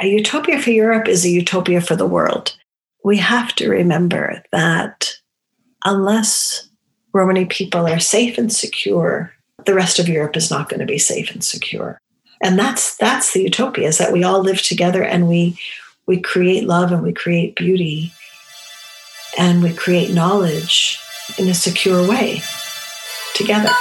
a 0.00 0.08
utopia 0.08 0.60
for 0.60 0.70
Europe 0.70 1.08
is 1.08 1.24
a 1.24 1.28
utopia 1.28 1.80
for 1.80 1.94
the 1.94 2.06
world. 2.06 2.56
We 3.04 3.18
have 3.18 3.54
to 3.56 3.68
remember 3.68 4.42
that 4.52 5.14
unless 5.84 6.68
Romani 7.12 7.44
people 7.44 7.86
are 7.86 8.00
safe 8.00 8.38
and 8.38 8.52
secure, 8.52 9.32
the 9.66 9.74
rest 9.74 9.98
of 9.98 10.08
Europe 10.08 10.36
is 10.36 10.50
not 10.50 10.68
going 10.68 10.80
to 10.80 10.86
be 10.86 10.98
safe 10.98 11.30
and 11.30 11.44
secure. 11.44 11.98
And 12.42 12.58
that's 12.58 12.96
that's 12.96 13.34
the 13.34 13.42
utopia 13.42 13.88
is 13.88 13.98
that 13.98 14.12
we 14.12 14.24
all 14.24 14.40
live 14.40 14.62
together 14.62 15.02
and 15.02 15.28
we 15.28 15.58
we 16.06 16.20
create 16.20 16.64
love 16.64 16.92
and 16.92 17.02
we 17.02 17.12
create 17.12 17.56
beauty 17.56 18.12
and 19.38 19.62
we 19.62 19.72
create 19.74 20.14
knowledge 20.14 20.98
in 21.38 21.48
a 21.48 21.54
secure 21.54 22.08
way 22.08 22.42
together. 23.34 23.72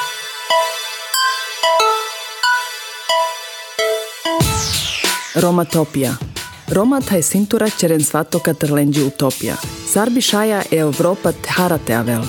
Romatopia. 5.36 6.16
Roma 6.68 7.02
taj 7.02 7.22
sintura 7.22 7.70
čeren 7.70 8.04
svato 8.04 8.40
katrlenđi 8.40 9.04
utopia. 9.04 9.56
Sarbi 9.88 10.22
šaja 10.22 10.62
e 10.72 10.76
Europa 10.76 11.32
tharate 11.32 11.94
avel. 11.94 12.22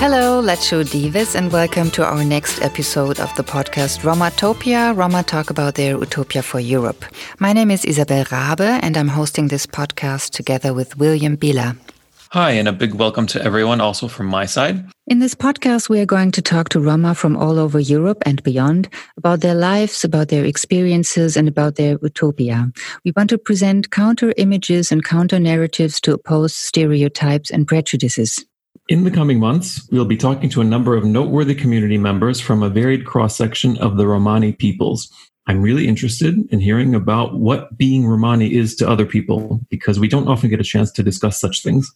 Hello, 0.00 0.40
Lecho 0.40 0.84
Divas, 0.84 1.34
and 1.34 1.52
welcome 1.52 1.90
to 1.90 2.02
our 2.02 2.24
next 2.24 2.62
episode 2.62 3.22
of 3.22 3.28
the 3.36 3.42
podcast 3.42 4.00
Romatopia. 4.02 4.96
Roma 4.96 5.22
talk 5.22 5.50
about 5.50 5.74
their 5.74 5.96
utopia 5.96 6.42
for 6.42 6.60
Europe. 6.60 7.04
My 7.38 7.52
name 7.52 7.74
is 7.74 7.84
Isabel 7.84 8.24
Rabe, 8.24 8.78
and 8.82 8.96
I'm 8.96 9.08
hosting 9.08 9.48
this 9.48 9.66
podcast 9.66 10.30
together 10.30 10.72
with 10.72 10.96
William 10.98 11.36
Bila. 11.36 11.87
Hi, 12.32 12.50
and 12.50 12.68
a 12.68 12.72
big 12.72 12.92
welcome 12.92 13.26
to 13.28 13.42
everyone 13.42 13.80
also 13.80 14.06
from 14.06 14.26
my 14.26 14.44
side. 14.44 14.84
In 15.06 15.18
this 15.18 15.34
podcast, 15.34 15.88
we 15.88 15.98
are 15.98 16.04
going 16.04 16.30
to 16.32 16.42
talk 16.42 16.68
to 16.68 16.80
Roma 16.80 17.14
from 17.14 17.38
all 17.38 17.58
over 17.58 17.80
Europe 17.80 18.22
and 18.26 18.42
beyond 18.42 18.90
about 19.16 19.40
their 19.40 19.54
lives, 19.54 20.04
about 20.04 20.28
their 20.28 20.44
experiences, 20.44 21.38
and 21.38 21.48
about 21.48 21.76
their 21.76 21.96
utopia. 22.02 22.70
We 23.02 23.14
want 23.16 23.30
to 23.30 23.38
present 23.38 23.90
counter 23.92 24.34
images 24.36 24.92
and 24.92 25.02
counter 25.02 25.38
narratives 25.38 26.02
to 26.02 26.12
oppose 26.12 26.54
stereotypes 26.54 27.50
and 27.50 27.66
prejudices. 27.66 28.44
In 28.90 29.04
the 29.04 29.10
coming 29.10 29.40
months, 29.40 29.88
we'll 29.90 30.04
be 30.04 30.18
talking 30.18 30.50
to 30.50 30.60
a 30.60 30.64
number 30.64 30.96
of 30.96 31.06
noteworthy 31.06 31.54
community 31.54 31.96
members 31.96 32.40
from 32.40 32.62
a 32.62 32.68
varied 32.68 33.06
cross 33.06 33.36
section 33.36 33.78
of 33.78 33.96
the 33.96 34.06
Romani 34.06 34.52
peoples. 34.52 35.10
I'm 35.46 35.62
really 35.62 35.88
interested 35.88 36.36
in 36.52 36.60
hearing 36.60 36.94
about 36.94 37.38
what 37.38 37.78
being 37.78 38.06
Romani 38.06 38.54
is 38.54 38.76
to 38.76 38.88
other 38.88 39.06
people 39.06 39.60
because 39.70 39.98
we 39.98 40.08
don't 40.08 40.28
often 40.28 40.50
get 40.50 40.60
a 40.60 40.64
chance 40.64 40.92
to 40.92 41.02
discuss 41.02 41.40
such 41.40 41.62
things. 41.62 41.90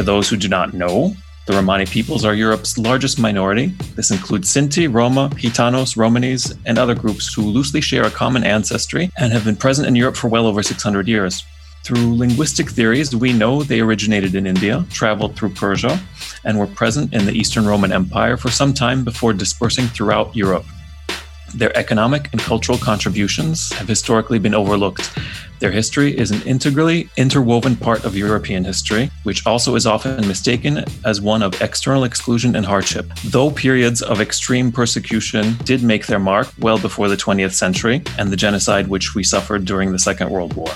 For 0.00 0.04
those 0.04 0.30
who 0.30 0.38
do 0.38 0.48
not 0.48 0.72
know, 0.72 1.14
the 1.46 1.52
Romani 1.52 1.84
peoples 1.84 2.24
are 2.24 2.32
Europe's 2.32 2.78
largest 2.78 3.18
minority. 3.18 3.66
This 3.96 4.10
includes 4.10 4.50
Sinti, 4.50 4.90
Roma, 4.90 5.28
Gitanos, 5.34 5.94
Romanis, 5.94 6.56
and 6.64 6.78
other 6.78 6.94
groups 6.94 7.34
who 7.34 7.42
loosely 7.42 7.82
share 7.82 8.04
a 8.04 8.10
common 8.10 8.42
ancestry 8.42 9.10
and 9.18 9.30
have 9.30 9.44
been 9.44 9.56
present 9.56 9.86
in 9.86 9.94
Europe 9.94 10.16
for 10.16 10.28
well 10.28 10.46
over 10.46 10.62
600 10.62 11.06
years. 11.06 11.44
Through 11.84 12.16
linguistic 12.16 12.70
theories, 12.70 13.14
we 13.14 13.34
know 13.34 13.62
they 13.62 13.80
originated 13.80 14.34
in 14.34 14.46
India, 14.46 14.86
traveled 14.88 15.36
through 15.36 15.50
Persia, 15.50 16.00
and 16.46 16.58
were 16.58 16.66
present 16.66 17.12
in 17.12 17.26
the 17.26 17.32
Eastern 17.32 17.66
Roman 17.66 17.92
Empire 17.92 18.38
for 18.38 18.50
some 18.50 18.72
time 18.72 19.04
before 19.04 19.34
dispersing 19.34 19.84
throughout 19.88 20.34
Europe. 20.34 20.64
Their 21.54 21.76
economic 21.76 22.30
and 22.32 22.40
cultural 22.40 22.78
contributions 22.78 23.70
have 23.72 23.88
historically 23.88 24.38
been 24.38 24.54
overlooked. 24.54 25.10
Their 25.60 25.70
history 25.70 26.16
is 26.16 26.30
an 26.30 26.40
integrally 26.48 27.10
interwoven 27.18 27.76
part 27.76 28.06
of 28.06 28.16
European 28.16 28.64
history, 28.64 29.10
which 29.24 29.46
also 29.46 29.74
is 29.74 29.86
often 29.86 30.26
mistaken 30.26 30.86
as 31.04 31.20
one 31.20 31.42
of 31.42 31.60
external 31.60 32.04
exclusion 32.04 32.56
and 32.56 32.64
hardship. 32.64 33.12
Though 33.26 33.50
periods 33.50 34.00
of 34.00 34.22
extreme 34.22 34.72
persecution 34.72 35.56
did 35.64 35.82
make 35.82 36.06
their 36.06 36.18
mark 36.18 36.48
well 36.60 36.78
before 36.78 37.08
the 37.08 37.16
20th 37.16 37.52
century 37.52 38.02
and 38.18 38.30
the 38.30 38.38
genocide 38.38 38.88
which 38.88 39.14
we 39.14 39.22
suffered 39.22 39.66
during 39.66 39.92
the 39.92 39.98
Second 39.98 40.30
World 40.30 40.54
War. 40.54 40.70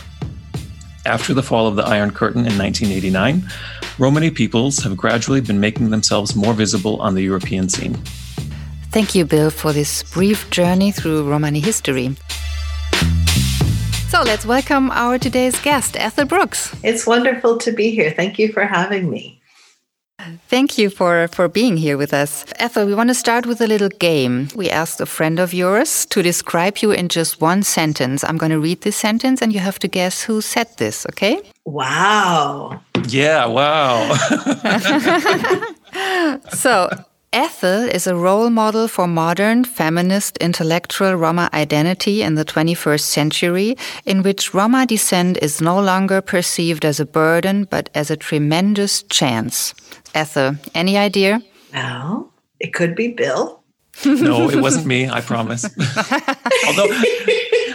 After 1.06 1.32
the 1.32 1.42
fall 1.42 1.66
of 1.66 1.76
the 1.76 1.84
Iron 1.84 2.10
Curtain 2.10 2.44
in 2.44 2.58
1989, 2.58 3.42
Romani 3.98 4.30
peoples 4.30 4.80
have 4.80 4.98
gradually 4.98 5.40
been 5.40 5.60
making 5.60 5.88
themselves 5.88 6.36
more 6.36 6.52
visible 6.52 7.00
on 7.00 7.14
the 7.14 7.22
European 7.22 7.70
scene. 7.70 7.94
Thank 8.90 9.14
you, 9.14 9.24
Bill, 9.24 9.48
for 9.48 9.72
this 9.72 10.02
brief 10.02 10.50
journey 10.50 10.92
through 10.92 11.28
Romani 11.28 11.60
history. 11.60 12.14
So 14.14 14.22
let's 14.22 14.46
welcome 14.46 14.92
our 14.92 15.18
today's 15.18 15.60
guest, 15.60 15.96
Ethel 15.96 16.24
Brooks. 16.24 16.72
It's 16.84 17.04
wonderful 17.04 17.58
to 17.58 17.72
be 17.72 17.90
here. 17.90 18.12
Thank 18.12 18.38
you 18.38 18.52
for 18.52 18.64
having 18.64 19.10
me. 19.10 19.42
Thank 20.46 20.78
you 20.78 20.88
for, 20.88 21.26
for 21.26 21.48
being 21.48 21.76
here 21.76 21.96
with 21.96 22.14
us. 22.14 22.44
Ethel, 22.60 22.86
we 22.86 22.94
want 22.94 23.10
to 23.10 23.14
start 23.14 23.44
with 23.44 23.60
a 23.60 23.66
little 23.66 23.88
game. 23.88 24.50
We 24.54 24.70
asked 24.70 25.00
a 25.00 25.06
friend 25.06 25.40
of 25.40 25.52
yours 25.52 26.06
to 26.10 26.22
describe 26.22 26.78
you 26.78 26.92
in 26.92 27.08
just 27.08 27.40
one 27.40 27.64
sentence. 27.64 28.22
I'm 28.22 28.38
going 28.38 28.52
to 28.52 28.60
read 28.60 28.82
this 28.82 28.94
sentence 28.94 29.42
and 29.42 29.52
you 29.52 29.58
have 29.58 29.80
to 29.80 29.88
guess 29.88 30.22
who 30.22 30.40
said 30.40 30.68
this, 30.76 31.04
okay? 31.06 31.42
Wow. 31.64 32.80
Yeah, 33.08 33.46
wow. 33.46 34.14
so, 36.50 36.88
Ethel 37.34 37.88
is 37.88 38.06
a 38.06 38.14
role 38.14 38.48
model 38.48 38.86
for 38.86 39.08
modern 39.08 39.64
feminist 39.64 40.36
intellectual 40.36 41.16
Roma 41.16 41.50
identity 41.52 42.22
in 42.22 42.36
the 42.36 42.44
21st 42.44 43.00
century, 43.00 43.76
in 44.06 44.22
which 44.22 44.54
Roma 44.54 44.86
descent 44.86 45.38
is 45.42 45.60
no 45.60 45.80
longer 45.80 46.20
perceived 46.20 46.84
as 46.84 47.00
a 47.00 47.04
burden 47.04 47.64
but 47.64 47.90
as 47.92 48.08
a 48.08 48.16
tremendous 48.16 49.02
chance. 49.02 49.74
Ethel, 50.14 50.54
any 50.76 50.96
idea? 50.96 51.42
Well, 51.72 52.32
it 52.60 52.72
could 52.72 52.94
be 52.94 53.08
Bill. 53.08 53.64
no, 54.04 54.48
it 54.48 54.60
wasn't 54.60 54.86
me. 54.86 55.08
I 55.08 55.20
promise. 55.20 55.64
although, 56.68 56.88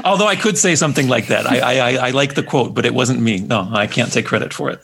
although 0.05 0.27
I 0.27 0.37
could 0.37 0.57
say 0.57 0.75
something 0.75 1.09
like 1.09 1.27
that. 1.27 1.45
I, 1.45 1.59
I, 1.59 2.07
I 2.07 2.09
like 2.11 2.35
the 2.35 2.43
quote, 2.43 2.73
but 2.73 2.85
it 2.85 2.93
wasn't 2.93 3.19
me. 3.19 3.41
No, 3.41 3.67
I 3.69 3.87
can't 3.87 4.13
take 4.13 4.25
credit 4.25 4.53
for 4.53 4.69
it. 4.69 4.79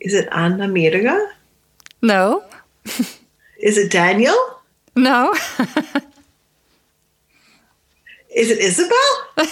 Is 0.00 0.14
it 0.14 0.30
Anna 0.32 0.66
Mirga? 0.66 1.28
No. 2.00 2.42
Is 3.60 3.76
it 3.76 3.90
Daniel? 3.90 4.36
No. 4.96 5.32
Is 8.34 8.50
it 8.50 8.58
Isabel? 8.58 9.46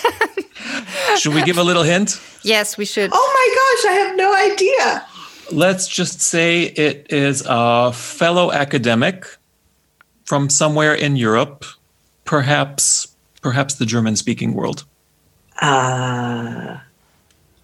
should 1.18 1.34
we 1.34 1.42
give 1.42 1.58
a 1.58 1.62
little 1.62 1.82
hint? 1.82 2.20
Yes, 2.42 2.78
we 2.78 2.84
should. 2.84 3.10
Oh 3.12 3.32
my 3.34 3.48
gosh, 3.58 3.84
I 3.90 3.94
have 4.06 4.16
no 4.16 4.34
idea. 4.34 5.06
Let's 5.50 5.88
just 5.88 6.20
say 6.20 6.64
it 6.64 7.06
is 7.10 7.42
a 7.46 7.92
fellow 7.92 8.52
academic 8.52 9.26
from 10.24 10.48
somewhere 10.50 10.94
in 10.94 11.16
Europe, 11.16 11.64
perhaps 12.24 13.08
perhaps 13.42 13.74
the 13.74 13.86
German 13.86 14.16
speaking 14.16 14.54
world. 14.54 14.84
Uh 15.60 16.78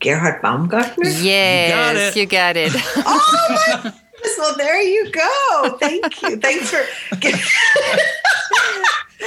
Gerhard 0.00 0.42
Baumgartner? 0.42 1.08
Yes, 1.08 2.16
you 2.16 2.26
got 2.26 2.56
it. 2.56 2.72
You 2.72 2.72
got 2.72 2.76
it. 2.76 3.04
oh 3.06 3.80
my 3.84 3.92
well, 4.38 4.56
there 4.56 4.80
you 4.80 5.10
go. 5.10 5.76
Thank 5.80 6.22
you. 6.22 6.36
Thanks 6.36 6.70
for 6.70 6.82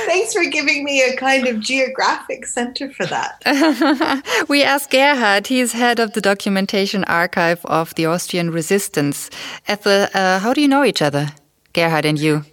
thanks 0.06 0.34
for 0.34 0.46
giving 0.46 0.84
me 0.84 1.02
a 1.02 1.16
kind 1.16 1.48
of 1.48 1.60
geographic 1.60 2.46
center 2.46 2.92
for 2.92 3.06
that. 3.06 4.46
we 4.50 4.64
asked 4.64 4.90
Gerhard. 4.92 5.48
He's 5.48 5.74
head 5.74 6.00
of 6.00 6.14
the 6.14 6.22
documentation 6.22 7.04
archive 7.06 7.64
of 7.66 7.94
the 7.96 8.06
Austrian 8.06 8.52
resistance. 8.52 9.30
Ethel, 9.68 10.08
uh, 10.14 10.40
how 10.40 10.54
do 10.54 10.62
you 10.62 10.68
know 10.68 10.84
each 10.84 11.02
other, 11.02 11.30
Gerhard 11.74 12.06
and 12.06 12.20
you? 12.20 12.44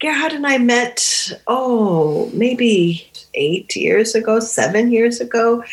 Gerhard 0.00 0.32
and 0.32 0.46
I 0.46 0.58
met, 0.58 1.32
oh, 1.46 2.30
maybe 2.34 3.08
eight 3.34 3.74
years 3.74 4.14
ago, 4.14 4.38
seven 4.40 4.92
years 4.92 5.20
ago, 5.20 5.64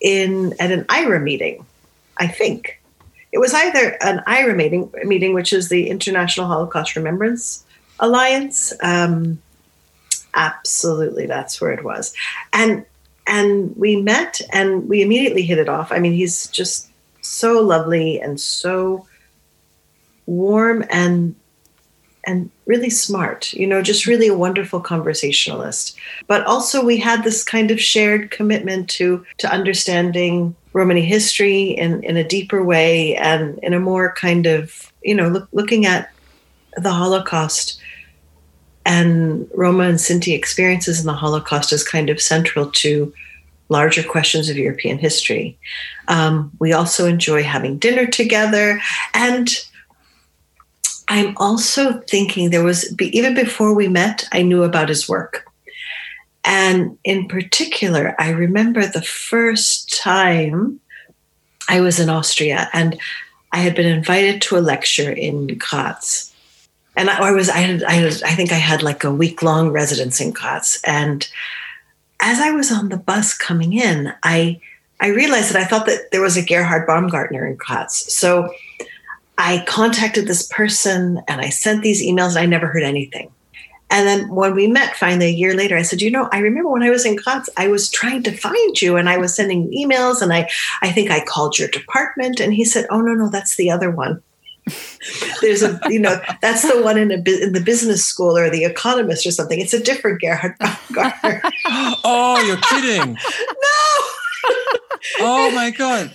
in 0.00 0.54
at 0.60 0.72
an 0.72 0.84
IHRA 0.84 1.22
meeting, 1.22 1.64
I 2.18 2.26
think 2.26 2.80
it 3.36 3.38
was 3.38 3.52
either 3.52 3.98
an 4.00 4.22
IHRA 4.26 4.56
meeting, 4.56 4.90
meeting 5.04 5.34
which 5.34 5.52
is 5.52 5.68
the 5.68 5.90
International 5.90 6.46
Holocaust 6.46 6.96
Remembrance 6.96 7.66
Alliance. 8.00 8.72
Um, 8.82 9.42
absolutely, 10.32 11.26
that's 11.26 11.60
where 11.60 11.70
it 11.70 11.84
was, 11.84 12.14
and 12.54 12.86
and 13.26 13.76
we 13.76 14.00
met 14.00 14.40
and 14.54 14.88
we 14.88 15.02
immediately 15.02 15.42
hit 15.42 15.58
it 15.58 15.68
off. 15.68 15.92
I 15.92 15.98
mean, 15.98 16.14
he's 16.14 16.46
just 16.46 16.88
so 17.20 17.60
lovely 17.60 18.18
and 18.18 18.40
so 18.40 19.06
warm 20.24 20.82
and 20.88 21.34
and 22.24 22.50
really 22.64 22.90
smart 22.90 23.52
you 23.52 23.66
know 23.66 23.80
just 23.80 24.06
really 24.06 24.26
a 24.26 24.36
wonderful 24.36 24.80
conversationalist 24.80 25.96
but 26.26 26.44
also 26.44 26.84
we 26.84 26.96
had 26.96 27.22
this 27.22 27.44
kind 27.44 27.70
of 27.70 27.80
shared 27.80 28.32
commitment 28.32 28.90
to 28.90 29.24
to 29.38 29.48
understanding 29.48 30.56
Romani 30.76 31.00
history 31.00 31.70
in, 31.70 32.04
in 32.04 32.18
a 32.18 32.28
deeper 32.28 32.62
way 32.62 33.16
and 33.16 33.58
in 33.62 33.72
a 33.72 33.80
more 33.80 34.12
kind 34.12 34.44
of, 34.44 34.92
you 35.02 35.14
know, 35.14 35.28
look, 35.28 35.48
looking 35.52 35.86
at 35.86 36.12
the 36.76 36.92
Holocaust 36.92 37.80
and 38.84 39.48
Roma 39.54 39.84
and 39.84 39.98
Sinti 39.98 40.34
experiences 40.34 41.00
in 41.00 41.06
the 41.06 41.14
Holocaust 41.14 41.72
as 41.72 41.82
kind 41.82 42.10
of 42.10 42.20
central 42.20 42.70
to 42.72 43.10
larger 43.70 44.02
questions 44.02 44.50
of 44.50 44.58
European 44.58 44.98
history. 44.98 45.58
Um, 46.08 46.52
we 46.60 46.74
also 46.74 47.06
enjoy 47.06 47.42
having 47.42 47.78
dinner 47.78 48.06
together. 48.06 48.78
And 49.14 49.48
I'm 51.08 51.34
also 51.38 52.00
thinking 52.00 52.50
there 52.50 52.62
was, 52.62 52.94
even 53.00 53.32
before 53.32 53.74
we 53.74 53.88
met, 53.88 54.28
I 54.30 54.42
knew 54.42 54.62
about 54.62 54.90
his 54.90 55.08
work. 55.08 55.50
And 56.46 56.96
in 57.02 57.26
particular, 57.26 58.14
I 58.18 58.30
remember 58.30 58.86
the 58.86 59.02
first 59.02 60.00
time 60.00 60.80
I 61.68 61.80
was 61.80 61.98
in 61.98 62.08
Austria 62.08 62.70
and 62.72 62.98
I 63.52 63.58
had 63.58 63.74
been 63.74 63.86
invited 63.86 64.40
to 64.42 64.56
a 64.56 64.60
lecture 64.60 65.10
in 65.10 65.58
Graz. 65.58 66.32
And 66.96 67.10
I, 67.10 67.32
was, 67.32 67.50
I 67.50 67.58
had, 67.58 67.82
I 67.82 67.92
had, 67.92 68.22
I 68.22 68.34
think 68.34 68.52
I 68.52 68.56
had 68.56 68.82
like 68.82 69.02
a 69.02 69.12
week 69.12 69.42
long 69.42 69.70
residence 69.70 70.20
in 70.20 70.30
Graz. 70.30 70.80
And 70.84 71.28
as 72.20 72.38
I 72.38 72.52
was 72.52 72.70
on 72.70 72.88
the 72.88 72.96
bus 72.96 73.36
coming 73.36 73.72
in, 73.72 74.14
I, 74.22 74.60
I 75.00 75.08
realized 75.08 75.52
that 75.52 75.60
I 75.60 75.66
thought 75.66 75.86
that 75.86 76.12
there 76.12 76.22
was 76.22 76.36
a 76.36 76.44
Gerhard 76.44 76.86
Baumgartner 76.86 77.44
in 77.44 77.56
Graz. 77.56 77.96
So 78.12 78.54
I 79.36 79.64
contacted 79.66 80.26
this 80.26 80.46
person 80.46 81.22
and 81.26 81.40
I 81.40 81.50
sent 81.50 81.82
these 81.82 82.02
emails 82.02 82.30
and 82.30 82.38
I 82.38 82.46
never 82.46 82.68
heard 82.68 82.84
anything. 82.84 83.30
And 83.90 84.06
then 84.06 84.28
when 84.34 84.54
we 84.54 84.66
met 84.66 84.96
finally 84.96 85.26
a 85.26 85.30
year 85.30 85.54
later, 85.54 85.76
I 85.76 85.82
said, 85.82 86.02
you 86.02 86.10
know, 86.10 86.28
I 86.32 86.38
remember 86.38 86.70
when 86.70 86.82
I 86.82 86.90
was 86.90 87.06
in 87.06 87.16
Graz, 87.16 87.48
I 87.56 87.68
was 87.68 87.88
trying 87.88 88.22
to 88.24 88.36
find 88.36 88.80
you 88.80 88.96
and 88.96 89.08
I 89.08 89.16
was 89.16 89.34
sending 89.34 89.70
emails 89.70 90.20
and 90.20 90.32
I, 90.32 90.48
I 90.82 90.90
think 90.90 91.10
I 91.10 91.24
called 91.24 91.58
your 91.58 91.68
department. 91.68 92.40
And 92.40 92.52
he 92.52 92.64
said, 92.64 92.86
oh, 92.90 93.00
no, 93.00 93.14
no, 93.14 93.30
that's 93.30 93.56
the 93.56 93.70
other 93.70 93.90
one. 93.90 94.22
There's 95.40 95.62
a, 95.62 95.78
you 95.86 96.00
know, 96.00 96.20
that's 96.42 96.62
the 96.62 96.82
one 96.82 96.98
in, 96.98 97.12
a, 97.12 97.14
in 97.14 97.52
the 97.52 97.62
business 97.64 98.04
school 98.04 98.36
or 98.36 98.50
the 98.50 98.64
economist 98.64 99.26
or 99.26 99.30
something. 99.30 99.60
It's 99.60 99.74
a 99.74 99.82
different 99.82 100.20
Gerhard 100.20 100.56
Baumgartner. 100.58 101.42
oh, 102.04 102.42
you're 102.46 102.56
kidding. 102.56 103.12
no. 103.62 104.75
Oh 105.20 105.50
my 105.52 105.70
god! 105.70 106.12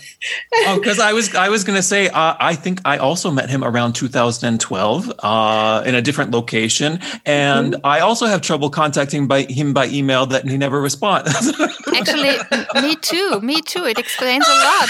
Oh, 0.67 0.77
because 0.79 0.99
I 0.99 1.13
was 1.13 1.33
I 1.33 1.49
was 1.49 1.63
gonna 1.63 1.81
say 1.81 2.07
uh, 2.07 2.35
I 2.39 2.55
think 2.55 2.79
I 2.85 2.97
also 2.97 3.31
met 3.31 3.49
him 3.49 3.63
around 3.63 3.93
2012 3.93 5.11
uh, 5.19 5.83
in 5.85 5.95
a 5.95 6.01
different 6.01 6.31
location, 6.31 6.99
and 7.25 7.73
mm-hmm. 7.73 7.85
I 7.85 7.99
also 7.99 8.25
have 8.25 8.41
trouble 8.41 8.69
contacting 8.69 9.27
by 9.27 9.43
him 9.43 9.73
by 9.73 9.87
email 9.87 10.25
that 10.27 10.47
he 10.47 10.57
never 10.57 10.81
responds. 10.81 11.31
Actually, 11.95 12.37
me 12.81 12.95
too. 12.97 13.39
Me 13.41 13.61
too. 13.61 13.85
It 13.85 13.97
explains 13.97 14.45
a 14.47 14.51
lot. 14.51 14.89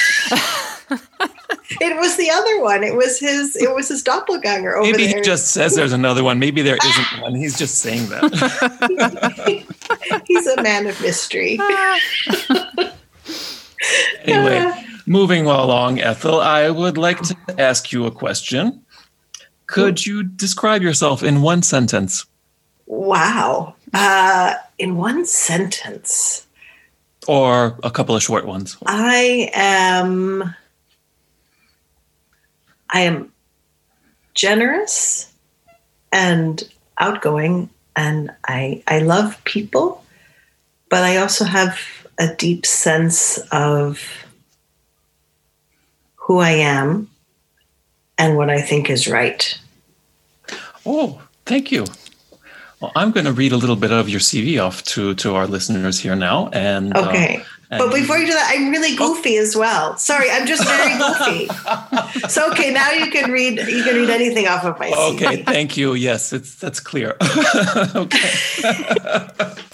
it 1.82 1.98
was 1.98 2.18
the 2.18 2.30
other 2.30 2.62
one. 2.62 2.84
It 2.84 2.96
was 2.96 3.20
his. 3.20 3.56
It 3.56 3.74
was 3.74 3.88
his 3.88 4.04
doppelganger. 4.04 4.78
Over 4.78 4.92
Maybe 4.92 5.08
there. 5.08 5.18
he 5.18 5.22
just 5.22 5.52
says 5.52 5.76
there's 5.76 5.94
another 5.94 6.24
one. 6.24 6.40
Maybe 6.40 6.62
there 6.62 6.78
isn't 6.84 7.22
one. 7.22 7.36
He's 7.36 7.58
just 7.58 7.80
saying 7.80 8.10
that. 8.10 9.64
He's 10.28 10.48
a 10.48 10.62
man 10.62 10.88
of 10.88 11.00
mystery 11.02 11.60
anyway, 14.24 14.72
moving 15.06 15.46
along, 15.46 16.00
Ethel, 16.00 16.40
I 16.40 16.70
would 16.70 16.98
like 16.98 17.22
to 17.22 17.36
ask 17.58 17.92
you 17.92 18.06
a 18.06 18.12
question. 18.12 18.84
Could 19.68 20.06
you 20.06 20.24
describe 20.24 20.82
yourself 20.82 21.24
in 21.24 21.42
one 21.42 21.62
sentence? 21.62 22.26
Wow. 22.86 23.76
Uh, 23.94 24.56
in 24.78 24.98
one 24.98 25.26
sentence. 25.26 26.46
Or 27.28 27.80
a 27.84 27.92
couple 27.92 28.16
of 28.16 28.24
short 28.24 28.46
ones. 28.46 28.78
I 28.86 29.50
am 29.54 30.56
I 32.90 33.02
am 33.02 33.32
generous 34.34 35.32
and 36.12 36.64
outgoing 36.98 37.70
and 37.96 38.32
I 38.46 38.84
I 38.88 39.00
love 39.00 39.42
people, 39.46 40.04
but 40.90 41.04
I 41.04 41.18
also 41.18 41.46
have 41.46 41.80
a 42.18 42.34
deep 42.36 42.66
sense 42.66 43.38
of 43.52 44.02
who 46.16 46.40
I 46.40 46.52
am 46.52 47.10
and 48.18 48.38
what 48.38 48.50
I 48.50 48.62
think 48.62 48.90
is 48.90 49.08
right. 49.08 49.58
Oh, 50.86 51.22
thank 51.46 51.72
you. 51.72 51.86
Well, 52.80 52.92
I'm 52.96 53.12
going 53.12 53.26
to 53.26 53.34
read 53.34 53.52
a 53.52 53.58
little 53.58 53.76
bit 53.76 53.92
of 53.92 54.10
your 54.10 54.20
CV 54.20 54.64
off 54.64 54.84
to 54.96 55.14
to 55.16 55.36
our 55.36 55.46
listeners 55.46 56.00
here 56.00 56.16
now. 56.16 56.50
And 56.52 56.96
uh, 56.96 57.08
okay. 57.08 57.38
Uh, 57.38 57.44
and 57.72 57.80
but 57.80 57.94
before 57.94 58.18
you 58.18 58.26
do 58.26 58.34
that, 58.34 58.54
I'm 58.54 58.70
really 58.70 58.96
oh. 59.00 59.14
goofy 59.14 59.38
oh. 59.38 59.42
as 59.42 59.56
well. 59.56 59.98
Sorry, 59.98 60.30
I'm 60.30 60.46
just 60.46 60.68
very 60.68 60.98
goofy. 60.98 62.28
so 62.28 62.52
okay, 62.52 62.74
now 62.74 62.92
you 62.92 63.10
can 63.12 63.32
read. 63.32 63.60
You 63.60 63.84
can 63.84 63.96
read 63.96 64.10
anything 64.10 64.48
off 64.48 64.66
of 64.66 64.78
my. 64.80 64.90
CV. 64.90 65.16
Okay, 65.16 65.44
thank 65.44 65.78
you. 65.78 65.94
Yes, 65.94 66.34
it's 66.34 66.56
that's 66.56 66.80
clear. 66.80 67.16
okay. 67.96 68.30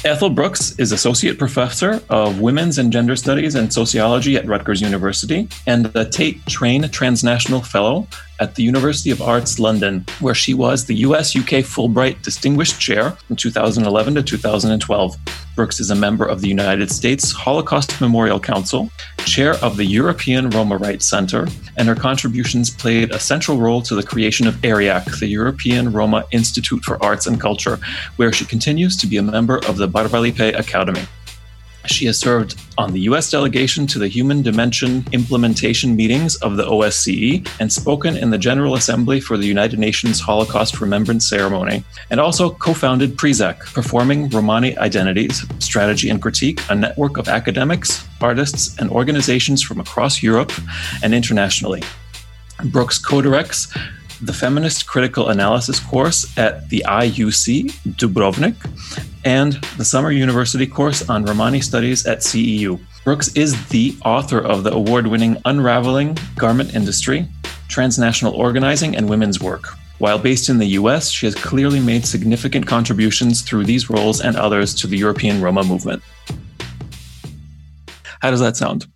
Ethel 0.08 0.30
Brooks 0.30 0.74
is 0.78 0.90
Associate 0.90 1.38
Professor 1.38 2.00
of 2.08 2.40
Women's 2.40 2.78
and 2.78 2.90
Gender 2.90 3.14
Studies 3.14 3.54
and 3.54 3.70
Sociology 3.70 4.36
at 4.38 4.46
Rutgers 4.46 4.80
University 4.80 5.46
and 5.66 5.84
the 5.84 6.08
Tate 6.08 6.42
TrAIN 6.46 6.90
Transnational 6.90 7.60
Fellow 7.60 8.08
at 8.40 8.54
the 8.54 8.62
University 8.62 9.10
of 9.10 9.20
Arts 9.20 9.58
London, 9.58 10.04
where 10.20 10.34
she 10.34 10.54
was 10.54 10.84
the 10.84 10.96
US 11.06 11.36
UK 11.36 11.64
Fulbright 11.64 12.22
Distinguished 12.22 12.80
Chair 12.80 13.10
from 13.10 13.36
2011 13.36 14.14
to 14.14 14.22
2012. 14.22 15.16
Brooks 15.56 15.80
is 15.80 15.90
a 15.90 15.94
member 15.94 16.24
of 16.24 16.40
the 16.40 16.48
United 16.48 16.90
States 16.90 17.32
Holocaust 17.32 18.00
Memorial 18.00 18.38
Council, 18.38 18.90
chair 19.24 19.54
of 19.56 19.76
the 19.76 19.84
European 19.84 20.50
Roma 20.50 20.76
Rights 20.76 21.06
Center, 21.08 21.48
and 21.76 21.88
her 21.88 21.96
contributions 21.96 22.70
played 22.70 23.10
a 23.10 23.18
central 23.18 23.58
role 23.58 23.82
to 23.82 23.96
the 23.96 24.02
creation 24.02 24.46
of 24.46 24.54
ERIAC, 24.62 25.18
the 25.18 25.26
European 25.26 25.92
Roma 25.92 26.24
Institute 26.30 26.84
for 26.84 27.02
Arts 27.02 27.26
and 27.26 27.40
Culture, 27.40 27.78
where 28.16 28.32
she 28.32 28.44
continues 28.44 28.96
to 28.98 29.06
be 29.06 29.16
a 29.16 29.22
member 29.22 29.58
of 29.66 29.78
the 29.78 29.88
Barba 29.88 30.18
Academy. 30.56 31.02
She 31.88 32.06
has 32.06 32.18
served 32.18 32.54
on 32.76 32.92
the 32.92 33.00
U.S. 33.00 33.30
delegation 33.30 33.86
to 33.88 33.98
the 33.98 34.08
Human 34.08 34.42
Dimension 34.42 35.04
implementation 35.12 35.96
meetings 35.96 36.36
of 36.36 36.56
the 36.56 36.64
OSCE 36.64 37.48
and 37.60 37.72
spoken 37.72 38.16
in 38.16 38.30
the 38.30 38.38
General 38.38 38.74
Assembly 38.74 39.20
for 39.20 39.36
the 39.36 39.46
United 39.46 39.78
Nations 39.78 40.20
Holocaust 40.20 40.80
Remembrance 40.80 41.28
Ceremony, 41.28 41.82
and 42.10 42.20
also 42.20 42.50
co 42.50 42.74
founded 42.74 43.16
PRISAC, 43.16 43.58
Performing 43.72 44.28
Romani 44.28 44.76
Identities, 44.78 45.44
Strategy 45.58 46.10
and 46.10 46.20
Critique, 46.20 46.60
a 46.68 46.74
network 46.74 47.16
of 47.16 47.28
academics, 47.28 48.06
artists, 48.20 48.78
and 48.78 48.90
organizations 48.90 49.62
from 49.62 49.80
across 49.80 50.22
Europe 50.22 50.52
and 51.02 51.14
internationally. 51.14 51.82
Brooks 52.64 52.98
co 52.98 53.22
directs 53.22 53.72
the 54.20 54.32
Feminist 54.32 54.86
Critical 54.86 55.28
Analysis 55.28 55.78
course 55.78 56.36
at 56.36 56.68
the 56.70 56.84
IUC 56.86 57.70
Dubrovnik 57.96 58.56
and 59.24 59.54
the 59.76 59.84
Summer 59.84 60.10
University 60.10 60.66
course 60.66 61.08
on 61.08 61.24
Romani 61.24 61.60
Studies 61.60 62.06
at 62.06 62.18
CEU. 62.18 62.80
Brooks 63.04 63.28
is 63.36 63.68
the 63.68 63.96
author 64.04 64.40
of 64.40 64.64
the 64.64 64.72
award 64.72 65.06
winning 65.06 65.36
Unraveling 65.44 66.16
Garment 66.36 66.74
Industry, 66.74 67.26
Transnational 67.68 68.34
Organizing, 68.34 68.96
and 68.96 69.08
Women's 69.08 69.40
Work. 69.40 69.68
While 69.98 70.18
based 70.18 70.48
in 70.48 70.58
the 70.58 70.66
US, 70.66 71.10
she 71.10 71.26
has 71.26 71.34
clearly 71.34 71.80
made 71.80 72.04
significant 72.04 72.66
contributions 72.66 73.42
through 73.42 73.64
these 73.64 73.88
roles 73.90 74.20
and 74.20 74.36
others 74.36 74.74
to 74.76 74.86
the 74.86 74.96
European 74.96 75.40
Roma 75.40 75.64
movement. 75.64 76.02
How 78.20 78.30
does 78.30 78.40
that 78.40 78.56
sound? 78.56 78.86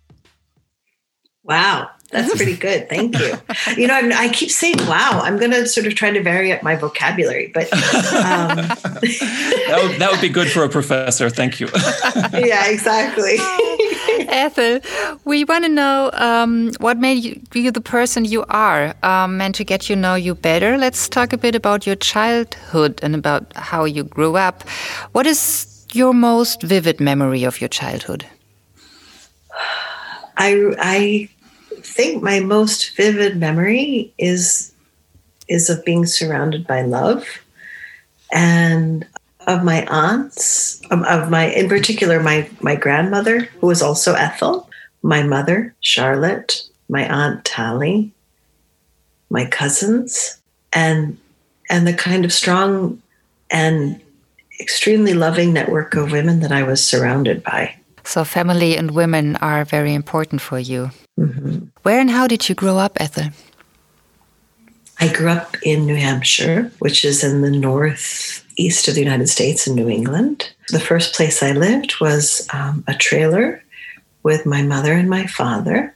Wow. 1.43 1.89
That's 2.13 2.35
pretty 2.35 2.55
good. 2.55 2.87
Thank 2.89 3.17
you. 3.19 3.33
You 3.75 3.87
know, 3.87 3.95
I, 3.95 4.25
I 4.25 4.29
keep 4.29 4.51
saying 4.51 4.77
"wow." 4.87 5.21
I'm 5.23 5.37
going 5.37 5.51
to 5.51 5.65
sort 5.67 5.87
of 5.87 5.95
try 5.95 6.11
to 6.11 6.21
vary 6.21 6.51
up 6.51 6.63
my 6.63 6.75
vocabulary, 6.75 7.47
but 7.53 7.71
um, 7.73 8.55
that, 8.57 9.79
would, 9.81 9.99
that 9.99 10.09
would 10.11 10.21
be 10.21 10.29
good 10.29 10.49
for 10.49 10.63
a 10.63 10.69
professor. 10.69 11.29
Thank 11.29 11.59
you. 11.59 11.67
yeah, 12.33 12.67
exactly. 12.67 13.37
Ethel, 14.29 14.79
we 15.25 15.43
want 15.43 15.65
to 15.65 15.69
know 15.69 16.11
um, 16.13 16.71
what 16.79 16.97
made 16.97 17.23
you, 17.23 17.41
you, 17.53 17.71
the 17.71 17.81
person 17.81 18.25
you 18.25 18.45
are, 18.49 18.93
um, 19.03 19.41
and 19.41 19.55
to 19.55 19.63
get 19.63 19.89
you 19.89 19.95
know 19.95 20.15
you 20.15 20.35
better. 20.35 20.77
Let's 20.77 21.09
talk 21.09 21.33
a 21.33 21.37
bit 21.37 21.55
about 21.55 21.87
your 21.87 21.95
childhood 21.95 22.99
and 23.01 23.15
about 23.15 23.51
how 23.55 23.85
you 23.85 24.03
grew 24.03 24.35
up. 24.35 24.67
What 25.13 25.25
is 25.25 25.85
your 25.93 26.13
most 26.13 26.61
vivid 26.61 26.99
memory 26.99 27.43
of 27.43 27.59
your 27.59 27.69
childhood? 27.69 28.25
I 30.37 30.73
I 30.79 31.29
think 31.83 32.23
my 32.23 32.39
most 32.39 32.95
vivid 32.95 33.37
memory 33.37 34.13
is 34.17 34.73
is 35.47 35.69
of 35.69 35.83
being 35.83 36.05
surrounded 36.05 36.65
by 36.65 36.81
love 36.81 37.25
and 38.31 39.05
of 39.45 39.63
my 39.63 39.85
aunts 39.87 40.81
of, 40.89 41.03
of 41.03 41.29
my 41.29 41.47
in 41.47 41.67
particular 41.67 42.21
my 42.21 42.49
my 42.61 42.75
grandmother 42.75 43.41
who 43.59 43.67
was 43.67 43.81
also 43.81 44.13
ethel 44.13 44.69
my 45.01 45.21
mother 45.21 45.75
charlotte 45.81 46.63
my 46.87 47.07
aunt 47.07 47.43
tally 47.43 48.11
my 49.29 49.45
cousins 49.45 50.39
and 50.71 51.17
and 51.69 51.85
the 51.85 51.93
kind 51.93 52.23
of 52.23 52.31
strong 52.31 53.01
and 53.51 53.99
extremely 54.59 55.13
loving 55.13 55.51
network 55.51 55.95
of 55.95 56.11
women 56.11 56.39
that 56.39 56.51
i 56.51 56.63
was 56.63 56.85
surrounded 56.85 57.43
by. 57.43 57.75
So 58.05 58.23
family 58.23 58.77
and 58.77 58.91
women 58.91 59.35
are 59.37 59.65
very 59.65 59.93
important 59.93 60.41
for 60.41 60.59
you 60.59 60.91
Mm-hmm. 61.19 61.65
Where 61.83 61.99
and 61.99 62.09
how 62.09 62.27
did 62.27 62.49
you 62.49 62.55
grow 62.55 62.77
up, 62.77 62.97
Ethel? 62.99 63.29
I 64.99 65.11
grew 65.11 65.29
up 65.29 65.57
in 65.63 65.85
New 65.85 65.95
Hampshire, 65.95 66.71
which 66.79 67.03
is 67.03 67.23
in 67.23 67.41
the 67.41 67.51
northeast 67.51 68.87
of 68.87 68.95
the 68.95 69.01
United 69.01 69.27
States 69.27 69.67
in 69.67 69.75
New 69.75 69.89
England. 69.89 70.53
The 70.69 70.79
first 70.79 71.13
place 71.13 71.43
I 71.43 71.51
lived 71.51 71.99
was 71.99 72.47
um, 72.53 72.83
a 72.87 72.93
trailer 72.93 73.63
with 74.23 74.45
my 74.45 74.61
mother 74.61 74.93
and 74.93 75.09
my 75.09 75.27
father, 75.27 75.95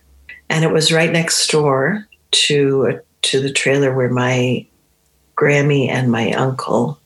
and 0.50 0.66
it 0.66 0.72
was 0.72 0.92
right 0.92 1.12
next 1.12 1.50
door 1.50 2.08
to 2.32 3.00
to 3.24 3.40
the 3.40 3.52
trailer 3.52 3.94
where 3.94 4.10
my 4.10 4.66
Grammy 5.36 5.90
and 5.90 6.12
my 6.12 6.32
uncle 6.32 7.00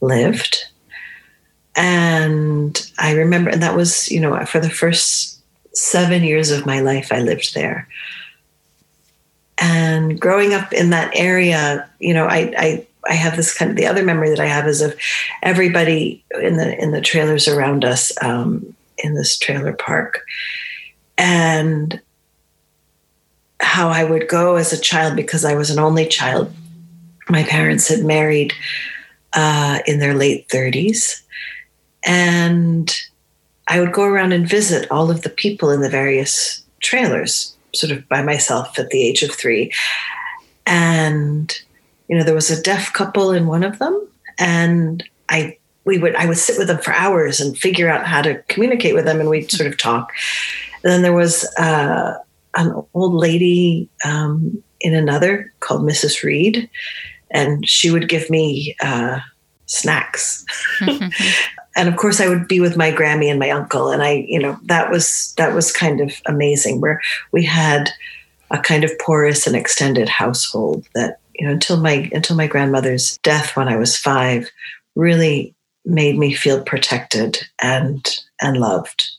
lived. 0.00 0.64
And 1.76 2.90
I 2.98 3.12
remember, 3.12 3.50
and 3.50 3.62
that 3.62 3.76
was, 3.76 4.10
you 4.10 4.20
know, 4.20 4.44
for 4.44 4.60
the 4.60 4.70
first 4.70 5.39
seven 5.74 6.22
years 6.22 6.50
of 6.50 6.66
my 6.66 6.80
life, 6.80 7.12
I 7.12 7.20
lived 7.20 7.54
there. 7.54 7.88
And 9.58 10.18
growing 10.18 10.54
up 10.54 10.72
in 10.72 10.90
that 10.90 11.12
area, 11.14 11.88
you 11.98 12.14
know, 12.14 12.26
I, 12.26 12.52
I 12.56 12.86
I 13.08 13.14
have 13.14 13.36
this 13.36 13.56
kind 13.56 13.70
of 13.70 13.76
the 13.76 13.86
other 13.86 14.02
memory 14.02 14.30
that 14.30 14.40
I 14.40 14.46
have 14.46 14.66
is 14.66 14.82
of 14.82 14.94
everybody 15.42 16.24
in 16.40 16.56
the 16.56 16.78
in 16.80 16.92
the 16.92 17.00
trailers 17.00 17.48
around 17.48 17.84
us 17.84 18.12
um, 18.22 18.74
in 18.98 19.14
this 19.14 19.38
trailer 19.38 19.72
park, 19.72 20.22
and 21.16 22.00
how 23.60 23.88
I 23.88 24.04
would 24.04 24.28
go 24.28 24.56
as 24.56 24.72
a 24.72 24.80
child 24.80 25.16
because 25.16 25.44
I 25.44 25.54
was 25.54 25.70
an 25.70 25.78
only 25.78 26.06
child. 26.06 26.52
My 27.28 27.44
parents 27.44 27.88
had 27.88 28.04
married 28.04 28.52
uh, 29.32 29.80
in 29.86 29.98
their 29.98 30.14
late 30.14 30.48
thirties, 30.50 31.22
and 32.04 32.94
I 33.70 33.78
would 33.78 33.92
go 33.92 34.02
around 34.02 34.32
and 34.32 34.48
visit 34.48 34.90
all 34.90 35.12
of 35.12 35.22
the 35.22 35.30
people 35.30 35.70
in 35.70 35.80
the 35.80 35.88
various 35.88 36.62
trailers, 36.80 37.56
sort 37.72 37.92
of 37.92 38.06
by 38.08 38.20
myself 38.20 38.76
at 38.80 38.90
the 38.90 39.00
age 39.00 39.22
of 39.22 39.30
three, 39.30 39.72
and 40.66 41.56
you 42.08 42.18
know, 42.18 42.24
there 42.24 42.34
was 42.34 42.50
a 42.50 42.60
deaf 42.60 42.92
couple 42.92 43.30
in 43.30 43.46
one 43.46 43.62
of 43.62 43.78
them, 43.78 44.08
and 44.38 45.04
I 45.28 45.56
we 45.84 45.98
would 45.98 46.16
I 46.16 46.26
would 46.26 46.36
sit 46.36 46.58
with 46.58 46.66
them 46.66 46.78
for 46.78 46.92
hours 46.92 47.40
and 47.40 47.56
figure 47.56 47.88
out 47.88 48.06
how 48.06 48.22
to 48.22 48.42
communicate 48.48 48.94
with 48.94 49.04
them, 49.04 49.20
and 49.20 49.30
we'd 49.30 49.50
sort 49.52 49.70
of 49.70 49.78
talk. 49.78 50.10
And 50.82 50.92
then 50.92 51.02
there 51.02 51.12
was 51.12 51.44
uh, 51.56 52.14
an 52.56 52.72
old 52.92 53.14
lady 53.14 53.88
um, 54.04 54.60
in 54.80 54.94
another 54.94 55.52
called 55.60 55.82
Mrs. 55.82 56.24
Reed, 56.24 56.68
and 57.30 57.68
she 57.68 57.92
would 57.92 58.08
give 58.08 58.28
me 58.30 58.74
uh, 58.82 59.20
snacks. 59.66 60.44
and 61.76 61.88
of 61.88 61.96
course, 61.96 62.20
I 62.20 62.28
would 62.28 62.48
be 62.48 62.60
with 62.60 62.76
my 62.76 62.90
Grammy 62.90 63.30
and 63.30 63.38
my 63.38 63.50
uncle, 63.50 63.90
and 63.90 64.02
I, 64.02 64.24
you 64.28 64.38
know, 64.38 64.58
that 64.64 64.90
was 64.90 65.34
that 65.36 65.54
was 65.54 65.72
kind 65.72 66.00
of 66.00 66.12
amazing. 66.26 66.80
Where 66.80 67.00
we 67.32 67.44
had 67.44 67.90
a 68.50 68.58
kind 68.58 68.84
of 68.84 68.98
porous 68.98 69.46
and 69.46 69.54
extended 69.54 70.08
household 70.08 70.86
that 70.94 71.20
you 71.34 71.46
know, 71.46 71.52
until 71.52 71.78
my 71.78 72.10
until 72.12 72.36
my 72.36 72.46
grandmother's 72.46 73.18
death 73.18 73.56
when 73.56 73.68
I 73.68 73.76
was 73.76 73.96
five, 73.96 74.50
really 74.96 75.54
made 75.84 76.18
me 76.18 76.34
feel 76.34 76.62
protected 76.62 77.38
and 77.62 78.06
and 78.40 78.56
loved. 78.56 79.10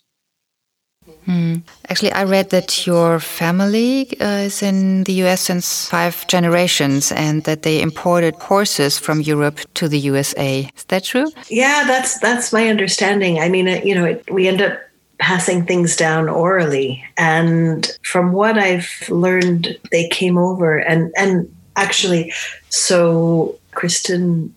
Hmm. 1.26 1.58
Actually, 1.88 2.14
I 2.14 2.24
read 2.24 2.50
that 2.50 2.88
your 2.88 3.20
family 3.20 4.20
uh, 4.20 4.46
is 4.48 4.64
in 4.64 5.04
the 5.04 5.14
US 5.24 5.42
since 5.42 5.88
five 5.88 6.26
generations 6.28 7.12
and 7.12 7.44
that 7.44 7.62
they 7.62 7.82
imported 7.82 8.36
horses 8.36 8.98
from 8.98 9.22
Europe 9.22 9.60
to 9.76 9.88
the 9.88 10.00
USA. 10.00 10.70
Is 10.76 10.84
that 10.86 11.04
true? 11.04 11.32
Yeah, 11.50 11.84
that's 11.86 12.20
that's 12.20 12.52
my 12.52 12.68
understanding. 12.68 13.40
I 13.40 13.50
mean, 13.50 13.68
you 13.86 13.96
know, 13.96 14.06
it, 14.06 14.24
we 14.32 14.48
end 14.48 14.62
up 14.62 14.80
passing 15.20 15.66
things 15.66 15.96
down 15.96 16.28
orally, 16.28 17.04
and 17.18 17.88
from 18.04 18.32
what 18.32 18.58
I've 18.58 18.90
learned, 19.10 19.78
they 19.92 20.08
came 20.10 20.38
over 20.38 20.78
and 20.78 21.14
and 21.16 21.54
actually, 21.76 22.34
so 22.70 23.60
Kristen 23.74 24.54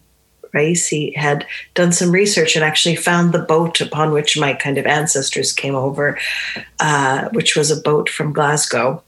Racy 0.54 1.12
had 1.16 1.46
done 1.74 1.92
some 1.92 2.10
research 2.10 2.56
and 2.56 2.64
actually 2.64 2.96
found 2.96 3.32
the 3.32 3.40
boat 3.40 3.80
upon 3.80 4.12
which 4.12 4.38
my 4.38 4.54
kind 4.54 4.78
of 4.78 4.86
ancestors 4.86 5.52
came 5.52 5.74
over, 5.74 6.18
uh, 6.80 7.28
which 7.30 7.56
was 7.56 7.70
a 7.70 7.80
boat 7.80 8.08
from 8.08 8.32
Glasgow. 8.32 9.02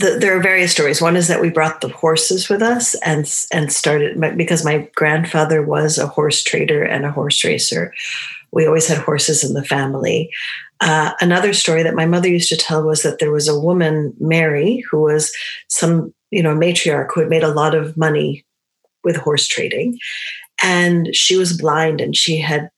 The, 0.00 0.16
there 0.20 0.36
are 0.36 0.42
various 0.42 0.72
stories. 0.72 1.02
One 1.02 1.16
is 1.16 1.28
that 1.28 1.40
we 1.40 1.50
brought 1.50 1.80
the 1.80 1.88
horses 1.88 2.48
with 2.48 2.62
us 2.62 2.94
and 3.02 3.30
and 3.52 3.72
started 3.72 4.20
because 4.36 4.64
my 4.64 4.88
grandfather 4.94 5.62
was 5.62 5.98
a 5.98 6.06
horse 6.06 6.42
trader 6.42 6.82
and 6.82 7.04
a 7.04 7.12
horse 7.12 7.44
racer. 7.44 7.92
We 8.52 8.66
always 8.66 8.86
had 8.86 8.98
horses 8.98 9.44
in 9.44 9.54
the 9.54 9.64
family. 9.64 10.30
Uh, 10.80 11.12
another 11.20 11.52
story 11.52 11.82
that 11.82 11.96
my 11.96 12.06
mother 12.06 12.28
used 12.28 12.48
to 12.48 12.56
tell 12.56 12.84
was 12.84 13.02
that 13.02 13.18
there 13.18 13.32
was 13.32 13.48
a 13.48 13.58
woman, 13.58 14.14
Mary, 14.20 14.84
who 14.90 15.02
was 15.02 15.32
some 15.68 16.14
you 16.30 16.42
know, 16.42 16.54
matriarch 16.54 17.08
who 17.14 17.20
had 17.20 17.30
made 17.30 17.42
a 17.42 17.52
lot 17.52 17.74
of 17.74 17.96
money 17.96 18.44
with 19.04 19.16
horse 19.16 19.46
trading. 19.46 19.98
And 20.62 21.14
she 21.14 21.36
was 21.36 21.56
blind 21.56 22.00
and 22.00 22.16
she 22.16 22.38
had 22.38 22.70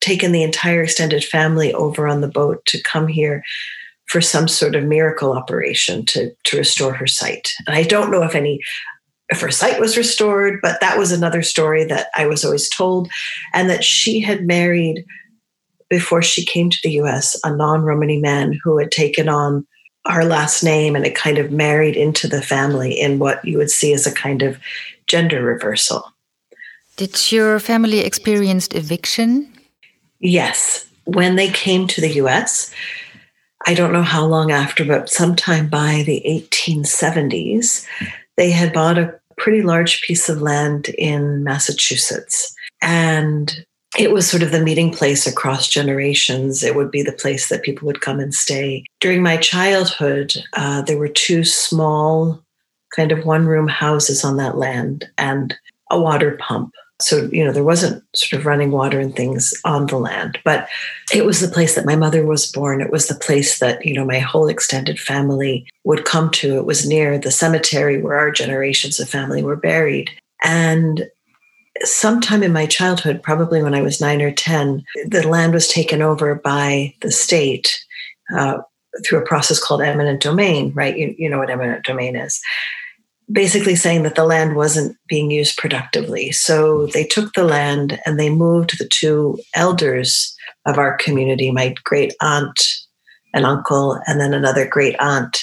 taken 0.00 0.32
the 0.32 0.42
entire 0.42 0.82
extended 0.82 1.24
family 1.24 1.74
over 1.74 2.08
on 2.08 2.20
the 2.20 2.28
boat 2.28 2.64
to 2.66 2.82
come 2.82 3.06
here 3.06 3.42
for 4.06 4.20
some 4.20 4.48
sort 4.48 4.74
of 4.74 4.84
miracle 4.84 5.32
operation 5.32 6.04
to, 6.04 6.32
to 6.44 6.56
restore 6.56 6.92
her 6.94 7.06
sight. 7.06 7.52
And 7.66 7.76
I 7.76 7.82
don't 7.82 8.10
know 8.10 8.22
if 8.22 8.34
any 8.34 8.60
if 9.28 9.40
her 9.40 9.50
sight 9.50 9.78
was 9.78 9.96
restored, 9.96 10.58
but 10.60 10.80
that 10.80 10.98
was 10.98 11.12
another 11.12 11.42
story 11.42 11.84
that 11.84 12.08
I 12.16 12.26
was 12.26 12.44
always 12.44 12.68
told. 12.68 13.08
And 13.54 13.70
that 13.70 13.84
she 13.84 14.20
had 14.20 14.44
married 14.44 15.04
before 15.88 16.22
she 16.22 16.44
came 16.44 16.70
to 16.70 16.78
the 16.82 16.92
US 17.02 17.38
a 17.44 17.54
non-Romani 17.54 18.18
man 18.18 18.58
who 18.64 18.78
had 18.78 18.90
taken 18.90 19.28
on 19.28 19.66
our 20.06 20.24
last 20.24 20.62
name 20.62 20.96
and 20.96 21.06
it 21.06 21.14
kind 21.14 21.38
of 21.38 21.52
married 21.52 21.96
into 21.96 22.26
the 22.26 22.42
family 22.42 22.98
in 22.98 23.18
what 23.18 23.44
you 23.44 23.58
would 23.58 23.70
see 23.70 23.92
as 23.92 24.06
a 24.06 24.12
kind 24.12 24.42
of 24.42 24.58
gender 25.06 25.42
reversal. 25.42 26.04
Did 27.00 27.32
your 27.32 27.58
family 27.60 28.00
experience 28.00 28.68
eviction? 28.72 29.50
Yes. 30.18 30.86
When 31.06 31.36
they 31.36 31.48
came 31.48 31.86
to 31.86 32.00
the 32.02 32.12
US, 32.24 32.70
I 33.66 33.72
don't 33.72 33.94
know 33.94 34.02
how 34.02 34.26
long 34.26 34.50
after, 34.50 34.84
but 34.84 35.08
sometime 35.08 35.70
by 35.70 36.02
the 36.04 36.22
1870s, 36.26 37.86
they 38.36 38.50
had 38.50 38.74
bought 38.74 38.98
a 38.98 39.18
pretty 39.38 39.62
large 39.62 40.02
piece 40.02 40.28
of 40.28 40.42
land 40.42 40.90
in 40.98 41.42
Massachusetts. 41.42 42.54
And 42.82 43.64
it 43.98 44.12
was 44.12 44.28
sort 44.28 44.42
of 44.42 44.50
the 44.50 44.60
meeting 44.60 44.92
place 44.92 45.26
across 45.26 45.68
generations. 45.68 46.62
It 46.62 46.76
would 46.76 46.90
be 46.90 47.02
the 47.02 47.12
place 47.12 47.48
that 47.48 47.62
people 47.62 47.86
would 47.86 48.02
come 48.02 48.20
and 48.20 48.34
stay. 48.34 48.84
During 49.00 49.22
my 49.22 49.38
childhood, 49.38 50.34
uh, 50.52 50.82
there 50.82 50.98
were 50.98 51.08
two 51.08 51.44
small, 51.44 52.44
kind 52.94 53.10
of 53.10 53.24
one 53.24 53.46
room 53.46 53.68
houses 53.68 54.22
on 54.22 54.36
that 54.36 54.58
land 54.58 55.08
and 55.16 55.56
a 55.90 55.98
water 55.98 56.36
pump. 56.38 56.74
So, 57.02 57.28
you 57.32 57.44
know, 57.44 57.52
there 57.52 57.64
wasn't 57.64 58.02
sort 58.14 58.38
of 58.38 58.46
running 58.46 58.70
water 58.70 59.00
and 59.00 59.14
things 59.14 59.54
on 59.64 59.86
the 59.86 59.98
land, 59.98 60.38
but 60.44 60.68
it 61.12 61.24
was 61.24 61.40
the 61.40 61.48
place 61.48 61.74
that 61.74 61.86
my 61.86 61.96
mother 61.96 62.24
was 62.24 62.50
born. 62.50 62.80
It 62.80 62.90
was 62.90 63.06
the 63.06 63.14
place 63.14 63.58
that, 63.58 63.84
you 63.84 63.94
know, 63.94 64.04
my 64.04 64.18
whole 64.18 64.48
extended 64.48 64.98
family 64.98 65.66
would 65.84 66.04
come 66.04 66.30
to. 66.32 66.56
It 66.56 66.66
was 66.66 66.86
near 66.86 67.18
the 67.18 67.30
cemetery 67.30 68.00
where 68.00 68.18
our 68.18 68.30
generations 68.30 69.00
of 69.00 69.08
family 69.08 69.42
were 69.42 69.56
buried. 69.56 70.10
And 70.42 71.08
sometime 71.82 72.42
in 72.42 72.52
my 72.52 72.66
childhood, 72.66 73.22
probably 73.22 73.62
when 73.62 73.74
I 73.74 73.82
was 73.82 74.00
nine 74.00 74.22
or 74.22 74.30
10, 74.30 74.84
the 75.06 75.26
land 75.26 75.52
was 75.52 75.68
taken 75.68 76.02
over 76.02 76.34
by 76.34 76.94
the 77.00 77.10
state 77.10 77.78
uh, 78.34 78.58
through 79.04 79.20
a 79.20 79.26
process 79.26 79.62
called 79.62 79.82
eminent 79.82 80.20
domain, 80.20 80.72
right? 80.74 80.96
You, 80.96 81.14
you 81.16 81.30
know 81.30 81.38
what 81.38 81.50
eminent 81.50 81.84
domain 81.84 82.16
is. 82.16 82.40
Basically, 83.30 83.76
saying 83.76 84.02
that 84.02 84.16
the 84.16 84.24
land 84.24 84.56
wasn't 84.56 84.96
being 85.08 85.30
used 85.30 85.56
productively. 85.56 86.32
So 86.32 86.86
they 86.86 87.04
took 87.04 87.32
the 87.32 87.44
land 87.44 88.00
and 88.04 88.18
they 88.18 88.30
moved 88.30 88.78
the 88.78 88.88
two 88.88 89.38
elders 89.54 90.34
of 90.66 90.78
our 90.78 90.96
community, 90.96 91.50
my 91.50 91.74
great 91.84 92.12
aunt 92.20 92.60
and 93.32 93.46
uncle, 93.46 94.00
and 94.06 94.20
then 94.20 94.34
another 94.34 94.66
great 94.66 94.96
aunt, 94.98 95.42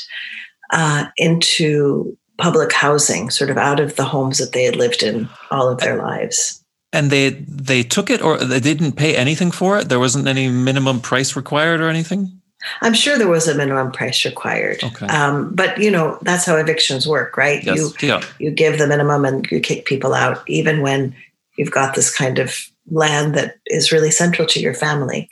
uh, 0.72 1.06
into 1.17 2.17
public 2.38 2.74
housing, 2.74 3.29
sort 3.29 3.50
of 3.50 3.58
out 3.58 3.79
of 3.79 3.96
the 3.96 4.03
homes 4.03 4.38
that 4.38 4.51
they 4.51 4.63
had 4.63 4.75
lived 4.75 5.03
in 5.03 5.29
all 5.50 5.70
of 5.70 5.79
their 5.79 5.98
lives. 5.98 6.63
And 6.94 7.10
they 7.10 7.29
they 7.29 7.84
took 7.84 8.10
it, 8.10 8.22
or 8.22 8.38
they 8.38 8.60
didn't 8.60 8.94
pay 8.94 9.15
anything 9.15 9.51
for 9.51 9.77
it. 9.77 9.89
There 9.89 10.00
wasn't 10.00 10.27
any 10.27 10.50
minimum 10.50 11.01
price 11.01 11.36
required 11.36 11.82
or 11.82 11.89
anything. 11.89 12.41
I'm 12.82 12.94
sure 12.94 13.18
there 13.18 13.28
was 13.28 13.48
a 13.48 13.56
minimum 13.56 13.92
price 13.92 14.26
required. 14.26 14.84
Okay. 14.84 15.06
Um, 15.08 15.54
but 15.54 15.78
you 15.78 15.92
know 15.92 16.18
that's 16.22 16.46
how 16.46 16.56
evictions 16.56 17.08
work, 17.08 17.38
right? 17.38 17.64
Yes. 17.64 17.78
You 17.78 17.92
yeah. 18.02 18.24
you 18.40 18.52
give 18.52 18.78
the 18.78 18.88
minimum 18.88 19.26
and 19.26 19.46
you 19.52 19.60
kick 19.60 19.86
people 19.86 20.14
out, 20.14 20.48
even 20.50 20.82
when 20.82 21.16
you've 21.58 21.72
got 21.72 21.96
this 21.96 22.14
kind 22.14 22.40
of 22.40 22.56
land 22.90 23.36
that 23.36 23.56
is 23.68 23.92
really 23.92 24.12
central 24.12 24.48
to 24.48 24.60
your 24.60 24.74
family. 24.74 25.30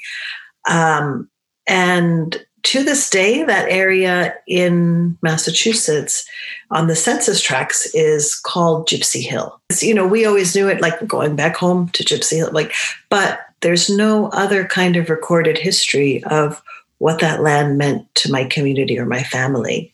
Um, 0.70 1.30
and 1.68 2.46
to 2.64 2.84
this 2.84 3.10
day, 3.12 3.44
that 3.44 3.70
area 3.70 4.36
in 4.48 5.18
Massachusetts 5.22 6.28
on 6.72 6.88
the 6.88 6.96
census 6.96 7.40
tracts 7.40 7.86
is 7.94 8.34
called 8.34 8.88
Gypsy 8.88 9.22
Hill. 9.22 9.62
It's, 9.70 9.84
you 9.84 9.94
know, 9.94 10.08
we 10.08 10.26
always 10.26 10.56
knew 10.56 10.68
it 10.68 10.82
like 10.82 11.06
going 11.08 11.36
back 11.36 11.56
home 11.56 11.90
to 11.90 12.04
Gypsy 12.04 12.38
Hill, 12.38 12.50
like, 12.52 12.74
but 13.10 13.42
there's 13.62 13.88
no 13.88 14.30
other 14.30 14.66
kind 14.66 14.96
of 14.96 15.10
recorded 15.10 15.60
history 15.60 16.24
of 16.26 16.62
what 17.00 17.20
that 17.20 17.42
land 17.42 17.78
meant 17.78 18.14
to 18.16 18.32
my 18.32 18.46
community 18.46 18.98
or 18.98 19.06
my 19.06 19.24
family. 19.24 19.92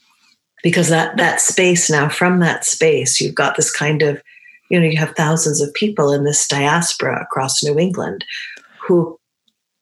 Because 0.63 0.89
that 0.89 1.17
that 1.17 1.41
space 1.41 1.89
now, 1.89 2.07
from 2.07 2.39
that 2.39 2.65
space, 2.65 3.19
you've 3.19 3.35
got 3.35 3.55
this 3.55 3.71
kind 3.71 4.01
of, 4.03 4.21
you 4.69 4.79
know, 4.79 4.85
you 4.85 4.97
have 4.97 5.15
thousands 5.15 5.59
of 5.59 5.73
people 5.73 6.13
in 6.13 6.23
this 6.23 6.47
diaspora 6.47 7.21
across 7.21 7.63
New 7.63 7.79
England 7.79 8.23
who 8.79 9.19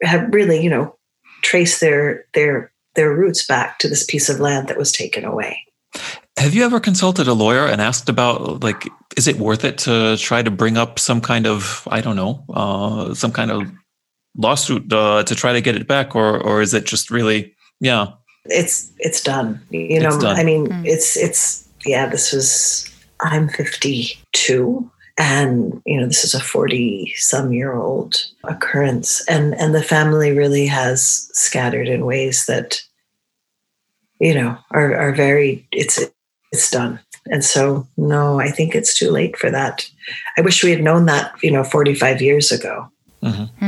have 0.01 0.33
really, 0.33 0.63
you 0.63 0.69
know, 0.69 0.95
traced 1.41 1.81
their 1.81 2.25
their 2.33 2.71
their 2.95 3.13
roots 3.13 3.45
back 3.45 3.79
to 3.79 3.89
this 3.89 4.05
piece 4.05 4.29
of 4.29 4.39
land 4.39 4.67
that 4.67 4.77
was 4.77 4.91
taken 4.91 5.25
away. 5.25 5.65
Have 6.37 6.53
you 6.53 6.63
ever 6.63 6.79
consulted 6.79 7.27
a 7.27 7.33
lawyer 7.33 7.65
and 7.65 7.81
asked 7.81 8.07
about 8.07 8.63
like, 8.63 8.87
is 9.17 9.27
it 9.27 9.37
worth 9.37 9.65
it 9.65 9.77
to 9.79 10.15
try 10.17 10.41
to 10.41 10.51
bring 10.51 10.77
up 10.77 10.97
some 10.97 11.19
kind 11.19 11.45
of, 11.45 11.85
I 11.91 11.99
don't 11.99 12.15
know, 12.15 12.45
uh, 12.53 13.13
some 13.13 13.33
kind 13.33 13.51
of 13.51 13.63
lawsuit 14.37 14.91
uh, 14.91 15.23
to 15.23 15.35
try 15.35 15.53
to 15.53 15.61
get 15.61 15.75
it 15.75 15.87
back, 15.87 16.15
or 16.15 16.39
or 16.41 16.61
is 16.61 16.73
it 16.73 16.85
just 16.85 17.11
really, 17.11 17.55
yeah? 17.79 18.07
It's 18.45 18.91
it's 18.99 19.21
done. 19.21 19.61
You 19.69 19.99
know, 19.99 20.19
done. 20.19 20.37
I 20.37 20.43
mean, 20.43 20.67
mm. 20.67 20.85
it's 20.85 21.17
it's 21.17 21.67
yeah. 21.85 22.07
This 22.07 22.31
was 22.31 22.89
I'm 23.21 23.49
52 23.49 24.89
and 25.19 25.81
you 25.85 25.99
know 25.99 26.07
this 26.07 26.23
is 26.23 26.33
a 26.33 26.39
40 26.39 27.13
some 27.17 27.51
year 27.51 27.73
old 27.73 28.15
occurrence 28.45 29.23
and 29.27 29.53
and 29.55 29.75
the 29.75 29.83
family 29.83 30.31
really 30.31 30.65
has 30.65 31.29
scattered 31.33 31.87
in 31.87 32.05
ways 32.05 32.45
that 32.45 32.81
you 34.19 34.33
know 34.33 34.57
are 34.71 34.95
are 34.95 35.11
very 35.11 35.67
it's 35.71 35.99
it's 36.51 36.71
done 36.71 36.99
and 37.25 37.43
so 37.43 37.85
no 37.97 38.39
i 38.39 38.49
think 38.49 38.73
it's 38.73 38.97
too 38.97 39.11
late 39.11 39.37
for 39.37 39.51
that 39.51 39.89
i 40.37 40.41
wish 40.41 40.63
we 40.63 40.71
had 40.71 40.81
known 40.81 41.05
that 41.05 41.33
you 41.43 41.51
know 41.51 41.65
45 41.65 42.21
years 42.21 42.51
ago 42.51 42.87
mm-hmm. 43.21 43.58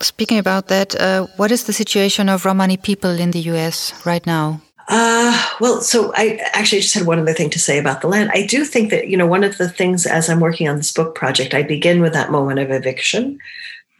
Speaking 0.00 0.38
about 0.38 0.68
that 0.68 0.94
uh, 1.00 1.26
what 1.36 1.50
is 1.50 1.64
the 1.64 1.72
situation 1.72 2.28
of 2.28 2.44
romani 2.44 2.76
people 2.76 3.10
in 3.10 3.30
the 3.30 3.40
us 3.40 3.92
right 4.04 4.26
now 4.26 4.60
uh, 4.88 5.50
well, 5.60 5.80
so 5.80 6.12
I 6.14 6.38
actually 6.52 6.82
just 6.82 6.94
had 6.94 7.06
one 7.06 7.18
other 7.18 7.32
thing 7.32 7.50
to 7.50 7.58
say 7.58 7.78
about 7.78 8.02
the 8.02 8.08
land. 8.08 8.30
I 8.34 8.44
do 8.44 8.64
think 8.64 8.90
that, 8.90 9.08
you 9.08 9.16
know, 9.16 9.26
one 9.26 9.44
of 9.44 9.56
the 9.56 9.68
things 9.68 10.04
as 10.04 10.28
I'm 10.28 10.40
working 10.40 10.68
on 10.68 10.76
this 10.76 10.92
book 10.92 11.14
project, 11.14 11.54
I 11.54 11.62
begin 11.62 12.02
with 12.02 12.12
that 12.12 12.30
moment 12.30 12.60
of 12.60 12.70
eviction 12.70 13.38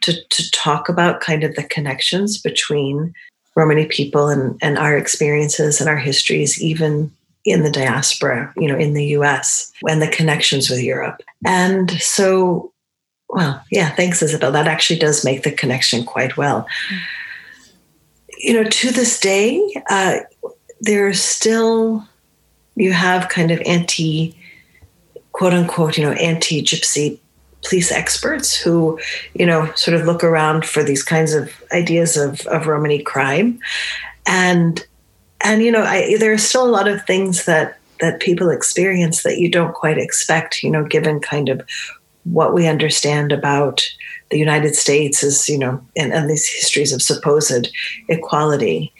to, 0.03 0.13
to 0.13 0.51
talk 0.51 0.89
about 0.89 1.21
kind 1.23 1.43
of 1.43 1.55
the 1.55 1.65
connections 1.65 2.37
between 2.37 3.15
Romani 3.57 3.87
people 3.87 4.29
and, 4.29 4.59
and 4.61 4.79
our 4.79 4.97
experiences 4.97 5.81
and 5.81 5.89
our 5.89 5.97
histories, 5.97 6.61
even 6.61 7.11
in 7.47 7.63
the 7.63 7.71
diaspora, 7.71 8.53
you 8.57 8.69
know, 8.69 8.77
in 8.77 8.95
the 8.95 9.07
US, 9.19 9.73
and 9.89 10.03
the 10.03 10.09
connections 10.09 10.69
with 10.69 10.83
Europe. 10.83 11.23
And 11.47 11.91
so, 11.93 12.73
well, 13.28 13.64
yeah, 13.71 13.90
thanks, 13.90 14.23
Isabel. 14.23 14.52
That 14.52 14.69
actually 14.69 14.99
does 14.99 15.25
make 15.25 15.43
the 15.43 15.50
connection 15.50 16.04
quite 16.04 16.37
well. 16.37 16.66
You 18.38 18.54
know, 18.54 18.69
to 18.69 18.90
this 18.90 19.19
day, 19.19 19.61
uh, 19.88 20.19
there's 20.81 21.21
still 21.21 22.07
you 22.76 22.93
have 22.93 23.28
kind 23.28 23.50
of 23.50 23.61
anti 23.66 24.37
quote 25.33 25.52
unquote 25.52 25.97
you 25.97 26.04
know 26.04 26.12
anti 26.12 26.62
gypsy 26.62 27.19
police 27.64 27.90
experts 27.90 28.54
who 28.54 28.99
you 29.35 29.47
know 29.47 29.71
sort 29.75 29.99
of 29.99 30.07
look 30.07 30.23
around 30.23 30.64
for 30.64 30.83
these 30.83 31.02
kinds 31.02 31.33
of 31.35 31.50
ideas 31.73 32.16
of 32.16 32.40
of 32.47 32.66
romani 32.66 33.02
crime 33.02 33.59
and 34.26 34.87
and 35.40 35.62
you 35.62 35.73
know 35.73 35.83
I, 35.83 36.16
there 36.19 36.33
are 36.33 36.38
still 36.38 36.66
a 36.66 36.71
lot 36.71 36.88
of 36.88 37.04
things 37.04 37.47
that 37.47 37.78
that 38.00 38.21
people 38.21 38.50
experience 38.50 39.23
that 39.23 39.38
you 39.38 39.50
don't 39.50 39.75
quite 39.75 39.99
expect 39.99 40.62
you 40.62 40.71
know 40.71 40.85
given 40.85 41.21
kind 41.21 41.49
of 41.49 41.62
what 42.25 42.54
we 42.54 42.66
understand 42.66 43.33
about 43.33 43.83
the 44.31 44.38
united 44.38 44.75
states 44.75 45.23
is 45.23 45.49
you 45.49 45.59
know 45.59 45.85
and, 45.97 46.12
and 46.12 46.28
these 46.28 46.49
histories 46.49 46.93
of 46.93 47.02
supposed 47.02 47.69
equality 48.09 48.93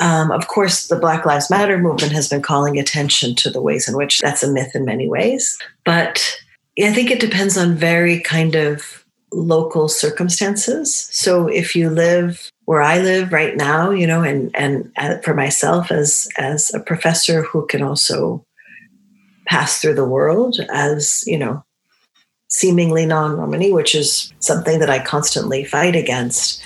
um, 0.00 0.32
of 0.32 0.48
course, 0.48 0.88
the 0.88 0.98
Black 0.98 1.24
Lives 1.24 1.50
Matter 1.50 1.78
movement 1.78 2.12
has 2.12 2.28
been 2.28 2.42
calling 2.42 2.78
attention 2.78 3.34
to 3.36 3.50
the 3.50 3.60
ways 3.60 3.88
in 3.88 3.96
which 3.96 4.18
that's 4.18 4.42
a 4.42 4.50
myth 4.50 4.74
in 4.74 4.84
many 4.84 5.08
ways. 5.08 5.56
But 5.84 6.36
I 6.82 6.92
think 6.92 7.10
it 7.10 7.20
depends 7.20 7.56
on 7.56 7.76
very 7.76 8.18
kind 8.20 8.56
of 8.56 9.04
local 9.32 9.88
circumstances. 9.88 10.94
So 11.12 11.48
if 11.48 11.76
you 11.76 11.90
live 11.90 12.50
where 12.64 12.82
I 12.82 12.98
live 12.98 13.32
right 13.32 13.56
now, 13.56 13.90
you 13.90 14.06
know, 14.06 14.22
and 14.22 14.50
and 14.56 14.90
for 15.22 15.34
myself 15.34 15.90
as 15.90 16.28
as 16.38 16.72
a 16.74 16.80
professor 16.80 17.42
who 17.42 17.66
can 17.66 17.82
also 17.82 18.44
pass 19.46 19.80
through 19.80 19.94
the 19.94 20.08
world 20.08 20.58
as 20.70 21.22
you 21.26 21.38
know 21.38 21.62
seemingly 22.54 23.04
non-Romani, 23.04 23.72
which 23.72 23.96
is 23.96 24.32
something 24.38 24.78
that 24.78 24.88
I 24.88 25.04
constantly 25.04 25.64
fight 25.64 25.96
against. 25.96 26.62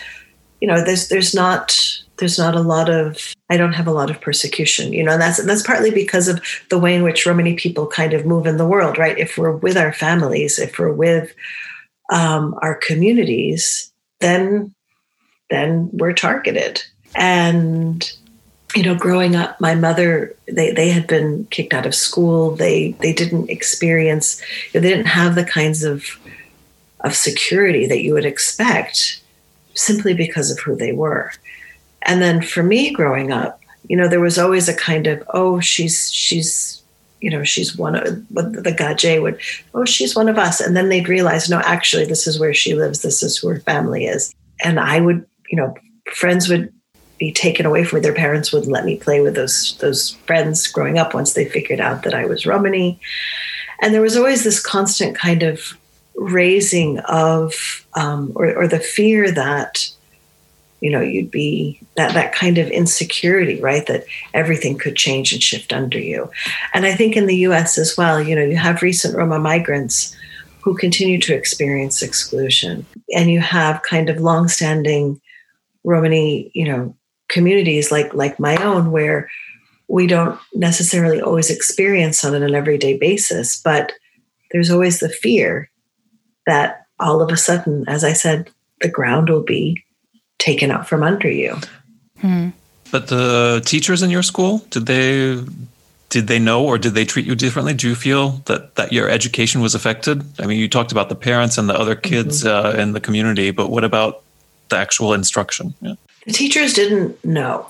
You 0.61 0.69
know, 0.69 0.85
there's 0.85 1.09
there's 1.09 1.35
not 1.35 1.75
there's 2.19 2.39
not 2.39 2.55
a 2.55 2.61
lot 2.61 2.91
of 2.91 3.35
I 3.49 3.57
don't 3.57 3.73
have 3.73 3.87
a 3.87 3.93
lot 3.93 4.11
of 4.11 4.21
persecution, 4.21 4.93
you 4.93 5.03
know, 5.03 5.13
and 5.13 5.23
that's 5.23 5.43
that's 5.43 5.63
partly 5.63 5.91
because 5.91 6.29
of 6.29 6.43
the 6.69 6.79
way 6.79 6.95
in 6.95 7.03
which 7.05 7.25
Romani 7.25 7.55
people 7.55 7.87
kind 7.87 8.13
of 8.13 8.27
move 8.27 8.47
in 8.47 8.59
the 8.59 8.67
world, 8.67 8.99
right? 8.99 9.17
If 9.17 9.39
we're 9.39 9.57
with 9.57 9.79
our 9.79 9.95
families, 9.95 10.59
if 10.59 10.79
we're 10.79 10.93
with 10.93 11.33
um, 12.13 12.55
our 12.61 12.75
communities, 12.75 13.91
then 14.21 14.75
then 15.49 15.89
we're 15.95 16.13
targeted. 16.13 16.83
And 17.17 18.13
you 18.75 18.83
know, 18.83 18.95
growing 18.95 19.35
up, 19.35 19.61
my 19.61 19.75
mother 19.75 20.37
they 20.47 20.73
they 20.73 20.91
had 20.91 21.07
been 21.07 21.47
kicked 21.51 21.73
out 21.73 21.87
of 21.87 21.95
school. 21.95 22.55
They 22.55 22.93
they 23.01 23.13
didn't 23.13 23.51
experience, 23.51 24.41
they 24.73 24.81
didn't 24.81 25.07
have 25.07 25.35
the 25.35 25.45
kinds 25.45 25.85
of 25.85 26.05
of 27.01 27.15
security 27.15 27.87
that 27.87 28.03
you 28.03 28.13
would 28.15 28.27
expect 28.27 29.23
simply 29.75 30.15
because 30.15 30.51
of 30.51 30.59
who 30.59 30.75
they 30.75 30.93
were. 30.93 31.33
And 32.03 32.21
then 32.21 32.43
for 32.43 32.63
me 32.63 32.93
growing 32.93 33.33
up, 33.33 33.61
you 33.89 33.97
know, 33.97 34.09
there 34.09 34.21
was 34.21 34.39
always 34.39 34.69
a 34.69 34.75
kind 34.75 35.07
of, 35.07 35.23
oh, 35.33 35.61
she's, 35.61 36.13
she's, 36.13 36.83
you 37.21 37.31
know, 37.31 37.45
she's 37.45 37.77
one 37.77 37.95
of 37.95 38.05
the 38.05 38.75
Gaje 38.77 39.21
would, 39.23 39.41
oh, 39.75 39.85
she's 39.85 40.15
one 40.15 40.29
of 40.29 40.39
us. 40.39 40.61
And 40.61 40.77
then 40.77 40.89
they'd 40.89 41.09
realize, 41.09 41.49
no, 41.49 41.61
actually, 41.61 42.05
this 42.05 42.27
is 42.27 42.39
where 42.39 42.55
she 42.55 42.75
lives. 42.75 43.03
This 43.03 43.23
is 43.23 43.39
who 43.39 43.49
her 43.49 43.61
family 43.61 44.07
is. 44.07 44.35
And 44.63 44.79
I 44.79 45.01
would, 45.01 45.27
you 45.49 45.57
know, 45.57 45.75
friends 46.13 46.49
would 46.49 46.73
be 47.19 47.33
taken 47.33 47.67
away 47.67 47.85
from 47.85 47.99
me. 47.99 48.03
Their 48.03 48.15
parents 48.15 48.53
wouldn't 48.53 48.73
let 48.73 48.85
me 48.85 48.97
play 48.97 49.21
with 49.21 49.35
those 49.35 49.77
those 49.79 50.13
friends 50.27 50.67
growing 50.67 50.99
up 50.99 51.15
once 51.15 51.35
they 51.35 51.45
figured 51.45 51.81
out 51.81 52.03
that 52.05 52.15
I 52.15 52.27
was 52.27 52.47
Romani. 52.47 53.01
And 53.81 53.95
there 53.95 54.03
was 54.03 54.17
always 54.17 54.45
this 54.45 54.61
constant 54.61 55.17
kind 55.17 55.43
of 55.43 55.79
raising 56.17 56.99
of, 57.01 57.87
um, 57.95 58.33
or, 58.35 58.55
or 58.57 58.67
the 58.67 58.81
fear 58.81 59.31
that 59.31 59.89
you 60.81 60.91
know 60.91 61.01
you'd 61.01 61.31
be 61.31 61.81
that 61.97 62.15
that 62.15 62.33
kind 62.33 62.59
of 62.59 62.69
insecurity 62.71 63.61
right 63.61 63.87
that 63.87 64.05
everything 64.33 64.79
could 64.79 64.97
change 64.97 65.33
and 65.33 65.43
shift 65.43 65.73
under 65.73 65.99
you 65.99 66.31
and 66.73 66.87
i 66.87 66.95
think 66.95 67.17
in 67.17 67.27
the 67.27 67.35
us 67.35 67.79
as 67.79 67.97
well 67.97 68.23
you 68.23 68.35
know 68.35 68.45
you 68.45 68.57
have 68.57 68.81
recent 68.81 69.17
roma 69.17 69.39
migrants 69.39 70.15
who 70.61 70.77
continue 70.77 71.19
to 71.19 71.35
experience 71.35 72.03
exclusion 72.03 72.87
and 73.13 73.31
you 73.31 73.41
have 73.41 73.83
kind 73.83 74.09
of 74.09 74.19
long-standing 74.21 75.21
romani 75.83 76.51
you 76.55 76.65
know 76.65 76.95
communities 77.29 77.91
like 77.91 78.13
like 78.15 78.39
my 78.39 78.57
own 78.57 78.91
where 78.91 79.29
we 79.89 80.07
don't 80.07 80.39
necessarily 80.55 81.21
always 81.21 81.51
experience 81.51 82.25
on 82.25 82.35
an 82.35 82.55
everyday 82.55 82.97
basis 82.97 83.61
but 83.61 83.93
there's 84.51 84.71
always 84.71 85.01
the 85.01 85.09
fear 85.09 85.71
that 86.47 86.87
all 87.01 87.21
of 87.21 87.31
a 87.31 87.37
sudden 87.37 87.85
as 87.89 88.05
i 88.05 88.13
said 88.13 88.51
the 88.81 88.89
ground 88.89 89.29
will 89.29 89.43
be 89.43 89.85
taken 90.39 90.71
out 90.71 90.89
from 90.89 91.03
under 91.03 91.31
you. 91.31 91.57
Hmm. 92.21 92.51
But 92.91 93.09
the 93.09 93.63
teachers 93.65 94.03
in 94.03 94.11
your 94.11 94.23
school, 94.23 94.59
did 94.71 94.87
they 94.87 95.43
did 96.09 96.27
they 96.27 96.39
know 96.39 96.65
or 96.65 96.79
did 96.79 96.95
they 96.95 97.05
treat 97.05 97.27
you 97.27 97.35
differently? 97.35 97.75
Do 97.75 97.89
you 97.89 97.95
feel 97.95 98.43
that 98.47 98.77
that 98.77 98.93
your 98.93 99.11
education 99.11 99.61
was 99.61 99.75
affected? 99.75 100.25
I 100.39 100.47
mean, 100.47 100.59
you 100.59 100.69
talked 100.69 100.93
about 100.93 101.09
the 101.09 101.15
parents 101.15 101.59
and 101.59 101.69
the 101.69 101.79
other 101.79 101.95
kids 101.95 102.45
mm-hmm. 102.45 102.79
uh, 102.79 102.83
in 102.83 102.93
the 102.93 103.01
community, 103.01 103.51
but 103.51 103.71
what 103.71 103.85
about 103.85 104.23
the 104.71 104.77
actual 104.77 105.13
instruction? 105.13 105.75
Yeah. 105.81 105.95
The 106.29 106.35
teachers 106.35 106.75
didn't 106.75 107.25
know. 107.25 107.67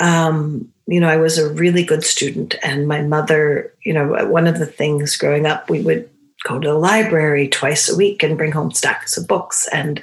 Um, 0.00 0.72
you 0.86 1.00
know, 1.00 1.08
I 1.08 1.16
was 1.16 1.38
a 1.38 1.52
really 1.52 1.82
good 1.82 2.04
student, 2.04 2.54
and 2.62 2.86
my 2.86 3.02
mother, 3.02 3.72
you 3.82 3.92
know, 3.92 4.26
one 4.26 4.46
of 4.46 4.58
the 4.58 4.66
things 4.66 5.16
growing 5.16 5.46
up, 5.46 5.68
we 5.68 5.80
would 5.80 6.08
go 6.44 6.58
to 6.58 6.68
the 6.68 6.74
library 6.74 7.48
twice 7.48 7.88
a 7.88 7.96
week 7.96 8.22
and 8.22 8.36
bring 8.36 8.52
home 8.52 8.70
stacks 8.70 9.16
of 9.16 9.26
books 9.26 9.68
and 9.72 10.02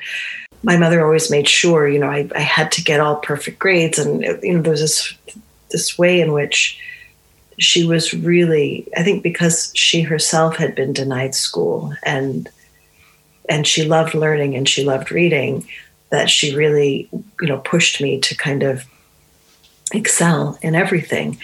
my 0.63 0.75
mother 0.75 1.03
always 1.03 1.29
made 1.29 1.47
sure, 1.47 1.87
you 1.87 1.99
know, 1.99 2.09
I, 2.09 2.27
I 2.35 2.39
had 2.39 2.71
to 2.73 2.83
get 2.83 2.99
all 2.99 3.17
perfect 3.17 3.59
grades. 3.59 3.99
And, 3.99 4.23
you 4.41 4.53
know, 4.53 4.61
there 4.61 4.71
was 4.71 4.81
this, 4.81 5.13
this 5.69 5.97
way 5.97 6.19
in 6.19 6.33
which 6.33 6.79
she 7.59 7.85
was 7.85 8.13
really, 8.13 8.87
I 8.95 9.03
think 9.03 9.23
because 9.23 9.71
she 9.75 10.01
herself 10.01 10.57
had 10.57 10.75
been 10.75 10.93
denied 10.93 11.35
school 11.35 11.93
and, 12.03 12.49
and 13.47 13.65
she 13.65 13.85
loved 13.85 14.13
learning 14.13 14.55
and 14.55 14.67
she 14.67 14.83
loved 14.83 15.11
reading, 15.11 15.67
that 16.09 16.29
she 16.29 16.55
really, 16.55 17.09
you 17.41 17.47
know, 17.47 17.59
pushed 17.59 18.01
me 18.01 18.19
to 18.21 18.35
kind 18.35 18.63
of 18.63 18.85
excel 19.93 20.57
in 20.61 20.75
everything. 20.75 21.37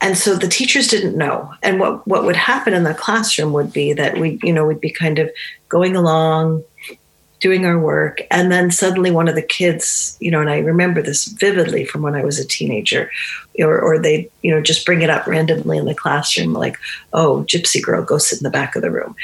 And 0.00 0.16
so 0.16 0.36
the 0.36 0.48
teachers 0.48 0.86
didn't 0.86 1.16
know. 1.16 1.52
And 1.62 1.80
what, 1.80 2.06
what 2.06 2.24
would 2.24 2.36
happen 2.36 2.72
in 2.72 2.84
the 2.84 2.94
classroom 2.94 3.52
would 3.52 3.72
be 3.72 3.92
that 3.94 4.18
we, 4.18 4.38
you 4.42 4.52
know, 4.52 4.64
we'd 4.64 4.80
be 4.80 4.92
kind 4.92 5.18
of 5.18 5.30
going 5.68 5.96
along, 5.96 6.62
doing 7.40 7.64
our 7.64 7.78
work 7.78 8.20
and 8.30 8.50
then 8.50 8.70
suddenly 8.70 9.10
one 9.10 9.28
of 9.28 9.34
the 9.34 9.42
kids 9.42 10.16
you 10.20 10.30
know 10.30 10.40
and 10.40 10.50
i 10.50 10.58
remember 10.58 11.00
this 11.00 11.26
vividly 11.26 11.84
from 11.84 12.02
when 12.02 12.14
i 12.14 12.24
was 12.24 12.38
a 12.38 12.46
teenager 12.46 13.10
or, 13.60 13.78
or 13.78 13.98
they 13.98 14.28
you 14.42 14.52
know 14.52 14.60
just 14.60 14.84
bring 14.84 15.02
it 15.02 15.10
up 15.10 15.26
randomly 15.26 15.78
in 15.78 15.84
the 15.84 15.94
classroom 15.94 16.52
like 16.52 16.76
oh 17.12 17.44
gypsy 17.48 17.82
girl 17.82 18.02
go 18.02 18.18
sit 18.18 18.40
in 18.40 18.44
the 18.44 18.50
back 18.50 18.74
of 18.74 18.82
the 18.82 18.90
room 18.90 19.14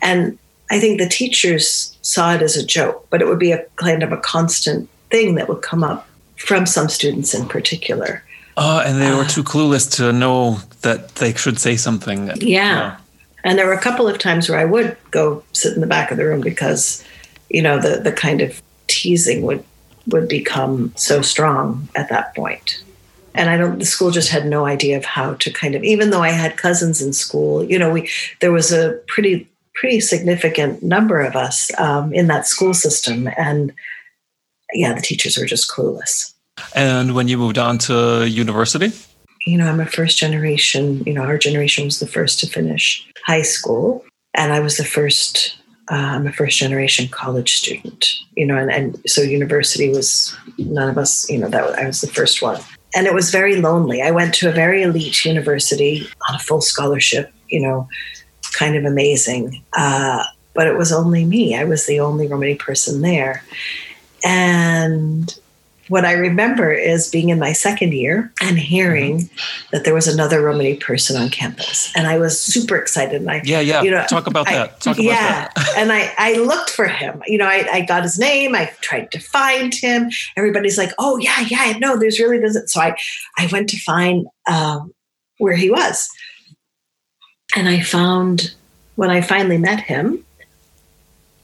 and 0.00 0.38
i 0.74 0.80
think 0.80 0.98
the 0.98 1.08
teachers 1.08 1.96
saw 2.02 2.34
it 2.34 2.42
as 2.42 2.56
a 2.56 2.64
joke 2.64 3.06
but 3.10 3.22
it 3.22 3.26
would 3.26 3.38
be 3.38 3.52
a 3.52 3.64
kind 3.76 4.02
of 4.02 4.12
a 4.12 4.16
constant 4.18 4.88
thing 5.10 5.36
that 5.36 5.48
would 5.48 5.62
come 5.62 5.84
up 5.84 6.08
from 6.36 6.66
some 6.66 6.88
students 6.88 7.34
in 7.34 7.46
particular. 7.46 8.22
Oh, 8.56 8.80
and 8.80 9.00
they 9.00 9.10
were 9.10 9.22
uh, 9.22 9.28
too 9.28 9.42
clueless 9.42 9.90
to 9.96 10.12
know 10.12 10.58
that 10.82 11.16
they 11.16 11.32
should 11.34 11.58
say 11.58 11.76
something. 11.76 12.30
Yeah. 12.36 12.98
And 13.42 13.58
there 13.58 13.66
were 13.66 13.72
a 13.72 13.80
couple 13.80 14.08
of 14.08 14.18
times 14.18 14.48
where 14.48 14.58
I 14.58 14.64
would 14.64 14.96
go 15.10 15.42
sit 15.52 15.74
in 15.74 15.80
the 15.80 15.86
back 15.86 16.10
of 16.10 16.16
the 16.16 16.24
room 16.24 16.40
because, 16.40 17.04
you 17.50 17.62
know, 17.62 17.78
the, 17.80 18.00
the 18.00 18.12
kind 18.12 18.40
of 18.40 18.62
teasing 18.86 19.42
would 19.42 19.64
would 20.08 20.28
become 20.28 20.92
so 20.96 21.22
strong 21.22 21.88
at 21.94 22.10
that 22.10 22.34
point. 22.34 22.82
And 23.34 23.48
I 23.48 23.56
don't 23.56 23.78
the 23.78 23.84
school 23.84 24.10
just 24.10 24.30
had 24.30 24.46
no 24.46 24.66
idea 24.66 24.96
of 24.96 25.04
how 25.04 25.34
to 25.34 25.50
kind 25.50 25.74
of 25.74 25.82
even 25.82 26.10
though 26.10 26.22
I 26.22 26.30
had 26.30 26.56
cousins 26.56 27.02
in 27.02 27.12
school, 27.12 27.64
you 27.64 27.78
know, 27.78 27.90
we 27.90 28.08
there 28.40 28.52
was 28.52 28.72
a 28.72 29.00
pretty 29.08 29.48
pretty 29.74 30.00
significant 30.00 30.82
number 30.82 31.20
of 31.20 31.36
us 31.36 31.70
um, 31.78 32.12
in 32.12 32.26
that 32.28 32.46
school 32.46 32.74
system 32.74 33.28
and 33.36 33.72
yeah, 34.72 34.92
the 34.92 35.00
teachers 35.00 35.36
were 35.36 35.46
just 35.46 35.70
clueless. 35.70 36.32
And 36.74 37.14
when 37.14 37.28
you 37.28 37.38
moved 37.38 37.58
on 37.58 37.78
to 37.78 38.26
university? 38.28 38.92
You 39.46 39.58
know, 39.58 39.66
I'm 39.66 39.80
a 39.80 39.86
first 39.86 40.18
generation, 40.18 41.02
you 41.04 41.12
know, 41.12 41.22
our 41.22 41.38
generation 41.38 41.84
was 41.84 42.00
the 42.00 42.06
first 42.06 42.40
to 42.40 42.46
finish 42.46 43.06
high 43.26 43.42
school. 43.42 44.04
And 44.34 44.52
I 44.52 44.60
was 44.60 44.76
the 44.76 44.84
first, 44.84 45.56
uh, 45.90 45.94
I'm 45.94 46.26
a 46.26 46.32
first 46.32 46.58
generation 46.58 47.08
college 47.08 47.54
student, 47.54 48.14
you 48.36 48.46
know, 48.46 48.56
and, 48.56 48.70
and 48.70 49.00
so 49.06 49.20
university 49.20 49.90
was 49.90 50.34
none 50.58 50.88
of 50.88 50.98
us, 50.98 51.28
you 51.28 51.38
know, 51.38 51.48
that 51.48 51.78
I 51.78 51.86
was 51.86 52.00
the 52.00 52.08
first 52.08 52.42
one. 52.42 52.60
And 52.96 53.06
it 53.06 53.14
was 53.14 53.30
very 53.30 53.56
lonely. 53.56 54.02
I 54.02 54.12
went 54.12 54.34
to 54.34 54.48
a 54.48 54.52
very 54.52 54.82
elite 54.82 55.24
university 55.24 56.06
on 56.28 56.36
a 56.36 56.38
full 56.38 56.60
scholarship, 56.60 57.32
you 57.48 57.60
know, 57.60 57.88
kind 58.54 58.76
of 58.76 58.84
amazing. 58.84 59.62
Uh, 59.72 60.24
but 60.54 60.66
it 60.66 60.78
was 60.78 60.92
only 60.92 61.24
me. 61.24 61.56
I 61.56 61.64
was 61.64 61.86
the 61.86 62.00
only 62.00 62.28
Romani 62.28 62.54
person 62.54 63.02
there. 63.02 63.44
And 64.24 65.34
what 65.88 66.04
I 66.04 66.12
remember 66.12 66.72
is 66.72 67.10
being 67.10 67.28
in 67.28 67.38
my 67.38 67.52
second 67.52 67.92
year 67.92 68.32
and 68.40 68.58
hearing 68.58 69.18
mm-hmm. 69.18 69.66
that 69.72 69.84
there 69.84 69.92
was 69.92 70.06
another 70.06 70.40
Romani 70.40 70.76
person 70.76 71.20
on 71.20 71.28
campus, 71.28 71.92
and 71.94 72.06
I 72.06 72.18
was 72.18 72.40
super 72.40 72.76
excited. 72.76 73.20
And 73.20 73.30
I, 73.30 73.42
yeah, 73.44 73.60
yeah, 73.60 73.82
you 73.82 73.90
know, 73.90 74.04
talk 74.06 74.26
about 74.26 74.48
I, 74.48 74.54
that. 74.54 74.80
Talk 74.80 74.96
about 74.96 75.04
yeah, 75.04 75.48
that. 75.54 75.74
and 75.76 75.92
I, 75.92 76.12
I 76.16 76.34
looked 76.38 76.70
for 76.70 76.86
him. 76.86 77.22
You 77.26 77.38
know, 77.38 77.46
I, 77.46 77.66
I 77.70 77.80
got 77.82 78.02
his 78.02 78.18
name. 78.18 78.54
I 78.54 78.72
tried 78.80 79.10
to 79.12 79.18
find 79.18 79.74
him. 79.74 80.10
Everybody's 80.36 80.78
like, 80.78 80.90
"Oh 80.98 81.18
yeah, 81.18 81.40
yeah, 81.48 81.76
no, 81.78 81.98
there's 81.98 82.18
really 82.18 82.40
doesn't." 82.40 82.68
So 82.68 82.80
I, 82.80 82.96
I 83.36 83.48
went 83.52 83.68
to 83.70 83.78
find 83.80 84.26
um, 84.50 84.94
where 85.38 85.56
he 85.56 85.70
was, 85.70 86.08
and 87.54 87.68
I 87.68 87.80
found 87.80 88.54
when 88.96 89.10
I 89.10 89.20
finally 89.20 89.58
met 89.58 89.80
him, 89.80 90.24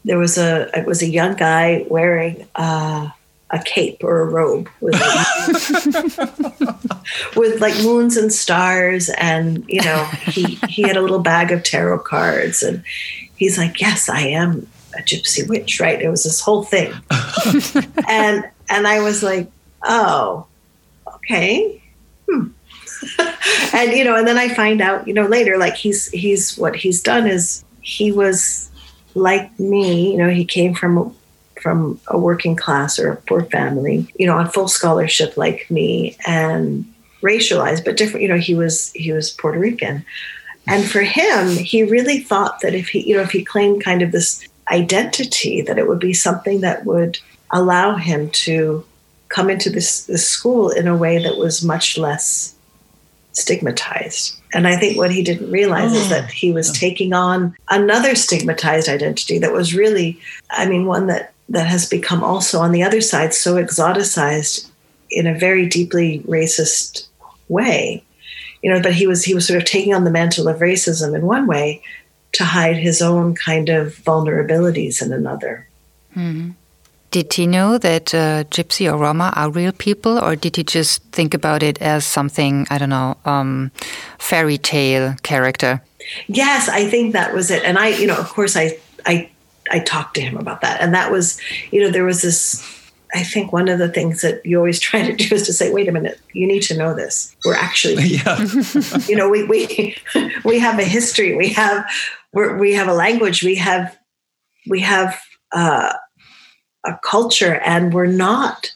there 0.05 0.19
was 0.19 0.39
a 0.39 0.71
it 0.79 0.87
was 0.87 1.03
a 1.03 1.09
young 1.09 1.37
guy 1.37 1.87
wearing. 1.89 2.47
Uh, 2.55 3.11
a 3.51 3.59
cape 3.59 4.03
or 4.05 4.21
a 4.21 4.27
robe 4.27 4.69
with 4.81 4.95
like, 4.95 5.37
with 7.37 7.61
like 7.61 7.75
moons 7.83 8.17
and 8.17 8.33
stars 8.33 9.09
and 9.19 9.65
you 9.69 9.83
know 9.83 10.05
he 10.29 10.55
he 10.69 10.83
had 10.83 10.97
a 10.97 11.01
little 11.01 11.19
bag 11.19 11.51
of 11.51 11.63
tarot 11.65 11.99
cards 12.01 12.63
and 12.63 12.85
he's 13.37 13.59
like 13.59 13.81
yes 13.81 14.09
i 14.09 14.21
am 14.21 14.67
a 14.97 15.03
gypsy 15.03 15.49
witch 15.49 15.81
right 15.81 16.01
it 16.01 16.09
was 16.09 16.23
this 16.23 16.41
whole 16.41 16.63
thing 16.63 16.93
and 18.09 18.49
and 18.69 18.87
i 18.87 19.01
was 19.01 19.23
like 19.23 19.51
oh 19.83 20.47
okay 21.09 21.83
hmm. 22.29 22.49
and 23.75 23.93
you 23.93 24.05
know 24.05 24.17
and 24.17 24.27
then 24.27 24.39
i 24.39 24.49
find 24.49 24.81
out 24.81 25.07
you 25.07 25.15
know 25.15 25.27
later 25.27 25.57
like 25.57 25.75
he's 25.75 26.09
he's 26.11 26.57
what 26.59 26.77
he's 26.77 27.03
done 27.03 27.27
is 27.27 27.65
he 27.81 28.13
was 28.13 28.71
like 29.15 29.59
me 29.59 30.13
you 30.13 30.19
know 30.19 30.29
he 30.29 30.45
came 30.45 30.75
from 30.75 31.15
from 31.61 32.01
a 32.09 32.19
working 32.19 32.57
class 32.57 32.99
or 32.99 33.13
a 33.13 33.17
poor 33.17 33.45
family, 33.45 34.07
you 34.19 34.27
know, 34.27 34.37
on 34.37 34.49
full 34.49 34.69
scholarship 34.69 35.37
like 35.37 35.71
me 35.71 36.17
and 36.27 36.85
racialized, 37.23 37.85
but 37.85 37.97
different, 37.97 38.23
you 38.23 38.29
know, 38.29 38.39
he 38.39 38.55
was 38.55 38.93
he 38.93 39.13
was 39.13 39.31
Puerto 39.31 39.59
Rican. 39.59 40.05
And 40.67 40.85
for 40.89 41.03
him, 41.03 41.49
he 41.49 41.83
really 41.83 42.21
thought 42.21 42.61
that 42.61 42.75
if 42.75 42.89
he, 42.89 43.09
you 43.09 43.17
know, 43.17 43.23
if 43.23 43.31
he 43.31 43.45
claimed 43.45 43.85
kind 43.85 44.03
of 44.03 44.13
this 44.13 44.47
identity, 44.71 45.63
that 45.63 45.79
it 45.79 45.89
would 45.89 45.99
be 45.99 46.13
something 46.13 46.61
that 46.61 46.85
would 46.85 47.19
allow 47.51 47.97
him 47.97 48.31
to 48.31 48.85
come 49.29 49.51
into 49.51 49.71
this, 49.71 50.05
this 50.05 50.29
school 50.29 50.71
in 50.71 50.87
a 50.87 50.97
way 50.97 51.23
that 51.23 51.37
was 51.37 51.65
much 51.65 51.99
less 51.99 52.55
stigmatized. 53.41 54.39
And 54.53 54.67
I 54.67 54.77
think 54.77 54.97
what 54.97 55.13
he 55.13 55.23
didn't 55.23 55.51
realize 55.51 55.93
oh. 55.93 55.97
is 55.97 56.09
that 56.09 56.31
he 56.31 56.53
was 56.53 56.73
taking 56.73 57.13
on 57.13 57.57
another 57.69 58.15
stigmatized 58.15 58.89
identity 58.89 59.39
that 59.39 59.53
was 59.53 59.75
really, 59.75 60.21
I 60.51 60.67
mean, 60.67 60.87
one 60.87 61.07
that 61.07 61.33
that 61.51 61.67
has 61.67 61.89
become 61.89 62.23
also 62.23 62.61
on 62.61 62.73
the 62.73 62.83
other 62.83 63.01
side 63.01 63.35
so 63.35 63.57
exoticized 63.57 64.71
in 65.11 65.27
a 65.27 65.39
very 65.39 65.67
deeply 65.67 66.21
racist 66.21 67.07
way 67.49 68.03
you 68.63 68.73
know 68.73 68.81
but 68.81 68.95
he 68.95 69.07
was 69.07 69.25
he 69.25 69.35
was 69.35 69.47
sort 69.47 69.59
of 69.59 69.65
taking 69.65 69.93
on 69.93 70.05
the 70.05 70.11
mantle 70.11 70.49
of 70.49 70.61
racism 70.61 71.15
in 71.15 71.27
one 71.27 71.47
way 71.47 71.83
to 72.33 72.45
hide 72.45 72.77
his 72.77 73.03
own 73.03 73.35
kind 73.35 73.69
of 73.69 73.89
vulnerabilities 73.97 75.03
in 75.03 75.13
another 75.13 75.69
mm-hmm. 76.15 76.51
Did 77.11 77.33
he 77.33 77.47
know 77.47 77.79
that 77.79 78.15
uh, 78.15 78.45
gypsy 78.45 78.91
or 78.91 78.97
roma 78.97 79.33
are 79.37 79.51
real 79.51 79.73
people 79.73 80.19
or 80.19 80.37
did 80.37 80.57
he 80.57 80.65
just 80.65 81.03
think 81.13 81.35
about 81.35 81.63
it 81.63 81.81
as 81.83 82.05
something 82.05 82.67
i 82.71 82.79
don't 82.79 82.91
know 82.91 83.17
um, 83.25 83.71
fairy 84.19 84.59
tale 84.59 85.15
character 85.23 85.83
yes 86.29 86.69
i 86.69 86.87
think 86.87 87.13
that 87.13 87.35
was 87.35 87.51
it 87.51 87.63
and 87.65 87.79
i 87.79 87.89
you 87.89 88.07
know 88.07 88.17
of 88.17 88.29
course 88.29 88.57
i 88.57 88.79
i 89.07 89.31
I 89.71 89.79
talked 89.79 90.15
to 90.15 90.21
him 90.21 90.37
about 90.37 90.63
that. 90.63 90.81
And 90.81 90.93
that 90.95 91.13
was, 91.13 91.41
you 91.71 91.81
know, 91.81 91.91
there 91.91 92.05
was 92.05 92.23
this 92.23 92.61
I 93.13 93.25
think 93.25 93.53
one 93.53 93.69
of 93.69 93.79
the 93.79 93.89
things 93.89 94.23
that 94.23 94.45
you 94.47 94.57
always 94.59 94.79
try 94.89 95.03
to 95.03 95.15
do 95.15 95.35
is 95.35 95.45
to 95.47 95.53
say, 95.53 95.73
wait 95.73 95.89
a 95.89 95.93
minute, 95.93 96.21
you 96.33 96.47
need 96.47 96.63
to 96.63 96.77
know 96.77 96.95
this. 96.95 97.35
We're 97.45 97.57
actually, 97.57 98.05
yeah. 98.07 98.45
you 99.09 99.17
know, 99.17 99.29
we, 99.29 99.45
we, 99.45 99.97
we 100.45 100.59
have 100.59 100.79
a 100.79 100.85
history, 100.85 101.35
we 101.35 101.49
have, 101.51 101.85
we 102.33 102.75
have 102.75 102.89
a 102.89 102.95
language, 102.95 103.43
we 103.43 103.57
have, 103.57 103.99
we 104.69 104.81
have 104.81 105.21
uh, 105.53 105.93
a 106.87 106.99
culture 107.05 107.57
and 107.57 107.93
we're 107.93 108.07
not, 108.07 108.73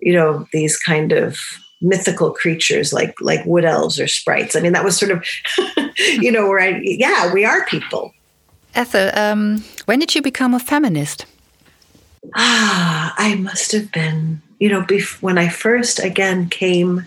you 0.00 0.12
know, 0.12 0.46
these 0.52 0.76
kind 0.76 1.12
of 1.12 1.36
mythical 1.80 2.32
creatures 2.32 2.92
like, 2.92 3.14
like 3.20 3.44
wood 3.44 3.64
elves 3.64 4.00
or 4.00 4.08
sprites. 4.08 4.56
I 4.56 4.60
mean, 4.60 4.72
that 4.72 4.84
was 4.84 4.96
sort 4.96 5.12
of, 5.12 5.24
you 5.98 6.32
know, 6.32 6.48
where 6.48 6.60
I, 6.60 6.80
yeah, 6.82 7.32
we 7.32 7.44
are 7.44 7.64
people. 7.66 8.12
Ethel, 8.74 9.10
um, 9.14 9.64
when 9.86 9.98
did 9.98 10.14
you 10.14 10.22
become 10.22 10.54
a 10.54 10.60
feminist? 10.60 11.26
Ah, 12.34 13.14
I 13.16 13.36
must 13.36 13.72
have 13.72 13.90
been, 13.92 14.42
you 14.58 14.68
know, 14.68 14.86
when 15.20 15.38
I 15.38 15.48
first 15.48 15.98
again 15.98 16.48
came 16.48 17.06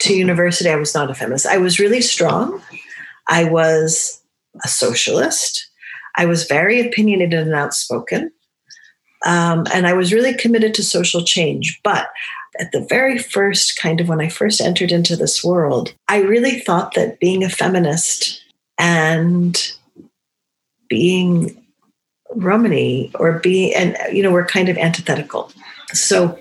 to 0.00 0.14
university, 0.14 0.70
I 0.70 0.76
was 0.76 0.94
not 0.94 1.10
a 1.10 1.14
feminist. 1.14 1.46
I 1.46 1.58
was 1.58 1.78
really 1.78 2.00
strong. 2.00 2.60
I 3.28 3.44
was 3.44 4.20
a 4.64 4.68
socialist. 4.68 5.68
I 6.16 6.26
was 6.26 6.44
very 6.44 6.80
opinionated 6.80 7.40
and 7.40 7.54
outspoken. 7.54 8.32
Um, 9.26 9.66
and 9.74 9.86
I 9.86 9.92
was 9.92 10.12
really 10.12 10.32
committed 10.32 10.72
to 10.74 10.82
social 10.82 11.22
change. 11.22 11.80
But 11.82 12.08
at 12.60 12.72
the 12.72 12.86
very 12.88 13.18
first, 13.18 13.78
kind 13.78 14.00
of 14.00 14.08
when 14.08 14.20
I 14.20 14.28
first 14.28 14.60
entered 14.60 14.92
into 14.92 15.16
this 15.16 15.44
world, 15.44 15.92
I 16.08 16.22
really 16.22 16.60
thought 16.60 16.94
that 16.94 17.18
being 17.20 17.42
a 17.42 17.50
feminist 17.50 18.42
and 18.78 19.60
being 20.88 21.62
Romani 22.34 23.10
or 23.16 23.40
being, 23.40 23.74
and 23.74 23.96
you 24.14 24.22
know, 24.22 24.30
we're 24.30 24.46
kind 24.46 24.68
of 24.68 24.78
antithetical. 24.78 25.50
So, 25.92 26.38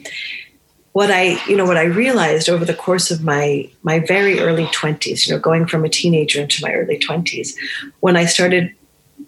what 0.94 1.12
I, 1.12 1.44
you 1.48 1.58
know, 1.58 1.66
what 1.66 1.78
I 1.78 1.84
realized 1.84 2.48
over 2.48 2.64
the 2.64 2.74
course 2.74 3.12
of 3.12 3.24
my 3.24 3.70
my 3.82 4.00
very 4.00 4.40
early 4.40 4.68
twenties, 4.72 5.28
you 5.28 5.34
know, 5.34 5.40
going 5.40 5.66
from 5.66 5.84
a 5.86 5.90
teenager 5.90 6.42
into 6.42 6.64
my 6.64 6.72
early 6.74 7.00
twenties, 7.00 7.58
when 8.00 8.16
I 8.16 8.26
started 8.26 8.74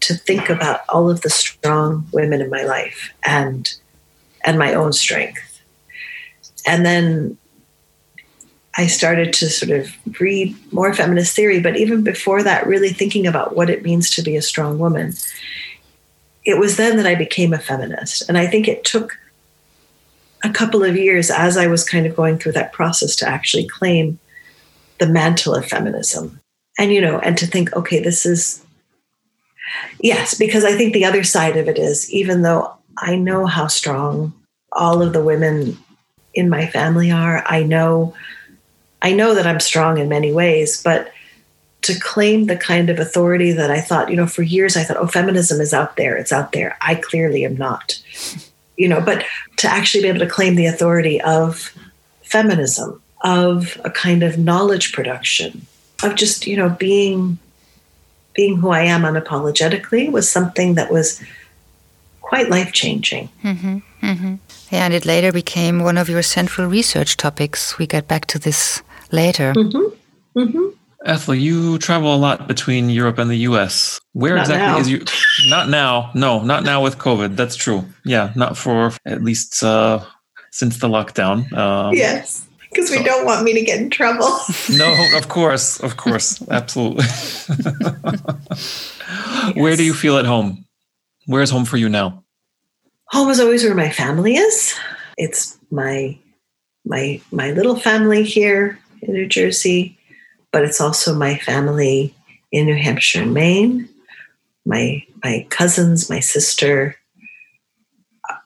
to 0.01 0.13
think 0.13 0.49
about 0.49 0.81
all 0.89 1.09
of 1.09 1.21
the 1.21 1.29
strong 1.29 2.07
women 2.11 2.41
in 2.41 2.49
my 2.49 2.63
life 2.63 3.13
and 3.23 3.73
and 4.45 4.57
my 4.57 4.73
own 4.73 4.93
strength, 4.93 5.61
and 6.65 6.85
then 6.85 7.37
I 8.77 8.85
started 8.85 9.33
to 9.33 9.49
sort 9.49 9.71
of 9.71 9.91
read 10.19 10.55
more 10.71 10.93
feminist 10.93 11.35
theory, 11.35 11.59
but 11.59 11.77
even 11.77 12.03
before 12.03 12.43
that, 12.43 12.67
really 12.67 12.89
thinking 12.89 13.25
about 13.25 13.55
what 13.55 13.71
it 13.71 13.81
means 13.81 14.11
to 14.11 14.21
be 14.21 14.35
a 14.35 14.41
strong 14.41 14.77
woman. 14.77 15.13
It 16.45 16.59
was 16.59 16.77
then 16.77 16.95
that 16.97 17.07
I 17.07 17.15
became 17.15 17.53
a 17.53 17.59
feminist. 17.59 18.29
And 18.29 18.37
I 18.37 18.45
think 18.45 18.67
it 18.67 18.85
took 18.85 19.17
a 20.43 20.51
couple 20.51 20.83
of 20.83 20.95
years 20.95 21.31
as 21.31 21.57
I 21.57 21.65
was 21.65 21.83
kind 21.83 22.05
of 22.05 22.15
going 22.15 22.37
through 22.37 22.51
that 22.51 22.71
process 22.71 23.15
to 23.17 23.27
actually 23.27 23.67
claim 23.67 24.19
the 24.99 25.07
mantle 25.07 25.55
of 25.55 25.65
feminism. 25.65 26.39
And, 26.77 26.93
you 26.93 27.01
know, 27.01 27.17
and 27.19 27.35
to 27.39 27.47
think, 27.47 27.75
okay, 27.75 27.99
this 27.99 28.27
is, 28.27 28.63
yes, 29.99 30.33
because 30.33 30.63
I 30.63 30.75
think 30.75 30.93
the 30.93 31.05
other 31.05 31.23
side 31.23 31.57
of 31.57 31.67
it 31.67 31.77
is 31.77 32.11
even 32.11 32.41
though 32.41 32.73
I 32.97 33.15
know 33.15 33.45
how 33.45 33.67
strong 33.67 34.33
all 34.71 35.01
of 35.01 35.13
the 35.13 35.23
women 35.23 35.77
in 36.33 36.49
my 36.49 36.67
family 36.67 37.11
are, 37.11 37.43
I 37.45 37.63
know 37.63 38.13
I 39.01 39.13
know 39.13 39.35
that 39.35 39.45
I'm 39.45 39.59
strong 39.59 39.99
in 39.99 40.09
many 40.09 40.31
ways, 40.33 40.81
but 40.81 41.11
to 41.83 41.99
claim 41.99 42.45
the 42.45 42.57
kind 42.57 42.89
of 42.89 42.99
authority 42.99 43.51
that 43.51 43.69
I 43.71 43.79
thought, 43.79 44.09
you 44.09 44.15
know, 44.15 44.27
for 44.27 44.41
years 44.41 44.75
I 44.75 44.83
thought, 44.83 44.97
oh, 44.97 45.07
feminism 45.07 45.61
is 45.61 45.73
out 45.73 45.95
there, 45.95 46.17
it's 46.17 46.33
out 46.33 46.51
there. 46.51 46.77
I 46.81 46.95
clearly 46.95 47.45
am 47.45 47.55
not, 47.55 48.01
you 48.75 48.87
know, 48.87 48.99
but 48.99 49.23
to 49.57 49.67
actually 49.67 50.03
be 50.03 50.09
able 50.09 50.19
to 50.19 50.27
claim 50.27 50.55
the 50.55 50.65
authority 50.65 51.21
of 51.21 51.73
feminism, 52.23 53.01
of 53.21 53.79
a 53.85 53.91
kind 53.91 54.23
of 54.23 54.37
knowledge 54.37 54.91
production, 54.93 55.65
of 56.03 56.15
just, 56.15 56.47
you 56.47 56.57
know, 56.57 56.69
being 56.69 57.37
being 58.37 58.55
who 58.55 58.69
I 58.69 58.83
am 58.83 59.01
unapologetically 59.01 60.09
was 60.09 60.29
something 60.29 60.75
that 60.75 60.89
was 60.89 61.21
quite 62.21 62.49
life 62.49 62.71
changing. 62.71 63.29
Mm-hmm, 63.43 63.77
mm-hmm. 64.03 64.35
Yeah, 64.71 64.85
and 64.85 64.93
it 64.93 65.05
later 65.05 65.31
became 65.33 65.83
one 65.83 65.97
of 65.97 66.07
your 66.07 66.21
central 66.23 66.67
research 66.67 67.17
topics. 67.17 67.77
We 67.77 67.87
get 67.87 68.07
back 68.07 68.25
to 68.27 68.39
this 68.39 68.81
later. 69.11 69.53
Mm-hmm. 69.53 70.39
Mm-hmm. 70.39 70.65
Ethel, 71.05 71.35
you 71.35 71.77
travel 71.77 72.13
a 72.13 72.17
lot 72.17 72.47
between 72.47 72.89
Europe 72.89 73.17
and 73.17 73.29
the 73.29 73.37
US. 73.49 73.99
Where 74.13 74.35
Not 74.35 74.41
exactly 74.41 74.67
now. 74.67 74.79
is 74.79 74.89
you? 74.89 74.99
Not 75.49 75.69
now. 75.69 76.11
No, 76.13 76.41
not 76.43 76.63
now 76.63 76.81
with 76.83 76.97
COVID. 76.97 77.35
That's 77.35 77.55
true. 77.55 77.85
Yeah, 78.03 78.33
not 78.35 78.57
for 78.57 78.91
at 79.05 79.23
least 79.23 79.63
uh, 79.63 80.03
since 80.51 80.77
the 80.79 80.87
lockdown. 80.89 81.51
Um, 81.53 81.93
Yes, 81.93 82.46
because 82.69 82.89
we 82.91 82.97
So- 82.97 83.03
don't 83.03 83.25
want 83.25 83.43
me 83.43 83.53
to 83.53 83.61
get 83.61 83.79
in 83.79 83.89
trouble. 83.89 84.29
No, 84.77 84.93
of 85.17 85.27
course, 85.29 85.79
of 85.79 85.97
course, 85.97 86.41
absolutely. 86.49 87.05
Where 89.55 89.75
do 89.75 89.83
you 89.83 89.93
feel 89.93 90.17
at 90.17 90.25
home? 90.25 90.65
Where's 91.25 91.49
home 91.49 91.65
for 91.65 91.77
you 91.77 91.89
now? 91.89 92.23
Home 93.11 93.29
is 93.29 93.39
always 93.39 93.63
where 93.63 93.75
my 93.75 93.89
family 93.89 94.35
is. 94.35 94.75
It's 95.17 95.57
my 95.71 96.17
my 96.85 97.21
my 97.31 97.51
little 97.51 97.77
family 97.79 98.23
here 98.23 98.79
in 99.01 99.13
New 99.13 99.27
Jersey, 99.27 99.97
but 100.51 100.63
it's 100.63 100.81
also 100.81 101.15
my 101.15 101.37
family 101.37 102.13
in 102.51 102.65
New 102.65 102.75
Hampshire 102.75 103.21
and 103.23 103.33
Maine. 103.33 103.89
My 104.65 105.03
my 105.23 105.45
cousins, 105.49 106.09
my 106.09 106.19
sister. 106.19 106.95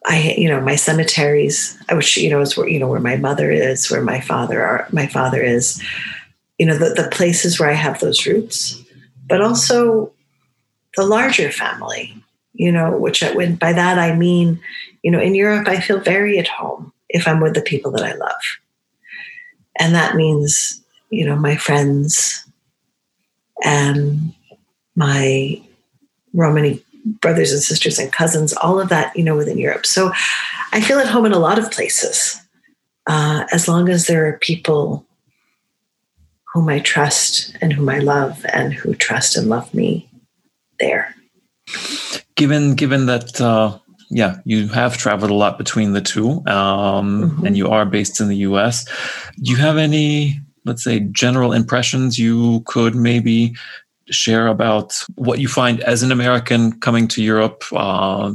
I 0.06 0.36
you 0.38 0.50
know 0.50 0.62
my 0.62 0.76
cemeteries. 0.76 1.78
Uh, 1.82 1.86
I 1.90 1.94
wish 1.96 2.18
you 2.18 2.30
know 2.30 2.42
is 2.42 2.58
where 2.58 2.68
you 2.68 2.80
know 2.80 2.88
where 2.88 3.00
my 3.00 3.18
mother 3.18 3.52
is, 3.52 3.90
where 3.90 4.02
my 4.02 4.20
father 4.22 4.62
are. 4.64 4.88
My 4.92 5.08
father 5.08 5.42
is. 5.42 5.82
You 6.58 6.68
know 6.68 6.78
the 6.78 6.94
the 6.94 7.10
places 7.10 7.60
where 7.60 7.70
I 7.72 7.74
have 7.74 8.00
those 8.00 8.26
roots, 8.28 8.80
but 9.28 9.42
also 9.42 10.12
the 10.96 11.04
larger 11.04 11.52
family 11.52 12.22
you 12.54 12.72
know, 12.72 12.96
which 12.98 13.24
I, 13.24 13.32
when 13.34 13.56
by 13.56 13.74
that 13.74 13.98
I 13.98 14.16
mean, 14.16 14.60
you 15.04 15.12
know, 15.12 15.20
in 15.20 15.36
Europe, 15.36 15.68
I 15.68 15.80
feel 15.80 16.00
very 16.00 16.38
at 16.38 16.48
home 16.48 16.94
if 17.10 17.28
I'm 17.28 17.40
with 17.40 17.56
the 17.56 17.62
people 17.62 17.92
that 17.92 18.04
I 18.04 18.14
love. 18.14 18.42
And 19.78 19.96
that 19.96 20.16
means, 20.16 20.82
you 21.10 21.26
know, 21.26 21.36
my 21.36 21.56
friends 21.56 22.46
and 23.64 24.34
my 24.96 25.62
Romani 26.34 26.84
brothers 27.06 27.52
and 27.52 27.62
sisters 27.62 28.00
and 28.00 28.12
cousins, 28.12 28.54
all 28.54 28.80
of 28.80 28.90
that, 28.90 29.16
you 29.16 29.24
know, 29.24 29.36
within 29.36 29.58
Europe. 29.58 29.86
So 29.86 30.12
I 30.72 30.82
feel 30.82 31.00
at 31.00 31.08
home 31.08 31.26
in 31.26 31.32
a 31.32 31.40
lot 31.40 31.60
of 31.60 31.72
places, 31.72 32.40
uh, 33.08 33.46
as 33.52 33.68
long 33.68 33.90
as 33.90 34.08
there 34.08 34.28
are 34.28 34.38
people 34.40 35.06
whom 36.54 36.70
I 36.70 36.80
trust 36.80 37.56
and 37.62 37.72
whom 37.74 37.90
I 37.90 38.00
love 38.00 38.46
and 38.54 38.74
who 38.74 38.94
trust 38.94 39.38
and 39.38 39.48
love 39.48 39.74
me 39.74 40.10
there. 40.80 41.16
Given 42.36 42.76
given 42.76 43.06
that 43.06 43.40
uh, 43.40 43.78
yeah, 44.10 44.40
you 44.44 44.68
have 44.68 44.98
traveled 44.98 45.32
a 45.32 45.36
lot 45.36 45.58
between 45.58 45.94
the 45.94 46.02
two, 46.02 46.44
um, 46.48 47.32
Mhm. 47.32 47.48
and 47.48 47.58
you 47.58 47.70
are 47.70 47.86
based 47.86 48.20
in 48.20 48.28
the 48.28 48.38
U.S. 48.50 48.84
Do 49.42 49.52
you 49.52 49.58
have 49.58 49.78
any, 49.78 50.42
let's 50.66 50.84
say, 50.84 51.00
general 51.00 51.54
impressions 51.54 52.20
you 52.20 52.62
could 52.66 52.94
maybe 52.94 53.56
share 54.12 54.48
about 54.48 54.94
what 55.16 55.40
you 55.40 55.48
find 55.48 55.82
as 55.82 56.04
an 56.04 56.12
American 56.12 56.80
coming 56.80 57.08
to 57.10 57.24
Europe? 57.24 57.64
Uh, 57.72 58.34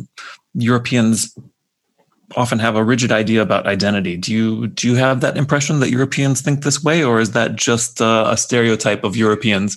Europeans 0.55 1.37
often 2.35 2.59
have 2.59 2.77
a 2.77 2.83
rigid 2.83 3.13
idea 3.13 3.43
about 3.43 3.67
identity. 3.67 4.17
Do 4.17 4.33
you 4.33 4.67
do 4.69 4.89
you 4.89 4.97
have 4.97 5.21
that 5.21 5.37
impression 5.37 5.81
that 5.81 5.91
Europeans 5.91 6.41
think 6.41 6.63
this 6.63 6.83
way, 6.83 7.05
or 7.05 7.21
is 7.21 7.33
that 7.33 7.57
just 7.57 8.01
uh, 8.01 8.29
a 8.29 8.37
stereotype 8.37 9.05
of 9.05 9.17
Europeans? 9.17 9.77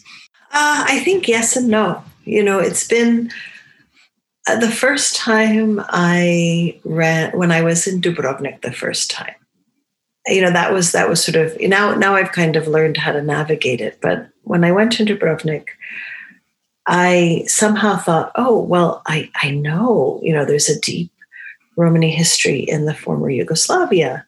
Uh, 0.51 0.83
I 0.88 0.99
think 1.01 1.27
yes 1.27 1.55
and 1.55 1.67
no. 1.67 2.03
You 2.25 2.43
know, 2.43 2.59
it's 2.59 2.88
been 2.88 3.31
uh, 4.47 4.59
the 4.59 4.71
first 4.71 5.15
time 5.15 5.81
I 5.89 6.79
ran 6.83 7.38
when 7.38 7.51
I 7.51 7.62
was 7.62 7.88
in 7.88 8.01
Dubrovnik 8.01 8.62
the 8.62 8.71
first 8.71 9.12
time. 9.12 9.35
You 10.27 10.41
know, 10.41 10.51
that 10.51 10.73
was 10.73 10.91
that 10.91 11.09
was 11.09 11.23
sort 11.23 11.35
of 11.35 11.59
now 11.62 11.93
now 11.95 12.15
I've 12.15 12.31
kind 12.31 12.55
of 12.55 12.67
learned 12.67 12.97
how 12.97 13.12
to 13.12 13.21
navigate 13.21 13.81
it. 13.81 13.99
But 14.01 14.29
when 14.49 14.63
I 14.63 14.71
went 14.71 14.91
to 14.93 15.05
Dubrovnik, 15.05 15.67
I 16.88 17.43
somehow 17.45 17.97
thought, 17.97 18.31
oh 18.33 18.59
well, 18.59 19.03
I 19.05 19.29
I 19.43 19.51
know 19.51 20.19
you 20.23 20.33
know 20.33 20.43
there's 20.43 20.69
a 20.69 20.79
deep 20.81 21.12
Romani 21.77 22.09
history 22.09 22.62
in 22.62 22.85
the 22.85 22.95
former 22.95 23.29
Yugoslavia. 23.29 24.25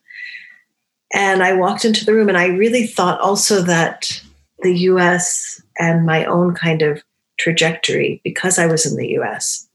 And 1.12 1.42
I 1.42 1.54
walked 1.54 1.86
into 1.86 2.06
the 2.06 2.14
room 2.14 2.30
and 2.30 2.38
I 2.38 2.46
really 2.48 2.86
thought 2.86 3.20
also 3.20 3.64
that 3.64 4.22
the 4.60 4.78
US 4.92 5.60
and 5.80 6.06
my 6.06 6.24
own 6.26 6.54
kind 6.54 6.84
of 6.84 7.04
trajectory, 7.38 8.22
because 8.24 8.60
I 8.60 8.68
was 8.68 8.86
in 8.86 8.98
the 8.98 9.10
US, 9.20 9.68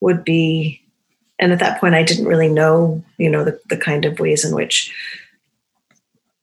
would 0.00 0.24
be, 0.24 0.80
and 1.40 1.52
at 1.52 1.58
that 1.58 1.80
point 1.80 1.96
I 1.96 2.04
didn't 2.04 2.28
really 2.28 2.48
know, 2.48 3.02
you 3.18 3.28
know, 3.28 3.44
the, 3.44 3.60
the 3.68 3.76
kind 3.76 4.04
of 4.04 4.20
ways 4.20 4.44
in 4.44 4.54
which 4.54 4.94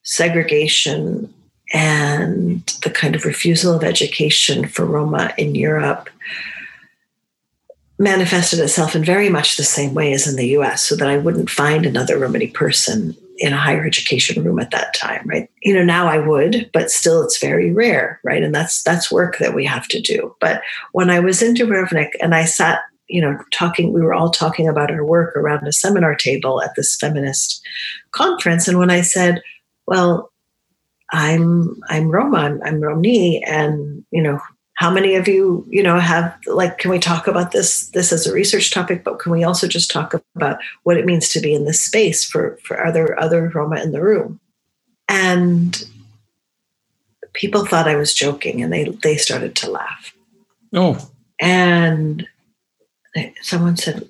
segregation 0.03 1.33
and 1.75 2.65
the 2.83 2.89
kind 2.89 3.15
of 3.15 3.25
refusal 3.25 3.75
of 3.75 3.83
education 3.83 4.65
for 4.65 4.85
Roma 4.85 5.33
in 5.37 5.55
Europe 5.55 6.09
manifested 7.99 8.59
itself 8.59 8.95
in 8.95 9.03
very 9.03 9.27
much 9.27 9.57
the 9.57 9.63
same 9.63 9.93
way 9.93 10.13
as 10.13 10.25
in 10.25 10.37
the 10.37 10.47
US, 10.57 10.85
so 10.85 10.95
that 10.95 11.09
I 11.09 11.17
wouldn't 11.17 11.49
find 11.49 11.85
another 11.85 12.17
Romani 12.17 12.47
person 12.47 13.13
in 13.39 13.51
a 13.51 13.57
higher 13.57 13.85
education 13.85 14.41
room 14.41 14.57
at 14.59 14.71
that 14.71 14.93
time, 14.93 15.21
right? 15.25 15.49
You 15.63 15.73
know, 15.73 15.83
now 15.83 16.07
I 16.07 16.17
would, 16.17 16.69
but 16.71 16.89
still 16.89 17.21
it's 17.21 17.41
very 17.41 17.73
rare, 17.73 18.21
right? 18.23 18.41
And 18.41 18.55
that's 18.55 18.81
that's 18.83 19.11
work 19.11 19.37
that 19.39 19.53
we 19.53 19.65
have 19.65 19.89
to 19.89 19.99
do. 19.99 20.33
But 20.39 20.61
when 20.93 21.09
I 21.09 21.19
was 21.19 21.41
in 21.41 21.55
Dubrovnik 21.55 22.11
and 22.21 22.33
I 22.33 22.45
sat, 22.45 22.79
you 23.07 23.19
know, 23.19 23.37
talking, 23.51 23.91
we 23.91 24.01
were 24.01 24.13
all 24.13 24.29
talking 24.29 24.69
about 24.69 24.91
our 24.91 25.05
work 25.05 25.35
around 25.35 25.67
a 25.67 25.73
seminar 25.73 26.15
table 26.15 26.61
at 26.61 26.75
this 26.75 26.95
feminist 26.95 27.61
conference. 28.11 28.69
And 28.69 28.79
when 28.79 28.89
I 28.89 29.01
said, 29.01 29.41
well, 29.87 30.31
I'm 31.15 31.81
I'm 31.87 32.09
Roma, 32.09 32.39
I'm, 32.39 32.61
I'm 32.63 32.81
Romni, 32.81 33.41
and 33.47 34.03
you 34.11 34.21
know, 34.21 34.41
how 34.73 34.91
many 34.91 35.15
of 35.15 35.29
you 35.29 35.65
you 35.69 35.81
know 35.81 35.97
have 35.97 36.37
like 36.45 36.77
can 36.77 36.91
we 36.91 36.99
talk 36.99 37.25
about 37.25 37.51
this 37.51 37.87
this 37.89 38.11
as 38.11 38.27
a 38.27 38.33
research 38.33 38.69
topic 38.69 39.05
but 39.05 39.19
can 39.19 39.31
we 39.31 39.43
also 39.43 39.65
just 39.65 39.89
talk 39.89 40.13
about 40.35 40.59
what 40.83 40.97
it 40.97 41.05
means 41.05 41.29
to 41.29 41.39
be 41.39 41.53
in 41.55 41.63
this 41.63 41.81
space 41.81 42.25
for 42.25 42.57
for 42.63 42.85
other 42.85 43.17
other 43.17 43.49
roma 43.55 43.81
in 43.81 43.93
the 43.93 44.01
room? 44.01 44.41
And 45.07 45.81
people 47.31 47.65
thought 47.65 47.87
i 47.87 47.95
was 47.95 48.13
joking 48.13 48.61
and 48.61 48.73
they 48.73 48.83
they 48.83 49.15
started 49.15 49.55
to 49.55 49.71
laugh. 49.71 50.13
Oh, 50.73 50.97
and 51.39 52.27
someone 53.41 53.77
said 53.77 54.09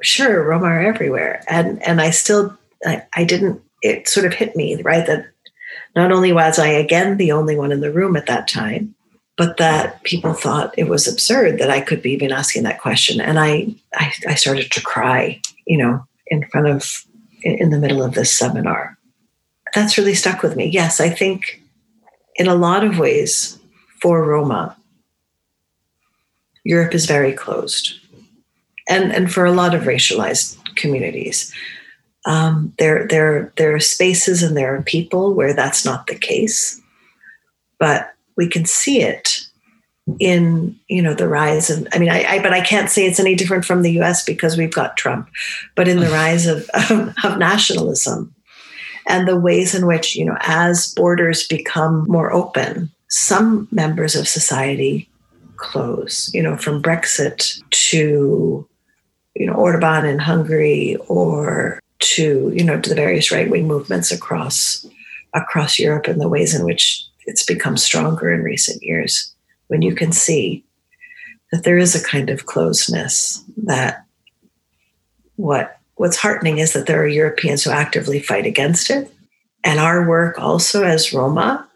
sure 0.00 0.44
roma 0.44 0.66
are 0.66 0.80
everywhere. 0.80 1.42
And 1.48 1.82
and 1.82 2.00
i 2.00 2.10
still 2.10 2.56
I, 2.86 3.04
I 3.14 3.24
didn't 3.24 3.60
it 3.82 4.08
sort 4.08 4.26
of 4.26 4.34
hit 4.34 4.54
me 4.54 4.80
right 4.82 5.04
that 5.08 5.31
not 5.94 6.12
only 6.12 6.32
was 6.32 6.58
i 6.58 6.66
again 6.66 7.16
the 7.16 7.32
only 7.32 7.56
one 7.56 7.72
in 7.72 7.80
the 7.80 7.92
room 7.92 8.16
at 8.16 8.26
that 8.26 8.48
time 8.48 8.94
but 9.36 9.56
that 9.56 10.02
people 10.02 10.34
thought 10.34 10.74
it 10.76 10.88
was 10.88 11.08
absurd 11.08 11.58
that 11.58 11.70
I 11.70 11.80
could 11.80 12.02
be 12.02 12.12
even 12.12 12.32
asking 12.32 12.64
that 12.64 12.80
question. 12.80 13.20
And 13.20 13.38
I, 13.38 13.74
I, 13.94 14.12
I 14.28 14.34
started 14.34 14.70
to 14.70 14.82
cry, 14.82 15.40
you 15.66 15.78
know, 15.78 16.06
in 16.26 16.46
front 16.48 16.68
of, 16.68 17.04
in 17.42 17.70
the 17.70 17.78
middle 17.78 18.02
of 18.02 18.14
this 18.14 18.32
seminar. 18.32 18.96
That's 19.74 19.96
really 19.96 20.14
stuck 20.14 20.42
with 20.42 20.54
me. 20.54 20.66
Yes, 20.66 21.00
I 21.00 21.08
think 21.08 21.62
in 22.36 22.46
a 22.46 22.54
lot 22.54 22.84
of 22.84 22.98
ways 22.98 23.58
for 24.02 24.22
Roma, 24.22 24.76
Europe 26.64 26.94
is 26.94 27.06
very 27.06 27.32
closed. 27.32 27.94
And, 28.88 29.12
and 29.12 29.32
for 29.32 29.46
a 29.46 29.52
lot 29.52 29.74
of 29.74 29.82
racialized 29.84 30.58
communities, 30.76 31.52
um, 32.24 32.72
there, 32.78 33.06
there, 33.08 33.52
there 33.56 33.74
are 33.74 33.80
spaces 33.80 34.42
and 34.42 34.56
there 34.56 34.74
are 34.74 34.82
people 34.82 35.34
where 35.34 35.54
that's 35.54 35.84
not 35.84 36.06
the 36.06 36.14
case. 36.14 36.80
But 37.78 38.12
we 38.36 38.48
can 38.48 38.64
see 38.64 39.02
it 39.02 39.40
in 40.18 40.78
you 40.88 41.00
know 41.00 41.14
the 41.14 41.28
rise 41.28 41.70
of 41.70 41.86
i 41.92 41.98
mean 41.98 42.10
I, 42.10 42.24
I 42.24 42.42
but 42.42 42.52
i 42.52 42.60
can't 42.60 42.90
say 42.90 43.06
it's 43.06 43.20
any 43.20 43.36
different 43.36 43.64
from 43.64 43.82
the 43.82 44.00
us 44.00 44.24
because 44.24 44.56
we've 44.56 44.74
got 44.74 44.96
trump 44.96 45.28
but 45.76 45.86
in 45.86 46.00
the 46.00 46.10
rise 46.10 46.46
of, 46.46 46.68
of, 46.90 47.14
of 47.22 47.38
nationalism 47.38 48.34
and 49.06 49.28
the 49.28 49.38
ways 49.38 49.74
in 49.74 49.86
which 49.86 50.16
you 50.16 50.24
know 50.24 50.36
as 50.40 50.92
borders 50.94 51.46
become 51.46 52.04
more 52.08 52.32
open 52.32 52.90
some 53.08 53.68
members 53.70 54.16
of 54.16 54.26
society 54.26 55.08
close 55.56 56.32
you 56.34 56.42
know 56.42 56.56
from 56.56 56.82
brexit 56.82 57.62
to 57.70 58.68
you 59.36 59.46
know 59.46 59.54
orban 59.54 60.04
in 60.04 60.18
hungary 60.18 60.96
or 61.06 61.78
to 62.02 62.52
you 62.54 62.64
know 62.64 62.80
to 62.80 62.88
the 62.88 62.94
various 62.94 63.30
right-wing 63.32 63.66
movements 63.66 64.12
across 64.12 64.86
across 65.34 65.78
europe 65.78 66.06
and 66.06 66.20
the 66.20 66.28
ways 66.28 66.54
in 66.54 66.64
which 66.64 67.04
it's 67.26 67.44
become 67.44 67.76
stronger 67.76 68.32
in 68.32 68.42
recent 68.42 68.82
years 68.82 69.34
when 69.68 69.82
you 69.82 69.94
can 69.94 70.12
see 70.12 70.64
that 71.52 71.64
there 71.64 71.78
is 71.78 71.94
a 71.94 72.04
kind 72.04 72.30
of 72.30 72.46
closeness 72.46 73.42
that 73.56 74.04
what 75.36 75.78
what's 75.96 76.16
heartening 76.16 76.58
is 76.58 76.72
that 76.72 76.86
there 76.86 77.02
are 77.02 77.06
Europeans 77.06 77.62
who 77.62 77.70
actively 77.70 78.20
fight 78.20 78.46
against 78.46 78.90
it 78.90 79.12
And 79.64 79.78
our 79.78 80.08
work 80.08 80.38
also 80.38 80.84
as 80.84 81.12
Roma 81.12 81.68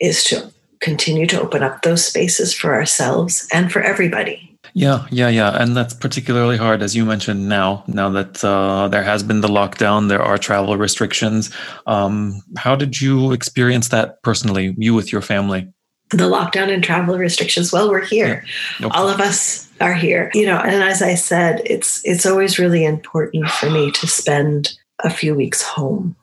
is 0.00 0.24
to 0.24 0.52
continue 0.80 1.26
to 1.26 1.40
open 1.40 1.62
up 1.62 1.82
those 1.82 2.06
spaces 2.06 2.54
for 2.54 2.74
ourselves 2.74 3.48
and 3.52 3.72
for 3.72 3.82
everybody. 3.82 4.53
Yeah, 4.74 5.06
yeah, 5.10 5.28
yeah. 5.28 5.50
And 5.62 5.76
that's 5.76 5.94
particularly 5.94 6.56
hard, 6.56 6.82
as 6.82 6.96
you 6.96 7.04
mentioned 7.04 7.48
now, 7.48 7.84
now 7.86 8.10
that 8.10 8.44
uh, 8.44 8.88
there 8.88 9.04
has 9.04 9.22
been 9.22 9.40
the 9.40 9.48
lockdown, 9.48 10.08
there 10.08 10.20
are 10.20 10.36
travel 10.36 10.76
restrictions. 10.76 11.54
Um, 11.86 12.42
how 12.58 12.74
did 12.74 13.00
you 13.00 13.30
experience 13.30 13.88
that 13.88 14.20
personally, 14.22 14.74
you 14.76 14.92
with 14.92 15.12
your 15.12 15.22
family? 15.22 15.68
The 16.10 16.28
lockdown 16.28 16.74
and 16.74 16.82
travel 16.82 17.16
restrictions. 17.16 17.72
Well, 17.72 17.88
we're 17.88 18.04
here. 18.04 18.44
Yeah. 18.80 18.88
All 18.88 19.08
of 19.08 19.20
us 19.20 19.68
are 19.80 19.94
here. 19.94 20.32
You 20.34 20.46
know, 20.46 20.58
and 20.58 20.82
as 20.82 21.02
I 21.02 21.14
said, 21.14 21.62
it's 21.64 22.04
it's 22.04 22.26
always 22.26 22.58
really 22.58 22.84
important 22.84 23.48
for 23.48 23.70
me 23.70 23.92
to 23.92 24.06
spend 24.08 24.76
a 25.04 25.10
few 25.10 25.36
weeks 25.36 25.62
home, 25.62 26.16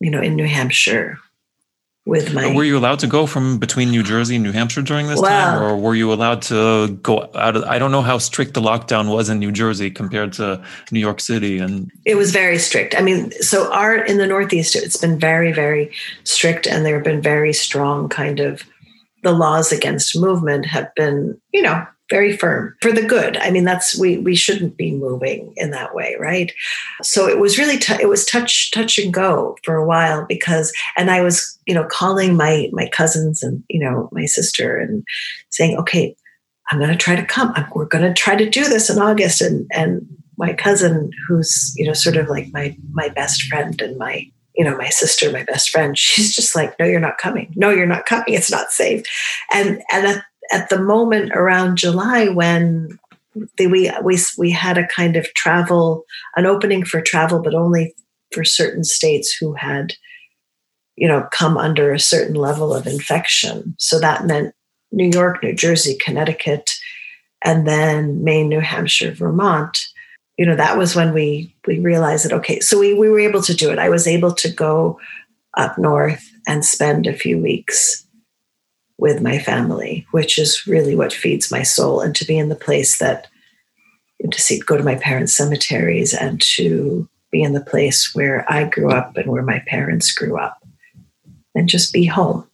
you 0.00 0.10
know, 0.10 0.22
in 0.22 0.34
New 0.34 0.46
Hampshire 0.46 1.18
with 2.06 2.32
my. 2.32 2.54
Were 2.54 2.64
you 2.64 2.78
allowed 2.78 3.00
to 3.00 3.06
go 3.06 3.26
from 3.26 3.58
between 3.58 3.90
New 3.90 4.02
Jersey 4.02 4.36
and 4.36 4.44
New 4.44 4.52
Hampshire 4.52 4.80
during 4.80 5.08
this 5.08 5.20
well, 5.20 5.58
time, 5.58 5.62
or 5.62 5.76
were 5.76 5.94
you 5.94 6.12
allowed 6.12 6.40
to 6.42 6.88
go 7.02 7.28
out 7.34 7.56
of? 7.56 7.64
I 7.64 7.78
don't 7.78 7.90
know 7.90 8.00
how 8.00 8.16
strict 8.16 8.54
the 8.54 8.62
lockdown 8.62 9.12
was 9.12 9.28
in 9.28 9.38
New 9.38 9.52
Jersey 9.52 9.90
compared 9.90 10.32
to 10.34 10.62
New 10.90 11.00
York 11.00 11.20
City, 11.20 11.58
and 11.58 11.90
it 12.06 12.14
was 12.14 12.30
very 12.30 12.58
strict. 12.58 12.94
I 12.96 13.02
mean, 13.02 13.32
so 13.32 13.70
our 13.72 13.96
in 13.96 14.16
the 14.16 14.26
Northeast, 14.26 14.76
it's 14.76 14.96
been 14.96 15.18
very, 15.18 15.52
very 15.52 15.92
strict, 16.24 16.66
and 16.66 16.86
there 16.86 16.94
have 16.94 17.04
been 17.04 17.20
very 17.20 17.52
strong 17.52 18.08
kind 18.08 18.40
of 18.40 18.62
the 19.22 19.32
laws 19.32 19.72
against 19.72 20.16
movement 20.16 20.66
have 20.66 20.94
been, 20.94 21.38
you 21.52 21.60
know, 21.60 21.84
very 22.08 22.36
firm 22.36 22.76
for 22.80 22.92
the 22.92 23.02
good. 23.02 23.36
I 23.38 23.50
mean, 23.50 23.64
that's 23.64 23.98
we 23.98 24.18
we 24.18 24.36
shouldn't 24.36 24.76
be 24.76 24.92
moving 24.92 25.52
in 25.56 25.70
that 25.72 25.94
way, 25.94 26.16
right? 26.18 26.52
So 27.02 27.28
it 27.28 27.38
was 27.38 27.58
really 27.58 27.78
t- 27.78 28.00
it 28.00 28.08
was 28.08 28.24
touch 28.24 28.70
touch 28.70 28.98
and 28.98 29.12
go 29.12 29.56
for 29.64 29.74
a 29.76 29.86
while 29.86 30.24
because, 30.26 30.72
and 30.96 31.10
I 31.10 31.20
was 31.20 31.58
you 31.66 31.74
know 31.74 31.84
calling 31.84 32.36
my 32.36 32.68
my 32.72 32.88
cousins 32.88 33.42
and 33.42 33.62
you 33.68 33.80
know 33.80 34.08
my 34.12 34.24
sister 34.26 34.76
and 34.76 35.04
saying, 35.50 35.76
okay, 35.78 36.16
I'm 36.70 36.78
going 36.78 36.90
to 36.90 36.96
try 36.96 37.16
to 37.16 37.24
come. 37.24 37.52
I'm, 37.56 37.66
we're 37.74 37.86
going 37.86 38.04
to 38.04 38.14
try 38.14 38.36
to 38.36 38.48
do 38.48 38.64
this 38.64 38.88
in 38.88 38.98
August, 38.98 39.40
and 39.40 39.66
and 39.72 40.06
my 40.38 40.52
cousin, 40.52 41.10
who's 41.26 41.72
you 41.76 41.86
know 41.86 41.92
sort 41.92 42.16
of 42.16 42.28
like 42.28 42.48
my 42.52 42.76
my 42.92 43.08
best 43.08 43.42
friend 43.42 43.80
and 43.80 43.98
my 43.98 44.30
you 44.54 44.64
know 44.64 44.76
my 44.76 44.88
sister 44.88 45.30
my 45.30 45.44
best 45.44 45.68
friend 45.68 45.98
she's 45.98 46.34
just 46.34 46.56
like 46.56 46.78
no 46.78 46.86
you're 46.86 46.98
not 46.98 47.18
coming 47.18 47.52
no 47.56 47.68
you're 47.68 47.86
not 47.86 48.06
coming 48.06 48.24
it's 48.28 48.50
not 48.50 48.70
safe 48.70 49.04
and 49.52 49.82
and 49.92 50.22
at 50.52 50.68
the 50.68 50.80
moment 50.80 51.32
around 51.32 51.78
July 51.78 52.28
when 52.28 52.98
the, 53.56 53.66
we 53.66 53.90
we 54.02 54.18
we 54.38 54.50
had 54.50 54.78
a 54.78 54.86
kind 54.86 55.16
of 55.16 55.32
travel 55.34 56.04
an 56.36 56.46
opening 56.46 56.84
for 56.84 57.00
travel, 57.00 57.40
but 57.40 57.54
only 57.54 57.94
for 58.32 58.44
certain 58.44 58.84
states 58.84 59.34
who 59.34 59.54
had 59.54 59.94
you 60.96 61.06
know 61.06 61.26
come 61.32 61.56
under 61.56 61.92
a 61.92 62.00
certain 62.00 62.34
level 62.34 62.74
of 62.74 62.86
infection. 62.86 63.74
So 63.78 63.98
that 64.00 64.26
meant 64.26 64.54
New 64.92 65.08
York, 65.08 65.42
New 65.42 65.54
Jersey, 65.54 65.96
Connecticut, 66.00 66.70
and 67.44 67.66
then 67.66 68.22
Maine, 68.24 68.48
New 68.48 68.60
Hampshire, 68.60 69.12
Vermont. 69.12 69.86
You 70.38 70.46
know 70.46 70.56
that 70.56 70.78
was 70.78 70.94
when 70.94 71.12
we 71.12 71.54
we 71.66 71.78
realized 71.78 72.24
that 72.24 72.32
okay, 72.34 72.60
so 72.60 72.78
we 72.78 72.94
we 72.94 73.08
were 73.08 73.20
able 73.20 73.42
to 73.42 73.54
do 73.54 73.70
it. 73.70 73.78
I 73.78 73.88
was 73.88 74.06
able 74.06 74.34
to 74.34 74.50
go 74.50 74.98
up 75.56 75.78
north 75.78 76.30
and 76.46 76.64
spend 76.64 77.06
a 77.06 77.14
few 77.14 77.38
weeks 77.38 78.05
with 78.98 79.20
my 79.20 79.38
family, 79.38 80.06
which 80.10 80.38
is 80.38 80.66
really 80.66 80.96
what 80.96 81.12
feeds 81.12 81.50
my 81.50 81.62
soul, 81.62 82.00
and 82.00 82.14
to 82.16 82.24
be 82.24 82.38
in 82.38 82.48
the 82.48 82.56
place 82.56 82.98
that 82.98 83.28
to 84.30 84.40
see 84.40 84.58
go 84.60 84.76
to 84.76 84.82
my 84.82 84.94
parents' 84.96 85.36
cemeteries 85.36 86.14
and 86.14 86.40
to 86.40 87.08
be 87.30 87.42
in 87.42 87.52
the 87.52 87.60
place 87.60 88.14
where 88.14 88.50
I 88.50 88.64
grew 88.64 88.90
up 88.90 89.16
and 89.16 89.30
where 89.30 89.42
my 89.42 89.62
parents 89.66 90.12
grew 90.12 90.38
up, 90.38 90.58
and 91.54 91.68
just 91.68 91.92
be 91.92 92.06
home. 92.06 92.48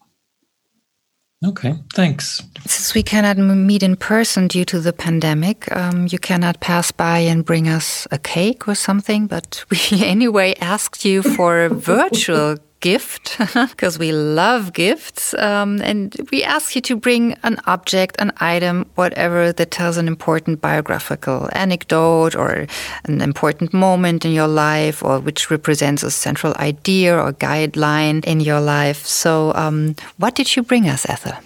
Okay, 1.45 1.75
thanks. 1.93 2.41
Since 2.67 2.95
we 2.95 3.03
cannot 3.03 3.37
meet 3.37 3.83
in 3.83 3.97
person 3.97 4.47
due 4.47 4.65
to 4.67 4.79
the 4.79 4.93
pandemic, 4.93 5.71
um, 5.75 6.07
you 6.09 6.19
cannot 6.19 6.61
pass 6.61 6.93
by 6.93 7.19
and 7.19 7.45
bring 7.45 7.67
us 7.69 8.07
a 8.13 8.19
cake 8.19 8.69
or 8.69 8.77
something, 8.77 9.27
but 9.27 9.65
we 9.69 9.79
anyway 10.05 10.55
asked 10.61 11.05
you 11.05 11.23
for 11.23 11.65
a 11.65 11.69
virtual 11.69 12.59
gift 12.83 13.39
because 13.71 13.99
we 13.99 14.13
love 14.13 14.75
gifts. 14.75 15.33
Um, 15.35 15.81
and 15.81 16.15
we 16.31 16.45
ask 16.45 16.77
you 16.77 16.83
to 16.83 16.97
bring 16.97 17.33
an 17.43 17.57
object, 17.67 18.17
an 18.19 18.33
item, 18.37 18.85
whatever 18.97 19.53
that 19.53 19.71
tells 19.71 19.97
an 19.97 20.07
important 20.07 20.61
biographical 20.61 21.49
anecdote 21.53 22.37
or 22.37 22.67
an 23.05 23.23
important 23.23 23.73
moment 23.73 24.27
in 24.27 24.33
your 24.33 24.49
life 24.49 25.03
or 25.03 25.21
which 25.21 25.51
represents 25.51 26.03
a 26.03 26.11
central 26.11 26.53
idea 26.59 27.17
or 27.17 27.33
guideline 27.33 28.23
in 28.27 28.41
your 28.41 28.61
life. 28.61 29.07
So, 29.07 29.55
um, 29.55 29.95
what 30.19 30.35
did 30.35 30.55
you 30.55 30.63
bring 30.63 30.89
us, 30.89 31.09
Ethel? 31.09 31.39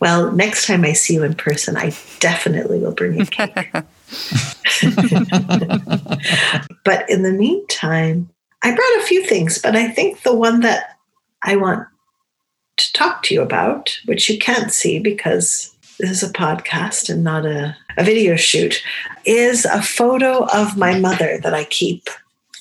Well, 0.00 0.30
next 0.30 0.66
time 0.66 0.84
I 0.84 0.92
see 0.92 1.14
you 1.14 1.24
in 1.24 1.34
person, 1.34 1.76
I 1.76 1.92
definitely 2.20 2.78
will 2.78 2.94
bring 2.94 3.18
you 3.18 3.26
cake. 3.26 3.52
but 6.84 7.10
in 7.10 7.22
the 7.22 7.34
meantime, 7.36 8.30
I 8.62 8.74
brought 8.74 8.98
a 8.98 9.06
few 9.06 9.24
things, 9.24 9.58
but 9.58 9.76
I 9.76 9.88
think 9.88 10.22
the 10.22 10.34
one 10.34 10.60
that 10.60 10.98
I 11.42 11.56
want 11.56 11.86
to 12.76 12.92
talk 12.92 13.22
to 13.24 13.34
you 13.34 13.42
about, 13.42 13.98
which 14.06 14.28
you 14.28 14.38
can't 14.38 14.72
see 14.72 14.98
because 14.98 15.74
this 15.98 16.10
is 16.10 16.22
a 16.22 16.32
podcast 16.32 17.10
and 17.10 17.24
not 17.24 17.44
a, 17.44 17.76
a 17.96 18.04
video 18.04 18.36
shoot, 18.36 18.82
is 19.24 19.64
a 19.64 19.82
photo 19.82 20.44
of 20.46 20.76
my 20.76 20.98
mother 20.98 21.38
that 21.42 21.54
I 21.54 21.64
keep 21.64 22.08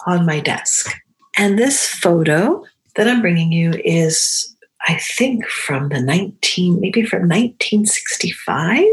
on 0.06 0.26
my 0.26 0.40
desk. 0.40 0.96
And 1.38 1.58
this 1.58 1.88
photo 1.88 2.66
that 2.96 3.08
I'm 3.08 3.22
bringing 3.22 3.52
you 3.52 3.74
is, 3.86 4.56
I 4.88 4.96
think, 4.96 5.46
from 5.46 5.90
the 5.90 6.02
19, 6.02 6.80
maybe 6.80 7.04
from 7.04 7.22
1965. 7.22 8.86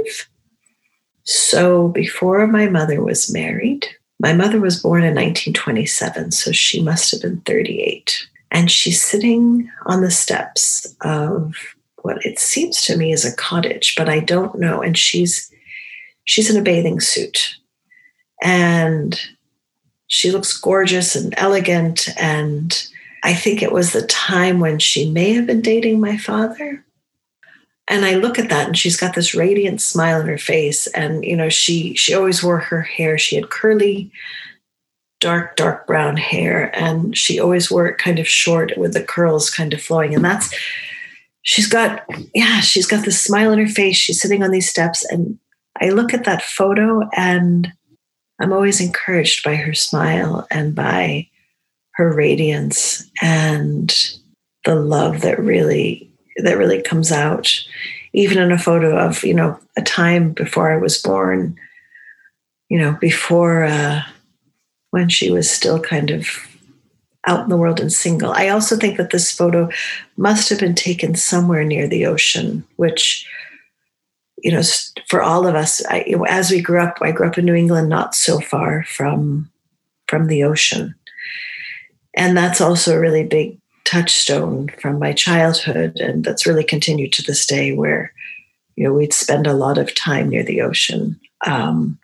So 1.22 1.88
before 1.88 2.46
my 2.46 2.68
mother 2.68 3.02
was 3.02 3.32
married, 3.32 3.86
my 4.20 4.32
mother 4.32 4.60
was 4.60 4.80
born 4.80 5.02
in 5.02 5.14
1927, 5.14 6.30
so 6.30 6.52
she 6.52 6.82
must 6.82 7.10
have 7.10 7.22
been 7.22 7.40
38. 7.40 8.26
And 8.50 8.70
she's 8.70 9.02
sitting 9.02 9.68
on 9.86 10.00
the 10.00 10.10
steps 10.10 10.94
of 11.00 11.54
what 12.02 12.24
it 12.24 12.38
seems 12.38 12.82
to 12.82 12.96
me 12.96 13.12
is 13.12 13.24
a 13.24 13.34
cottage, 13.34 13.94
but 13.96 14.08
I 14.08 14.20
don't 14.20 14.58
know. 14.58 14.82
And 14.82 14.96
she's 14.96 15.50
she's 16.24 16.50
in 16.50 16.56
a 16.56 16.62
bathing 16.62 17.00
suit. 17.00 17.56
And 18.42 19.18
she 20.06 20.30
looks 20.30 20.56
gorgeous 20.56 21.16
and 21.16 21.34
elegant. 21.36 22.08
And 22.18 22.88
I 23.22 23.34
think 23.34 23.62
it 23.62 23.72
was 23.72 23.92
the 23.92 24.06
time 24.06 24.60
when 24.60 24.78
she 24.78 25.10
may 25.10 25.32
have 25.32 25.46
been 25.46 25.62
dating 25.62 26.00
my 26.00 26.16
father 26.16 26.84
and 27.88 28.04
I 28.04 28.14
look 28.14 28.38
at 28.38 28.48
that 28.48 28.66
and 28.66 28.76
she's 28.76 28.96
got 28.96 29.14
this 29.14 29.34
radiant 29.34 29.80
smile 29.80 30.20
on 30.20 30.26
her 30.26 30.38
face. 30.38 30.86
And 30.88 31.24
you 31.24 31.36
know 31.36 31.48
she 31.48 31.94
she 31.94 32.14
always 32.14 32.42
wore 32.42 32.58
her 32.58 32.82
hair. 32.82 33.18
She 33.18 33.36
had 33.36 33.50
curly 33.50 34.10
dark 35.20 35.56
dark 35.56 35.86
brown 35.86 36.16
hair. 36.16 36.74
And 36.78 37.16
she 37.16 37.38
always 37.38 37.70
wore 37.70 37.86
it 37.86 37.98
kind 37.98 38.18
of 38.18 38.28
short 38.28 38.72
with 38.76 38.94
the 38.94 39.02
curls 39.02 39.50
kind 39.50 39.72
of 39.74 39.82
flowing. 39.82 40.14
And 40.14 40.24
that's 40.24 40.54
she's 41.42 41.66
got 41.66 42.04
yeah 42.34 42.60
she's 42.60 42.86
got 42.86 43.04
this 43.04 43.20
smile 43.20 43.52
on 43.52 43.58
her 43.58 43.66
face. 43.66 43.96
She's 43.96 44.20
sitting 44.20 44.42
on 44.42 44.50
these 44.50 44.70
steps. 44.70 45.04
And 45.10 45.38
I 45.80 45.90
look 45.90 46.14
at 46.14 46.24
that 46.24 46.42
photo 46.42 47.08
and 47.14 47.70
I'm 48.40 48.52
always 48.52 48.80
encouraged 48.80 49.44
by 49.44 49.56
her 49.56 49.74
smile 49.74 50.46
and 50.50 50.74
by 50.74 51.28
her 51.94 52.12
radiance 52.12 53.08
and 53.22 53.94
the 54.64 54.74
love 54.74 55.20
that 55.20 55.38
really 55.38 56.10
that 56.38 56.58
really 56.58 56.82
comes 56.82 57.12
out. 57.12 57.62
Even 58.12 58.38
in 58.38 58.52
a 58.52 58.58
photo 58.58 58.96
of 58.96 59.24
you 59.24 59.34
know 59.34 59.58
a 59.76 59.82
time 59.82 60.32
before 60.32 60.70
i 60.70 60.76
was 60.76 61.02
born 61.02 61.58
you 62.68 62.78
know 62.78 62.96
before 63.00 63.64
uh, 63.64 64.02
when 64.90 65.08
she 65.08 65.32
was 65.32 65.50
still 65.50 65.80
kind 65.80 66.10
of 66.10 66.28
out 67.26 67.42
in 67.42 67.48
the 67.48 67.56
world 67.56 67.80
and 67.80 67.92
single. 67.92 68.32
I 68.32 68.48
also 68.48 68.76
think 68.76 68.98
that 68.98 69.10
this 69.10 69.32
photo 69.32 69.70
must 70.16 70.50
have 70.50 70.60
been 70.60 70.74
taken 70.74 71.14
somewhere 71.14 71.64
near 71.64 71.88
the 71.88 72.06
ocean 72.06 72.64
which 72.76 73.26
you 74.38 74.52
know 74.52 74.62
for 75.08 75.20
all 75.20 75.46
of 75.46 75.56
us 75.56 75.84
I, 75.86 76.14
as 76.28 76.50
we 76.50 76.60
grew 76.60 76.80
up 76.80 76.98
i 77.00 77.10
grew 77.10 77.26
up 77.26 77.38
in 77.38 77.46
new 77.46 77.54
england 77.54 77.88
not 77.88 78.14
so 78.14 78.38
far 78.40 78.84
from 78.84 79.50
from 80.06 80.26
the 80.26 80.44
ocean. 80.44 80.94
And 82.16 82.36
that's 82.36 82.60
also 82.60 82.94
a 82.94 83.00
really 83.00 83.24
big 83.24 83.58
touchstone 83.84 84.68
from 84.80 84.98
my 84.98 85.12
childhood, 85.12 85.98
and 86.00 86.24
that's 86.24 86.46
really 86.46 86.64
continued 86.64 87.12
to 87.14 87.22
this 87.22 87.46
day. 87.46 87.72
Where 87.72 88.12
you 88.76 88.84
know 88.84 88.92
we'd 88.92 89.12
spend 89.12 89.46
a 89.46 89.54
lot 89.54 89.78
of 89.78 89.94
time 89.94 90.28
near 90.28 90.42
the 90.42 90.62
ocean, 90.62 91.20
um, 91.46 91.98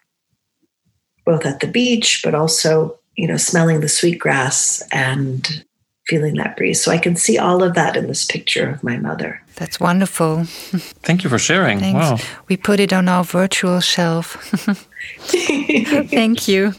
both 1.24 1.46
at 1.46 1.60
the 1.60 1.66
beach, 1.66 2.20
but 2.24 2.34
also 2.34 2.98
you 3.16 3.26
know 3.26 3.36
smelling 3.36 3.80
the 3.80 3.88
sweet 3.88 4.18
grass 4.18 4.82
and 4.92 5.64
feeling 6.06 6.34
that 6.34 6.56
breeze. 6.56 6.82
So 6.82 6.90
I 6.90 6.98
can 6.98 7.14
see 7.14 7.38
all 7.38 7.62
of 7.62 7.74
that 7.74 7.96
in 7.96 8.08
this 8.08 8.24
picture 8.24 8.68
of 8.68 8.82
my 8.82 8.96
mother. 8.96 9.40
That's 9.54 9.78
wonderful. 9.78 10.44
Thank 11.04 11.22
you 11.22 11.30
for 11.30 11.38
sharing. 11.38 11.78
Thanks. 11.78 12.24
Wow. 12.24 12.30
We 12.48 12.56
put 12.56 12.80
it 12.80 12.92
on 12.92 13.08
our 13.08 13.22
virtual 13.22 13.80
shelf. 13.80 14.34
Thank 15.28 16.48
you. 16.48 16.72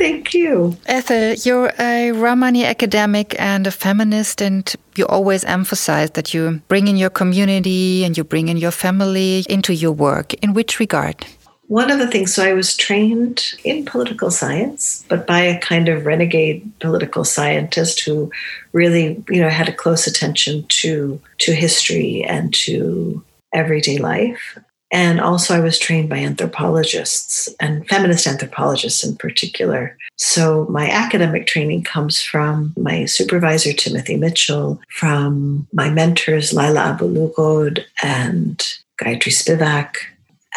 Thank 0.00 0.32
you. 0.32 0.78
Ethel, 0.86 1.34
you're 1.34 1.74
a 1.78 2.12
Romani 2.12 2.64
academic 2.64 3.38
and 3.38 3.66
a 3.66 3.70
feminist, 3.70 4.40
and 4.40 4.74
you 4.96 5.04
always 5.04 5.44
emphasize 5.44 6.12
that 6.12 6.32
you 6.32 6.62
bring 6.68 6.88
in 6.88 6.96
your 6.96 7.10
community 7.10 8.02
and 8.02 8.16
you 8.16 8.24
bring 8.24 8.48
in 8.48 8.56
your 8.56 8.70
family 8.70 9.44
into 9.46 9.74
your 9.74 9.92
work. 9.92 10.32
In 10.42 10.54
which 10.54 10.80
regard? 10.80 11.26
One 11.66 11.90
of 11.90 11.98
the 11.98 12.08
things, 12.08 12.32
so 12.32 12.42
I 12.42 12.54
was 12.54 12.74
trained 12.74 13.52
in 13.62 13.84
political 13.84 14.30
science, 14.30 15.04
but 15.06 15.26
by 15.26 15.40
a 15.40 15.60
kind 15.60 15.90
of 15.90 16.06
renegade 16.06 16.62
political 16.80 17.22
scientist 17.22 18.00
who 18.00 18.32
really, 18.72 19.22
you 19.28 19.42
know, 19.42 19.50
had 19.50 19.68
a 19.68 19.74
close 19.82 20.06
attention 20.06 20.64
to 20.80 21.20
to 21.40 21.52
history 21.52 22.24
and 22.24 22.54
to 22.64 23.22
everyday 23.52 23.98
life. 23.98 24.58
And 24.92 25.20
also, 25.20 25.54
I 25.54 25.60
was 25.60 25.78
trained 25.78 26.08
by 26.08 26.16
anthropologists 26.16 27.48
and 27.60 27.86
feminist 27.88 28.26
anthropologists 28.26 29.04
in 29.04 29.16
particular. 29.16 29.96
So, 30.16 30.66
my 30.68 30.90
academic 30.90 31.46
training 31.46 31.84
comes 31.84 32.20
from 32.20 32.72
my 32.76 33.04
supervisor, 33.04 33.72
Timothy 33.72 34.16
Mitchell, 34.16 34.80
from 34.88 35.68
my 35.72 35.90
mentors, 35.90 36.52
Laila 36.52 36.80
Abu-Lughod 36.80 37.84
and 38.02 38.58
Gayatri 39.00 39.32
Spivak. 39.32 39.94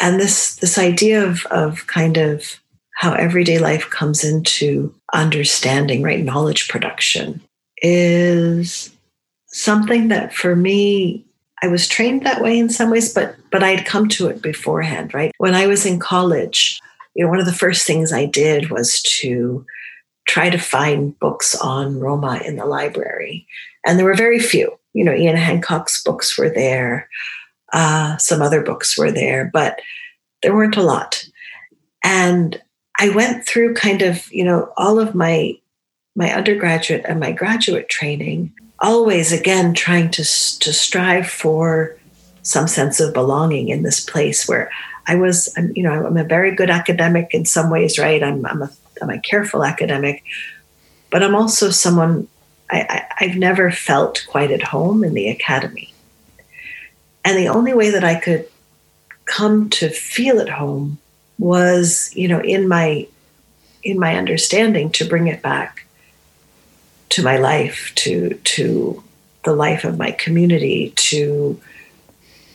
And 0.00 0.18
this, 0.18 0.56
this 0.56 0.78
idea 0.78 1.24
of, 1.24 1.46
of 1.46 1.86
kind 1.86 2.16
of 2.16 2.60
how 2.96 3.12
everyday 3.12 3.58
life 3.58 3.88
comes 3.90 4.24
into 4.24 4.92
understanding, 5.12 6.02
right? 6.02 6.24
Knowledge 6.24 6.68
production 6.68 7.40
is 7.82 8.90
something 9.46 10.08
that 10.08 10.34
for 10.34 10.56
me 10.56 11.23
I 11.64 11.68
was 11.68 11.88
trained 11.88 12.26
that 12.26 12.42
way 12.42 12.58
in 12.58 12.68
some 12.68 12.90
ways, 12.90 13.14
but 13.14 13.36
but 13.50 13.62
I 13.62 13.70
had 13.70 13.86
come 13.86 14.06
to 14.10 14.28
it 14.28 14.42
beforehand, 14.42 15.14
right? 15.14 15.32
When 15.38 15.54
I 15.54 15.66
was 15.66 15.86
in 15.86 15.98
college, 15.98 16.78
you 17.14 17.24
know, 17.24 17.30
one 17.30 17.40
of 17.40 17.46
the 17.46 17.54
first 17.54 17.86
things 17.86 18.12
I 18.12 18.26
did 18.26 18.68
was 18.68 19.00
to 19.20 19.64
try 20.28 20.50
to 20.50 20.58
find 20.58 21.18
books 21.18 21.54
on 21.54 21.98
Roma 21.98 22.42
in 22.44 22.56
the 22.56 22.66
library, 22.66 23.46
and 23.86 23.98
there 23.98 24.04
were 24.04 24.14
very 24.14 24.38
few. 24.38 24.78
You 24.92 25.04
know, 25.04 25.14
Ian 25.14 25.36
Hancock's 25.36 26.04
books 26.04 26.36
were 26.36 26.50
there, 26.50 27.08
uh, 27.72 28.18
some 28.18 28.42
other 28.42 28.62
books 28.62 28.98
were 28.98 29.10
there, 29.10 29.50
but 29.50 29.80
there 30.42 30.54
weren't 30.54 30.76
a 30.76 30.82
lot. 30.82 31.24
And 32.04 32.60
I 33.00 33.08
went 33.08 33.46
through 33.46 33.72
kind 33.72 34.02
of, 34.02 34.30
you 34.30 34.44
know, 34.44 34.70
all 34.76 35.00
of 35.00 35.14
my 35.14 35.58
my 36.14 36.30
undergraduate 36.30 37.06
and 37.08 37.18
my 37.18 37.32
graduate 37.32 37.88
training 37.88 38.52
always 38.80 39.32
again 39.32 39.74
trying 39.74 40.10
to 40.10 40.22
to 40.22 40.72
strive 40.72 41.28
for 41.28 41.96
some 42.42 42.68
sense 42.68 43.00
of 43.00 43.14
belonging 43.14 43.68
in 43.68 43.82
this 43.82 44.00
place 44.00 44.46
where 44.46 44.70
I 45.06 45.16
was, 45.16 45.52
I'm, 45.56 45.72
you 45.74 45.82
know, 45.82 46.06
I'm 46.06 46.16
a 46.16 46.24
very 46.24 46.54
good 46.54 46.70
academic 46.70 47.32
in 47.32 47.44
some 47.44 47.70
ways, 47.70 47.98
right? 47.98 48.22
I'm, 48.22 48.44
I'm 48.46 48.62
a, 48.62 48.70
I'm 49.02 49.10
a 49.10 49.20
careful 49.20 49.64
academic, 49.64 50.22
but 51.10 51.22
I'm 51.22 51.34
also 51.34 51.70
someone 51.70 52.28
I, 52.70 52.80
I, 52.80 53.24
I've 53.24 53.36
never 53.36 53.70
felt 53.70 54.24
quite 54.28 54.50
at 54.50 54.62
home 54.62 55.04
in 55.04 55.14
the 55.14 55.28
academy. 55.28 55.92
And 57.24 57.38
the 57.38 57.48
only 57.48 57.74
way 57.74 57.90
that 57.90 58.04
I 58.04 58.14
could 58.14 58.48
come 59.24 59.70
to 59.70 59.88
feel 59.88 60.40
at 60.40 60.48
home 60.48 60.98
was, 61.38 62.10
you 62.14 62.28
know, 62.28 62.40
in 62.40 62.68
my 62.68 63.06
in 63.82 63.98
my 63.98 64.16
understanding 64.16 64.90
to 64.92 65.04
bring 65.04 65.26
it 65.26 65.42
back 65.42 65.83
to 67.14 67.22
my 67.22 67.36
life, 67.36 67.92
to 67.94 68.34
to 68.42 69.02
the 69.44 69.54
life 69.54 69.84
of 69.84 69.98
my 69.98 70.10
community, 70.10 70.92
to 70.96 71.60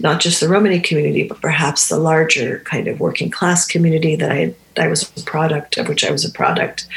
not 0.01 0.19
just 0.19 0.41
the 0.41 0.49
Romani 0.49 0.81
community, 0.81 1.23
but 1.23 1.39
perhaps 1.39 1.87
the 1.87 1.97
larger 1.97 2.59
kind 2.65 2.89
of 2.89 2.99
working 2.99 3.31
class 3.31 3.65
community 3.65 4.17
that 4.17 4.31
I 4.31 4.53
I 4.77 4.87
was 4.87 5.03
a 5.17 5.23
product 5.23 5.77
of 5.77 5.87
which 5.87 6.03
I 6.03 6.11
was 6.11 6.25
a 6.25 6.31
product. 6.31 6.87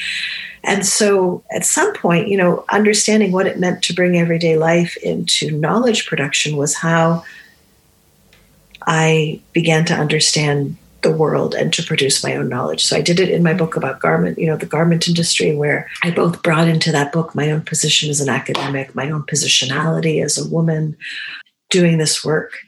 And 0.64 0.84
so 0.84 1.44
at 1.52 1.64
some 1.64 1.94
point, 1.94 2.28
you 2.28 2.36
know, 2.36 2.64
understanding 2.68 3.30
what 3.30 3.46
it 3.46 3.60
meant 3.60 3.82
to 3.84 3.94
bring 3.94 4.18
everyday 4.18 4.56
life 4.56 4.96
into 4.96 5.52
knowledge 5.52 6.06
production 6.06 6.56
was 6.56 6.74
how 6.74 7.24
I 8.86 9.40
began 9.52 9.84
to 9.86 9.94
understand 9.94 10.76
the 11.02 11.12
world 11.12 11.54
and 11.54 11.72
to 11.72 11.82
produce 11.82 12.24
my 12.24 12.36
own 12.36 12.48
knowledge. 12.48 12.84
So 12.84 12.96
I 12.96 13.00
did 13.00 13.20
it 13.20 13.28
in 13.28 13.42
my 13.42 13.54
book 13.54 13.76
about 13.76 14.00
garment, 14.00 14.38
you 14.38 14.46
know, 14.46 14.56
the 14.56 14.66
garment 14.66 15.08
industry, 15.08 15.54
where 15.54 15.88
I 16.02 16.10
both 16.10 16.42
brought 16.42 16.68
into 16.68 16.92
that 16.92 17.12
book 17.12 17.34
my 17.34 17.50
own 17.50 17.62
position 17.62 18.10
as 18.10 18.20
an 18.20 18.28
academic, 18.28 18.94
my 18.94 19.10
own 19.10 19.22
positionality 19.24 20.24
as 20.24 20.38
a 20.38 20.48
woman 20.48 20.96
doing 21.70 21.98
this 21.98 22.24
work. 22.24 22.58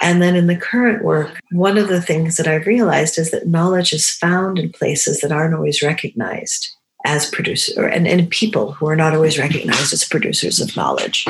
And 0.00 0.22
then 0.22 0.36
in 0.36 0.46
the 0.46 0.56
current 0.56 1.04
work, 1.04 1.40
one 1.50 1.76
of 1.76 1.88
the 1.88 2.02
things 2.02 2.36
that 2.36 2.46
I've 2.46 2.66
realized 2.66 3.18
is 3.18 3.30
that 3.32 3.48
knowledge 3.48 3.92
is 3.92 4.10
found 4.10 4.58
in 4.58 4.70
places 4.70 5.20
that 5.20 5.32
aren't 5.32 5.54
always 5.54 5.82
recognized 5.82 6.68
as 7.04 7.30
producers 7.30 7.76
and, 7.76 8.06
and 8.06 8.30
people 8.30 8.72
who 8.72 8.86
are 8.86 8.96
not 8.96 9.14
always 9.14 9.38
recognized 9.38 9.92
as 9.92 10.04
producers 10.04 10.60
of 10.60 10.76
knowledge. 10.76 11.24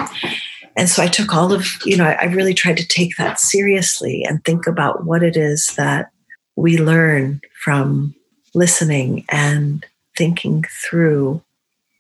And 0.76 0.88
so 0.88 1.03
I 1.03 1.09
took 1.09 1.34
all 1.34 1.53
of, 1.53 1.66
you 1.84 1.96
know, 1.96 2.05
I 2.05 2.26
really 2.26 2.55
tried 2.55 2.76
to 2.76 2.86
take 2.86 3.16
that 3.16 3.40
seriously 3.40 4.24
and 4.26 4.44
think 4.44 4.66
about 4.66 5.05
what 5.05 5.22
it 5.22 5.36
is 5.36 5.74
that 5.76 6.11
we 6.59 6.76
learn 6.76 7.40
from 7.62 8.14
listening 8.52 9.24
and 9.28 9.86
thinking 10.16 10.64
through 10.82 11.40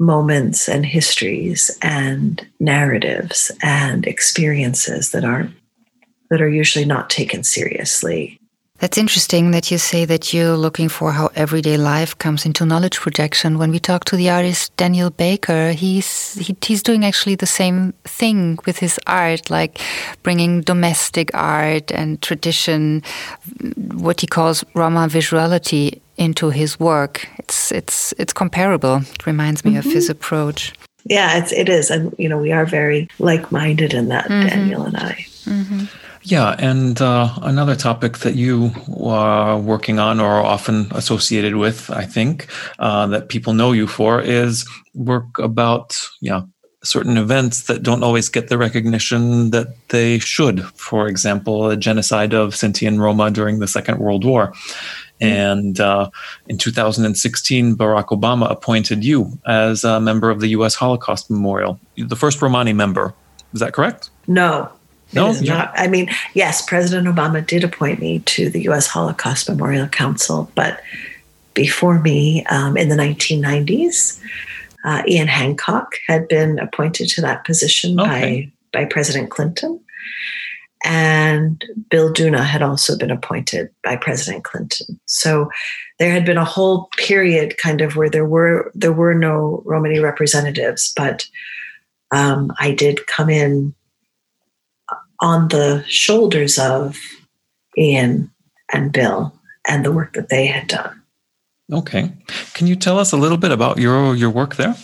moments 0.00 0.68
and 0.68 0.84
histories 0.84 1.76
and 1.80 2.44
narratives 2.58 3.52
and 3.62 4.04
experiences 4.04 5.12
that 5.12 5.24
aren't 5.24 5.52
that 6.30 6.42
are 6.42 6.48
usually 6.48 6.84
not 6.84 7.08
taken 7.08 7.42
seriously 7.42 8.37
that's 8.78 8.96
interesting 8.96 9.50
that 9.50 9.70
you 9.70 9.78
say 9.78 10.04
that 10.04 10.32
you're 10.32 10.56
looking 10.56 10.88
for 10.88 11.12
how 11.12 11.30
everyday 11.34 11.76
life 11.76 12.16
comes 12.18 12.46
into 12.46 12.64
knowledge 12.64 12.98
projection. 13.00 13.58
When 13.58 13.70
we 13.70 13.80
talk 13.80 14.04
to 14.06 14.16
the 14.16 14.30
artist 14.30 14.76
Daniel 14.76 15.10
Baker, 15.10 15.72
he's 15.72 16.34
he, 16.34 16.56
he's 16.62 16.82
doing 16.82 17.04
actually 17.04 17.34
the 17.34 17.46
same 17.46 17.92
thing 18.04 18.58
with 18.66 18.78
his 18.78 19.00
art, 19.06 19.50
like 19.50 19.80
bringing 20.22 20.60
domestic 20.60 21.30
art 21.34 21.90
and 21.90 22.22
tradition, 22.22 23.02
what 23.94 24.20
he 24.20 24.26
calls 24.26 24.64
Roma 24.74 25.08
visuality, 25.08 26.00
into 26.16 26.50
his 26.50 26.78
work. 26.78 27.28
It's 27.38 27.72
it's 27.72 28.14
it's 28.18 28.32
comparable. 28.32 28.96
It 28.96 29.26
reminds 29.26 29.64
me 29.64 29.70
mm 29.72 29.76
-hmm. 29.76 29.86
of 29.86 29.92
his 29.92 30.04
mm-hmm. 30.04 30.18
approach. 30.18 30.72
Yeah, 31.04 31.38
it's, 31.38 31.52
it 31.52 31.68
is, 31.68 31.90
and 31.90 32.12
you 32.18 32.28
know 32.28 32.40
we 32.42 32.52
are 32.52 32.66
very 32.66 33.08
like-minded 33.18 33.92
in 33.92 34.08
that, 34.08 34.28
mm 34.28 34.40
-hmm. 34.40 34.48
Daniel 34.48 34.82
and 34.82 34.96
I. 34.96 35.26
Mm 35.44 35.66
-hmm. 35.68 35.88
Yeah, 36.30 36.54
and 36.58 37.00
uh, 37.00 37.32
another 37.40 37.74
topic 37.74 38.18
that 38.18 38.34
you 38.34 38.70
are 39.00 39.58
working 39.58 39.98
on 39.98 40.20
or 40.20 40.28
are 40.28 40.44
often 40.44 40.88
associated 40.90 41.56
with, 41.56 41.88
I 41.88 42.04
think, 42.04 42.48
uh, 42.78 43.06
that 43.06 43.30
people 43.30 43.54
know 43.54 43.72
you 43.72 43.86
for 43.86 44.20
is 44.20 44.68
work 44.94 45.38
about 45.38 45.98
yeah 46.20 46.42
certain 46.84 47.16
events 47.16 47.62
that 47.62 47.82
don't 47.82 48.02
always 48.02 48.28
get 48.28 48.48
the 48.48 48.58
recognition 48.58 49.52
that 49.52 49.68
they 49.88 50.18
should. 50.18 50.66
For 50.76 51.08
example, 51.08 51.70
a 51.70 51.78
genocide 51.78 52.34
of 52.34 52.52
Sinti 52.52 52.86
and 52.86 53.00
Roma 53.00 53.30
during 53.30 53.58
the 53.58 53.66
Second 53.66 53.98
World 53.98 54.24
War. 54.24 54.52
And 55.22 55.80
uh, 55.80 56.10
in 56.46 56.58
2016, 56.58 57.74
Barack 57.74 58.08
Obama 58.08 58.50
appointed 58.50 59.02
you 59.02 59.32
as 59.46 59.82
a 59.82 59.98
member 59.98 60.28
of 60.28 60.40
the 60.40 60.48
U.S. 60.48 60.74
Holocaust 60.74 61.30
Memorial, 61.30 61.80
the 61.96 62.16
first 62.16 62.42
Romani 62.42 62.74
member. 62.74 63.14
Is 63.54 63.60
that 63.60 63.72
correct? 63.72 64.10
No, 64.26 64.70
no, 65.12 65.32
not. 65.32 65.72
I 65.74 65.88
mean, 65.88 66.10
yes, 66.34 66.64
President 66.66 67.08
Obama 67.08 67.46
did 67.46 67.64
appoint 67.64 68.00
me 68.00 68.20
to 68.20 68.50
the 68.50 68.62
U.S. 68.64 68.86
Holocaust 68.86 69.48
Memorial 69.48 69.88
Council, 69.88 70.50
but 70.54 70.82
before 71.54 71.98
me, 71.98 72.44
um, 72.46 72.76
in 72.76 72.88
the 72.88 72.94
1990s, 72.94 74.20
uh, 74.84 75.02
Ian 75.08 75.26
Hancock 75.26 75.94
had 76.06 76.28
been 76.28 76.58
appointed 76.58 77.08
to 77.08 77.20
that 77.22 77.44
position 77.44 77.98
okay. 77.98 78.52
by 78.70 78.80
by 78.80 78.84
President 78.84 79.30
Clinton, 79.30 79.80
and 80.84 81.64
Bill 81.90 82.12
Duna 82.12 82.44
had 82.44 82.62
also 82.62 82.96
been 82.96 83.10
appointed 83.10 83.70
by 83.82 83.96
President 83.96 84.44
Clinton. 84.44 85.00
So 85.06 85.48
there 85.98 86.12
had 86.12 86.24
been 86.24 86.36
a 86.36 86.44
whole 86.44 86.88
period, 86.96 87.56
kind 87.58 87.80
of, 87.80 87.96
where 87.96 88.10
there 88.10 88.26
were 88.26 88.70
there 88.74 88.92
were 88.92 89.14
no 89.14 89.62
Romani 89.64 89.98
representatives, 89.98 90.92
but 90.94 91.26
um, 92.10 92.52
I 92.58 92.72
did 92.72 93.06
come 93.06 93.30
in 93.30 93.74
on 95.20 95.48
the 95.48 95.84
shoulders 95.86 96.58
of 96.58 96.96
Ian 97.76 98.30
and 98.72 98.92
Bill 98.92 99.32
and 99.66 99.84
the 99.84 99.92
work 99.92 100.14
that 100.14 100.28
they 100.28 100.46
had 100.46 100.68
done. 100.68 101.02
Okay. 101.72 102.12
Can 102.54 102.66
you 102.66 102.76
tell 102.76 102.98
us 102.98 103.12
a 103.12 103.16
little 103.16 103.36
bit 103.36 103.50
about 103.50 103.78
your 103.78 104.14
your 104.14 104.30
work 104.30 104.56
there? 104.56 104.74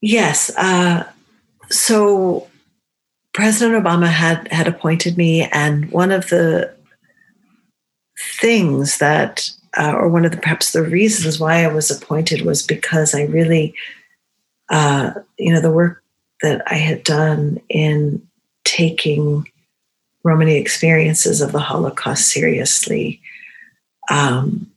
Yes. 0.00 0.50
Uh, 0.56 1.06
so 1.68 2.48
President 3.32 3.82
Obama 3.82 4.08
had 4.08 4.50
had 4.50 4.66
appointed 4.66 5.16
me, 5.16 5.42
and 5.52 5.90
one 5.92 6.10
of 6.10 6.28
the 6.30 6.74
things 8.40 8.98
that, 8.98 9.50
uh, 9.78 9.92
or 9.92 10.08
one 10.08 10.24
of 10.24 10.32
the 10.32 10.36
perhaps 10.36 10.72
the 10.72 10.82
reasons 10.82 11.38
why 11.38 11.62
I 11.62 11.68
was 11.68 11.90
appointed 11.90 12.42
was 12.42 12.62
because 12.62 13.14
I 13.14 13.22
really, 13.22 13.74
uh, 14.68 15.12
you 15.38 15.52
know, 15.52 15.60
the 15.60 15.70
work 15.70 16.02
that 16.42 16.62
I 16.66 16.74
had 16.74 17.02
done 17.04 17.60
in 17.68 18.26
taking 18.64 19.46
Romani 20.22 20.56
experiences 20.56 21.40
of 21.40 21.52
the 21.52 21.60
Holocaust 21.60 22.28
seriously, 22.28 23.20
um, 24.10 24.70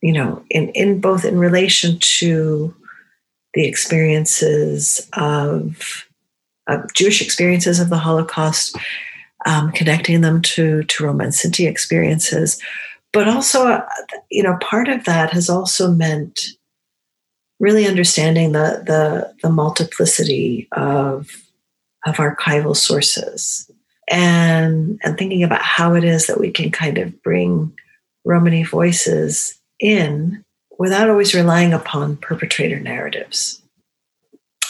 you 0.00 0.12
know, 0.12 0.42
in, 0.50 0.68
in 0.70 1.00
both 1.00 1.24
in 1.24 1.38
relation 1.38 1.98
to 1.98 2.74
the 3.54 3.66
experiences 3.66 5.06
of, 5.14 6.06
of 6.66 6.92
Jewish 6.94 7.22
experiences 7.22 7.80
of 7.80 7.90
the 7.90 7.98
Holocaust, 7.98 8.76
um, 9.46 9.70
connecting 9.72 10.20
them 10.20 10.42
to 10.42 10.82
to 10.84 11.04
Roma 11.04 11.24
Sinti 11.26 11.68
experiences, 11.68 12.60
but 13.12 13.28
also, 13.28 13.66
uh, 13.68 13.86
you 14.30 14.42
know, 14.42 14.58
part 14.60 14.88
of 14.88 15.04
that 15.04 15.30
has 15.30 15.48
also 15.48 15.90
meant 15.90 16.40
really 17.58 17.86
understanding 17.86 18.52
the 18.52 18.82
the, 18.84 19.34
the 19.42 19.50
multiplicity 19.50 20.68
of 20.72 21.30
of 22.06 22.16
archival 22.16 22.76
sources 22.76 23.70
and 24.08 25.00
and 25.02 25.18
thinking 25.18 25.42
about 25.42 25.62
how 25.62 25.94
it 25.94 26.04
is 26.04 26.26
that 26.26 26.40
we 26.40 26.50
can 26.50 26.70
kind 26.70 26.98
of 26.98 27.22
bring 27.22 27.72
Romani 28.24 28.62
voices 28.62 29.58
in 29.80 30.44
without 30.78 31.08
always 31.08 31.34
relying 31.34 31.72
upon 31.72 32.16
perpetrator 32.16 32.80
narratives. 32.80 33.62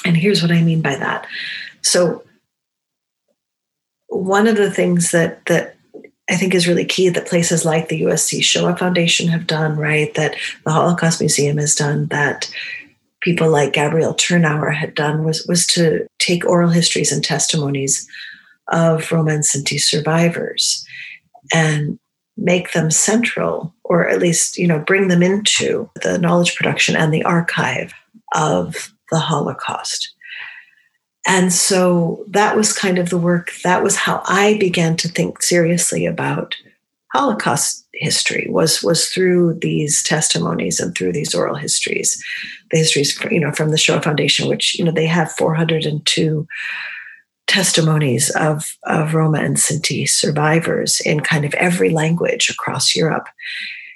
And 0.05 0.17
here's 0.17 0.43
what 0.43 0.53
I 0.53 0.63
mean 0.63 0.83
by 0.83 0.95
that. 0.97 1.27
So 1.83 2.23
one 4.09 4.47
of 4.47 4.57
the 4.57 4.71
things 4.71 5.11
that 5.11 5.45
that 5.47 5.76
I 6.29 6.37
think 6.37 6.55
is 6.55 6.67
really 6.67 6.85
key 6.85 7.09
that 7.11 7.29
places 7.29 7.65
like 7.65 7.89
the 7.89 8.03
USC 8.03 8.43
Shoah 8.43 8.77
Foundation 8.77 9.29
have 9.29 9.47
done, 9.47 9.77
right? 9.77 10.13
That 10.15 10.35
the 10.65 10.73
Holocaust 10.73 11.21
Museum 11.21 11.59
has 11.59 11.75
done, 11.75 12.07
that 12.07 12.51
people 13.21 13.49
like 13.49 13.73
Gabrielle 13.73 14.15
Tyrnauer 14.15 14.75
had 14.75 14.95
done 14.95 15.25
was 15.25 15.47
was 15.47 15.67
to 15.69 16.07
take 16.19 16.45
oral 16.47 16.71
histories 16.71 17.13
and 17.13 17.23
testimonies 17.25 18.09
of 18.69 19.11
Roma 19.13 19.33
and 19.33 19.45
Sinti 19.45 19.81
survivors 19.81 20.85
and 21.55 21.99
make 22.37 22.73
them 22.73 22.91
central, 22.91 23.75
or 23.85 24.09
at 24.09 24.19
least 24.19 24.59
you 24.59 24.67
know 24.67 24.81
bring 24.81 25.09
them 25.09 25.23
into 25.23 25.89
the 26.03 26.19
knowledge 26.19 26.57
production 26.57 26.97
and 26.97 27.15
the 27.15 27.25
archive 27.25 27.93
of 28.35 28.93
the 29.11 29.19
Holocaust. 29.19 30.13
And 31.27 31.53
so 31.53 32.25
that 32.29 32.57
was 32.57 32.73
kind 32.73 32.99
of 32.99 33.11
the 33.11 33.19
work, 33.19 33.51
that 33.65 33.83
was 33.83 33.97
how 33.97 34.23
I 34.27 34.57
began 34.59 34.97
to 34.99 35.09
think 35.09 35.43
seriously 35.43 36.07
about 36.07 36.55
Holocaust 37.13 37.87
history 37.95 38.47
was 38.51 38.83
was 38.83 39.09
through 39.09 39.55
these 39.55 40.03
testimonies 40.03 40.81
and 40.81 40.95
through 40.95 41.13
these 41.13 41.35
oral 41.35 41.55
histories. 41.55 42.23
The 42.71 42.79
histories, 42.79 43.19
you 43.31 43.41
know, 43.41 43.53
from 43.53 43.71
the 43.71 43.79
Shoah 43.79 44.03
Foundation, 44.03 44.49
which, 44.49 44.79
you 44.79 44.85
know, 44.85 44.93
they 44.93 45.07
have 45.07 45.33
402 45.33 46.47
testimonies 47.47 48.31
of, 48.31 48.77
of 48.85 49.15
Roma 49.15 49.39
and 49.39 49.57
Sinti 49.57 50.09
survivors 50.09 51.01
in 51.01 51.21
kind 51.21 51.45
of 51.45 51.55
every 51.55 51.91
language 51.91 52.51
across 52.51 52.95
Europe. 52.95 53.29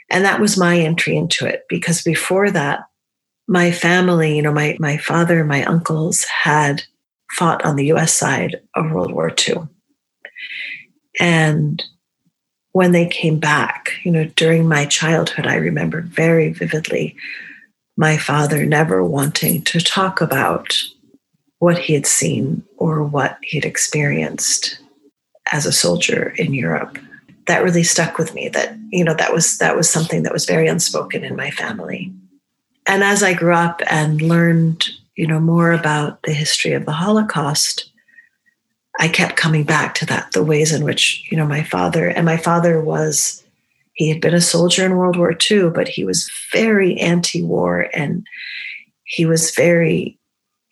And 0.09 0.25
that 0.25 0.41
was 0.41 0.57
my 0.57 0.79
entry 0.79 1.17
into 1.17 1.47
it 1.47 1.65
because 1.69 2.03
before 2.03 2.51
that, 2.51 2.81
my 3.47 3.73
family, 3.73 4.37
you 4.37 4.43
know, 4.43 4.53
my, 4.53 4.77
my 4.79 4.97
father, 4.97 5.45
my 5.45 5.65
uncles 5.65 6.25
had 6.25 6.85
fought 7.31 7.65
on 7.65 7.77
the 7.77 7.87
US 7.93 8.13
side 8.13 8.61
of 8.75 8.91
World 8.91 9.13
War 9.13 9.31
II. 9.31 9.69
And 11.19 11.83
when 12.73 12.93
they 12.93 13.07
came 13.07 13.39
back, 13.39 13.93
you 14.05 14.13
know, 14.13 14.25
during 14.37 14.69
my 14.69 14.87
childhood, 14.87 15.47
I 15.47 15.57
remember 15.57 16.03
very 16.03 16.53
vividly 16.53 17.17
my 17.97 18.17
father 18.17 18.65
never 18.65 19.05
wanting 19.05 19.63
to 19.63 19.81
talk 19.81 20.21
about 20.21 20.73
what 21.59 21.79
he 21.79 21.93
had 21.93 22.07
seen 22.07 22.63
or 22.79 23.05
what 23.05 23.39
he'd 23.43 23.65
experienced 23.65 24.79
as 25.53 25.67
a 25.67 25.73
soldier 25.73 26.33
in 26.39 26.55
Europe. 26.55 26.99
That 27.47 27.63
really 27.63 27.83
stuck 27.83 28.17
with 28.17 28.35
me 28.35 28.49
that, 28.51 28.77
you 28.91 29.05
know, 29.05 29.15
that 29.15 29.33
was 29.33 29.59
that 29.59 29.77
was 29.77 29.91
something 29.91 30.23
that 30.23 30.33
was 30.33 30.47
very 30.47 30.69
unspoken 30.69 31.25
in 31.25 31.37
my 31.37 31.51
family. 31.51 32.13
And 32.87 33.05
as 33.05 33.23
I 33.23 33.35
grew 33.35 33.55
up 33.55 33.83
and 33.87 34.23
learned 34.23 34.89
you 35.21 35.27
know 35.27 35.39
more 35.39 35.73
about 35.73 36.23
the 36.23 36.33
history 36.33 36.73
of 36.73 36.87
the 36.87 36.93
holocaust 36.93 37.93
i 38.99 39.07
kept 39.07 39.37
coming 39.37 39.65
back 39.65 39.95
to 39.95 40.07
that 40.07 40.33
the 40.33 40.43
ways 40.43 40.73
in 40.73 40.83
which 40.83 41.23
you 41.31 41.37
know 41.37 41.47
my 41.47 41.63
father 41.63 42.09
and 42.09 42.25
my 42.25 42.39
father 42.39 42.81
was 42.81 43.45
he 43.93 44.09
had 44.09 44.23
been 44.23 44.33
a 44.33 44.41
soldier 44.41 44.87
in 44.87 44.97
world 44.97 45.19
war 45.19 45.37
ii 45.51 45.69
but 45.69 45.89
he 45.89 46.05
was 46.05 46.31
very 46.53 46.99
anti-war 46.99 47.87
and 47.93 48.27
he 49.05 49.27
was 49.27 49.55
very 49.55 50.19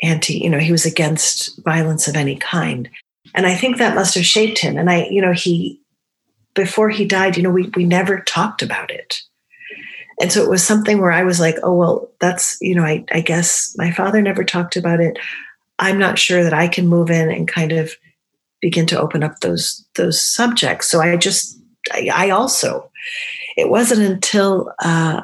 anti 0.02 0.38
you 0.38 0.48
know 0.48 0.58
he 0.58 0.72
was 0.72 0.86
against 0.86 1.62
violence 1.62 2.08
of 2.08 2.16
any 2.16 2.36
kind. 2.36 2.88
And 3.34 3.46
i 3.46 3.54
think 3.54 3.76
that 3.76 3.94
must 3.94 4.14
have 4.14 4.24
shaped 4.24 4.58
him. 4.58 4.78
And 4.78 4.88
i 4.88 5.06
you 5.10 5.20
know 5.20 5.32
he 5.32 5.80
before 6.54 6.88
he 6.88 7.04
died 7.04 7.36
you 7.36 7.42
know 7.42 7.50
we, 7.50 7.70
we 7.76 7.84
never 7.84 8.20
talked 8.20 8.62
about 8.62 8.90
it 8.90 9.20
and 10.20 10.32
so 10.32 10.42
it 10.42 10.50
was 10.50 10.66
something 10.66 11.00
where 11.00 11.12
I 11.12 11.22
was 11.22 11.38
like, 11.38 11.56
oh, 11.62 11.74
well, 11.74 12.10
that's, 12.20 12.58
you 12.60 12.74
know, 12.74 12.84
I, 12.84 13.04
I 13.12 13.20
guess 13.20 13.74
my 13.78 13.90
father 13.92 14.20
never 14.20 14.44
talked 14.44 14.76
about 14.76 15.00
it. 15.00 15.18
I'm 15.78 15.98
not 15.98 16.18
sure 16.18 16.42
that 16.42 16.54
I 16.54 16.66
can 16.68 16.88
move 16.88 17.10
in 17.10 17.30
and 17.30 17.46
kind 17.46 17.72
of 17.72 17.92
begin 18.60 18.86
to 18.86 19.00
open 19.00 19.22
up 19.22 19.40
those 19.40 19.86
those 19.94 20.20
subjects. 20.20 20.90
So 20.90 21.00
I 21.00 21.16
just, 21.16 21.56
I, 21.92 22.10
I 22.12 22.30
also, 22.30 22.90
it 23.56 23.70
wasn't 23.70 24.02
until 24.02 24.72
uh, 24.82 25.22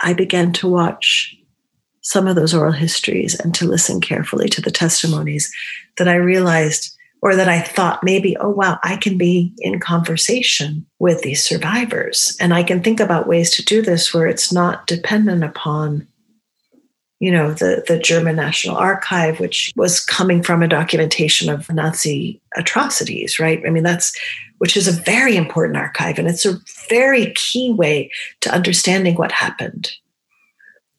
I 0.00 0.14
began 0.14 0.52
to 0.54 0.68
watch 0.68 1.36
some 2.00 2.26
of 2.26 2.34
those 2.34 2.54
oral 2.54 2.72
histories 2.72 3.38
and 3.38 3.54
to 3.54 3.66
listen 3.66 4.00
carefully 4.00 4.48
to 4.48 4.60
the 4.60 4.70
testimonies 4.70 5.52
that 5.98 6.08
I 6.08 6.14
realized 6.14 6.96
or 7.22 7.36
that 7.36 7.48
I 7.48 7.60
thought 7.60 8.02
maybe, 8.02 8.36
oh, 8.38 8.50
wow, 8.50 8.80
I 8.82 8.96
can 8.96 9.16
be 9.16 9.54
in 9.58 9.78
conversation 9.78 10.84
with 10.98 11.22
these 11.22 11.42
survivors. 11.42 12.36
And 12.40 12.52
I 12.52 12.64
can 12.64 12.82
think 12.82 12.98
about 12.98 13.28
ways 13.28 13.50
to 13.52 13.64
do 13.64 13.80
this 13.80 14.12
where 14.12 14.26
it's 14.26 14.52
not 14.52 14.88
dependent 14.88 15.44
upon, 15.44 16.08
you 17.20 17.30
know, 17.30 17.52
the, 17.52 17.84
the 17.86 18.00
German 18.00 18.34
National 18.34 18.76
Archive, 18.76 19.38
which 19.38 19.72
was 19.76 20.04
coming 20.04 20.42
from 20.42 20.64
a 20.64 20.68
documentation 20.68 21.48
of 21.48 21.72
Nazi 21.72 22.40
atrocities, 22.56 23.38
right? 23.38 23.62
I 23.64 23.70
mean, 23.70 23.84
that's, 23.84 24.18
which 24.58 24.76
is 24.76 24.88
a 24.88 25.02
very 25.02 25.36
important 25.36 25.76
archive. 25.76 26.18
And 26.18 26.26
it's 26.26 26.44
a 26.44 26.58
very 26.88 27.32
key 27.36 27.72
way 27.72 28.10
to 28.40 28.52
understanding 28.52 29.14
what 29.14 29.30
happened. 29.30 29.92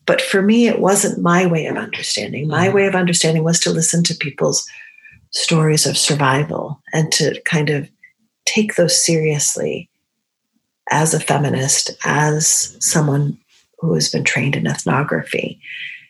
But 0.05 0.21
for 0.21 0.41
me, 0.41 0.67
it 0.67 0.79
wasn't 0.79 1.21
my 1.21 1.45
way 1.45 1.65
of 1.65 1.75
understanding. 1.75 2.47
My 2.47 2.67
mm-hmm. 2.67 2.75
way 2.75 2.87
of 2.87 2.95
understanding 2.95 3.43
was 3.43 3.59
to 3.61 3.71
listen 3.71 4.03
to 4.05 4.15
people's 4.15 4.65
stories 5.33 5.85
of 5.85 5.97
survival 5.97 6.81
and 6.93 7.11
to 7.11 7.39
kind 7.41 7.69
of 7.69 7.89
take 8.45 8.75
those 8.75 9.03
seriously 9.03 9.89
as 10.91 11.13
a 11.13 11.19
feminist, 11.19 11.91
as 12.05 12.77
someone 12.79 13.37
who 13.79 13.93
has 13.93 14.09
been 14.09 14.23
trained 14.23 14.55
in 14.55 14.67
ethnography 14.67 15.59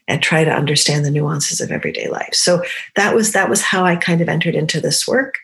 and 0.08 0.22
try 0.22 0.44
to 0.44 0.52
understand 0.52 1.06
the 1.06 1.12
nuances 1.12 1.62
of 1.62 1.72
everyday 1.72 2.10
life. 2.10 2.34
So 2.34 2.64
that 2.96 3.16
was 3.16 3.32
that 3.32 3.50
was 3.50 3.62
how 3.62 3.86
I 3.86 3.96
kind 3.96 4.22
of 4.22 4.28
entered 4.28 4.56
into 4.56 4.82
this 4.82 5.08
work 5.08 5.36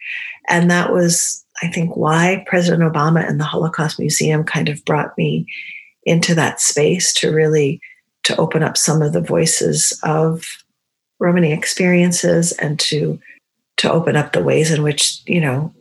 and 0.49 0.69
that 0.69 0.91
was 0.91 1.45
I 1.61 1.67
think 1.67 1.95
why 1.95 2.43
President 2.47 2.81
Obama 2.81 3.27
and 3.27 3.39
the 3.39 3.45
Holocaust 3.45 3.99
Museum 3.99 4.43
kind 4.43 4.69
of 4.69 4.83
brought 4.85 5.17
me 5.17 5.45
into 6.03 6.33
that 6.35 6.59
space 6.59 7.13
to 7.13 7.31
really 7.31 7.81
to 8.23 8.35
open 8.37 8.63
up 8.63 8.77
some 8.77 9.01
of 9.01 9.13
the 9.13 9.21
voices 9.21 9.97
of 10.03 10.45
Romani 11.19 11.51
experiences 11.51 12.51
and 12.53 12.79
to 12.79 13.19
to 13.79 13.91
open 13.91 14.15
up 14.15 14.33
the 14.33 14.43
ways 14.43 14.71
in 14.71 14.83
which 14.83 15.21
you 15.25 15.41
know 15.41 15.73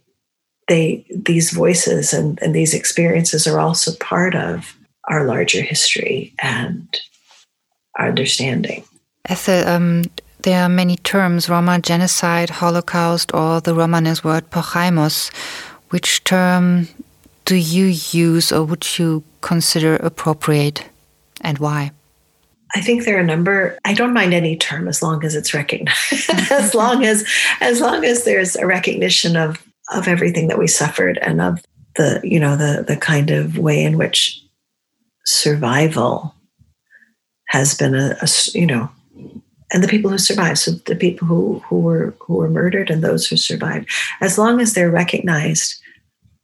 they 0.68 1.04
these 1.10 1.50
voices 1.50 2.12
and, 2.12 2.38
and 2.42 2.54
these 2.54 2.74
experiences 2.74 3.46
are 3.46 3.60
also 3.60 3.92
part 3.96 4.34
of 4.34 4.76
our 5.08 5.24
larger 5.24 5.62
history 5.62 6.32
and 6.38 7.00
our 7.98 8.08
understanding. 8.08 8.84
Um, 9.48 10.04
there 10.42 10.62
are 10.62 10.68
many 10.68 10.96
terms 10.96 11.48
Roma 11.48 11.80
genocide, 11.80 12.50
Holocaust, 12.50 13.34
or 13.34 13.60
the 13.60 13.74
Romanes 13.74 14.22
word 14.22 14.50
Porajmos. 14.50 15.30
Which 15.90 16.22
term 16.24 16.88
do 17.44 17.56
you 17.56 17.86
use 17.86 18.52
or 18.52 18.64
would 18.64 18.98
you 18.98 19.24
consider 19.40 19.96
appropriate 19.96 20.84
and 21.40 21.58
why? 21.58 21.92
I 22.74 22.80
think 22.80 23.04
there 23.04 23.16
are 23.16 23.20
a 23.20 23.26
number. 23.26 23.78
I 23.84 23.94
don't 23.94 24.12
mind 24.12 24.34
any 24.34 24.56
term 24.56 24.88
as 24.88 25.02
long 25.02 25.24
as 25.24 25.34
it's 25.34 25.54
recognized, 25.54 26.30
as 26.50 26.74
long 26.74 27.04
as 27.04 27.26
as 27.60 27.80
long 27.80 28.04
as 28.04 28.24
there's 28.24 28.56
a 28.56 28.66
recognition 28.66 29.36
of 29.36 29.62
of 29.92 30.06
everything 30.06 30.48
that 30.48 30.58
we 30.58 30.66
suffered 30.66 31.18
and 31.18 31.40
of 31.40 31.64
the 31.96 32.20
you 32.22 32.38
know 32.38 32.56
the 32.56 32.84
the 32.86 32.96
kind 32.96 33.30
of 33.30 33.58
way 33.58 33.82
in 33.82 33.96
which 33.96 34.42
survival 35.24 36.34
has 37.48 37.74
been 37.74 37.94
a, 37.94 38.16
a 38.20 38.28
you 38.52 38.66
know 38.66 38.90
and 39.72 39.82
the 39.82 39.88
people 39.88 40.10
who 40.10 40.18
survived 40.18 40.58
so 40.58 40.70
the 40.70 40.96
people 40.96 41.26
who 41.26 41.58
who 41.66 41.80
were 41.80 42.14
who 42.20 42.34
were 42.34 42.48
murdered 42.48 42.90
and 42.90 43.02
those 43.02 43.26
who 43.26 43.36
survived 43.36 43.88
as 44.20 44.38
long 44.38 44.60
as 44.60 44.74
they're 44.74 44.90
recognized 44.90 45.82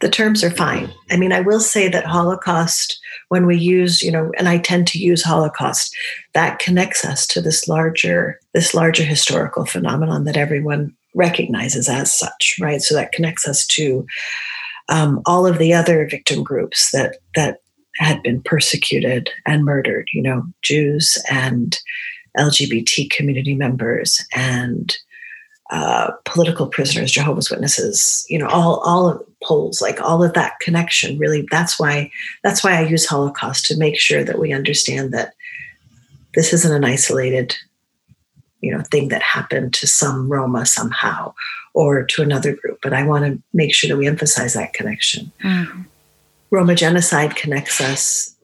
the 0.04 0.10
terms 0.10 0.44
are 0.44 0.50
fine. 0.50 0.92
I 1.10 1.16
mean 1.16 1.32
i 1.32 1.40
will 1.40 1.60
say 1.60 1.88
that 1.88 2.04
holocaust 2.04 3.00
when 3.30 3.46
we 3.46 3.56
use 3.56 4.02
you 4.02 4.12
know 4.12 4.30
and 4.36 4.48
i 4.50 4.58
tend 4.58 4.86
to 4.88 4.98
use 4.98 5.22
holocaust 5.22 5.96
that 6.34 6.58
connects 6.58 7.06
us 7.06 7.26
to 7.28 7.40
this 7.40 7.66
larger 7.66 8.38
this 8.52 8.74
larger 8.74 9.02
historical 9.02 9.64
phenomenon 9.64 10.24
that 10.24 10.36
everyone 10.36 10.94
recognizes 11.14 11.88
as 11.88 12.12
such 12.12 12.56
right? 12.60 12.82
So 12.82 12.94
that 12.94 13.12
connects 13.12 13.48
us 13.48 13.66
to 13.68 14.06
um, 14.90 15.22
all 15.24 15.46
of 15.46 15.56
the 15.56 15.72
other 15.72 16.06
victim 16.06 16.42
groups 16.42 16.90
that 16.90 17.16
that 17.34 17.60
had 17.96 18.22
been 18.22 18.42
persecuted 18.42 19.30
and 19.46 19.64
murdered, 19.64 20.08
you 20.12 20.20
know, 20.20 20.42
Jews 20.62 21.16
and 21.30 21.78
LGBT 22.36 23.08
community 23.10 23.54
members 23.54 24.22
and 24.34 24.94
uh, 25.70 26.10
political 26.24 26.66
prisoners, 26.66 27.10
Jehovah's 27.10 27.50
Witnesses, 27.50 28.24
you 28.28 28.38
know, 28.38 28.48
all 28.48 28.80
all 28.80 29.08
of 29.08 29.22
Poles, 29.44 29.82
like 29.82 30.00
all 30.00 30.22
of 30.22 30.34
that 30.34 30.58
connection. 30.60 31.18
Really, 31.18 31.46
that's 31.50 31.78
why 31.78 32.10
that's 32.42 32.64
why 32.64 32.78
I 32.78 32.86
use 32.86 33.06
Holocaust 33.06 33.66
to 33.66 33.76
make 33.76 33.98
sure 33.98 34.24
that 34.24 34.38
we 34.38 34.52
understand 34.52 35.12
that 35.12 35.34
this 36.34 36.52
isn't 36.52 36.74
an 36.74 36.84
isolated, 36.84 37.56
you 38.60 38.72
know, 38.72 38.82
thing 38.90 39.08
that 39.08 39.22
happened 39.22 39.74
to 39.74 39.86
some 39.86 40.28
Roma 40.28 40.66
somehow 40.66 41.34
or 41.74 42.04
to 42.04 42.22
another 42.22 42.54
group. 42.54 42.78
But 42.82 42.92
I 42.92 43.04
want 43.04 43.24
to 43.24 43.42
make 43.52 43.74
sure 43.74 43.88
that 43.88 43.96
we 43.96 44.06
emphasize 44.06 44.54
that 44.54 44.72
connection. 44.72 45.30
Mm-hmm. 45.42 45.82
Roma 46.50 46.74
genocide 46.74 47.36
connects 47.36 47.80
us 47.80 48.34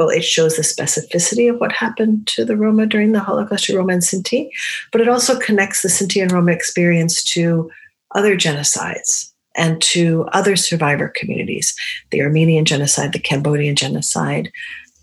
well, 0.00 0.08
it 0.08 0.24
shows 0.24 0.56
the 0.56 0.62
specificity 0.62 1.52
of 1.52 1.60
what 1.60 1.72
happened 1.72 2.26
to 2.28 2.46
the 2.46 2.56
Roma 2.56 2.86
during 2.86 3.12
the 3.12 3.20
Holocaust 3.20 3.66
to 3.66 3.76
Roma 3.76 3.92
and 3.92 4.02
Sinti, 4.02 4.48
but 4.92 5.02
it 5.02 5.08
also 5.08 5.38
connects 5.38 5.82
the 5.82 5.90
Sinti 5.90 6.22
and 6.22 6.32
Roma 6.32 6.52
experience 6.52 7.22
to 7.34 7.70
other 8.14 8.34
genocides 8.34 9.29
and 9.60 9.82
to 9.82 10.24
other 10.32 10.56
survivor 10.56 11.12
communities 11.14 11.74
the 12.10 12.22
Armenian 12.22 12.64
genocide, 12.64 13.12
the 13.12 13.18
Cambodian 13.18 13.76
genocide, 13.76 14.50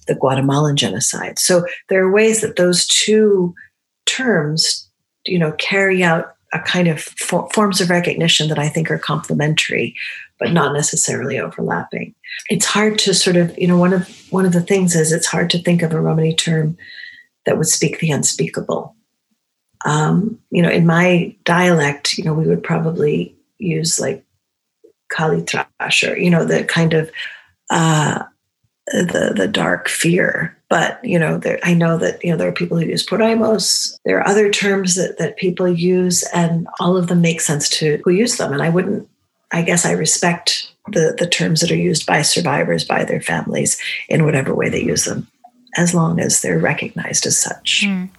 the 0.07 0.15
Guatemalan 0.15 0.75
genocide. 0.75 1.37
So 1.37 1.65
there 1.89 2.03
are 2.03 2.11
ways 2.11 2.41
that 2.41 2.55
those 2.55 2.87
two 2.87 3.53
terms, 4.07 4.89
you 5.27 5.37
know, 5.37 5.51
carry 5.53 6.03
out 6.03 6.33
a 6.53 6.59
kind 6.59 6.87
of 6.87 7.01
for, 7.01 7.47
forms 7.53 7.79
of 7.81 7.91
recognition 7.91 8.49
that 8.49 8.57
I 8.57 8.67
think 8.67 8.89
are 8.89 8.97
complementary, 8.97 9.95
but 10.39 10.51
not 10.51 10.73
necessarily 10.73 11.39
overlapping. 11.39 12.15
It's 12.49 12.65
hard 12.65 12.97
to 12.99 13.13
sort 13.13 13.35
of, 13.35 13.55
you 13.59 13.67
know, 13.67 13.77
one 13.77 13.93
of 13.93 14.09
one 14.31 14.45
of 14.45 14.53
the 14.53 14.61
things 14.61 14.95
is 14.95 15.11
it's 15.11 15.27
hard 15.27 15.51
to 15.51 15.61
think 15.61 15.83
of 15.83 15.93
a 15.93 16.01
Romani 16.01 16.33
term 16.33 16.77
that 17.45 17.57
would 17.57 17.67
speak 17.67 17.99
the 17.99 18.09
unspeakable. 18.09 18.95
Um, 19.85 20.39
you 20.49 20.63
know, 20.63 20.69
in 20.69 20.87
my 20.87 21.35
dialect, 21.43 22.17
you 22.17 22.23
know, 22.23 22.33
we 22.33 22.47
would 22.47 22.63
probably 22.63 23.35
use 23.59 23.99
like 23.99 24.23
Kali 25.09 25.43
trash 25.43 26.03
or, 26.03 26.17
you 26.17 26.29
know, 26.29 26.45
the 26.45 26.63
kind 26.63 26.93
of 26.93 27.11
uh, 27.69 28.23
the 28.91 29.33
the 29.35 29.47
dark 29.47 29.89
fear. 29.89 30.55
But 30.69 31.03
you 31.03 31.17
know, 31.17 31.37
there, 31.37 31.59
I 31.63 31.73
know 31.73 31.97
that 31.97 32.23
you 32.23 32.31
know 32.31 32.37
there 32.37 32.47
are 32.47 32.53
people 32.53 32.77
who 32.77 32.85
use 32.85 33.05
Porajmos. 33.05 33.97
There 34.05 34.17
are 34.19 34.27
other 34.27 34.49
terms 34.49 34.95
that 34.95 35.17
that 35.17 35.37
people 35.37 35.67
use, 35.67 36.23
and 36.33 36.67
all 36.79 36.97
of 36.97 37.07
them 37.07 37.21
make 37.21 37.41
sense 37.41 37.69
to 37.79 38.01
who 38.03 38.11
use 38.11 38.37
them. 38.37 38.53
And 38.53 38.61
I 38.61 38.69
wouldn't. 38.69 39.07
I 39.51 39.61
guess 39.61 39.85
I 39.85 39.91
respect 39.91 40.73
the 40.91 41.15
the 41.17 41.27
terms 41.27 41.61
that 41.61 41.71
are 41.71 41.75
used 41.75 42.05
by 42.05 42.21
survivors 42.21 42.83
by 42.83 43.05
their 43.05 43.21
families 43.21 43.79
in 44.09 44.25
whatever 44.25 44.53
way 44.53 44.69
they 44.69 44.83
use 44.83 45.05
them, 45.05 45.27
as 45.77 45.93
long 45.93 46.19
as 46.19 46.41
they're 46.41 46.59
recognized 46.59 47.25
as 47.25 47.37
such. 47.39 47.83
Mm. 47.85 48.09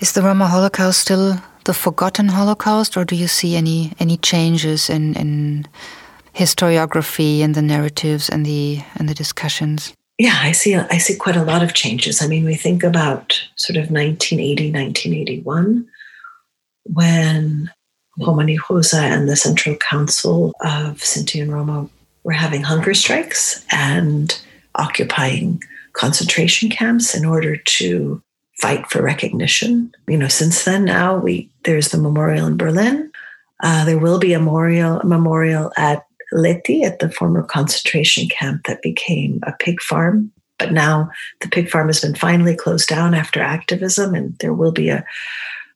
Is 0.00 0.12
the 0.12 0.22
Roma 0.22 0.46
Holocaust 0.46 1.00
still 1.00 1.42
the 1.64 1.74
forgotten 1.74 2.28
Holocaust, 2.28 2.96
or 2.96 3.04
do 3.04 3.14
you 3.14 3.28
see 3.28 3.56
any 3.56 3.92
any 3.98 4.16
changes 4.16 4.90
in 4.90 5.14
in 5.14 5.66
historiography 6.34 7.40
and 7.40 7.54
the 7.54 7.62
narratives 7.62 8.28
and 8.28 8.46
the 8.46 8.80
and 8.96 9.08
the 9.08 9.14
discussions? 9.14 9.92
Yeah, 10.18 10.38
I 10.40 10.52
see. 10.52 10.74
I 10.74 10.98
see 10.98 11.16
quite 11.16 11.36
a 11.36 11.44
lot 11.44 11.62
of 11.62 11.74
changes. 11.74 12.20
I 12.20 12.26
mean, 12.26 12.44
we 12.44 12.56
think 12.56 12.82
about 12.82 13.40
sort 13.56 13.76
of 13.76 13.90
1980, 13.90 14.72
1981, 14.72 15.86
when 16.84 17.70
Romani 18.18 18.58
Rose 18.68 18.92
and 18.92 19.28
the 19.28 19.36
Central 19.36 19.76
Council 19.76 20.52
of 20.60 20.98
Sinti 20.98 21.40
and 21.40 21.52
Roma 21.52 21.88
were 22.24 22.32
having 22.32 22.62
hunger 22.62 22.94
strikes 22.94 23.64
and 23.70 24.40
occupying 24.74 25.62
concentration 25.92 26.68
camps 26.68 27.14
in 27.14 27.24
order 27.24 27.56
to 27.56 28.20
fight 28.60 28.86
for 28.88 29.02
recognition. 29.02 29.92
You 30.06 30.18
know, 30.18 30.28
since 30.28 30.64
then, 30.64 30.84
now 30.84 31.16
we 31.16 31.50
there's 31.64 31.88
the 31.88 31.98
memorial 31.98 32.46
in 32.46 32.56
Berlin. 32.56 33.10
Uh, 33.62 33.84
there 33.84 33.98
will 33.98 34.18
be 34.18 34.32
a 34.32 34.38
memorial 34.38 35.00
a 35.00 35.06
memorial 35.06 35.72
at 35.76 36.04
Lety 36.32 36.82
at 36.84 36.98
the 36.98 37.10
former 37.10 37.42
concentration 37.42 38.28
camp 38.28 38.66
that 38.66 38.82
became 38.82 39.40
a 39.44 39.52
pig 39.58 39.80
farm. 39.80 40.30
But 40.58 40.72
now 40.72 41.08
the 41.40 41.48
pig 41.48 41.70
farm 41.70 41.86
has 41.86 42.00
been 42.00 42.14
finally 42.14 42.56
closed 42.56 42.88
down 42.88 43.14
after 43.14 43.40
activism, 43.40 44.14
and 44.14 44.36
there 44.38 44.52
will 44.52 44.72
be 44.72 44.88
a, 44.88 45.04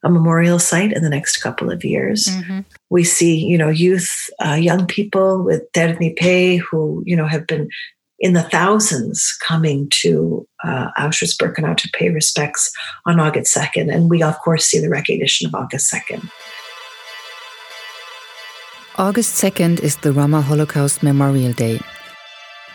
a 0.03 0.11
memorial 0.11 0.59
site 0.59 0.93
in 0.93 1.03
the 1.03 1.09
next 1.09 1.37
couple 1.37 1.70
of 1.70 1.85
years. 1.85 2.26
Mm-hmm. 2.26 2.61
We 2.91 3.05
see, 3.05 3.37
you 3.37 3.57
know, 3.57 3.68
youth, 3.68 4.28
uh, 4.45 4.55
young 4.55 4.87
people 4.87 5.43
with 5.45 5.70
ternYpe 5.72 6.59
who, 6.59 7.03
you 7.07 7.16
know, 7.16 7.28
have 7.28 7.47
been 7.47 7.68
in 8.22 8.34
the 8.34 8.42
thousands 8.44 9.36
coming 9.46 9.88
to 9.90 10.46
uh, 10.62 10.88
Auschwitz 10.96 11.36
Birkenau 11.36 11.76
to 11.76 11.90
pay 11.92 12.08
respects 12.08 12.72
on 13.04 13.18
August 13.18 13.54
2nd. 13.54 13.92
And 13.92 14.08
we, 14.08 14.22
of 14.22 14.38
course, 14.38 14.64
see 14.64 14.78
the 14.78 14.88
recognition 14.88 15.48
of 15.48 15.54
August 15.56 15.92
2nd. 15.92 16.30
August 18.96 19.42
2nd 19.42 19.80
is 19.80 19.96
the 19.96 20.12
Roma 20.12 20.40
Holocaust 20.40 21.02
Memorial 21.02 21.52
Day. 21.52 21.80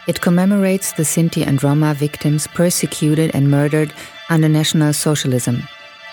It 0.07 0.19
commemorates 0.19 0.91
the 0.91 1.03
Sinti 1.03 1.45
and 1.47 1.63
Roma 1.63 1.93
victims 1.93 2.47
persecuted 2.47 3.31
and 3.33 3.49
murdered 3.49 3.93
under 4.29 4.49
National 4.49 4.91
Socialism. 4.91 5.63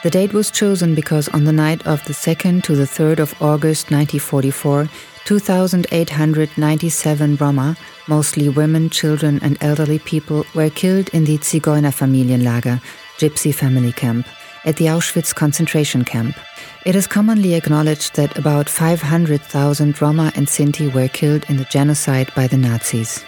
The 0.04 0.10
date 0.10 0.32
was 0.32 0.50
chosen 0.50 0.94
because 0.94 1.28
on 1.30 1.44
the 1.44 1.52
night 1.52 1.84
of 1.86 2.04
the 2.04 2.12
2nd 2.12 2.62
to 2.64 2.76
the 2.76 2.84
3rd 2.84 3.18
of 3.18 3.42
August 3.42 3.90
1944, 3.90 4.88
2,897 5.24 7.36
Roma, 7.36 7.76
mostly 8.08 8.50
women, 8.50 8.90
children, 8.90 9.40
and 9.42 9.56
elderly 9.62 9.98
people, 9.98 10.44
were 10.54 10.68
killed 10.68 11.08
in 11.14 11.24
the 11.24 11.38
Zigeunerfamilienlager, 11.38 12.78
Gypsy 13.18 13.54
family 13.54 13.92
camp, 13.92 14.26
at 14.66 14.76
the 14.76 14.84
Auschwitz 14.84 15.34
concentration 15.34 16.04
camp. 16.04 16.36
It 16.84 16.94
is 16.94 17.06
commonly 17.06 17.54
acknowledged 17.54 18.16
that 18.16 18.36
about 18.36 18.68
500,000 18.68 20.02
Roma 20.02 20.30
and 20.36 20.46
Sinti 20.46 20.92
were 20.92 21.08
killed 21.08 21.46
in 21.48 21.56
the 21.56 21.64
genocide 21.64 22.30
by 22.36 22.46
the 22.46 22.58
Nazis. 22.58 23.24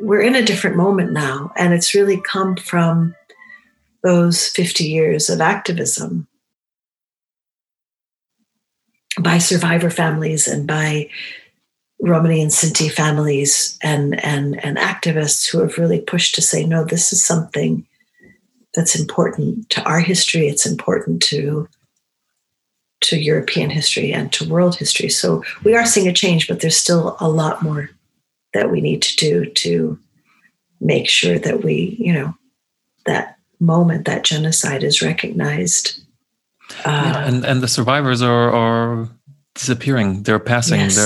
We're 0.00 0.22
in 0.22 0.34
a 0.34 0.42
different 0.42 0.76
moment 0.76 1.12
now, 1.12 1.52
and 1.56 1.74
it's 1.74 1.94
really 1.94 2.22
come 2.22 2.56
from 2.56 3.14
those 4.02 4.48
50 4.48 4.84
years 4.84 5.28
of 5.28 5.42
activism 5.42 6.26
by 9.20 9.38
survivor 9.38 9.90
families 9.90 10.46
and 10.48 10.66
by 10.66 11.08
Romani 12.00 12.42
and 12.42 12.50
Sinti 12.50 12.90
families 12.90 13.78
and, 13.82 14.22
and, 14.24 14.62
and 14.64 14.76
activists 14.76 15.48
who 15.48 15.60
have 15.60 15.78
really 15.78 16.00
pushed 16.00 16.34
to 16.34 16.42
say, 16.42 16.64
no, 16.64 16.84
this 16.84 17.12
is 17.12 17.24
something 17.24 17.86
that's 18.74 18.98
important 18.98 19.70
to 19.70 19.82
our 19.84 20.00
history. 20.00 20.48
It's 20.48 20.66
important 20.66 21.22
to 21.24 21.68
to 23.04 23.18
European 23.18 23.68
history 23.68 24.14
and 24.14 24.32
to 24.32 24.48
world 24.48 24.76
history. 24.76 25.10
So 25.10 25.44
we 25.62 25.74
are 25.76 25.84
seeing 25.84 26.08
a 26.08 26.12
change, 26.12 26.48
but 26.48 26.60
there's 26.60 26.76
still 26.76 27.18
a 27.20 27.28
lot 27.28 27.62
more 27.62 27.90
that 28.54 28.70
we 28.70 28.80
need 28.80 29.02
to 29.02 29.16
do 29.16 29.44
to 29.44 29.98
make 30.80 31.08
sure 31.08 31.38
that 31.38 31.62
we, 31.62 31.96
you 31.98 32.14
know, 32.14 32.34
that 33.04 33.36
moment, 33.60 34.06
that 34.06 34.24
genocide 34.24 34.82
is 34.82 35.02
recognized. 35.02 36.00
Uh, 36.84 36.90
yeah, 36.90 37.26
and 37.26 37.44
and 37.44 37.62
the 37.62 37.68
survivors 37.68 38.22
are 38.22 38.50
are 38.50 39.08
disappearing. 39.54 40.22
They're 40.22 40.38
passing. 40.38 40.80
Yes. 40.80 40.96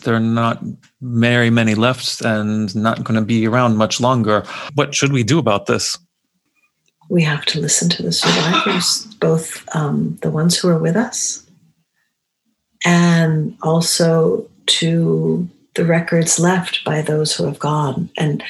They're 0.00 0.12
they're 0.12 0.20
not 0.20 0.62
very 1.00 1.50
many 1.50 1.74
left, 1.74 2.20
and 2.22 2.74
not 2.74 3.04
going 3.04 3.18
to 3.20 3.26
be 3.26 3.46
around 3.46 3.76
much 3.76 4.00
longer. 4.00 4.44
What 4.74 4.94
should 4.94 5.12
we 5.12 5.22
do 5.22 5.38
about 5.38 5.66
this? 5.66 5.98
we 7.08 7.22
have 7.22 7.44
to 7.46 7.60
listen 7.60 7.88
to 7.88 8.02
the 8.02 8.12
survivors, 8.12 9.06
both 9.18 9.66
um, 9.74 10.18
the 10.22 10.30
ones 10.30 10.58
who 10.58 10.68
are 10.68 10.78
with 10.78 10.96
us 10.96 11.46
and 12.84 13.56
also 13.62 14.46
to 14.66 15.48
the 15.74 15.84
records 15.84 16.38
left 16.38 16.84
by 16.84 17.02
those 17.02 17.34
who 17.34 17.44
have 17.44 17.58
gone. 17.58 18.10
And 18.16 18.42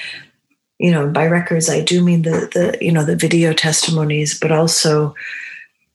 you 0.78 0.90
know, 0.90 1.08
by 1.08 1.26
records, 1.26 1.68
I 1.68 1.80
do 1.80 2.04
mean 2.04 2.22
the 2.22 2.48
the 2.52 2.78
you 2.84 2.92
know 2.92 3.04
the 3.04 3.16
video 3.16 3.52
testimonies, 3.52 4.38
but 4.38 4.52
also 4.52 5.14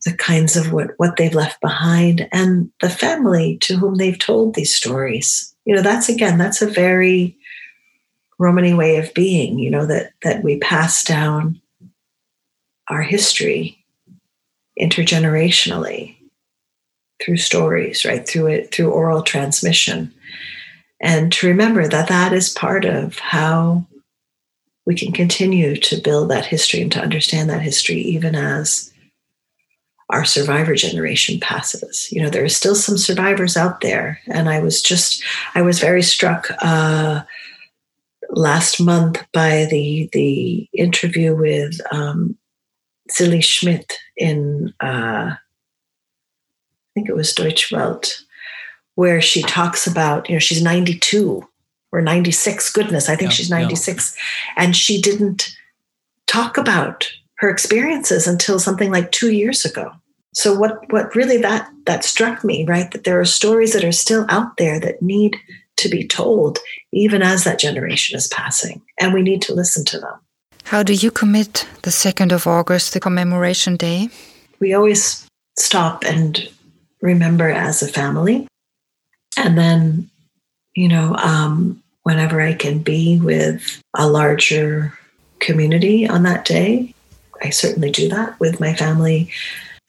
the 0.05 0.13
kinds 0.13 0.55
of 0.55 0.71
what 0.71 0.91
what 0.97 1.17
they've 1.17 1.33
left 1.33 1.61
behind 1.61 2.27
and 2.31 2.71
the 2.81 2.89
family 2.89 3.57
to 3.61 3.77
whom 3.77 3.95
they've 3.95 4.19
told 4.19 4.53
these 4.53 4.75
stories. 4.75 5.53
You 5.65 5.75
know, 5.75 5.81
that's 5.81 6.09
again, 6.09 6.37
that's 6.37 6.61
a 6.61 6.67
very 6.67 7.37
Romani 8.37 8.73
way 8.73 8.97
of 8.97 9.13
being. 9.13 9.59
You 9.59 9.71
know 9.71 9.85
that 9.85 10.11
that 10.23 10.43
we 10.43 10.57
pass 10.59 11.03
down 11.03 11.61
our 12.89 13.01
history 13.01 13.83
intergenerationally 14.79 16.17
through 17.23 17.37
stories, 17.37 18.03
right? 18.03 18.27
Through 18.27 18.47
it, 18.47 18.73
through 18.73 18.91
oral 18.91 19.21
transmission. 19.21 20.13
And 20.99 21.31
to 21.33 21.47
remember 21.47 21.87
that 21.87 22.07
that 22.09 22.33
is 22.33 22.49
part 22.49 22.85
of 22.85 23.19
how 23.19 23.85
we 24.85 24.95
can 24.95 25.13
continue 25.13 25.75
to 25.77 26.01
build 26.01 26.29
that 26.29 26.45
history 26.45 26.81
and 26.81 26.91
to 26.91 27.01
understand 27.01 27.49
that 27.49 27.61
history, 27.61 27.97
even 27.97 28.35
as 28.35 28.92
our 30.13 30.23
survivor 30.23 30.75
generation 30.75 31.39
passes. 31.39 32.07
You 32.11 32.21
know, 32.21 32.29
there 32.29 32.43
are 32.43 32.49
still 32.49 32.75
some 32.75 32.99
survivors 32.99 33.57
out 33.57 33.81
there. 33.81 34.19
And 34.27 34.47
I 34.47 34.59
was 34.59 34.79
just, 34.79 35.23
I 35.55 35.63
was 35.63 35.79
very 35.79 36.03
struck 36.03 36.51
uh, 36.59 37.23
last 38.29 38.79
month 38.79 39.25
by 39.33 39.65
the 39.71 40.09
the 40.13 40.69
interview 40.71 41.35
with 41.35 41.79
um, 41.91 42.37
Zilli 43.11 43.43
Schmidt 43.43 43.91
in, 44.15 44.71
uh, 44.79 45.33
I 45.33 45.37
think 46.93 47.09
it 47.09 47.15
was 47.15 47.33
Deutsche 47.33 47.71
Welle, 47.71 48.01
where 48.93 49.19
she 49.19 49.41
talks 49.41 49.87
about, 49.87 50.29
you 50.29 50.35
know, 50.35 50.39
she's 50.39 50.61
92 50.61 51.43
or 51.91 52.01
96. 52.01 52.71
Goodness, 52.71 53.09
I 53.09 53.15
think 53.15 53.31
yeah, 53.31 53.35
she's 53.35 53.49
96. 53.49 54.15
Yeah. 54.15 54.63
And 54.63 54.75
she 54.75 55.01
didn't 55.01 55.49
talk 56.27 56.57
about 56.57 57.11
her 57.37 57.49
experiences 57.49 58.27
until 58.27 58.59
something 58.59 58.91
like 58.91 59.11
two 59.11 59.31
years 59.31 59.65
ago. 59.65 59.91
So 60.33 60.57
what 60.57 60.91
what 60.91 61.15
really 61.15 61.37
that 61.37 61.69
that 61.85 62.03
struck 62.03 62.43
me, 62.43 62.65
right? 62.65 62.89
That 62.91 63.03
there 63.03 63.19
are 63.19 63.25
stories 63.25 63.73
that 63.73 63.83
are 63.83 63.91
still 63.91 64.25
out 64.29 64.57
there 64.57 64.79
that 64.79 65.01
need 65.01 65.37
to 65.77 65.89
be 65.89 66.07
told, 66.07 66.59
even 66.91 67.21
as 67.21 67.43
that 67.43 67.59
generation 67.59 68.17
is 68.17 68.27
passing, 68.27 68.81
and 68.99 69.13
we 69.13 69.21
need 69.21 69.41
to 69.43 69.53
listen 69.53 69.85
to 69.85 69.99
them. 69.99 70.13
How 70.65 70.81
do 70.81 70.93
you 70.93 71.11
commit 71.11 71.67
the 71.81 71.91
second 71.91 72.31
of 72.31 72.47
August, 72.47 72.93
the 72.93 72.99
commemoration 72.99 73.75
day? 73.75 74.09
We 74.59 74.73
always 74.73 75.27
stop 75.57 76.03
and 76.03 76.49
remember 77.01 77.49
as 77.49 77.83
a 77.83 77.87
family, 77.87 78.47
and 79.37 79.57
then, 79.57 80.09
you 80.75 80.87
know, 80.87 81.15
um, 81.17 81.83
whenever 82.03 82.41
I 82.41 82.53
can 82.53 82.79
be 82.79 83.19
with 83.19 83.81
a 83.95 84.07
larger 84.07 84.97
community 85.39 86.07
on 86.07 86.23
that 86.23 86.45
day, 86.45 86.93
I 87.43 87.49
certainly 87.49 87.91
do 87.91 88.09
that 88.09 88.39
with 88.39 88.59
my 88.59 88.73
family 88.73 89.29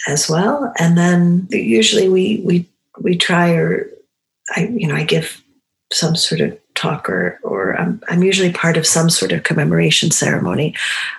as 0.06 0.28
well. 0.28 0.72
And 0.78 0.96
then 0.96 1.48
usually 1.50 2.08
we 2.08 2.40
we 2.44 2.68
we 3.00 3.16
try 3.16 3.52
or 3.52 3.88
I 4.54 4.66
you 4.66 4.86
know 4.86 4.94
I 4.94 5.04
give 5.04 5.42
some 5.92 6.16
sort 6.16 6.40
of 6.40 6.58
talk 6.74 7.08
or 7.08 7.38
or 7.42 7.76
I'm, 7.76 8.00
I'm 8.08 8.22
usually 8.22 8.52
part 8.52 8.76
of 8.76 8.86
some 8.86 9.10
sort 9.10 9.32
of 9.32 9.44
commemoration 9.44 10.10
ceremony 10.10 10.74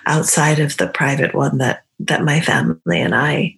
outside 0.06 0.58
of 0.58 0.76
the 0.76 0.86
private 0.86 1.34
one 1.34 1.58
that 1.58 1.84
that 2.00 2.24
my 2.24 2.40
family 2.40 3.00
and 3.00 3.14
I 3.14 3.56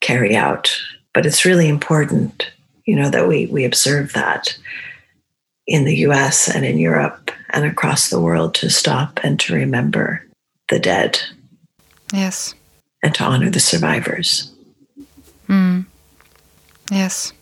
carry 0.00 0.36
out. 0.36 0.76
But 1.12 1.26
it's 1.26 1.44
really 1.44 1.68
important, 1.68 2.50
you 2.84 2.96
know, 2.96 3.10
that 3.10 3.28
we 3.28 3.46
we 3.46 3.64
observe 3.64 4.12
that 4.12 4.56
in 5.66 5.84
the 5.84 5.96
US 6.08 6.48
and 6.48 6.64
in 6.64 6.78
Europe 6.78 7.30
and 7.50 7.64
across 7.64 8.10
the 8.10 8.20
world 8.20 8.54
to 8.56 8.68
stop 8.68 9.20
and 9.22 9.40
to 9.40 9.54
remember 9.54 10.22
the 10.68 10.78
dead. 10.78 11.20
Yes. 12.12 12.54
And 13.04 13.14
to 13.14 13.24
honor 13.24 13.50
the 13.50 13.60
survivors. 13.60 14.50
Mm. 15.48 15.84
Yes. 16.90 17.32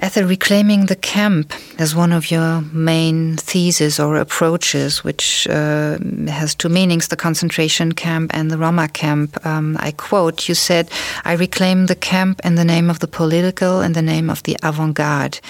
Ethel, 0.00 0.24
reclaiming 0.24 0.86
the 0.86 0.94
camp 0.94 1.52
as 1.78 1.96
one 1.96 2.12
of 2.12 2.30
your 2.30 2.60
main 2.72 3.36
theses 3.36 3.98
or 3.98 4.16
approaches, 4.16 5.02
which 5.02 5.48
uh, 5.48 5.98
has 6.28 6.54
two 6.54 6.68
meanings 6.68 7.08
the 7.08 7.16
concentration 7.16 7.92
camp 7.92 8.30
and 8.32 8.48
the 8.48 8.58
Roma 8.58 8.86
camp. 8.88 9.44
Um, 9.44 9.76
I 9.80 9.90
quote, 9.90 10.48
you 10.48 10.54
said, 10.54 10.88
I 11.24 11.32
reclaim 11.32 11.86
the 11.86 11.96
camp 11.96 12.40
in 12.44 12.54
the 12.54 12.64
name 12.64 12.90
of 12.90 13.00
the 13.00 13.08
political 13.08 13.80
and 13.80 13.96
the 13.96 14.02
name 14.02 14.30
of 14.30 14.44
the 14.44 14.56
avant 14.62 14.94
garde. 14.94 15.40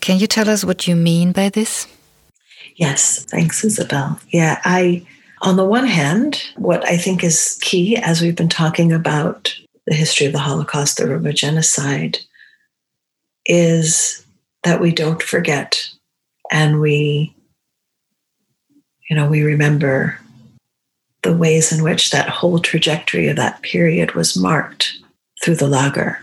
Can 0.00 0.20
you 0.20 0.28
tell 0.28 0.48
us 0.48 0.64
what 0.64 0.86
you 0.86 0.94
mean 0.94 1.32
by 1.32 1.48
this? 1.48 1.88
Yes, 2.76 3.24
thanks, 3.24 3.64
Isabel. 3.64 4.20
Yeah, 4.30 4.60
I, 4.64 5.04
on 5.46 5.54
the 5.54 5.64
one 5.64 5.86
hand, 5.86 6.42
what 6.56 6.84
I 6.84 6.96
think 6.96 7.22
is 7.22 7.56
key 7.62 7.96
as 7.96 8.20
we've 8.20 8.34
been 8.34 8.48
talking 8.48 8.92
about 8.92 9.56
the 9.86 9.94
history 9.94 10.26
of 10.26 10.32
the 10.32 10.40
Holocaust, 10.40 10.96
the 10.96 11.06
Roma 11.06 11.32
genocide, 11.32 12.18
is 13.46 14.26
that 14.64 14.80
we 14.80 14.90
don't 14.90 15.22
forget 15.22 15.88
and 16.50 16.80
we, 16.80 17.32
you 19.08 19.14
know, 19.14 19.28
we 19.28 19.42
remember 19.42 20.18
the 21.22 21.36
ways 21.36 21.70
in 21.70 21.84
which 21.84 22.10
that 22.10 22.28
whole 22.28 22.58
trajectory 22.58 23.28
of 23.28 23.36
that 23.36 23.62
period 23.62 24.16
was 24.16 24.36
marked 24.36 24.98
through 25.44 25.54
the 25.54 25.68
lager. 25.68 26.18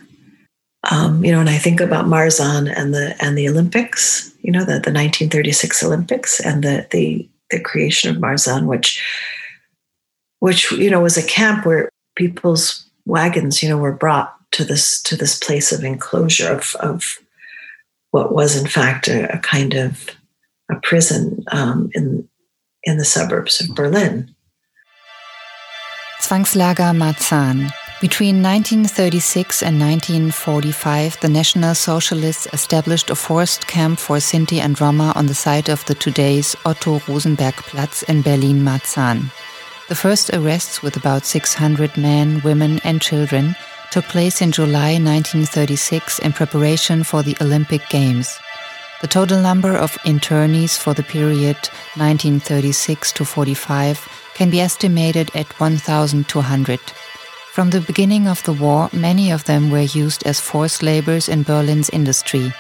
Um, 0.92 1.24
you 1.24 1.32
know, 1.32 1.40
and 1.40 1.50
I 1.50 1.58
think 1.60 1.80
about 1.80 2.08
Marzahn 2.08 2.70
and 2.76 2.94
the 2.94 3.16
and 3.24 3.38
the 3.38 3.48
Olympics, 3.48 4.34
you 4.42 4.52
know, 4.52 4.66
the, 4.66 4.82
the 4.82 4.92
1936 4.92 5.82
Olympics 5.82 6.42
and 6.42 6.62
the 6.62 6.86
the 6.92 7.30
the 7.54 7.60
creation 7.60 8.10
of 8.10 8.22
Marzahn, 8.22 8.66
which 8.66 9.02
which 10.40 10.72
you 10.72 10.90
know 10.90 11.02
was 11.02 11.18
a 11.18 11.26
camp 11.26 11.66
where 11.66 11.90
people's 12.16 12.86
wagons, 13.06 13.64
you 13.64 13.70
know, 13.70 13.78
were 13.78 13.96
brought 13.96 14.36
to 14.52 14.64
this 14.64 15.02
to 15.04 15.16
this 15.16 15.40
place 15.40 15.72
of 15.72 15.84
enclosure 15.84 16.52
of 16.52 16.76
of 16.80 17.20
what 18.12 18.34
was 18.34 18.56
in 18.56 18.68
fact 18.68 19.08
a, 19.08 19.34
a 19.34 19.40
kind 19.40 19.74
of 19.74 20.10
a 20.72 20.76
prison 20.82 21.44
um, 21.52 21.90
in 21.94 22.28
in 22.84 22.98
the 22.98 23.06
suburbs 23.06 23.62
of 23.62 23.76
Berlin. 23.76 24.36
Zwangslager 26.22 26.94
Marzahn 26.96 27.72
between 28.04 28.44
1936 28.44 29.64
and 29.64 29.80
1945, 29.80 31.22
the 31.22 31.30
National 31.30 31.74
Socialists 31.74 32.50
established 32.52 33.10
a 33.10 33.16
forced 33.16 33.66
camp 33.66 33.98
for 33.98 34.18
Sinti 34.18 34.60
and 34.60 34.80
Roma 34.82 35.14
on 35.16 35.28
the 35.28 35.34
site 35.34 35.70
of 35.70 35.86
the 35.86 35.96
today's 35.96 36.54
Otto 36.66 37.00
Rosenberg 37.08 37.54
Platz 37.56 38.04
in 38.04 38.22
Berlin 38.22 38.60
Marzahn. 38.62 39.32
The 39.88 39.96
first 39.96 40.32
arrests, 40.34 40.84
with 40.84 40.98
about 40.98 41.24
600 41.24 41.96
men, 41.96 42.42
women, 42.44 42.82
and 42.84 43.02
children, 43.02 43.56
took 43.90 44.04
place 44.04 44.42
in 44.42 44.52
July 44.52 45.00
1936 45.00 46.20
in 46.20 46.34
preparation 46.34 47.06
for 47.06 47.24
the 47.24 47.38
Olympic 47.40 47.88
Games. 47.88 48.38
The 49.00 49.08
total 49.08 49.42
number 49.42 49.78
of 49.78 49.94
internees 50.04 50.78
for 50.78 50.94
the 50.94 51.04
period 51.04 51.56
1936 51.96 53.14
to 53.14 53.24
45 53.24 54.10
can 54.34 54.50
be 54.50 54.60
estimated 54.60 55.32
at 55.36 55.58
1,200. 55.58 56.82
From 57.54 57.70
the 57.70 57.82
beginning 57.82 58.28
of 58.28 58.42
the 58.46 58.54
war, 58.54 58.90
many 58.94 59.32
of 59.32 59.44
them 59.44 59.70
were 59.70 59.82
used 59.82 60.26
as 60.26 60.40
forced 60.40 60.82
laborers 60.82 61.30
in 61.30 61.44
Berlin's 61.44 61.92
industry. 61.92 62.52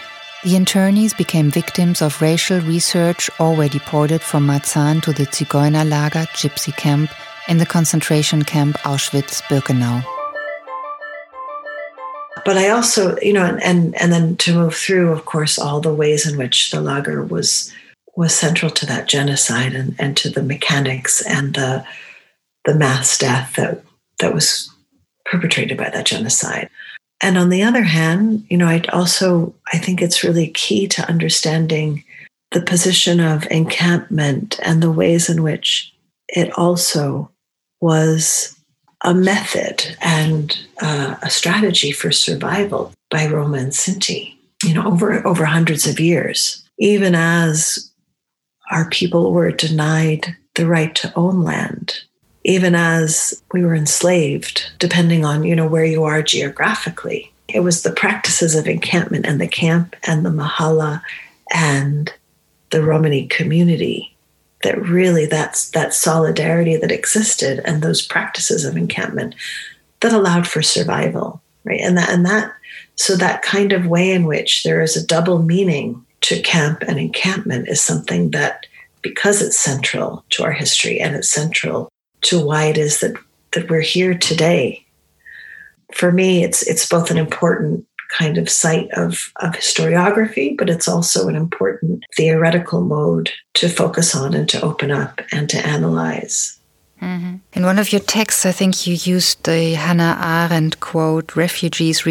The 0.44 0.54
internees 0.54 1.18
became 1.18 1.50
victims 1.50 2.00
of 2.04 2.22
racial 2.22 2.60
research 2.62 3.28
or 3.40 3.56
were 3.56 3.70
deported 3.70 4.22
from 4.22 4.46
Marzahn 4.46 5.02
to 5.02 5.12
the 5.12 5.26
Zigeunerlager 5.26 6.28
Gypsy 6.36 6.78
Camp 6.78 7.10
in 7.48 7.58
the 7.58 7.66
concentration 7.66 8.44
camp 8.44 8.78
Auschwitz-Birkenau. 8.84 10.06
But 12.46 12.58
I 12.58 12.70
also, 12.70 13.18
you 13.20 13.34
know, 13.34 13.46
and, 13.46 13.64
and 13.64 13.96
and 14.00 14.14
then 14.14 14.38
to 14.38 14.54
move 14.54 14.76
through, 14.76 15.12
of 15.12 15.26
course, 15.26 15.58
all 15.58 15.82
the 15.82 15.92
ways 15.92 16.28
in 16.32 16.38
which 16.38 16.70
the 16.70 16.82
lager 16.82 17.24
was 17.24 17.74
was 18.16 18.36
central 18.36 18.70
to 18.70 18.86
that 18.86 19.08
genocide 19.08 19.74
and, 19.74 19.96
and 19.98 20.16
to 20.18 20.30
the 20.30 20.44
mechanics 20.44 21.26
and 21.26 21.56
the 21.56 21.84
the 22.66 22.76
mass 22.76 23.18
death 23.18 23.56
that 23.56 23.82
that 24.20 24.36
was 24.36 24.73
perpetrated 25.34 25.78
by 25.78 25.90
that 25.90 26.06
genocide. 26.06 26.70
And 27.22 27.38
on 27.38 27.50
the 27.50 27.64
other 27.64 27.82
hand, 27.82 28.46
you 28.50 28.58
know, 28.58 28.68
I 28.68 28.84
also 28.94 29.56
I 29.74 29.80
think 29.80 30.02
it's 30.02 30.24
really 30.24 30.50
key 30.50 30.88
to 30.90 31.10
understanding 31.10 32.04
the 32.52 32.62
position 32.62 33.20
of 33.20 33.48
encampment 33.50 34.60
and 34.62 34.84
the 34.84 34.92
ways 34.92 35.30
in 35.30 35.42
which 35.42 35.92
it 36.28 36.56
also 36.58 37.32
was 37.82 38.56
a 39.04 39.14
method 39.14 39.98
and 40.02 40.56
uh, 40.82 41.16
a 41.24 41.30
strategy 41.30 41.92
for 41.92 42.12
survival 42.12 42.94
by 43.10 43.28
Roma 43.28 43.58
and 43.58 43.72
Sinti, 43.72 44.36
you 44.64 44.74
know, 44.74 44.86
over 44.86 45.26
over 45.26 45.46
hundreds 45.46 45.88
of 45.88 46.00
years, 46.00 46.64
even 46.78 47.16
as 47.16 47.92
our 48.72 48.88
people 48.90 49.32
were 49.32 49.52
denied 49.52 50.36
the 50.56 50.68
right 50.68 50.94
to 50.96 51.12
own 51.16 51.42
land 51.44 52.04
even 52.44 52.76
as 52.76 53.42
we 53.54 53.64
were 53.64 53.76
enslaved, 53.76 54.72
depending 54.80 55.24
on, 55.24 55.44
you 55.44 55.56
know, 55.56 55.68
where 55.68 55.86
you 55.86 56.04
are 56.04 56.22
geographically. 56.22 57.32
It 57.48 57.62
was 57.62 57.84
the 57.84 57.92
practices 57.92 58.56
of 58.56 58.68
encampment 58.68 59.26
and 59.26 59.40
the 59.40 59.48
camp 59.48 59.96
and 60.04 60.26
the 60.26 60.30
Mahala 60.30 61.02
and 61.54 62.12
the 62.72 62.84
Romani 62.84 63.28
community 63.28 64.16
that 64.64 64.82
really 64.82 65.26
that's 65.26 65.70
that 65.72 65.94
solidarity 65.94 66.78
that 66.78 66.92
existed 66.92 67.62
and 67.66 67.82
those 67.82 68.06
practices 68.06 68.66
of 68.66 68.78
encampment 68.78 69.36
that 70.00 70.14
allowed 70.14 70.48
for 70.48 70.62
survival. 70.62 71.42
Right. 71.66 71.82
And 71.82 71.98
that 71.98 72.10
and 72.10 72.26
that 72.26 72.52
so 72.96 73.16
that 73.16 73.42
kind 73.42 73.72
of 73.72 73.88
way 73.88 74.12
in 74.12 74.26
which 74.26 74.64
there 74.64 74.82
is 74.82 74.98
a 74.98 75.06
double 75.06 75.42
meaning 75.42 76.06
to 76.22 76.42
camp 76.42 76.84
and 76.88 77.00
encampment 77.00 77.68
is 77.68 77.82
something 77.82 78.32
that 78.32 78.66
because 79.02 79.42
it's 79.42 79.60
central 79.60 80.24
to 80.32 80.44
our 80.44 80.52
history 80.52 81.00
and 81.00 81.16
it's 81.16 81.30
central 81.30 81.90
to 82.24 82.44
why 82.44 82.66
it 82.66 82.78
is 82.78 83.00
that 83.00 83.16
that 83.54 83.70
we're 83.70 83.82
here 83.82 84.18
today. 84.18 84.86
For 85.94 86.12
me, 86.12 86.44
it's 86.44 86.64
it's 86.64 86.88
both 86.90 87.12
an 87.12 87.18
important 87.18 87.86
kind 88.18 88.38
of 88.38 88.50
site 88.50 88.90
of, 88.92 89.32
of 89.38 89.54
historiography, 89.54 90.56
but 90.58 90.70
it's 90.70 90.88
also 90.88 91.28
an 91.28 91.36
important 91.36 92.04
theoretical 92.16 92.82
mode 92.82 93.32
to 93.56 93.68
focus 93.68 94.16
on 94.16 94.34
and 94.34 94.48
to 94.50 94.62
open 94.62 94.92
up 94.92 95.22
and 95.32 95.50
to 95.50 95.66
analyze. 95.66 96.60
Mm-hmm. 97.02 97.36
In 97.54 97.66
one 97.66 97.80
of 97.80 97.92
your 97.92 98.02
texts, 98.02 98.46
I 98.46 98.52
think 98.52 98.88
you 98.88 98.94
used 98.94 99.44
the 99.44 99.74
Hannah 99.74 100.18
Arendt 100.22 100.80
quote 100.80 101.36
refugees 101.36 102.06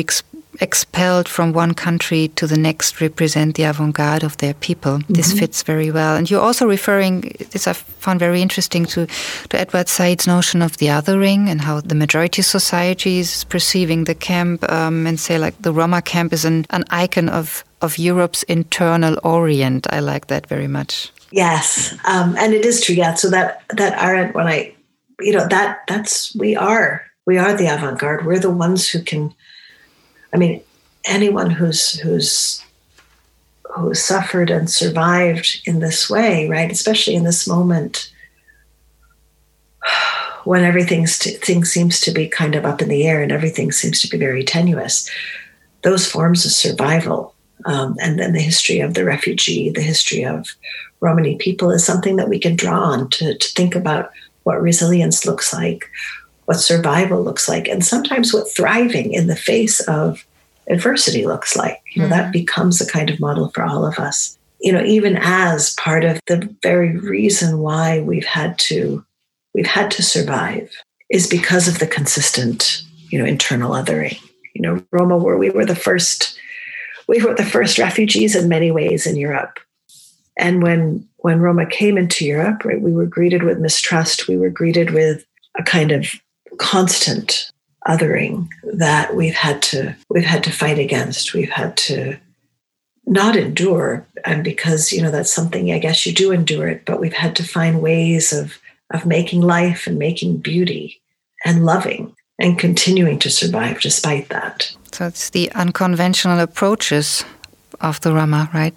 expelled 0.60 1.28
from 1.28 1.52
one 1.52 1.74
country 1.74 2.28
to 2.28 2.46
the 2.46 2.58
next 2.58 3.00
represent 3.00 3.56
the 3.56 3.62
avant-garde 3.64 4.22
of 4.22 4.36
their 4.36 4.54
people. 4.54 4.98
Mm-hmm. 4.98 5.14
This 5.14 5.32
fits 5.32 5.62
very 5.62 5.90
well. 5.90 6.16
And 6.16 6.30
you're 6.30 6.40
also 6.40 6.66
referring, 6.66 7.32
this 7.50 7.66
I 7.66 7.72
found 7.72 8.20
very 8.20 8.42
interesting, 8.42 8.84
to, 8.86 9.06
to 9.48 9.60
Edward 9.60 9.88
Said's 9.88 10.26
notion 10.26 10.62
of 10.62 10.76
the 10.76 10.86
othering 10.86 11.48
and 11.48 11.60
how 11.60 11.80
the 11.80 11.94
majority 11.94 12.42
society 12.42 13.18
is 13.18 13.44
perceiving 13.44 14.04
the 14.04 14.14
camp 14.14 14.70
um, 14.70 15.06
and 15.06 15.18
say 15.18 15.38
like 15.38 15.60
the 15.62 15.72
Roma 15.72 16.02
camp 16.02 16.32
is 16.32 16.44
an, 16.44 16.66
an 16.70 16.84
icon 16.90 17.28
of, 17.28 17.64
of 17.80 17.98
Europe's 17.98 18.42
internal 18.44 19.18
orient. 19.24 19.86
I 19.90 20.00
like 20.00 20.26
that 20.26 20.46
very 20.46 20.68
much. 20.68 21.10
Yes, 21.30 21.96
um, 22.04 22.36
and 22.36 22.52
it 22.52 22.66
is 22.66 22.82
true. 22.82 22.94
Yeah, 22.94 23.14
so 23.14 23.30
that 23.30 23.62
that 23.70 23.98
Arendt, 23.98 24.34
when 24.34 24.46
I 24.46 24.74
you 25.18 25.32
know 25.32 25.48
that 25.48 25.78
that's 25.88 26.34
we 26.36 26.54
are 26.56 27.02
we 27.26 27.38
are 27.38 27.56
the 27.56 27.68
avant-garde 27.68 28.26
we're 28.26 28.38
the 28.38 28.50
ones 28.50 28.90
who 28.90 29.00
can 29.02 29.34
i 30.34 30.36
mean 30.36 30.60
anyone 31.04 31.50
who's 31.50 31.98
who's 32.00 32.64
who 33.74 33.94
suffered 33.94 34.50
and 34.50 34.70
survived 34.70 35.62
in 35.64 35.80
this 35.80 36.08
way 36.10 36.48
right 36.48 36.70
especially 36.70 37.14
in 37.14 37.24
this 37.24 37.48
moment 37.48 38.12
when 40.44 40.64
everything 40.64 41.06
thing 41.06 41.64
seems 41.64 42.00
to 42.00 42.10
be 42.10 42.28
kind 42.28 42.54
of 42.54 42.64
up 42.64 42.82
in 42.82 42.88
the 42.88 43.06
air 43.06 43.22
and 43.22 43.32
everything 43.32 43.72
seems 43.72 44.00
to 44.00 44.08
be 44.08 44.18
very 44.18 44.44
tenuous 44.44 45.08
those 45.82 46.10
forms 46.10 46.44
of 46.44 46.52
survival 46.52 47.34
um, 47.64 47.96
and 48.00 48.18
then 48.18 48.32
the 48.32 48.40
history 48.40 48.80
of 48.80 48.94
the 48.94 49.04
refugee 49.04 49.70
the 49.70 49.82
history 49.82 50.24
of 50.24 50.48
romani 51.00 51.36
people 51.36 51.70
is 51.70 51.84
something 51.84 52.16
that 52.16 52.28
we 52.28 52.38
can 52.38 52.56
draw 52.56 52.80
on 52.80 53.08
to, 53.10 53.36
to 53.36 53.48
think 53.52 53.74
about 53.74 54.10
what 54.44 54.60
resilience 54.60 55.26
looks 55.26 55.52
like, 55.52 55.90
what 56.46 56.60
survival 56.60 57.22
looks 57.22 57.48
like, 57.48 57.68
and 57.68 57.84
sometimes 57.84 58.32
what 58.32 58.50
thriving 58.50 59.12
in 59.12 59.26
the 59.26 59.36
face 59.36 59.80
of 59.80 60.24
adversity 60.68 61.26
looks 61.26 61.56
like. 61.56 61.80
You 61.94 62.02
know, 62.02 62.08
mm-hmm. 62.08 62.16
that 62.16 62.32
becomes 62.32 62.80
a 62.80 62.86
kind 62.86 63.10
of 63.10 63.20
model 63.20 63.50
for 63.50 63.62
all 63.62 63.86
of 63.86 63.98
us. 63.98 64.38
You 64.60 64.72
know, 64.72 64.82
even 64.84 65.18
as 65.20 65.74
part 65.74 66.04
of 66.04 66.20
the 66.26 66.54
very 66.62 66.96
reason 66.96 67.58
why 67.58 68.00
we've 68.00 68.24
had 68.24 68.58
to 68.60 69.04
we've 69.54 69.66
had 69.66 69.90
to 69.92 70.02
survive 70.02 70.70
is 71.10 71.26
because 71.26 71.68
of 71.68 71.78
the 71.78 71.86
consistent, 71.86 72.82
you 73.10 73.18
know, 73.18 73.24
internal 73.24 73.72
othering. 73.72 74.18
You 74.54 74.62
know, 74.62 74.84
Roma 74.90 75.18
were 75.18 75.36
we 75.36 75.50
were 75.50 75.66
the 75.66 75.74
first 75.74 76.38
we 77.08 77.22
were 77.22 77.34
the 77.34 77.44
first 77.44 77.78
refugees 77.78 78.34
in 78.34 78.48
many 78.48 78.70
ways 78.70 79.06
in 79.06 79.16
Europe. 79.16 79.58
And 80.38 80.62
when 80.62 81.08
when 81.18 81.40
Roma 81.40 81.66
came 81.66 81.98
into 81.98 82.24
Europe, 82.24 82.64
right, 82.64 82.80
we 82.80 82.92
were 82.92 83.06
greeted 83.06 83.42
with 83.42 83.58
mistrust. 83.58 84.28
We 84.28 84.36
were 84.36 84.50
greeted 84.50 84.90
with 84.90 85.24
a 85.58 85.62
kind 85.62 85.92
of 85.92 86.10
constant 86.58 87.50
othering 87.86 88.48
that 88.62 89.14
we've 89.16 89.34
had 89.34 89.60
to 89.60 89.94
we've 90.08 90.24
had 90.24 90.44
to 90.44 90.52
fight 90.52 90.78
against. 90.78 91.34
We've 91.34 91.50
had 91.50 91.76
to 91.78 92.16
not 93.06 93.36
endure, 93.36 94.06
and 94.24 94.44
because 94.44 94.92
you 94.92 95.02
know 95.02 95.10
that's 95.10 95.32
something 95.32 95.72
I 95.72 95.78
guess 95.78 96.06
you 96.06 96.12
do 96.12 96.32
endure 96.32 96.68
it, 96.68 96.84
but 96.84 97.00
we've 97.00 97.12
had 97.12 97.34
to 97.36 97.44
find 97.44 97.82
ways 97.82 98.32
of 98.32 98.58
of 98.92 99.06
making 99.06 99.40
life 99.40 99.86
and 99.86 99.98
making 99.98 100.38
beauty 100.38 101.00
and 101.44 101.64
loving 101.64 102.14
and 102.38 102.58
continuing 102.58 103.18
to 103.20 103.30
survive 103.30 103.80
despite 103.80 104.28
that. 104.28 104.74
So 104.92 105.06
it's 105.06 105.30
the 105.30 105.50
unconventional 105.52 106.40
approaches 106.40 107.24
of 107.80 108.00
the 108.00 108.12
rama 108.12 108.50
right? 108.52 108.74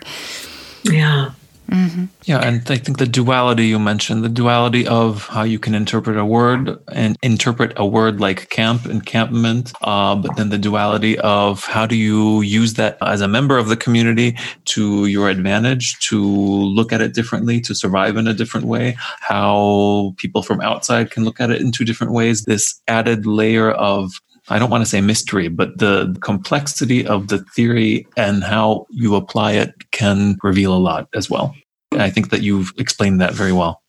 Yeah. 0.83 1.31
Mm-hmm. 1.69 2.05
Yeah, 2.25 2.39
and 2.39 2.69
I 2.69 2.77
think 2.77 2.99
the 2.99 3.07
duality 3.07 3.65
you 3.65 3.79
mentioned, 3.79 4.23
the 4.23 4.29
duality 4.29 4.87
of 4.87 5.27
how 5.27 5.43
you 5.43 5.57
can 5.57 5.73
interpret 5.73 6.17
a 6.17 6.25
word 6.25 6.77
and 6.91 7.17
interpret 7.23 7.73
a 7.75 7.85
word 7.85 8.19
like 8.19 8.49
camp, 8.49 8.85
encampment, 8.85 9.73
uh, 9.81 10.15
but 10.15 10.35
then 10.35 10.49
the 10.49 10.57
duality 10.57 11.17
of 11.19 11.65
how 11.65 11.85
do 11.85 11.95
you 11.95 12.41
use 12.41 12.75
that 12.75 12.97
as 13.01 13.21
a 13.21 13.27
member 13.27 13.57
of 13.57 13.67
the 13.67 13.77
community 13.77 14.37
to 14.65 15.07
your 15.07 15.29
advantage, 15.29 15.97
to 15.99 16.23
look 16.23 16.93
at 16.93 17.01
it 17.01 17.13
differently, 17.13 17.59
to 17.61 17.73
survive 17.73 18.15
in 18.15 18.27
a 18.27 18.33
different 18.33 18.67
way, 18.67 18.95
how 19.19 20.13
people 20.17 20.43
from 20.43 20.61
outside 20.61 21.09
can 21.09 21.25
look 21.25 21.39
at 21.39 21.49
it 21.49 21.61
in 21.61 21.71
two 21.71 21.85
different 21.85 22.13
ways. 22.13 22.43
This 22.43 22.79
added 22.87 23.25
layer 23.25 23.71
of 23.71 24.21
I 24.49 24.59
don't 24.59 24.69
want 24.69 24.83
to 24.83 24.89
say 24.89 25.01
mystery, 25.01 25.47
but 25.47 25.77
the 25.79 26.15
complexity 26.21 27.05
of 27.05 27.29
the 27.29 27.39
theory 27.55 28.07
and 28.15 28.43
how 28.43 28.85
you 28.89 29.15
apply 29.15 29.53
it 29.53 29.91
can 29.91 30.37
reveal 30.43 30.73
a 30.73 30.77
lot 30.77 31.07
as 31.15 31.29
well. 31.29 31.55
And 31.91 32.01
I 32.01 32.09
think 32.09 32.29
that 32.29 32.41
you've 32.41 32.71
explained 32.77 33.19
that 33.21 33.33
very 33.33 33.53
well. 33.53 33.81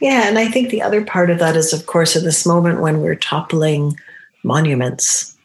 Yeah, 0.00 0.28
and 0.28 0.38
I 0.38 0.48
think 0.48 0.70
the 0.70 0.82
other 0.82 1.04
part 1.04 1.30
of 1.30 1.38
that 1.40 1.56
is, 1.56 1.72
of 1.72 1.86
course, 1.86 2.16
in 2.16 2.24
this 2.24 2.46
moment 2.46 2.80
when 2.80 3.00
we're 3.00 3.16
toppling 3.16 3.96
monuments, 4.42 5.36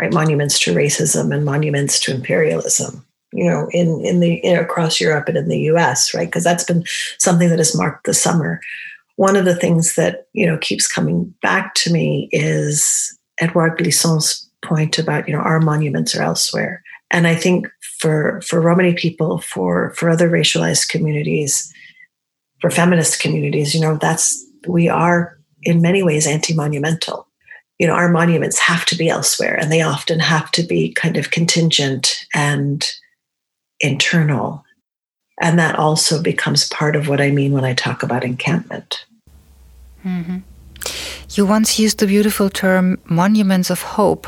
right? 0.00 0.12
Monuments 0.12 0.58
to 0.60 0.74
racism 0.74 1.32
and 1.32 1.44
monuments 1.44 2.00
to 2.00 2.14
imperialism, 2.14 3.04
you 3.32 3.44
know, 3.44 3.68
in 3.70 4.04
in 4.04 4.18
the 4.18 4.34
in, 4.36 4.58
across 4.58 5.00
Europe 5.00 5.28
and 5.28 5.36
in 5.36 5.48
the 5.48 5.60
U.S., 5.60 6.12
right? 6.12 6.26
Because 6.26 6.42
that's 6.42 6.64
been 6.64 6.84
something 7.18 7.48
that 7.50 7.58
has 7.58 7.76
marked 7.76 8.06
the 8.06 8.14
summer. 8.14 8.60
One 9.16 9.36
of 9.36 9.44
the 9.44 9.54
things 9.54 9.94
that 9.94 10.26
you 10.32 10.44
know 10.44 10.58
keeps 10.58 10.88
coming 10.88 11.32
back 11.40 11.74
to 11.74 11.92
me 11.92 12.28
is 12.32 13.13
Edouard 13.40 13.78
Glissant's 13.78 14.48
point 14.62 14.98
about 14.98 15.28
you 15.28 15.34
know 15.34 15.40
our 15.40 15.60
monuments 15.60 16.14
are 16.14 16.22
elsewhere, 16.22 16.82
and 17.10 17.26
I 17.26 17.34
think 17.34 17.68
for 17.98 18.40
for 18.42 18.60
Romani 18.60 18.94
people, 18.94 19.38
for 19.38 19.90
for 19.90 20.10
other 20.10 20.28
racialized 20.28 20.88
communities, 20.88 21.72
for 22.60 22.70
feminist 22.70 23.20
communities, 23.20 23.74
you 23.74 23.80
know 23.80 23.96
that's 23.96 24.44
we 24.66 24.88
are 24.88 25.38
in 25.62 25.80
many 25.80 26.02
ways 26.02 26.26
anti-monumental. 26.26 27.28
You 27.78 27.86
know, 27.86 27.94
our 27.94 28.08
monuments 28.08 28.58
have 28.60 28.84
to 28.86 28.96
be 28.96 29.08
elsewhere, 29.08 29.58
and 29.58 29.70
they 29.70 29.82
often 29.82 30.20
have 30.20 30.50
to 30.52 30.62
be 30.62 30.92
kind 30.92 31.16
of 31.16 31.30
contingent 31.30 32.26
and 32.34 32.88
internal. 33.80 34.64
And 35.40 35.58
that 35.58 35.76
also 35.76 36.22
becomes 36.22 36.68
part 36.68 36.94
of 36.94 37.08
what 37.08 37.20
I 37.20 37.32
mean 37.32 37.52
when 37.52 37.64
I 37.64 37.74
talk 37.74 38.04
about 38.04 38.22
encampment. 38.22 39.04
Mm-hmm. 40.04 40.38
You 41.30 41.46
once 41.46 41.78
used 41.78 41.98
the 41.98 42.06
beautiful 42.06 42.50
term 42.50 42.98
monuments 43.06 43.70
of 43.70 43.82
hope. 43.82 44.26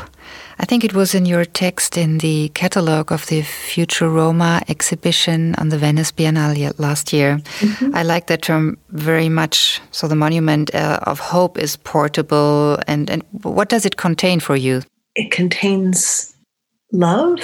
I 0.59 0.65
think 0.65 0.83
it 0.83 0.93
was 0.93 1.13
in 1.13 1.25
your 1.25 1.45
text 1.45 1.97
in 1.97 2.17
the 2.17 2.49
catalogue 2.49 3.11
of 3.11 3.27
the 3.27 3.43
FUTUROMA 3.43 4.69
exhibition 4.69 5.53
on 5.55 5.69
the 5.69 5.77
Venice 5.77 6.11
Biennale 6.11 6.73
last 6.79 7.13
year. 7.13 7.37
Mm-hmm. 7.59 7.95
I 7.95 8.03
like 8.03 8.25
that 8.27 8.41
term 8.41 8.77
very 8.89 9.29
much. 9.29 9.79
So 9.91 10.07
the 10.07 10.15
monument 10.15 10.73
uh, 10.73 10.99
of 11.03 11.19
hope 11.19 11.59
is 11.59 11.77
portable. 11.77 12.79
And, 12.87 13.09
and 13.09 13.23
what 13.43 13.69
does 13.69 13.85
it 13.85 13.97
contain 13.97 14.39
for 14.39 14.55
you? 14.55 14.81
It 15.15 15.31
contains 15.31 16.35
love, 16.91 17.39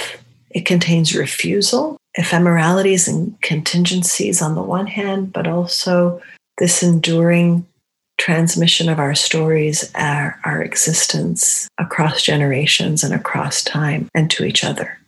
it 0.50 0.66
contains 0.66 1.14
refusal, 1.14 1.96
ephemeralities 2.18 3.08
and 3.08 3.40
contingencies 3.42 4.42
on 4.42 4.54
the 4.54 4.62
one 4.62 4.86
hand, 4.86 5.32
but 5.32 5.46
also 5.46 6.20
this 6.58 6.82
enduring 6.82 7.66
transmission 8.18 8.88
of 8.88 8.98
our 8.98 9.14
stories, 9.14 9.90
our, 9.94 10.38
our 10.44 10.62
existence 10.62 11.68
across 11.78 12.22
generations 12.22 13.02
and 13.02 13.12
across 13.12 13.62
time 13.62 14.08
and 14.14 14.30
to 14.30 14.44
each 14.44 14.64
other. 14.64 14.98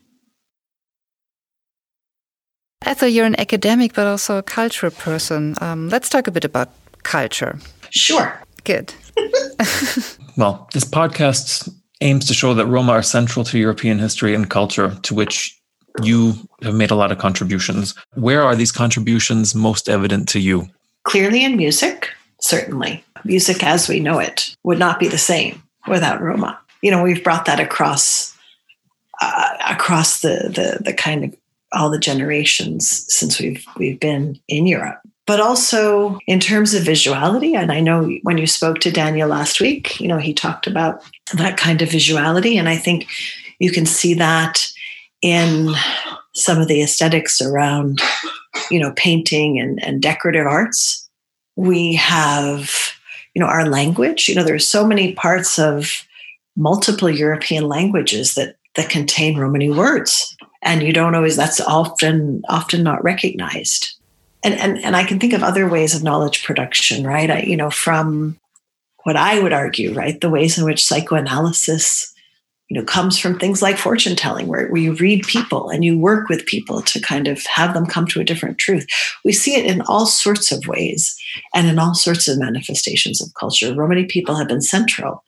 Ethel, 2.84 3.08
you're 3.08 3.26
an 3.26 3.38
academic 3.40 3.94
but 3.94 4.06
also 4.06 4.38
a 4.38 4.42
cultural 4.42 4.92
person. 4.92 5.54
Um, 5.60 5.88
let's 5.88 6.08
talk 6.08 6.26
a 6.26 6.30
bit 6.30 6.44
about 6.44 6.70
culture. 7.02 7.58
Sure. 7.90 8.40
Good. 8.64 8.92
well, 10.36 10.68
this 10.72 10.84
podcast 10.84 11.68
aims 12.00 12.26
to 12.26 12.34
show 12.34 12.54
that 12.54 12.66
Roma 12.66 12.92
are 12.92 13.02
central 13.02 13.44
to 13.46 13.58
European 13.58 13.98
history 13.98 14.34
and 14.34 14.50
culture, 14.50 14.94
to 15.02 15.14
which 15.14 15.58
you 16.02 16.34
have 16.62 16.74
made 16.74 16.90
a 16.90 16.94
lot 16.94 17.10
of 17.10 17.18
contributions. 17.18 17.94
Where 18.14 18.42
are 18.42 18.54
these 18.54 18.72
contributions 18.72 19.54
most 19.54 19.88
evident 19.88 20.28
to 20.30 20.40
you? 20.40 20.68
Clearly 21.04 21.44
in 21.44 21.56
music 21.56 22.10
certainly. 22.40 23.04
Music 23.24 23.62
as 23.64 23.88
we 23.88 24.00
know 24.00 24.18
it 24.18 24.54
would 24.62 24.78
not 24.78 25.00
be 25.00 25.08
the 25.08 25.18
same 25.18 25.62
without 25.88 26.20
Roma. 26.20 26.58
You 26.82 26.90
know, 26.90 27.02
we've 27.02 27.24
brought 27.24 27.46
that 27.46 27.60
across 27.60 28.36
uh, 29.20 29.56
across 29.68 30.20
the, 30.20 30.50
the 30.54 30.82
the 30.84 30.92
kind 30.92 31.24
of 31.24 31.34
all 31.72 31.90
the 31.90 31.98
generations 31.98 33.06
since 33.12 33.40
we've 33.40 33.64
we've 33.76 33.98
been 33.98 34.38
in 34.48 34.66
Europe. 34.66 35.00
But 35.26 35.40
also 35.40 36.20
in 36.28 36.38
terms 36.38 36.72
of 36.72 36.84
visuality, 36.84 37.56
and 37.56 37.72
I 37.72 37.80
know 37.80 38.08
when 38.22 38.38
you 38.38 38.46
spoke 38.46 38.78
to 38.80 38.92
Daniel 38.92 39.28
last 39.28 39.60
week, 39.60 39.98
you 39.98 40.06
know, 40.06 40.18
he 40.18 40.32
talked 40.32 40.68
about 40.68 41.02
that 41.34 41.56
kind 41.56 41.82
of 41.82 41.88
visuality. 41.88 42.56
And 42.56 42.68
I 42.68 42.76
think 42.76 43.08
you 43.58 43.72
can 43.72 43.86
see 43.86 44.14
that 44.14 44.70
in 45.22 45.74
some 46.34 46.60
of 46.60 46.68
the 46.68 46.80
aesthetics 46.80 47.40
around, 47.40 48.00
you 48.70 48.78
know, 48.78 48.92
painting 48.94 49.58
and, 49.58 49.82
and 49.82 50.00
decorative 50.00 50.46
arts 50.46 51.05
we 51.56 51.94
have 51.94 52.70
you 53.34 53.40
know 53.40 53.48
our 53.48 53.68
language. 53.68 54.28
You 54.28 54.34
know 54.34 54.44
there's 54.44 54.66
so 54.66 54.86
many 54.86 55.14
parts 55.14 55.58
of 55.58 56.06
multiple 56.58 57.10
european 57.10 57.68
languages 57.68 58.34
that 58.34 58.56
that 58.76 58.88
contain 58.88 59.38
romani 59.38 59.70
words 59.70 60.34
and 60.62 60.82
you 60.82 60.92
don't 60.92 61.14
always 61.14 61.36
that's 61.36 61.60
often 61.60 62.42
often 62.48 62.82
not 62.82 63.02
recognized. 63.04 63.94
And 64.42 64.54
and, 64.54 64.78
and 64.78 64.96
i 64.96 65.04
can 65.04 65.18
think 65.18 65.32
of 65.32 65.42
other 65.42 65.68
ways 65.68 65.94
of 65.94 66.02
knowledge 66.02 66.44
production 66.44 67.06
right? 67.06 67.30
I, 67.30 67.40
you 67.40 67.56
know 67.56 67.70
from 67.70 68.38
what 69.06 69.16
I 69.16 69.38
would 69.38 69.52
argue, 69.52 69.94
right, 69.94 70.20
the 70.20 70.28
ways 70.28 70.58
in 70.58 70.64
which 70.64 70.84
psychoanalysis 70.84 72.12
you 72.68 72.76
know 72.76 72.84
comes 72.84 73.18
from 73.18 73.38
things 73.38 73.62
like 73.62 73.78
fortune 73.78 74.16
telling 74.16 74.46
where, 74.46 74.68
where 74.68 74.80
you 74.80 74.94
read 74.94 75.26
people 75.26 75.70
and 75.70 75.84
you 75.84 75.98
work 75.98 76.28
with 76.28 76.46
people 76.46 76.82
to 76.82 77.00
kind 77.00 77.28
of 77.28 77.44
have 77.46 77.74
them 77.74 77.86
come 77.86 78.06
to 78.06 78.20
a 78.20 78.24
different 78.24 78.58
truth. 78.58 78.86
We 79.24 79.32
see 79.32 79.54
it 79.54 79.66
in 79.66 79.82
all 79.82 80.06
sorts 80.06 80.50
of 80.50 80.66
ways 80.66 81.16
and 81.54 81.66
in 81.66 81.78
all 81.78 81.94
sorts 81.94 82.28
of 82.28 82.38
manifestations 82.38 83.20
of 83.22 83.32
culture. 83.38 83.74
Romani 83.74 84.04
people 84.04 84.34
have 84.36 84.48
been 84.48 84.62
central 84.62 85.22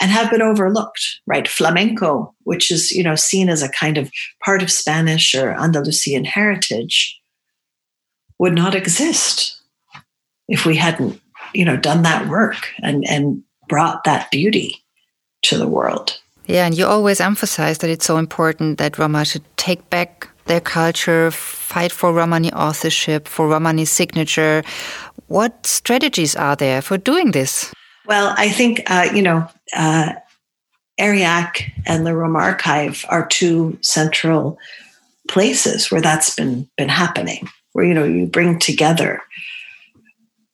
and 0.00 0.10
have 0.10 0.30
been 0.30 0.42
overlooked 0.42 1.20
right? 1.26 1.46
Flamenco 1.46 2.34
which 2.44 2.70
is 2.70 2.90
you 2.90 3.02
know 3.02 3.14
seen 3.14 3.48
as 3.48 3.62
a 3.62 3.68
kind 3.68 3.98
of 3.98 4.10
part 4.44 4.62
of 4.62 4.70
spanish 4.70 5.34
or 5.34 5.50
andalusian 5.50 6.24
heritage 6.24 7.20
would 8.38 8.54
not 8.54 8.74
exist 8.74 9.60
if 10.48 10.64
we 10.64 10.76
hadn't 10.76 11.20
you 11.52 11.64
know 11.64 11.76
done 11.76 12.02
that 12.02 12.28
work 12.28 12.72
and 12.82 13.04
and 13.08 13.42
brought 13.68 14.04
that 14.04 14.30
beauty 14.30 14.82
to 15.42 15.58
the 15.58 15.68
world 15.68 16.18
yeah, 16.48 16.66
and 16.66 16.76
you 16.76 16.86
always 16.86 17.20
emphasize 17.20 17.78
that 17.78 17.90
it's 17.90 18.06
so 18.06 18.16
important 18.16 18.78
that 18.78 18.98
Roma 18.98 19.24
should 19.24 19.44
take 19.56 19.88
back 19.90 20.28
their 20.46 20.60
culture, 20.60 21.30
fight 21.30 21.92
for 21.92 22.12
Romani 22.12 22.50
authorship, 22.52 23.28
for 23.28 23.46
Romani 23.46 23.84
signature. 23.84 24.62
What 25.26 25.66
strategies 25.66 26.34
are 26.34 26.56
there 26.56 26.80
for 26.80 26.96
doing 26.96 27.32
this? 27.32 27.72
Well, 28.06 28.34
I 28.38 28.48
think, 28.48 28.82
uh, 28.90 29.10
you 29.14 29.20
know, 29.20 29.46
uh, 29.76 30.14
ERIAC 30.98 31.70
and 31.86 32.06
the 32.06 32.14
Roma 32.16 32.38
Archive 32.38 33.04
are 33.10 33.26
two 33.26 33.78
central 33.82 34.58
places 35.28 35.90
where 35.90 36.00
that's 36.00 36.34
been 36.34 36.66
been 36.78 36.88
happening, 36.88 37.48
where 37.72 37.84
you 37.84 37.94
know 37.94 38.04
you 38.04 38.26
bring 38.26 38.58
together 38.58 39.20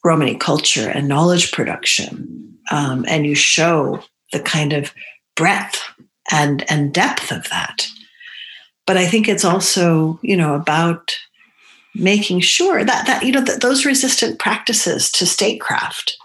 Romani 0.05 0.34
culture 0.34 0.88
and 0.88 1.09
knowledge 1.09 1.53
production, 1.53 2.59
um, 2.72 3.05
and 3.09 3.24
you 3.24 3.34
show 3.34 4.03
the 4.32 4.40
kind 4.40 4.72
of 4.72 4.92
breadth 5.37 5.82
and 6.30 6.68
and 6.70 6.93
depth 6.93 7.30
of 7.30 7.49
that. 7.51 7.89
But 8.87 8.97
i 8.97 9.07
think 9.07 9.28
it's 9.28 9.45
also 9.45 10.18
you 10.22 10.37
know 10.37 10.55
about 10.55 11.16
making 11.95 12.41
sure 12.41 12.85
that 12.85 13.07
that 13.07 13.24
you 13.24 13.32
know 13.32 13.41
that 13.41 13.62
those 13.62 13.87
resistant 13.87 14.39
practices 14.39 15.11
to 15.12 15.26
statecraft 15.26 16.16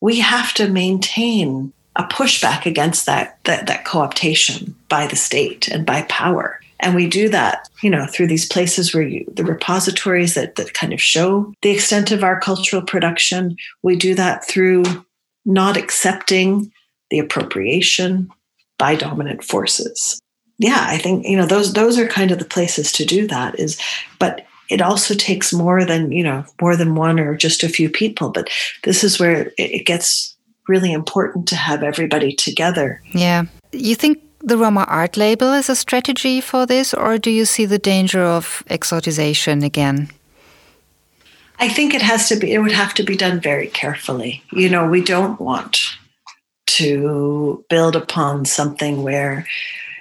we 0.00 0.20
have 0.20 0.52
to 0.54 0.68
maintain 0.68 1.72
a 1.96 2.04
pushback 2.04 2.66
against 2.66 3.06
that 3.06 3.38
that, 3.44 3.66
that 3.66 3.84
co-optation 3.84 4.74
by 4.88 5.06
the 5.06 5.16
state 5.16 5.68
and 5.68 5.84
by 5.84 6.02
power. 6.02 6.60
And 6.82 6.94
we 6.94 7.06
do 7.08 7.28
that 7.28 7.68
you 7.82 7.90
know 7.90 8.06
through 8.06 8.28
these 8.28 8.46
places 8.46 8.94
where 8.94 9.02
you 9.02 9.24
the 9.32 9.44
repositories 9.44 10.34
that 10.34 10.56
that 10.56 10.74
kind 10.74 10.92
of 10.92 11.00
show 11.00 11.52
the 11.62 11.70
extent 11.70 12.10
of 12.10 12.24
our 12.24 12.40
cultural 12.40 12.82
production. 12.82 13.56
We 13.82 13.96
do 13.96 14.14
that 14.14 14.46
through 14.46 14.84
not 15.44 15.76
accepting 15.76 16.72
the 17.10 17.18
appropriation 17.18 18.30
by 18.78 18.94
dominant 18.94 19.44
forces. 19.44 20.20
Yeah, 20.58 20.84
I 20.88 20.98
think 20.98 21.26
you 21.26 21.36
know 21.36 21.46
those 21.46 21.72
those 21.72 21.98
are 21.98 22.06
kind 22.06 22.30
of 22.30 22.38
the 22.38 22.44
places 22.44 22.92
to 22.92 23.04
do 23.04 23.26
that 23.28 23.58
is 23.58 23.80
but 24.18 24.46
it 24.70 24.80
also 24.80 25.14
takes 25.14 25.52
more 25.52 25.84
than, 25.84 26.12
you 26.12 26.22
know, 26.22 26.44
more 26.60 26.76
than 26.76 26.94
one 26.94 27.18
or 27.18 27.36
just 27.36 27.64
a 27.64 27.68
few 27.68 27.90
people, 27.90 28.30
but 28.30 28.48
this 28.84 29.02
is 29.02 29.18
where 29.18 29.52
it 29.58 29.84
gets 29.84 30.36
really 30.68 30.92
important 30.92 31.48
to 31.48 31.56
have 31.56 31.82
everybody 31.82 32.32
together. 32.32 33.02
Yeah. 33.12 33.46
You 33.72 33.96
think 33.96 34.22
the 34.38 34.56
Roma 34.56 34.86
art 34.88 35.16
label 35.16 35.52
is 35.52 35.68
a 35.68 35.74
strategy 35.74 36.40
for 36.40 36.66
this, 36.66 36.94
or 36.94 37.18
do 37.18 37.30
you 37.30 37.44
see 37.44 37.66
the 37.66 37.78
danger 37.78 38.22
of 38.22 38.62
exotization 38.70 39.64
again? 39.64 40.08
I 41.58 41.68
think 41.68 41.92
it 41.92 42.00
has 42.00 42.28
to 42.28 42.36
be, 42.36 42.52
it 42.52 42.58
would 42.58 42.72
have 42.72 42.94
to 42.94 43.02
be 43.02 43.16
done 43.16 43.40
very 43.40 43.66
carefully. 43.66 44.42
You 44.52 44.70
know, 44.70 44.88
we 44.88 45.02
don't 45.02 45.38
want 45.40 45.98
to 46.76 47.64
build 47.68 47.96
upon 47.96 48.44
something 48.44 49.02
where 49.02 49.46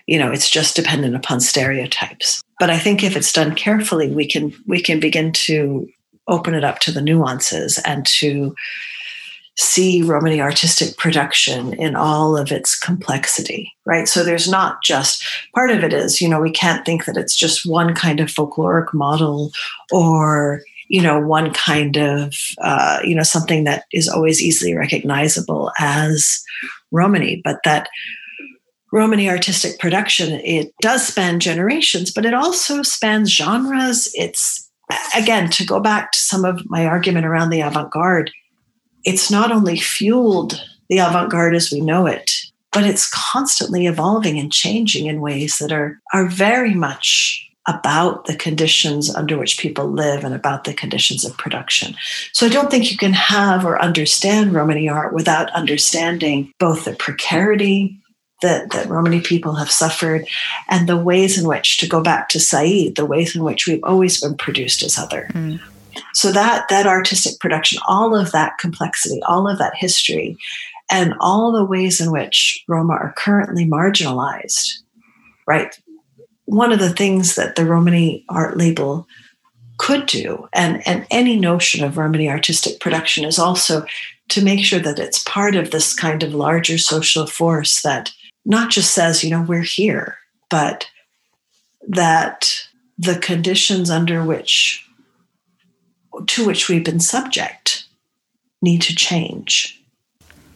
you 0.07 0.17
know 0.17 0.32
it's 0.32 0.49
just 0.49 0.76
dependent 0.76 1.15
upon 1.15 1.39
stereotypes. 1.39 2.41
But 2.59 2.70
i 2.70 2.78
think 2.78 3.03
if 3.03 3.15
it's 3.15 3.34
done 3.34 3.55
carefully 3.55 4.13
we 4.13 4.28
can 4.28 4.53
we 4.67 4.82
can 4.82 4.99
begin 4.99 5.32
to 5.47 5.88
open 6.28 6.53
it 6.53 6.63
up 6.63 6.80
to 6.80 6.91
the 6.91 7.01
nuances 7.01 7.80
and 7.86 8.05
to 8.05 8.55
see 9.57 10.01
romani 10.01 10.39
artistic 10.39 10.95
production 10.97 11.74
in 11.74 11.95
all 11.95 12.38
of 12.38 12.51
its 12.51 12.78
complexity 12.78 13.74
right? 13.89 14.07
So 14.07 14.24
there's 14.24 14.47
not 14.47 14.84
just 14.84 15.26
part 15.55 15.72
of 15.72 15.84
it 15.84 15.93
is 15.93 16.22
you 16.22 16.30
know 16.30 16.39
we 16.39 16.51
can't 16.51 16.86
think 16.86 17.05
that 17.05 17.17
it's 17.17 17.36
just 17.36 17.65
one 17.65 17.95
kind 17.95 18.20
of 18.20 18.28
folkloric 18.28 18.93
model 18.93 19.51
or 19.91 20.61
you 20.89 21.01
know 21.01 21.19
one 21.19 21.53
kind 21.53 21.95
of 21.97 22.33
uh, 22.61 22.99
you 23.03 23.15
know 23.15 23.23
something 23.23 23.63
that 23.63 23.85
is 23.93 24.09
always 24.09 24.41
easily 24.41 24.75
recognizable 24.75 25.71
as 25.79 26.43
romani 26.91 27.41
but 27.43 27.59
that 27.63 27.87
romani 28.91 29.29
artistic 29.29 29.79
production 29.79 30.33
it 30.43 30.73
does 30.81 31.07
span 31.07 31.39
generations 31.39 32.11
but 32.11 32.25
it 32.25 32.33
also 32.33 32.81
spans 32.81 33.31
genres. 33.31 34.11
It's 34.15 34.69
again 35.15 35.49
to 35.51 35.65
go 35.65 35.79
back 35.79 36.11
to 36.11 36.19
some 36.19 36.43
of 36.43 36.67
my 36.69 36.85
argument 36.85 37.25
around 37.25 37.51
the 37.51 37.61
avant-garde 37.61 38.31
it's 39.05 39.31
not 39.31 39.51
only 39.51 39.77
fueled 39.77 40.65
the 40.89 40.97
avant-garde 40.97 41.55
as 41.55 41.71
we 41.71 41.79
know 41.79 42.07
it 42.07 42.31
but 42.71 42.83
it's 42.83 43.09
constantly 43.09 43.85
evolving 43.85 44.39
and 44.39 44.51
changing 44.51 45.05
in 45.05 45.21
ways 45.21 45.57
that 45.59 45.71
are 45.71 45.99
are 46.11 46.25
very 46.25 46.73
much 46.73 47.48
about 47.70 48.26
the 48.26 48.36
conditions 48.36 49.13
under 49.13 49.38
which 49.38 49.59
people 49.59 49.88
live 49.88 50.24
and 50.24 50.34
about 50.34 50.63
the 50.63 50.74
conditions 50.74 51.24
of 51.24 51.38
production. 51.38 51.95
So 52.34 52.47
I 52.47 52.49
don't 52.49 52.72
think 52.72 52.91
you 52.91 52.97
can 52.97 53.13
have 53.13 53.65
or 53.65 53.82
understand 53.82 54.53
Romani 54.53 54.89
art 54.89 55.13
without 55.13 55.51
understanding 55.51 56.51
both 56.59 56.86
the 56.86 56.95
precarity 56.95 57.99
that, 58.41 58.72
that 58.72 58.89
Romani 58.89 59.22
people 59.22 59.55
have 59.55 59.70
suffered 59.70 60.28
and 60.70 60.88
the 60.88 60.97
ways 60.97 61.38
in 61.38 61.47
which, 61.47 61.78
to 61.78 61.88
go 61.88 62.01
back 62.01 62.30
to 62.30 62.39
Said, 62.39 62.95
the 62.95 63.05
ways 63.05 63.36
in 63.36 63.43
which 63.43 63.67
we've 63.67 63.84
always 63.84 64.20
been 64.20 64.36
produced 64.36 64.82
as 64.82 64.97
other. 64.97 65.30
Mm. 65.34 65.59
So 66.13 66.32
that 66.32 66.70
that 66.70 66.88
artistic 66.88 67.39
production, 67.39 67.80
all 67.88 68.15
of 68.15 68.32
that 68.32 68.57
complexity, 68.57 69.22
all 69.28 69.49
of 69.49 69.57
that 69.57 69.76
history, 69.76 70.38
and 70.89 71.13
all 71.20 71.51
the 71.51 71.65
ways 71.65 71.99
in 71.99 72.11
which 72.11 72.63
Roma 72.67 72.93
are 72.93 73.13
currently 73.17 73.65
marginalized, 73.65 74.80
right? 75.45 75.78
One 76.49 76.71
of 76.71 76.79
the 76.79 76.89
things 76.89 77.35
that 77.35 77.55
the 77.55 77.63
Romani 77.63 78.25
art 78.27 78.57
label 78.57 79.07
could 79.77 80.07
do, 80.07 80.49
and, 80.51 80.85
and 80.87 81.05
any 81.11 81.39
notion 81.39 81.83
of 81.83 81.97
Romani 81.97 82.27
artistic 82.27 82.79
production 82.79 83.23
is 83.23 83.37
also 83.37 83.85
to 84.29 84.43
make 84.43 84.63
sure 84.65 84.79
that 84.79 84.97
it's 84.97 85.23
part 85.23 85.55
of 85.55 85.69
this 85.69 85.93
kind 85.93 86.23
of 86.23 86.33
larger 86.33 86.79
social 86.79 87.27
force 87.27 87.83
that 87.83 88.11
not 88.45 88.71
just 88.71 88.93
says, 88.93 89.23
you 89.23 89.29
know, 89.29 89.43
we're 89.43 89.61
here, 89.61 90.17
but 90.49 90.87
that 91.87 92.67
the 92.97 93.17
conditions 93.19 93.91
under 93.91 94.23
which 94.23 94.83
to 96.25 96.45
which 96.45 96.67
we've 96.67 96.83
been 96.83 96.99
subject 96.99 97.85
need 98.61 98.81
to 98.81 98.95
change. 98.95 99.81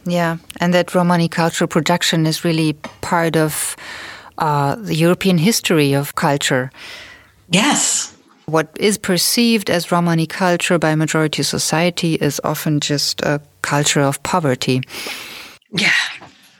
Yeah, 0.05 0.37
and 0.59 0.73
that 0.73 0.95
Romani 0.95 1.29
cultural 1.29 1.67
production 1.67 2.25
is 2.25 2.43
really 2.43 2.73
part 3.01 3.37
of 3.37 3.75
uh, 4.37 4.75
the 4.75 4.95
European 4.95 5.37
history 5.37 5.93
of 5.93 6.15
culture. 6.15 6.71
Yes. 7.49 8.15
What 8.45 8.75
is 8.79 8.97
perceived 8.97 9.69
as 9.69 9.91
Romani 9.91 10.27
culture 10.27 10.77
by 10.77 10.95
majority 10.95 11.43
society 11.43 12.15
is 12.15 12.41
often 12.43 12.79
just 12.79 13.21
a 13.21 13.39
culture 13.61 14.01
of 14.01 14.21
poverty. 14.23 14.81
Yeah. 15.71 15.91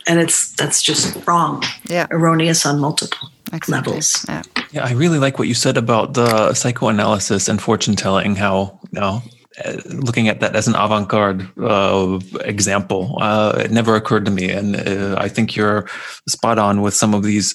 And 0.07 0.19
it's 0.19 0.53
that's 0.53 0.81
just 0.81 1.17
wrong. 1.27 1.63
Yeah. 1.89 2.07
Erroneous 2.11 2.65
on 2.65 2.79
multiple 2.79 3.29
exactly. 3.51 3.93
levels. 3.93 4.25
Yeah. 4.27 4.41
yeah, 4.71 4.85
I 4.85 4.91
really 4.91 5.19
like 5.19 5.39
what 5.39 5.47
you 5.47 5.53
said 5.53 5.77
about 5.77 6.13
the 6.13 6.53
psychoanalysis 6.53 7.47
and 7.47 7.61
fortune 7.61 7.95
telling, 7.95 8.35
how 8.35 8.79
you 8.91 8.99
know, 8.99 9.21
looking 9.85 10.27
at 10.27 10.39
that 10.39 10.55
as 10.55 10.67
an 10.67 10.75
avant-garde 10.75 11.47
uh, 11.61 12.19
example 12.41 13.17
uh, 13.21 13.53
it 13.63 13.71
never 13.71 13.95
occurred 13.95 14.25
to 14.25 14.31
me 14.31 14.49
and 14.49 14.75
uh, 14.75 15.15
i 15.19 15.27
think 15.27 15.55
you're 15.55 15.87
spot 16.27 16.57
on 16.57 16.81
with 16.81 16.93
some 16.93 17.13
of 17.13 17.23
these 17.23 17.53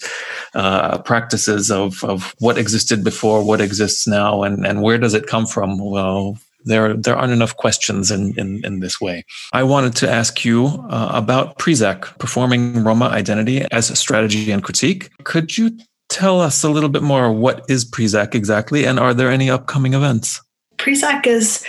uh, 0.54 0.98
practices 0.98 1.70
of, 1.70 2.02
of 2.04 2.34
what 2.38 2.58
existed 2.58 3.02
before 3.02 3.44
what 3.44 3.60
exists 3.60 4.06
now 4.06 4.42
and, 4.42 4.66
and 4.66 4.82
where 4.82 4.98
does 4.98 5.14
it 5.14 5.26
come 5.26 5.46
from 5.46 5.78
well 5.78 6.38
there, 6.64 6.94
there 6.94 7.16
aren't 7.16 7.32
enough 7.32 7.56
questions 7.56 8.10
in, 8.10 8.38
in, 8.38 8.64
in 8.64 8.80
this 8.80 9.00
way. 9.00 9.24
I 9.52 9.62
wanted 9.62 9.94
to 9.96 10.10
ask 10.10 10.44
you 10.44 10.66
uh, 10.90 11.10
about 11.14 11.58
PRISAC, 11.58 12.18
performing 12.18 12.84
Roma 12.84 13.06
identity 13.06 13.62
as 13.70 13.90
a 13.90 13.96
strategy 13.96 14.50
and 14.50 14.62
critique. 14.62 15.10
Could 15.24 15.56
you 15.56 15.78
tell 16.08 16.40
us 16.40 16.64
a 16.64 16.68
little 16.68 16.88
bit 16.88 17.02
more 17.02 17.32
what 17.32 17.64
is 17.68 17.84
PRISAC 17.84 18.34
exactly, 18.34 18.86
and 18.86 18.98
are 18.98 19.14
there 19.14 19.30
any 19.30 19.50
upcoming 19.50 19.94
events? 19.94 20.40
PRISAC 20.88 21.26
is, 21.26 21.64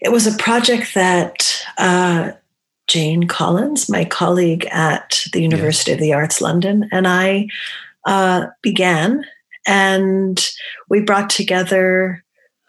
it 0.00 0.12
was 0.12 0.26
a 0.26 0.36
project 0.36 0.94
that 0.94 1.64
uh, 1.78 2.30
Jane 2.86 3.26
Collins, 3.26 3.88
my 3.88 4.04
colleague 4.04 4.68
at 4.70 5.24
the 5.32 5.42
University 5.42 5.90
of 5.90 5.98
the 5.98 6.12
Arts 6.12 6.40
London, 6.40 6.88
and 6.92 7.08
I 7.08 7.48
uh, 8.04 8.46
began. 8.62 9.24
And 9.66 10.40
we 10.88 11.00
brought 11.00 11.28
together 11.28 12.22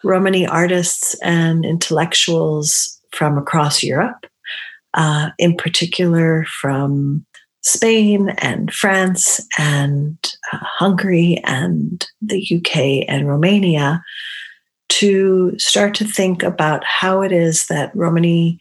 Romani 0.04 0.48
artists 0.48 1.16
and 1.22 1.64
intellectuals 1.64 3.00
from 3.12 3.38
across 3.38 3.84
Europe 3.84 4.26
uh, 4.96 5.30
in 5.38 5.56
particular 5.56 6.44
from 6.60 7.24
Spain 7.62 8.30
and 8.40 8.74
France 8.74 9.46
and 9.60 10.18
uh, 10.52 10.58
Hungary 10.60 11.40
and 11.44 12.08
the 12.20 12.44
UK 12.52 13.06
and 13.08 13.28
Romania 13.28 14.02
to 14.90 15.58
start 15.58 15.94
to 15.96 16.06
think 16.06 16.44
about 16.44 16.84
how 16.86 17.22
it 17.22 17.32
is 17.32 17.68
that 17.68 17.96
Romani 17.96 18.60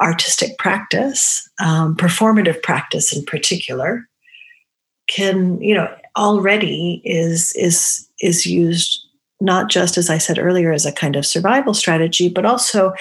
artistic 0.00 0.56
practice, 0.58 1.48
um, 1.60 1.94
performative 1.94 2.62
practice 2.62 3.14
in 3.14 3.24
particular, 3.24 4.08
can 5.08 5.60
you 5.60 5.74
know 5.74 5.88
already 6.16 7.02
is 7.04 7.52
is 7.56 8.08
is 8.20 8.46
used 8.46 9.06
not 9.40 9.70
just 9.70 9.96
as 9.96 10.10
I 10.10 10.18
said 10.18 10.38
earlier 10.38 10.72
as 10.72 10.86
a 10.86 10.92
kind 10.92 11.16
of 11.16 11.26
survival 11.26 11.74
strategy, 11.74 12.28
but 12.28 12.44
also 12.44 12.92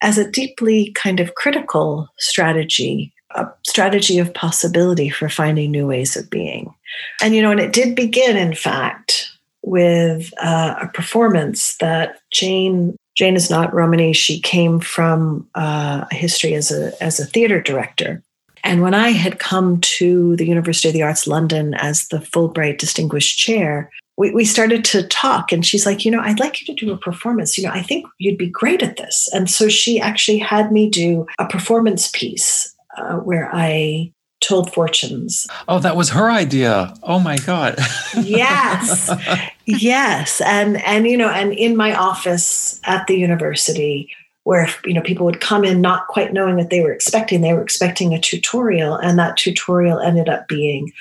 as 0.00 0.18
a 0.18 0.30
deeply 0.30 0.92
kind 0.92 1.20
of 1.20 1.34
critical 1.34 2.08
strategy, 2.18 3.12
a 3.34 3.46
strategy 3.66 4.18
of 4.18 4.34
possibility 4.34 5.08
for 5.08 5.28
finding 5.28 5.70
new 5.70 5.86
ways 5.86 6.16
of 6.16 6.28
being. 6.30 6.72
And 7.20 7.34
you 7.34 7.42
know, 7.42 7.50
and 7.50 7.60
it 7.60 7.72
did 7.72 7.94
begin, 7.94 8.36
in 8.36 8.54
fact, 8.54 9.30
with 9.62 10.32
uh, 10.38 10.74
a 10.82 10.88
performance 10.88 11.76
that 11.78 12.20
Jane 12.32 12.96
Jane 13.14 13.36
is 13.36 13.50
not 13.50 13.74
Romani. 13.74 14.12
She 14.12 14.40
came 14.40 14.80
from 14.80 15.48
uh, 15.54 16.04
a 16.10 16.14
history 16.14 16.54
as 16.54 16.70
a 16.70 16.92
as 17.02 17.20
a 17.20 17.26
theater 17.26 17.60
director. 17.60 18.22
And 18.64 18.80
when 18.80 18.94
I 18.94 19.10
had 19.10 19.38
come 19.40 19.80
to 19.80 20.36
the 20.36 20.46
University 20.46 20.88
of 20.88 20.94
the 20.94 21.02
Arts 21.02 21.26
London 21.26 21.74
as 21.74 22.08
the 22.08 22.18
Fulbright 22.18 22.78
Distinguished 22.78 23.36
Chair, 23.36 23.90
we, 24.16 24.30
we 24.30 24.44
started 24.44 24.84
to 24.86 25.02
talk. 25.08 25.50
And 25.50 25.66
she's 25.66 25.84
like, 25.84 26.04
you 26.04 26.10
know, 26.10 26.20
I'd 26.20 26.38
like 26.38 26.60
you 26.60 26.72
to 26.72 26.86
do 26.86 26.92
a 26.92 26.98
performance. 26.98 27.58
You 27.58 27.64
know, 27.64 27.72
I 27.72 27.82
think 27.82 28.06
you'd 28.18 28.38
be 28.38 28.48
great 28.48 28.82
at 28.82 28.96
this. 28.98 29.28
And 29.32 29.50
so 29.50 29.68
she 29.68 30.00
actually 30.00 30.38
had 30.38 30.70
me 30.70 30.88
do 30.88 31.26
a 31.40 31.46
performance 31.46 32.08
piece 32.12 32.72
uh, 32.96 33.16
where 33.16 33.50
I 33.52 34.12
told 34.42 34.72
fortunes. 34.72 35.46
Oh, 35.68 35.78
that 35.78 35.96
was 35.96 36.10
her 36.10 36.30
idea. 36.30 36.94
Oh 37.02 37.18
my 37.18 37.36
God. 37.38 37.78
yes. 38.22 39.10
Yes. 39.64 40.40
And 40.40 40.82
and 40.82 41.06
you 41.06 41.16
know, 41.16 41.28
and 41.28 41.52
in 41.52 41.76
my 41.76 41.94
office 41.94 42.80
at 42.82 43.06
the 43.06 43.16
university 43.16 44.10
where 44.42 44.68
you 44.84 44.92
know 44.92 45.00
people 45.00 45.24
would 45.24 45.40
come 45.40 45.64
in 45.64 45.80
not 45.80 46.08
quite 46.08 46.32
knowing 46.32 46.56
what 46.56 46.68
they 46.68 46.80
were 46.80 46.92
expecting, 46.92 47.42
they 47.42 47.52
were 47.52 47.62
expecting 47.62 48.12
a 48.12 48.20
tutorial 48.20 48.96
and 48.96 49.20
that 49.20 49.36
tutorial 49.36 50.00
ended 50.00 50.28
up 50.28 50.48
being 50.48 50.92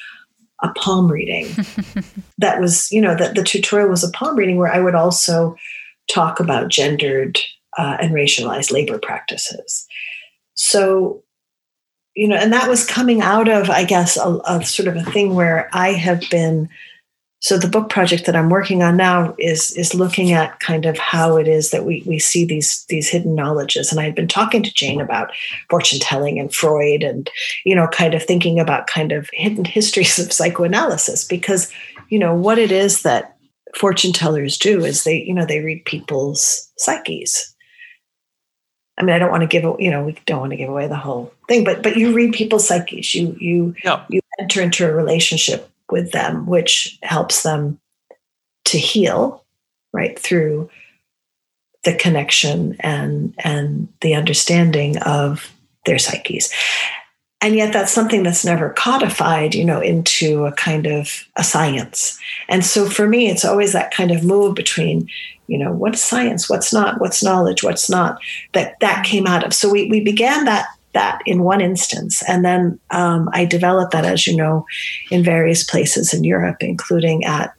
a 0.61 0.69
palm 0.73 1.11
reading. 1.11 1.47
that 2.37 2.61
was, 2.61 2.91
you 2.91 3.01
know, 3.01 3.15
that 3.15 3.35
the 3.35 3.43
tutorial 3.43 3.89
was 3.89 4.03
a 4.03 4.11
palm 4.11 4.35
reading 4.35 4.57
where 4.57 4.71
I 4.71 4.79
would 4.79 4.95
also 4.95 5.55
talk 6.11 6.39
about 6.39 6.69
gendered 6.69 7.39
uh, 7.77 7.97
and 7.99 8.11
racialized 8.11 8.71
labor 8.71 8.99
practices. 8.99 9.87
So 10.53 11.23
you 12.15 12.27
know, 12.27 12.35
and 12.35 12.51
that 12.53 12.69
was 12.69 12.85
coming 12.85 13.21
out 13.21 13.47
of, 13.47 13.69
I 13.69 13.85
guess, 13.85 14.17
a, 14.17 14.39
a, 14.45 14.63
sort 14.63 14.87
of 14.87 14.95
a 14.95 15.11
thing 15.11 15.33
where 15.33 15.69
I 15.73 15.93
have 15.93 16.23
been. 16.29 16.69
So 17.39 17.57
the 17.57 17.69
book 17.69 17.89
project 17.89 18.27
that 18.27 18.35
I'm 18.35 18.49
working 18.49 18.83
on 18.83 18.97
now 18.97 19.33
is 19.39 19.71
is 19.71 19.95
looking 19.95 20.31
at 20.31 20.59
kind 20.59 20.85
of 20.85 20.99
how 20.99 21.37
it 21.37 21.47
is 21.47 21.71
that 21.71 21.85
we 21.85 22.03
we 22.05 22.19
see 22.19 22.45
these 22.45 22.85
these 22.89 23.09
hidden 23.09 23.33
knowledges. 23.33 23.91
And 23.91 23.99
I 23.99 24.03
had 24.03 24.13
been 24.13 24.27
talking 24.27 24.61
to 24.61 24.73
Jane 24.73 25.01
about 25.01 25.31
fortune 25.69 25.99
telling 25.99 26.37
and 26.37 26.53
Freud, 26.53 27.01
and 27.01 27.29
you 27.65 27.75
know, 27.75 27.87
kind 27.87 28.13
of 28.13 28.21
thinking 28.21 28.59
about 28.59 28.85
kind 28.85 29.11
of 29.11 29.27
hidden 29.33 29.65
histories 29.65 30.19
of 30.19 30.31
psychoanalysis 30.31 31.23
because 31.23 31.71
you 32.09 32.19
know 32.19 32.35
what 32.35 32.59
it 32.59 32.71
is 32.71 33.01
that 33.01 33.37
fortune 33.75 34.13
tellers 34.13 34.57
do 34.57 34.83
is 34.83 35.03
they 35.03 35.23
you 35.23 35.33
know 35.33 35.45
they 35.45 35.61
read 35.61 35.83
people's 35.85 36.69
psyches 36.77 37.51
I 39.01 39.03
mean, 39.03 39.15
I 39.15 39.19
don't 39.19 39.31
want 39.31 39.41
to 39.41 39.47
give, 39.47 39.63
you 39.79 39.89
know, 39.89 40.03
we 40.03 40.15
don't 40.27 40.41
want 40.41 40.51
to 40.51 40.57
give 40.57 40.69
away 40.69 40.87
the 40.87 40.95
whole 40.95 41.33
thing, 41.51 41.63
but 41.63 41.83
but 41.83 41.97
you 41.97 42.13
read 42.13 42.33
people's 42.33 42.67
psyches. 42.67 43.13
You 43.13 43.35
you 43.39 43.75
yeah. 43.83 44.03
you 44.09 44.21
enter 44.39 44.61
into 44.61 44.87
a 44.87 44.93
relationship 44.93 45.69
with 45.89 46.11
them, 46.11 46.45
which 46.47 46.97
helps 47.03 47.43
them 47.43 47.79
to 48.65 48.77
heal, 48.77 49.43
right 49.91 50.17
through 50.17 50.69
the 51.83 51.95
connection 51.95 52.77
and 52.79 53.33
and 53.39 53.87
the 54.01 54.15
understanding 54.15 54.97
of 54.99 55.51
their 55.85 55.99
psyches. 55.99 56.53
And 57.43 57.55
yet 57.55 57.73
that's 57.73 57.91
something 57.91 58.21
that's 58.21 58.45
never 58.45 58.69
codified 58.69 59.55
you 59.55 59.65
know 59.65 59.81
into 59.81 60.45
a 60.45 60.51
kind 60.53 60.85
of 60.85 61.25
a 61.35 61.43
science. 61.43 62.17
And 62.47 62.63
so 62.63 62.87
for 62.87 63.07
me 63.07 63.29
it's 63.29 63.43
always 63.43 63.73
that 63.73 63.93
kind 63.93 64.11
of 64.11 64.23
move 64.23 64.55
between 64.55 65.09
you 65.47 65.57
know 65.57 65.73
what's 65.73 66.01
science? 66.01 66.49
What's 66.49 66.71
not? 66.71 67.01
What's 67.01 67.23
knowledge? 67.23 67.61
What's 67.63 67.89
not? 67.89 68.21
That 68.53 68.79
that 68.79 69.03
came 69.03 69.27
out 69.27 69.43
of 69.43 69.53
so 69.53 69.69
we, 69.69 69.89
we 69.89 69.99
began 70.01 70.45
that 70.45 70.67
that 70.93 71.21
in 71.25 71.43
one 71.43 71.61
instance 71.61 72.23
and 72.27 72.43
then 72.43 72.79
um, 72.89 73.29
i 73.33 73.45
developed 73.45 73.91
that 73.91 74.05
as 74.05 74.27
you 74.27 74.35
know 74.35 74.65
in 75.09 75.23
various 75.23 75.63
places 75.63 76.13
in 76.13 76.23
europe 76.23 76.57
including 76.61 77.23
at 77.25 77.53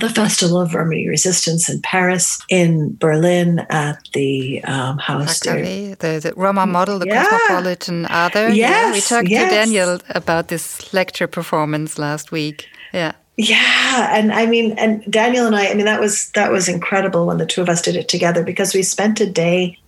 the 0.00 0.08
Festival 0.08 0.60
of 0.60 0.74
Romani 0.74 1.08
Resistance 1.08 1.68
in 1.68 1.80
Paris, 1.82 2.40
in 2.48 2.96
Berlin 2.96 3.60
at 3.68 3.98
the 4.14 4.62
um, 4.64 4.98
house 4.98 5.40
there. 5.40 5.62
The, 5.62 6.20
the, 6.20 6.32
Roma 6.34 6.66
model, 6.66 6.98
the 6.98 7.06
yeah. 7.06 7.24
Cosmopolitan 7.24 8.06
Other. 8.08 8.48
Yes, 8.48 8.56
yeah, 8.56 8.92
we 8.92 9.00
talked 9.00 9.28
yes. 9.28 9.50
to 9.50 9.54
Daniel 9.54 9.98
about 10.10 10.48
this 10.48 10.92
lecture 10.94 11.26
performance 11.26 11.98
last 11.98 12.32
week. 12.32 12.68
Yeah. 12.92 13.12
Yeah, 13.36 14.16
and 14.16 14.32
I 14.32 14.46
mean, 14.46 14.72
and 14.72 15.02
Daniel 15.10 15.46
and 15.46 15.56
I, 15.56 15.68
I 15.68 15.74
mean, 15.74 15.86
that 15.86 16.00
was 16.00 16.30
that 16.32 16.52
was 16.52 16.68
incredible 16.68 17.26
when 17.26 17.38
the 17.38 17.46
two 17.46 17.62
of 17.62 17.68
us 17.68 17.80
did 17.80 17.96
it 17.96 18.06
together 18.06 18.44
because 18.44 18.74
we 18.74 18.82
spent 18.82 19.20
a 19.20 19.30
day 19.30 19.78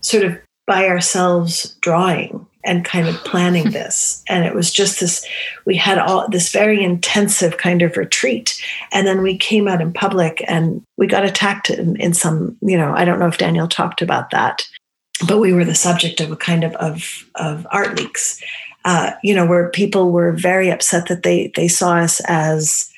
sort 0.00 0.24
of 0.24 0.38
by 0.66 0.88
ourselves 0.88 1.74
drawing 1.80 2.46
and 2.64 2.84
kind 2.84 3.08
of 3.08 3.16
planning 3.16 3.70
this. 3.70 4.22
And 4.28 4.44
it 4.44 4.54
was 4.54 4.72
just 4.72 5.00
this 5.00 5.26
we 5.66 5.76
had 5.76 5.98
all 5.98 6.28
this 6.28 6.52
very 6.52 6.82
intensive 6.82 7.58
kind 7.58 7.82
of 7.82 7.96
retreat. 7.96 8.60
And 8.92 9.06
then 9.06 9.22
we 9.22 9.36
came 9.36 9.68
out 9.68 9.80
in 9.80 9.92
public 9.92 10.42
and 10.48 10.82
we 10.96 11.06
got 11.06 11.24
attacked 11.24 11.70
in, 11.70 11.96
in 11.96 12.14
some 12.14 12.56
you 12.62 12.76
know 12.76 12.94
i 12.94 13.04
don't 13.04 13.18
know 13.18 13.26
if 13.26 13.38
daniel 13.38 13.68
talked 13.68 14.00
about 14.02 14.30
that 14.30 14.66
but 15.26 15.38
we 15.38 15.52
were 15.52 15.64
the 15.64 15.74
subject 15.74 16.20
of 16.20 16.32
a 16.32 16.36
kind 16.36 16.64
of 16.64 16.74
of, 16.74 17.24
of 17.36 17.66
art 17.70 17.96
leaks. 17.96 18.42
Uh, 18.84 19.12
you 19.22 19.34
know 19.34 19.46
where 19.46 19.70
people 19.70 20.10
were 20.10 20.32
very 20.32 20.70
upset 20.70 21.08
that 21.08 21.22
they 21.22 21.50
they 21.56 21.68
saw 21.68 21.96
us 21.96 22.20
as 22.26 22.90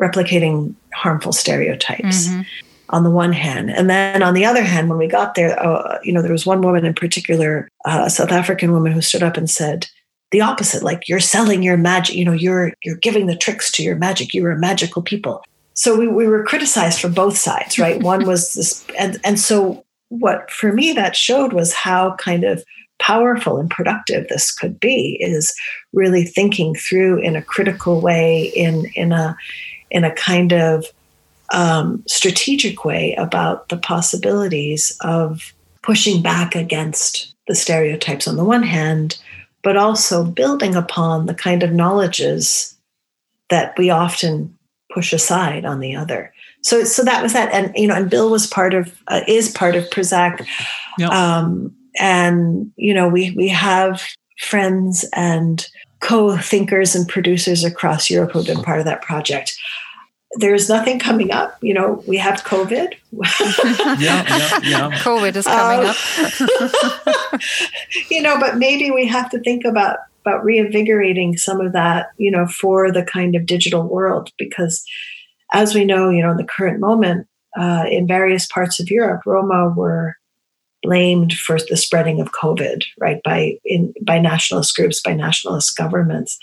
replicating 0.00 0.74
harmful 0.94 1.32
stereotypes. 1.32 2.28
Mm-hmm 2.28 2.42
on 2.90 3.04
the 3.04 3.10
one 3.10 3.32
hand. 3.32 3.70
And 3.70 3.90
then 3.90 4.22
on 4.22 4.34
the 4.34 4.44
other 4.44 4.62
hand, 4.62 4.88
when 4.88 4.98
we 4.98 5.06
got 5.08 5.34
there, 5.34 5.58
uh, 5.60 5.98
you 6.02 6.12
know, 6.12 6.22
there 6.22 6.32
was 6.32 6.46
one 6.46 6.60
woman 6.60 6.84
in 6.84 6.94
particular, 6.94 7.68
uh, 7.84 8.04
a 8.06 8.10
South 8.10 8.32
African 8.32 8.72
woman 8.72 8.92
who 8.92 9.00
stood 9.00 9.22
up 9.22 9.36
and 9.36 9.50
said, 9.50 9.86
the 10.30 10.40
opposite 10.40 10.82
like 10.82 11.08
you're 11.08 11.20
selling 11.20 11.62
your 11.62 11.76
magic 11.76 12.16
you 12.16 12.24
know 12.24 12.32
you're 12.32 12.72
you're 12.82 12.96
giving 12.96 13.26
the 13.26 13.36
tricks 13.36 13.70
to 13.72 13.82
your 13.82 13.96
magic. 13.96 14.34
You're 14.34 14.50
a 14.50 14.58
magical 14.58 15.02
people. 15.02 15.42
So 15.74 15.96
we, 15.96 16.08
we 16.08 16.26
were 16.26 16.42
criticized 16.42 17.00
from 17.00 17.12
both 17.12 17.36
sides 17.36 17.78
right? 17.78 18.02
One 18.02 18.26
was 18.26 18.54
this 18.54 18.84
and 18.98 19.20
and 19.24 19.38
so 19.38 19.84
what 20.08 20.50
for 20.50 20.72
me 20.72 20.92
that 20.92 21.16
showed 21.16 21.52
was 21.52 21.72
how 21.72 22.14
kind 22.16 22.44
of 22.44 22.64
powerful 22.98 23.58
and 23.58 23.70
productive 23.70 24.26
this 24.28 24.52
could 24.52 24.80
be 24.80 25.18
is 25.20 25.54
really 25.92 26.24
thinking 26.24 26.74
through 26.74 27.18
in 27.18 27.36
a 27.36 27.42
critical 27.42 28.00
way 28.00 28.52
in 28.54 28.86
in 28.94 29.12
a 29.12 29.36
in 29.90 30.02
a 30.02 30.14
kind 30.14 30.52
of 30.52 30.86
um, 31.50 32.02
strategic 32.06 32.84
way 32.84 33.14
about 33.14 33.68
the 33.68 33.76
possibilities 33.76 34.96
of 35.02 35.54
pushing 35.82 36.22
back 36.22 36.54
against 36.54 37.34
the 37.46 37.54
stereotypes 37.54 38.26
on 38.26 38.36
the 38.36 38.44
one 38.44 38.62
hand, 38.62 39.18
but 39.62 39.76
also 39.76 40.24
building 40.24 40.74
upon 40.74 41.26
the 41.26 41.34
kind 41.34 41.62
of 41.62 41.72
knowledges 41.72 42.76
that 43.50 43.76
we 43.78 43.90
often 43.90 44.56
push 44.92 45.12
aside 45.12 45.64
on 45.64 45.80
the 45.80 45.94
other. 45.94 46.32
So, 46.62 46.82
so 46.82 47.04
that 47.04 47.22
was 47.22 47.32
that, 47.32 47.52
and 47.52 47.72
you 47.76 47.86
know, 47.86 47.94
and 47.94 48.10
Bill 48.10 48.30
was 48.30 48.46
part 48.46 48.74
of 48.74 49.00
uh, 49.06 49.20
is 49.28 49.50
part 49.50 49.76
of 49.76 49.88
PRISAC, 49.90 50.44
yep. 50.98 51.10
um, 51.10 51.72
and 52.00 52.72
you 52.76 52.92
know, 52.92 53.08
we 53.08 53.30
we 53.32 53.46
have 53.48 54.02
friends 54.40 55.04
and 55.12 55.68
co-thinkers 56.00 56.94
and 56.94 57.08
producers 57.08 57.64
across 57.64 58.10
Europe 58.10 58.32
who've 58.32 58.46
been 58.46 58.62
part 58.62 58.80
of 58.80 58.84
that 58.84 59.02
project 59.02 59.56
there's 60.32 60.68
nothing 60.68 60.98
coming 60.98 61.30
up. 61.30 61.56
You 61.62 61.74
know, 61.74 62.02
we 62.06 62.16
have 62.18 62.42
COVID. 62.44 62.94
yeah, 64.00 64.24
yeah, 64.28 64.58
yeah. 64.62 64.90
COVID 65.00 65.36
is 65.36 65.46
coming 65.46 65.88
um, 65.88 65.94
up. 67.32 67.40
you 68.10 68.22
know, 68.22 68.38
but 68.38 68.58
maybe 68.58 68.90
we 68.90 69.06
have 69.06 69.30
to 69.30 69.40
think 69.40 69.64
about 69.64 69.98
about 70.22 70.44
reinvigorating 70.44 71.36
some 71.36 71.60
of 71.60 71.72
that, 71.72 72.08
you 72.18 72.32
know, 72.32 72.46
for 72.48 72.90
the 72.90 73.04
kind 73.04 73.36
of 73.36 73.46
digital 73.46 73.86
world, 73.86 74.32
because 74.38 74.84
as 75.52 75.72
we 75.72 75.84
know, 75.84 76.10
you 76.10 76.20
know, 76.20 76.32
in 76.32 76.36
the 76.36 76.44
current 76.44 76.80
moment, 76.80 77.28
uh, 77.56 77.84
in 77.88 78.08
various 78.08 78.46
parts 78.46 78.80
of 78.80 78.90
Europe, 78.90 79.22
Roma 79.24 79.72
were 79.76 80.16
blamed 80.82 81.32
for 81.32 81.58
the 81.68 81.76
spreading 81.76 82.20
of 82.20 82.32
COVID, 82.32 82.84
right, 82.98 83.20
by 83.24 83.58
in 83.64 83.94
by 84.02 84.18
nationalist 84.18 84.76
groups, 84.76 85.00
by 85.00 85.14
nationalist 85.14 85.76
governments, 85.76 86.38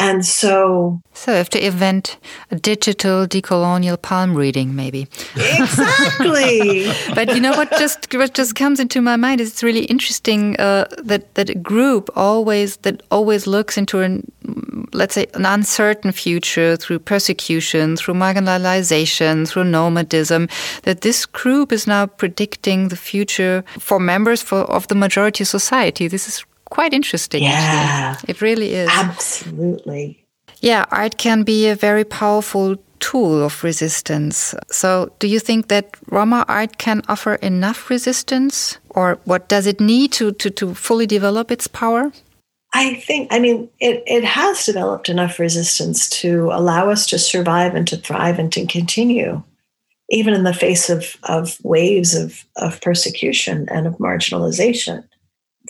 And 0.00 0.24
so. 0.24 1.02
So, 1.12 1.32
if 1.32 1.50
to 1.50 1.64
invent 1.64 2.16
a 2.50 2.56
digital 2.56 3.26
decolonial 3.26 4.00
palm 4.00 4.34
reading, 4.34 4.74
maybe. 4.74 5.06
Exactly. 5.36 6.90
but 7.14 7.34
you 7.34 7.40
know 7.40 7.52
what 7.52 7.70
just 7.72 8.12
what 8.14 8.32
just 8.32 8.54
comes 8.54 8.80
into 8.80 9.02
my 9.02 9.16
mind 9.16 9.42
is 9.42 9.50
it's 9.50 9.62
really 9.62 9.84
interesting 9.84 10.58
uh, 10.58 10.86
that 11.02 11.34
that 11.34 11.50
a 11.50 11.54
group 11.54 12.08
always 12.16 12.78
that 12.78 13.02
always 13.10 13.46
looks 13.46 13.76
into 13.76 14.00
an 14.00 14.26
let's 14.92 15.14
say 15.14 15.26
an 15.34 15.46
uncertain 15.46 16.12
future 16.12 16.76
through 16.76 16.98
persecution, 16.98 17.96
through 17.96 18.14
marginalization, 18.14 19.46
through 19.46 19.64
nomadism. 19.64 20.48
That 20.82 21.02
this 21.02 21.26
group 21.26 21.72
is 21.72 21.86
now 21.86 22.06
predicting 22.06 22.88
the 22.88 22.96
future 22.96 23.64
for 23.78 24.00
members 24.00 24.42
for, 24.42 24.60
of 24.60 24.88
the 24.88 24.94
majority 24.94 25.44
society. 25.44 26.08
This 26.08 26.26
is 26.26 26.44
quite 26.70 26.94
interesting. 26.94 27.42
Yeah. 27.42 28.14
Actually. 28.14 28.30
It 28.30 28.40
really 28.40 28.74
is. 28.74 28.88
Absolutely. 28.92 30.26
Yeah, 30.60 30.84
art 30.90 31.16
can 31.16 31.42
be 31.42 31.68
a 31.68 31.74
very 31.74 32.04
powerful 32.04 32.76
tool 33.00 33.42
of 33.42 33.64
resistance. 33.64 34.54
So, 34.70 35.10
do 35.18 35.26
you 35.26 35.40
think 35.40 35.68
that 35.68 35.96
Roma 36.08 36.44
art 36.48 36.78
can 36.78 37.02
offer 37.08 37.34
enough 37.36 37.90
resistance, 37.90 38.78
or 38.90 39.18
what 39.24 39.48
does 39.48 39.66
it 39.66 39.80
need 39.80 40.12
to, 40.12 40.32
to, 40.32 40.50
to 40.50 40.74
fully 40.74 41.06
develop 41.06 41.50
its 41.50 41.66
power? 41.66 42.12
I 42.72 42.94
think, 42.94 43.32
I 43.32 43.40
mean, 43.40 43.68
it, 43.80 44.04
it 44.06 44.22
has 44.22 44.64
developed 44.64 45.08
enough 45.08 45.38
resistance 45.38 46.08
to 46.20 46.50
allow 46.52 46.88
us 46.90 47.06
to 47.06 47.18
survive 47.18 47.74
and 47.74 47.88
to 47.88 47.96
thrive 47.96 48.38
and 48.38 48.52
to 48.52 48.64
continue, 48.66 49.42
even 50.08 50.34
in 50.34 50.44
the 50.44 50.54
face 50.54 50.88
of, 50.88 51.16
of 51.24 51.58
waves 51.64 52.14
of, 52.14 52.44
of 52.56 52.80
persecution 52.80 53.66
and 53.70 53.88
of 53.88 53.94
marginalization. 53.94 55.04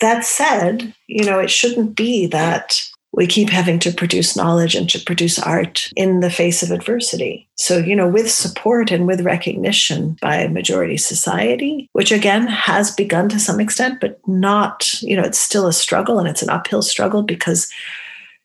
That 0.01 0.25
said, 0.25 0.93
you 1.07 1.23
know, 1.23 1.39
it 1.39 1.49
shouldn't 1.49 1.95
be 1.95 2.25
that 2.27 2.81
we 3.13 3.27
keep 3.27 3.49
having 3.49 3.77
to 3.79 3.91
produce 3.91 4.37
knowledge 4.37 4.73
and 4.73 4.89
to 4.89 4.99
produce 4.99 5.37
art 5.37 5.89
in 5.95 6.21
the 6.21 6.29
face 6.29 6.63
of 6.63 6.71
adversity. 6.71 7.49
So, 7.55 7.77
you 7.77 7.95
know, 7.95 8.07
with 8.07 8.31
support 8.31 8.89
and 8.89 9.05
with 9.05 9.21
recognition 9.21 10.17
by 10.21 10.37
a 10.37 10.49
majority 10.49 10.97
society, 10.97 11.89
which 11.91 12.11
again 12.11 12.47
has 12.47 12.89
begun 12.91 13.27
to 13.29 13.39
some 13.39 13.59
extent, 13.59 13.99
but 13.99 14.19
not, 14.27 15.01
you 15.01 15.15
know, 15.15 15.23
it's 15.23 15.39
still 15.39 15.67
a 15.67 15.73
struggle 15.73 16.19
and 16.19 16.27
it's 16.27 16.41
an 16.41 16.49
uphill 16.49 16.81
struggle 16.81 17.21
because, 17.21 17.69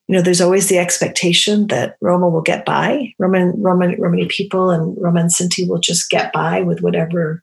you 0.08 0.16
know, 0.16 0.22
there's 0.22 0.40
always 0.40 0.68
the 0.68 0.78
expectation 0.78 1.68
that 1.68 1.96
Roma 2.00 2.28
will 2.28 2.42
get 2.42 2.64
by. 2.64 3.12
Roman, 3.20 3.54
Roman, 3.62 4.00
Romani 4.00 4.26
people 4.26 4.70
and 4.70 4.96
Roman 5.00 5.28
Sinti 5.28 5.68
will 5.68 5.80
just 5.80 6.10
get 6.10 6.32
by 6.32 6.60
with 6.62 6.80
whatever 6.80 7.42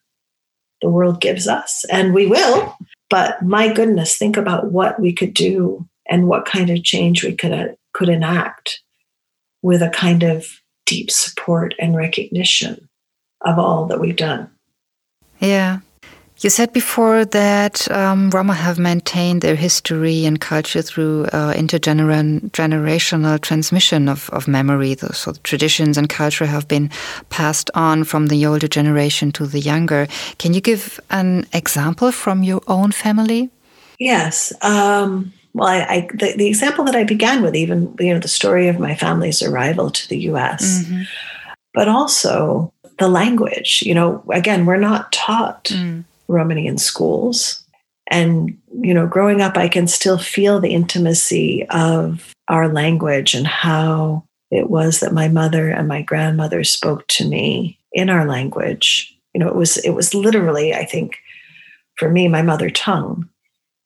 the 0.82 0.90
world 0.90 1.22
gives 1.22 1.48
us. 1.48 1.86
And 1.90 2.14
we 2.14 2.28
will. 2.28 2.78
But 3.14 3.44
my 3.44 3.72
goodness, 3.72 4.18
think 4.18 4.38
about 4.38 4.72
what 4.72 5.00
we 5.00 5.14
could 5.14 5.36
do 5.36 5.88
and 6.10 6.28
what 6.28 6.48
kind 6.48 6.72
of 6.72 6.84
change 6.84 7.24
we 7.24 7.36
could 7.36 7.52
uh, 7.52 7.68
could 7.94 8.10
enact 8.10 8.82
with 9.62 9.84
a 9.84 9.92
kind 9.92 10.24
of 10.24 10.48
deep 10.88 11.12
support 11.12 11.76
and 11.78 11.96
recognition 11.96 12.90
of 13.46 13.60
all 13.60 13.86
that 13.86 14.00
we've 14.00 14.16
done. 14.16 14.50
Yeah. 15.40 15.82
You 16.44 16.50
said 16.50 16.74
before 16.74 17.24
that 17.24 17.90
um, 17.90 18.30
Roma 18.30 18.54
have 18.54 18.78
maintained 18.78 19.42
their 19.42 19.56
history 19.56 20.26
and 20.26 20.42
culture 20.42 20.82
through 20.82 21.28
uh, 21.28 21.54
intergenerational 21.54 23.40
transmission 23.40 24.10
of, 24.10 24.30
of 24.32 24.46
memory. 24.46 24.98
So 24.98 25.32
the 25.32 25.40
traditions 25.40 25.98
and 25.98 26.10
culture 26.10 26.46
have 26.46 26.68
been 26.68 26.90
passed 27.30 27.72
on 27.76 28.04
from 28.04 28.28
the 28.28 28.46
older 28.46 28.68
generation 28.68 29.32
to 29.34 29.48
the 29.48 29.62
younger. 29.62 30.08
Can 30.38 30.54
you 30.54 30.60
give 30.60 31.00
an 31.12 31.48
example 31.54 32.12
from 32.12 32.44
your 32.44 32.62
own 32.68 32.92
family? 32.92 33.50
Yes. 33.98 34.52
Um, 34.62 35.32
well, 35.54 35.70
I, 35.70 35.80
I 35.80 36.10
the, 36.14 36.36
the, 36.36 36.48
example 36.48 36.84
that 36.84 36.96
I 36.96 37.06
began 37.06 37.42
with, 37.42 37.56
even 37.56 37.96
you 38.00 38.14
know, 38.14 38.20
the 38.20 38.28
story 38.28 38.68
of 38.68 38.80
my 38.80 38.96
family's 38.96 39.42
arrival 39.42 39.92
to 39.92 40.10
the 40.10 40.18
U.S., 40.18 40.84
mm-hmm. 40.84 41.04
but 41.74 41.88
also 41.88 42.74
the 43.00 43.08
language. 43.08 43.82
You 43.86 43.96
know, 43.96 44.26
again, 44.30 44.66
we're 44.66 44.76
not 44.76 45.14
taught 45.14 45.66
mm. 45.66 46.04
Romani 46.34 46.76
schools, 46.78 47.64
and 48.08 48.58
you 48.82 48.94
know, 48.94 49.08
growing 49.08 49.42
up, 49.42 49.58
I 49.58 49.68
can 49.68 49.88
still 49.88 50.18
feel 50.18 50.60
the 50.60 50.74
intimacy 50.74 51.66
of 51.70 52.34
our 52.48 52.68
language 52.68 53.34
and 53.34 53.48
how 53.48 54.26
it 54.52 54.70
was 54.70 55.00
that 55.00 55.14
my 55.14 55.28
mother 55.28 55.70
and 55.70 55.88
my 55.88 56.02
grandmother 56.02 56.64
spoke 56.64 57.08
to 57.08 57.28
me 57.28 57.80
in 57.92 58.10
our 58.10 58.26
language. 58.26 59.16
You 59.34 59.40
know, 59.40 59.48
it 59.48 59.56
was 59.56 59.78
it 59.78 59.92
was 59.92 60.14
literally, 60.14 60.74
I 60.74 60.86
think, 60.86 61.18
for 61.96 62.10
me, 62.10 62.28
my 62.28 62.42
mother 62.42 62.70
tongue 62.70 63.30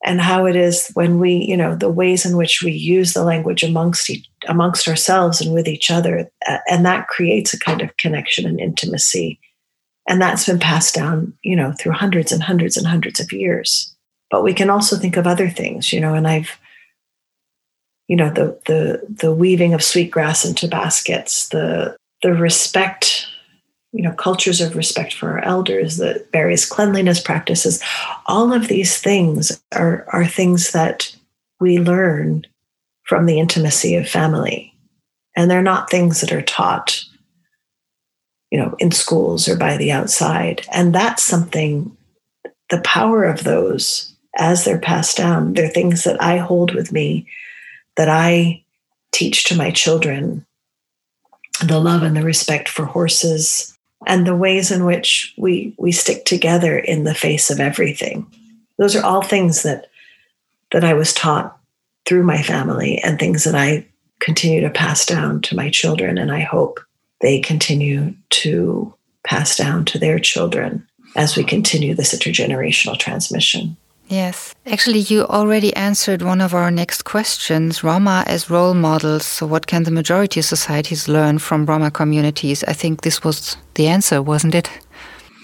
and 0.04 0.22
how 0.22 0.46
it 0.46 0.56
is 0.56 0.90
when 0.94 1.20
we 1.20 1.34
you 1.34 1.58
know 1.58 1.76
the 1.76 1.90
ways 1.90 2.26
in 2.26 2.38
which 2.38 2.62
we 2.62 2.72
use 2.72 3.14
the 3.14 3.24
language 3.24 3.64
amongst 3.64 4.10
each, 4.10 4.28
amongst 4.48 4.88
ourselves 4.88 5.42
and 5.42 5.54
with 5.54 5.68
each 5.68 5.90
other 5.90 6.30
and 6.68 6.86
that 6.86 7.08
creates 7.08 7.54
a 7.54 7.60
kind 7.60 7.82
of 7.82 7.96
connection 7.98 8.46
and 8.46 8.60
intimacy 8.60 9.40
and 10.08 10.22
that's 10.22 10.46
been 10.46 10.60
passed 10.60 10.96
down 10.96 11.34
you 11.44 11.56
know 11.56 11.72
through 11.74 11.94
hundreds 11.94 12.32
and 12.32 12.44
hundreds 12.44 12.78
and 12.78 12.88
hundreds 12.88 13.20
of 13.20 13.32
years. 13.32 13.94
But 14.30 14.44
we 14.44 14.54
can 14.54 14.70
also 14.70 14.98
think 14.98 15.16
of 15.18 15.26
other 15.26 15.50
things 15.50 15.94
you 15.94 16.02
know 16.02 16.14
and 16.14 16.28
i've 16.28 16.60
you 18.08 18.16
know 18.16 18.30
the 18.30 18.60
the 18.66 19.02
the 19.10 19.34
weaving 19.34 19.74
of 19.74 19.84
sweetgrass 19.84 20.44
into 20.46 20.68
baskets 20.68 21.48
the 21.50 21.96
the 22.24 22.34
respect 22.34 23.28
you 23.94 24.04
know 24.04 24.12
cultures 24.12 24.60
of 24.60 24.76
respect 24.76 25.14
for 25.14 25.32
our 25.32 25.44
elders 25.46 25.96
the 25.96 26.26
various 26.34 26.66
cleanliness 26.66 27.22
practices 27.22 27.82
all 28.26 28.52
of 28.52 28.68
these 28.68 28.98
things 28.98 29.62
are 29.74 30.06
are 30.10 30.26
things 30.26 30.72
that 30.72 31.16
we 31.60 31.80
learn 31.80 32.46
from 33.08 33.26
the 33.26 33.40
intimacy 33.40 33.96
of 33.96 34.08
family. 34.08 34.74
And 35.36 35.50
they're 35.50 35.62
not 35.62 35.90
things 35.90 36.22
that 36.22 36.32
are 36.32 36.42
taught 36.42 37.04
you 38.52 38.60
know 38.60 38.76
in 38.80 38.92
schools 38.92 39.48
or 39.48 39.56
by 39.56 39.78
the 39.78 39.92
outside. 39.92 40.66
And 40.72 40.94
that's 40.94 41.24
something 41.24 41.96
the 42.70 42.82
power 42.82 43.24
of 43.24 43.44
those 43.44 44.14
as 44.38 44.66
they're 44.66 44.78
passed 44.78 45.18
down 45.18 45.54
they're 45.54 45.68
things 45.68 46.04
that 46.04 46.22
i 46.22 46.38
hold 46.38 46.76
with 46.76 46.92
me 46.92 47.26
that 47.96 48.08
i 48.08 48.62
teach 49.12 49.46
to 49.46 49.56
my 49.56 49.72
children 49.72 50.46
the 51.66 51.80
love 51.80 52.04
and 52.04 52.16
the 52.16 52.22
respect 52.22 52.70
for 52.70 52.86
horses 52.86 53.78
and 54.06 54.28
the 54.28 54.36
ways 54.36 54.72
in 54.72 54.86
which 54.86 55.34
we 55.38 55.74
we 55.78 55.92
stick 55.92 56.26
together 56.26 56.78
in 56.78 57.04
the 57.04 57.16
face 57.16 57.50
of 57.50 57.60
everything. 57.60 58.28
Those 58.78 58.96
are 58.96 59.04
all 59.04 59.22
things 59.22 59.64
that 59.64 59.88
that 60.72 60.84
i 60.84 60.94
was 60.94 61.14
taught 61.14 61.58
through 62.06 62.24
my 62.24 62.42
family 62.42 63.00
and 63.00 63.18
things 63.18 63.44
that 63.44 63.56
i 63.56 63.86
continue 64.20 64.62
to 64.62 64.70
pass 64.70 65.06
down 65.06 65.42
to 65.42 65.56
my 65.56 65.70
children. 65.70 66.18
And 66.18 66.32
i 66.32 66.42
hope 66.42 66.80
they 67.22 67.40
continue 67.40 68.14
to 68.30 68.94
pass 69.26 69.56
down 69.56 69.86
to 69.86 70.00
their 70.00 70.20
children 70.20 70.88
as 71.16 71.36
we 71.36 71.44
continue 71.44 71.96
this 71.96 72.14
intergenerational 72.14 72.98
transmission 72.98 73.78
Yes. 74.10 74.56
Actually, 74.66 75.00
you 75.00 75.24
already 75.26 75.76
answered 75.76 76.22
one 76.22 76.40
of 76.40 76.54
our 76.54 76.72
next 76.72 77.04
questions 77.04 77.84
Roma 77.84 78.24
as 78.26 78.50
role 78.50 78.74
models. 78.74 79.26
So, 79.26 79.46
what 79.46 79.68
can 79.68 79.84
the 79.84 79.92
majority 79.92 80.40
of 80.40 80.46
societies 80.46 81.08
learn 81.10 81.40
from 81.40 81.66
Roma 81.66 81.92
communities? 81.92 82.64
I 82.64 82.74
think 82.74 83.02
this 83.02 83.24
was 83.24 83.58
the 83.74 83.88
answer, 83.88 84.22
wasn't 84.22 84.56
it? 84.56 84.70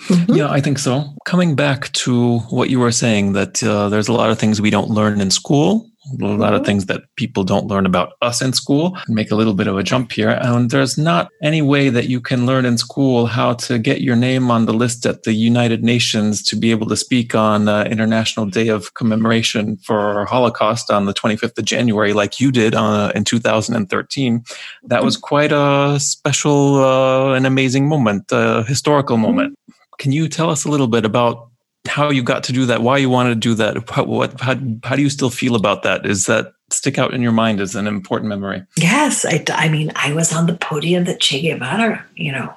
Mm-hmm. 0.07 0.33
Yeah, 0.33 0.49
I 0.49 0.61
think 0.61 0.79
so. 0.79 1.13
Coming 1.25 1.55
back 1.55 1.91
to 1.93 2.39
what 2.49 2.69
you 2.69 2.79
were 2.79 2.91
saying, 2.91 3.33
that 3.33 3.61
uh, 3.63 3.89
there's 3.89 4.07
a 4.07 4.13
lot 4.13 4.29
of 4.29 4.39
things 4.39 4.61
we 4.61 4.69
don't 4.69 4.89
learn 4.89 5.19
in 5.19 5.31
school 5.31 5.89
a 6.21 6.25
lot 6.25 6.53
of 6.53 6.59
mm-hmm. 6.59 6.65
things 6.65 6.85
that 6.88 7.03
people 7.15 7.43
don't 7.43 7.67
learn 7.67 7.85
about 7.85 8.13
us 8.21 8.41
in 8.41 8.53
school. 8.53 8.97
Make 9.07 9.31
a 9.31 9.35
little 9.35 9.53
bit 9.53 9.67
of 9.67 9.77
a 9.77 9.84
jump 9.84 10.11
here. 10.11 10.30
And 10.30 10.69
there's 10.69 10.97
not 10.97 11.30
any 11.41 11.61
way 11.61 11.89
that 11.89 12.09
you 12.09 12.19
can 12.19 12.45
learn 12.45 12.65
in 12.65 12.77
school 12.77 13.25
how 13.25 13.53
to 13.53 13.80
get 13.80 14.01
your 14.01 14.15
name 14.15 14.51
on 14.51 14.65
the 14.65 14.73
list 14.73 15.05
at 15.05 15.23
the 15.23 15.34
United 15.34 15.84
Nations 15.84 16.43
to 16.43 16.55
be 16.55 16.71
able 16.71 16.88
to 16.88 16.97
speak 16.97 17.35
on 17.35 17.67
uh, 17.67 17.84
International 17.85 18.45
Day 18.45 18.67
of 18.67 18.93
Commemoration 18.95 19.77
for 19.77 20.25
Holocaust 20.25 20.91
on 20.91 21.05
the 21.05 21.13
25th 21.13 21.57
of 21.57 21.65
January, 21.65 22.13
like 22.13 22.39
you 22.39 22.51
did 22.51 22.75
uh, 22.75 23.11
in 23.15 23.23
2013. 23.23 24.43
That 24.84 25.03
was 25.03 25.17
quite 25.17 25.51
a 25.51 25.97
special 25.99 26.84
uh, 26.84 27.34
and 27.34 27.47
amazing 27.47 27.88
moment, 27.88 28.31
a 28.31 28.63
historical 28.63 29.15
mm-hmm. 29.15 29.25
moment. 29.25 29.59
Can 29.99 30.11
you 30.11 30.27
tell 30.27 30.49
us 30.49 30.65
a 30.65 30.69
little 30.69 30.88
bit 30.88 31.05
about 31.05 31.49
how 31.88 32.10
you 32.10 32.23
got 32.23 32.43
to 32.45 32.53
do 32.53 32.65
that, 32.65 32.81
why 32.81 32.97
you 32.97 33.10
wanted 33.10 33.35
to 33.35 33.39
do 33.39 33.53
that, 33.55 33.95
what, 33.95 34.07
what 34.07 34.41
how, 34.41 34.55
how 34.84 34.95
do 34.95 35.01
you 35.01 35.10
still 35.10 35.30
feel 35.30 35.55
about 35.55 35.84
that? 35.84 36.05
Is 36.05 36.26
that 36.26 36.53
stick 36.72 36.97
out 36.97 37.14
in 37.14 37.22
your 37.22 37.31
mind 37.31 37.60
as 37.60 37.76
an 37.76 37.88
important 37.88 38.30
memory? 38.30 38.64
Yes, 38.77 39.26
I, 39.26 39.43
I 39.49 39.69
mean, 39.69 39.91
I 39.95 40.14
was 40.14 40.34
on 40.34 40.47
the 40.47 40.55
podium 40.55 41.03
that 41.05 41.19
Che 41.19 41.41
Guevara, 41.41 42.05
you 42.15 42.31
know, 42.31 42.53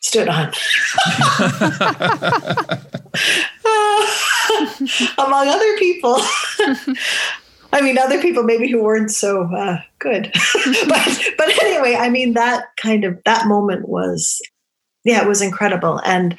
stood 0.00 0.28
on. 0.28 0.52
among 5.18 5.48
other 5.48 5.78
people. 5.78 6.16
I 7.72 7.80
mean, 7.80 7.98
other 7.98 8.20
people 8.20 8.42
maybe 8.42 8.70
who 8.70 8.82
weren't 8.82 9.10
so 9.10 9.44
uh, 9.54 9.80
good, 9.98 10.30
but 10.88 11.20
but 11.38 11.62
anyway, 11.62 11.96
I 11.98 12.10
mean 12.10 12.34
that 12.34 12.66
kind 12.76 13.04
of 13.04 13.18
that 13.24 13.46
moment 13.46 13.88
was, 13.88 14.40
yeah, 15.04 15.22
it 15.22 15.28
was 15.28 15.40
incredible, 15.40 16.00
and 16.04 16.36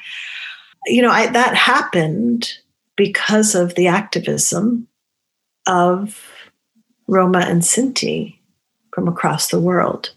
you 0.86 1.02
know, 1.02 1.10
I, 1.10 1.26
that 1.28 1.54
happened 1.54 2.52
because 2.96 3.54
of 3.54 3.74
the 3.74 3.86
activism 3.86 4.88
of 5.66 6.20
Roma 7.06 7.40
and 7.40 7.62
Sinti 7.62 8.38
from 8.92 9.08
across 9.08 9.48
the 9.48 9.60
world. 9.60 10.10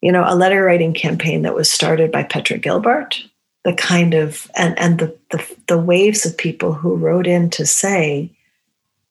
You 0.00 0.12
know, 0.12 0.24
a 0.26 0.34
letter 0.34 0.64
writing 0.64 0.94
campaign 0.94 1.42
that 1.42 1.54
was 1.54 1.70
started 1.70 2.10
by 2.10 2.22
Petra 2.22 2.58
Gelbart, 2.58 3.22
the 3.64 3.74
kind 3.74 4.14
of 4.14 4.50
and 4.54 4.78
and 4.78 4.98
the, 4.98 5.16
the 5.30 5.56
the 5.68 5.78
waves 5.78 6.24
of 6.24 6.38
people 6.38 6.72
who 6.72 6.96
wrote 6.96 7.26
in 7.26 7.50
to 7.50 7.66
say, 7.66 8.30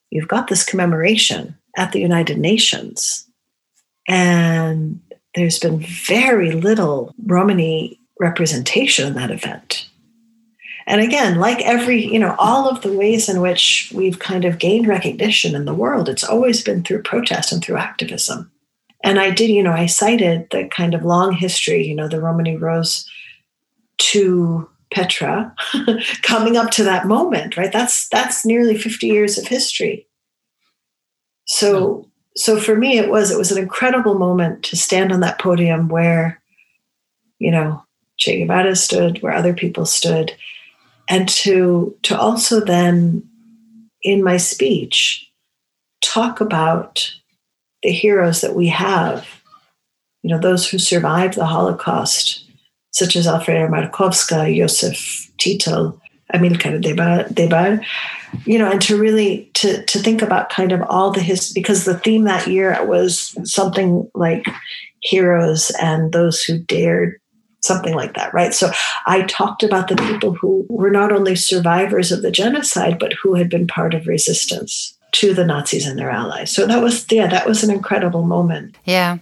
you've 0.10 0.28
got 0.28 0.48
this 0.48 0.64
commemoration 0.64 1.56
at 1.78 1.92
the 1.92 2.00
United 2.00 2.40
Nations. 2.40 3.28
And 4.08 5.00
there's 5.36 5.60
been 5.60 5.80
very 5.80 6.52
little 6.52 7.14
Romani 7.24 8.00
representation 8.20 9.06
in 9.06 9.14
that 9.14 9.32
event. 9.32 9.89
And 10.90 11.02
again, 11.02 11.40
like 11.40 11.62
every, 11.62 12.04
you 12.04 12.18
know, 12.18 12.36
all 12.40 12.68
of 12.68 12.82
the 12.82 12.92
ways 12.92 13.30
in 13.30 13.42
which 13.42 13.92
we've 13.94 14.18
kind 14.18 14.44
of 14.44 14.58
gained 14.58 14.88
recognition 14.88 15.54
in 15.54 15.66
the 15.66 15.74
world, 15.74 16.10
it's 16.10 16.24
always 16.24 16.64
been 16.64 16.84
through 16.84 17.04
protest 17.04 17.52
and 17.52 17.64
through 17.64 17.78
activism. 17.78 18.52
And 19.04 19.20
I 19.20 19.30
did, 19.30 19.52
you 19.52 19.62
know, 19.62 19.72
I 19.72 19.86
cited 19.86 20.50
the 20.50 20.68
kind 20.68 20.96
of 20.96 21.06
long 21.06 21.32
history, 21.32 21.86
you 21.86 21.94
know, 21.94 22.08
the 22.08 22.20
Romani 22.20 22.58
Rose 22.58 23.08
to 24.00 24.68
Petra 24.92 25.54
coming 26.24 26.58
up 26.58 26.72
to 26.72 26.84
that 26.84 27.06
moment, 27.06 27.56
right? 27.56 27.72
That's 27.72 28.10
that's 28.10 28.44
nearly 28.44 28.76
50 28.76 29.06
years 29.06 29.38
of 29.38 29.48
history. 29.48 30.08
So 31.46 32.10
so 32.36 32.60
for 32.60 32.76
me 32.76 32.98
it 32.98 33.12
was 33.12 33.30
it 33.30 33.38
was 33.38 33.52
an 33.52 33.62
incredible 33.62 34.18
moment 34.18 34.64
to 34.64 34.76
stand 34.76 35.12
on 35.12 35.20
that 35.20 35.38
podium 35.38 35.88
where, 35.88 36.42
you 37.38 37.52
know, 37.52 37.84
Che 38.18 38.40
Guevara 38.40 38.76
stood, 38.76 39.22
where 39.22 39.34
other 39.34 39.54
people 39.54 39.86
stood, 39.86 40.36
and 41.10 41.28
to 41.28 41.96
to 42.04 42.18
also 42.18 42.64
then 42.64 43.28
in 44.04 44.24
my 44.24 44.38
speech 44.38 45.30
talk 46.02 46.40
about 46.40 47.14
the 47.84 47.92
heroes 47.92 48.42
that 48.42 48.56
we 48.56 48.68
have 48.68 49.28
you 50.22 50.30
know 50.30 50.40
those 50.40 50.70
who 50.70 50.78
survived 50.78 51.34
the 51.34 51.46
holocaust 51.46 52.46
such 52.92 53.16
as 53.16 53.28
Alfreda 53.28 53.70
Markowska 53.70 54.56
josef 54.56 55.30
titel 55.38 56.00
amilcar 56.34 56.80
debar 57.34 57.84
you 58.46 58.58
know 58.58 58.70
and 58.70 58.82
to 58.82 58.98
really 58.98 59.50
to 59.56 59.84
to 59.86 60.00
think 60.00 60.22
about 60.22 60.50
kind 60.50 60.72
of 60.72 60.82
all 60.84 61.12
the 61.12 61.22
his 61.22 61.52
because 61.52 61.86
the 61.86 61.98
theme 61.98 62.26
that 62.26 62.48
year 62.48 62.78
was 62.86 63.36
something 63.44 64.10
like 64.14 64.46
heroes 65.02 65.72
and 65.82 66.12
those 66.12 66.44
who 66.44 66.60
dared 66.60 67.20
something 67.62 67.96
like 67.96 68.16
that, 68.16 68.34
right? 68.34 68.54
So 68.54 68.72
I 69.06 69.24
talked 69.24 69.64
about 69.64 69.88
the 69.88 69.96
people 69.96 70.34
who 70.34 70.66
were 70.70 70.92
not 70.92 71.12
only 71.12 71.36
survivors 71.36 72.12
of 72.12 72.22
the 72.22 72.32
genocide, 72.32 73.00
but 73.00 73.14
who 73.22 73.36
had 73.36 73.50
been 73.50 73.68
part 73.68 73.94
of 73.94 74.08
resistance 74.08 74.98
to 75.12 75.34
the 75.34 75.46
Nazis 75.46 75.88
and 75.88 75.98
their 75.98 76.12
allies. 76.12 76.52
So 76.52 76.68
that 76.68 76.82
was, 76.82 77.06
yeah, 77.12 77.28
that 77.28 77.48
was 77.48 77.64
an 77.64 77.72
incredible 77.72 78.24
moment. 78.24 78.76
Yeah. 78.86 79.18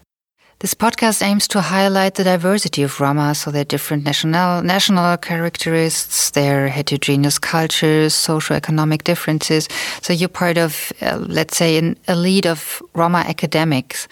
This 0.60 0.74
podcast 0.74 1.22
aims 1.22 1.48
to 1.50 1.62
highlight 1.62 2.16
the 2.16 2.24
diversity 2.24 2.82
of 2.82 3.00
Roma, 3.00 3.36
so 3.36 3.52
their 3.52 3.64
different 3.64 4.04
national 4.04 4.64
national 4.64 5.16
characteristics, 5.18 6.32
their 6.32 6.68
heterogeneous 6.68 7.38
cultures, 7.38 8.16
socio-economic 8.16 9.04
differences. 9.04 9.70
So 10.02 10.14
you're 10.14 10.30
part 10.30 10.58
of, 10.58 10.92
uh, 11.00 11.18
let's 11.28 11.56
say, 11.56 11.78
an 11.78 11.96
elite 12.08 12.48
of 12.48 12.82
Roma 12.96 13.20
academics. 13.20 14.08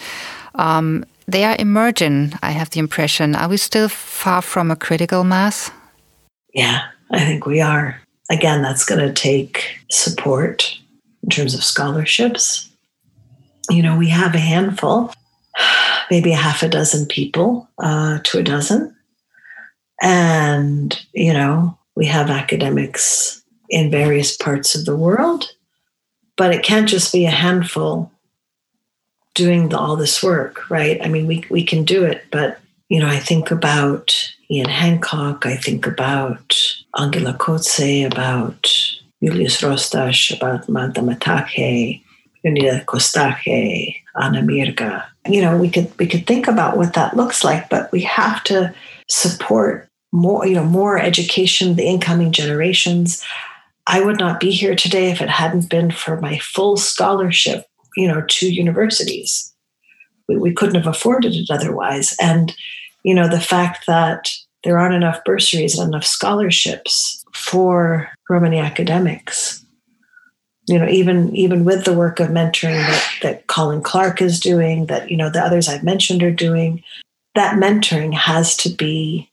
Um, 0.54 1.04
they 1.28 1.44
are 1.44 1.56
emerging, 1.58 2.34
I 2.42 2.52
have 2.52 2.70
the 2.70 2.80
impression. 2.80 3.36
Are 3.36 3.50
we 3.50 3.58
still 3.58 3.90
far 3.90 4.42
from 4.42 4.70
a 4.70 4.76
critical 4.76 5.24
mass? 5.24 5.72
Yeah, 6.54 6.82
I 7.12 7.20
think 7.20 7.46
we 7.46 7.62
are. 7.62 8.00
Again, 8.30 8.62
that's 8.62 8.86
going 8.86 9.06
to 9.06 9.14
take 9.14 9.80
support 9.90 10.78
in 11.24 11.30
terms 11.30 11.54
of 11.54 11.64
scholarships. 11.64 12.70
You 13.70 13.82
know, 13.82 13.98
we 13.98 14.10
have 14.10 14.36
a 14.36 14.40
handful, 14.40 15.14
maybe 16.12 16.32
a 16.32 16.38
half 16.38 16.64
a 16.64 16.70
dozen 16.70 17.08
people 17.08 17.68
uh, 17.80 18.20
to 18.24 18.40
a 18.40 18.44
dozen. 18.44 18.96
And, 20.02 21.00
you 21.14 21.34
know, 21.34 21.78
we 21.96 22.06
have 22.06 22.30
academics 22.30 23.44
in 23.70 23.90
various 23.90 24.36
parts 24.36 24.76
of 24.76 24.86
the 24.86 24.96
world, 24.96 25.52
but 26.38 26.54
it 26.54 26.64
can't 26.64 26.88
just 26.88 27.12
be 27.12 27.26
a 27.26 27.32
handful 27.32 28.12
doing 29.36 29.74
all 29.74 29.96
this 29.96 30.24
work, 30.24 30.70
right? 30.72 31.00
I 31.04 31.08
mean, 31.08 31.28
we, 31.28 31.46
we 31.52 31.64
can 31.64 31.84
do 31.84 32.04
it, 32.04 32.26
but, 32.32 32.60
you 32.90 33.00
know, 33.00 33.08
I 33.08 33.20
think 33.20 33.52
about 33.52 34.34
Ian 34.50 34.70
Hancock, 34.70 35.46
I 35.46 35.56
think 35.56 35.86
about 35.86 36.56
Angéla 36.96 37.38
Kóczé, 37.38 38.06
about 38.06 38.64
Iulius 39.24 39.62
Rostas, 39.62 40.36
about 40.36 40.68
Magda 40.68 41.02
Matache, 41.02 42.02
Ioanida 42.44 42.86
Costache, 42.86 43.96
Anna 44.20 44.42
Mirga. 44.42 45.06
You 45.28 45.42
know, 45.42 45.58
we 45.58 45.70
could 45.70 45.92
we 46.00 46.08
could 46.08 46.28
think 46.28 46.48
about 46.48 46.78
what 46.78 46.94
that 46.94 47.18
looks 47.18 47.44
like, 47.44 47.70
but 47.70 47.92
we 47.92 48.02
have 48.02 48.44
to 48.46 48.74
support 49.10 49.88
more, 50.12 50.46
you 50.46 50.56
know, 50.56 50.64
more 50.64 51.00
education, 51.00 51.76
the 51.76 51.86
incoming 51.86 52.32
generations. 52.32 53.24
I 53.88 54.02
would 54.02 54.20
not 54.20 54.40
be 54.40 54.52
here 54.52 54.76
today 54.76 55.12
if 55.12 55.22
it 55.22 55.30
hadn't 55.30 55.70
been 55.70 55.92
for 55.92 56.20
my 56.22 56.38
full 56.40 56.78
scholarship 56.78 57.66
you 57.96 58.08
know, 58.08 58.24
two 58.28 58.54
universities. 58.54 59.54
We, 60.28 60.38
we 60.38 60.54
couldn't 60.54 60.76
have 60.76 60.88
afforded 60.88 61.34
it 61.34 61.50
otherwise. 61.50 62.16
And, 62.20 62.56
you 63.04 63.14
know, 63.14 63.28
the 63.28 63.40
fact 63.40 63.86
that 63.88 64.30
there 64.66 64.80
aren't 64.80 64.96
enough 64.96 65.24
bursaries 65.24 65.78
and 65.78 65.90
enough 65.90 66.06
scholarships 66.06 67.24
for 67.34 68.10
Romani 68.30 68.60
academics. 68.60 69.64
You 70.68 70.80
know, 70.80 70.88
even 70.88 71.34
even 71.36 71.64
with 71.64 71.86
the 71.86 71.94
work 71.94 72.20
of 72.20 72.30
mentoring 72.30 72.74
that, 72.74 73.10
that 73.22 73.48
Colin 73.48 73.84
Clark 73.84 74.20
is 74.20 74.40
doing, 74.40 74.88
that 74.88 75.12
you 75.12 75.16
know 75.16 75.30
the 75.30 75.42
others 75.42 75.70
I've 75.70 75.84
mentioned 75.84 76.24
are 76.24 76.32
doing, 76.32 76.84
that 77.36 77.58
mentoring 77.58 78.16
has 78.16 78.58
to 78.58 78.70
be 78.70 79.30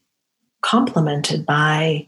complemented 0.61 1.47
by 1.47 2.07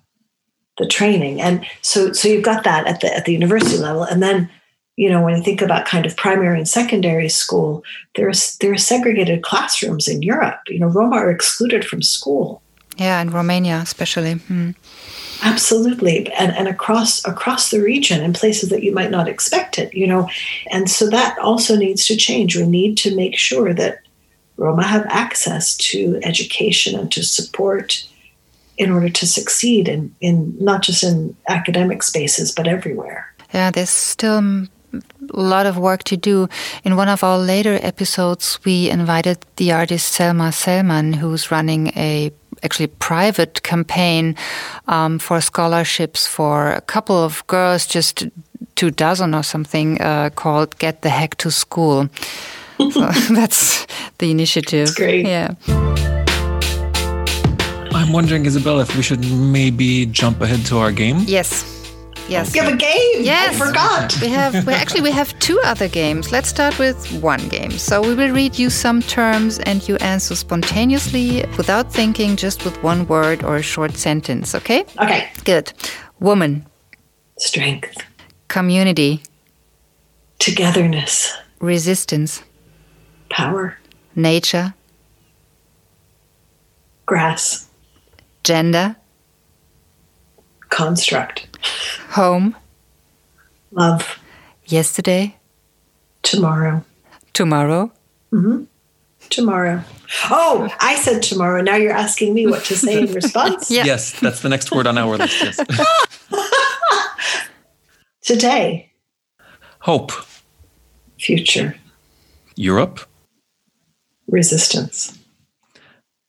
the 0.76 0.86
training. 0.86 1.40
And 1.40 1.64
so 1.80 2.12
so 2.12 2.28
you've 2.28 2.44
got 2.44 2.64
that 2.64 2.86
at 2.86 3.00
the 3.00 3.16
at 3.16 3.24
the 3.24 3.32
university 3.32 3.78
level, 3.78 4.02
and 4.02 4.22
then 4.22 4.50
you 4.96 5.10
know, 5.10 5.22
when 5.22 5.36
you 5.36 5.42
think 5.42 5.60
about 5.60 5.86
kind 5.86 6.06
of 6.06 6.16
primary 6.16 6.56
and 6.56 6.68
secondary 6.68 7.28
school, 7.28 7.82
there's 8.14 8.56
there 8.58 8.72
are 8.72 8.78
segregated 8.78 9.42
classrooms 9.42 10.06
in 10.08 10.22
Europe. 10.22 10.60
You 10.68 10.80
know, 10.80 10.86
Roma 10.86 11.16
are 11.16 11.30
excluded 11.30 11.84
from 11.84 12.02
school. 12.02 12.62
Yeah, 12.96 13.20
in 13.20 13.30
Romania 13.30 13.80
especially. 13.82 14.34
Hmm. 14.34 14.70
Absolutely, 15.42 16.30
and 16.32 16.52
and 16.52 16.68
across 16.68 17.24
across 17.26 17.70
the 17.70 17.80
region 17.80 18.22
in 18.22 18.32
places 18.32 18.70
that 18.70 18.84
you 18.84 18.92
might 18.92 19.10
not 19.10 19.28
expect 19.28 19.78
it. 19.78 19.92
You 19.92 20.06
know, 20.06 20.28
and 20.70 20.88
so 20.88 21.10
that 21.10 21.36
also 21.38 21.76
needs 21.76 22.06
to 22.06 22.16
change. 22.16 22.56
We 22.56 22.66
need 22.66 22.96
to 22.98 23.16
make 23.16 23.36
sure 23.36 23.74
that 23.74 23.98
Roma 24.56 24.84
have 24.84 25.06
access 25.08 25.76
to 25.76 26.20
education 26.22 26.98
and 26.98 27.10
to 27.12 27.24
support 27.24 28.06
in 28.76 28.90
order 28.90 29.08
to 29.08 29.26
succeed 29.26 29.88
in, 29.88 30.14
in 30.20 30.56
not 30.58 30.82
just 30.82 31.04
in 31.04 31.36
academic 31.48 32.02
spaces 32.02 32.50
but 32.52 32.66
everywhere. 32.66 33.32
Yeah, 33.52 33.70
there's 33.70 33.90
still 33.90 34.66
a 35.32 35.40
lot 35.40 35.66
of 35.66 35.76
work 35.76 36.04
to 36.04 36.16
do. 36.16 36.48
In 36.84 36.96
one 36.96 37.08
of 37.08 37.24
our 37.24 37.38
later 37.38 37.78
episodes, 37.82 38.58
we 38.64 38.90
invited 38.90 39.38
the 39.56 39.72
artist 39.72 40.08
Selma 40.08 40.52
Selman, 40.52 41.14
who's 41.14 41.50
running 41.50 41.88
a 41.96 42.32
actually 42.62 42.86
private 42.86 43.62
campaign 43.62 44.36
um, 44.88 45.18
for 45.18 45.40
scholarships 45.40 46.26
for 46.26 46.72
a 46.72 46.80
couple 46.80 47.16
of 47.16 47.46
girls, 47.46 47.86
just 47.86 48.26
two 48.74 48.90
dozen 48.90 49.34
or 49.34 49.42
something, 49.42 50.00
uh, 50.00 50.30
called 50.30 50.78
"Get 50.78 51.02
the 51.02 51.10
Heck 51.10 51.36
to 51.36 51.50
School." 51.50 52.08
so 52.78 53.00
that's 53.30 53.86
the 54.18 54.30
initiative. 54.30 54.86
That's 54.86 54.96
great. 54.96 55.26
Yeah. 55.26 55.54
I'm 57.94 58.12
wondering, 58.12 58.44
Isabel, 58.44 58.80
if 58.80 58.94
we 58.96 59.02
should 59.02 59.24
maybe 59.30 60.06
jump 60.06 60.40
ahead 60.40 60.66
to 60.66 60.78
our 60.78 60.92
game. 60.92 61.20
Yes. 61.26 61.73
Yes. 62.28 62.54
You 62.54 62.62
have 62.62 62.72
a 62.72 62.76
game. 62.76 63.22
Yes. 63.22 63.60
I 63.60 63.66
forgot. 63.66 64.20
We 64.20 64.28
have 64.28 64.66
we 64.66 64.72
actually 64.72 65.02
we 65.02 65.10
have 65.10 65.38
two 65.40 65.60
other 65.64 65.88
games. 65.88 66.32
Let's 66.32 66.48
start 66.48 66.78
with 66.78 66.96
one 67.22 67.46
game. 67.48 67.72
So 67.72 68.00
we 68.00 68.14
will 68.14 68.30
read 68.32 68.58
you 68.58 68.70
some 68.70 69.02
terms 69.02 69.58
and 69.58 69.86
you 69.86 69.96
answer 69.96 70.34
spontaneously 70.34 71.44
without 71.58 71.92
thinking, 71.92 72.36
just 72.36 72.64
with 72.64 72.82
one 72.82 73.06
word 73.06 73.44
or 73.44 73.56
a 73.56 73.62
short 73.62 73.96
sentence, 73.96 74.54
okay? 74.54 74.84
Okay. 75.00 75.30
Good. 75.44 75.72
Woman. 76.20 76.66
Strength. 77.38 78.02
Community. 78.48 79.22
Togetherness. 80.38 81.36
Resistance. 81.60 82.42
Power. 83.28 83.76
Nature. 84.16 84.74
Grass. 87.06 87.68
Gender. 88.44 88.96
Construct. 90.70 91.46
Home. 92.10 92.56
Love. 93.70 94.18
Yesterday. 94.66 95.36
Tomorrow. 96.22 96.84
Tomorrow. 97.32 97.92
Mm-hmm. 98.32 98.64
Tomorrow. 99.30 99.82
Oh, 100.30 100.68
I 100.80 100.96
said 100.96 101.22
tomorrow. 101.22 101.60
Now 101.62 101.76
you're 101.76 101.92
asking 101.92 102.34
me 102.34 102.46
what 102.46 102.64
to 102.66 102.76
say 102.76 103.00
in 103.02 103.12
response? 103.12 103.70
Yeah. 103.70 103.84
Yes, 103.84 104.18
that's 104.20 104.40
the 104.40 104.48
next 104.48 104.70
word 104.70 104.86
on 104.86 104.96
our 104.98 105.16
list. 105.16 105.42
Yes. 105.42 105.60
Today. 108.22 108.90
Hope. 109.80 110.12
Future. 111.18 111.76
Europe. 112.56 113.00
resistance, 114.28 115.18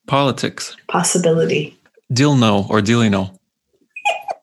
Politics. 0.07 0.75
possibility. 0.87 1.77
Dilno 2.11 2.67
or 2.69 2.81
Dilino. 2.81 3.37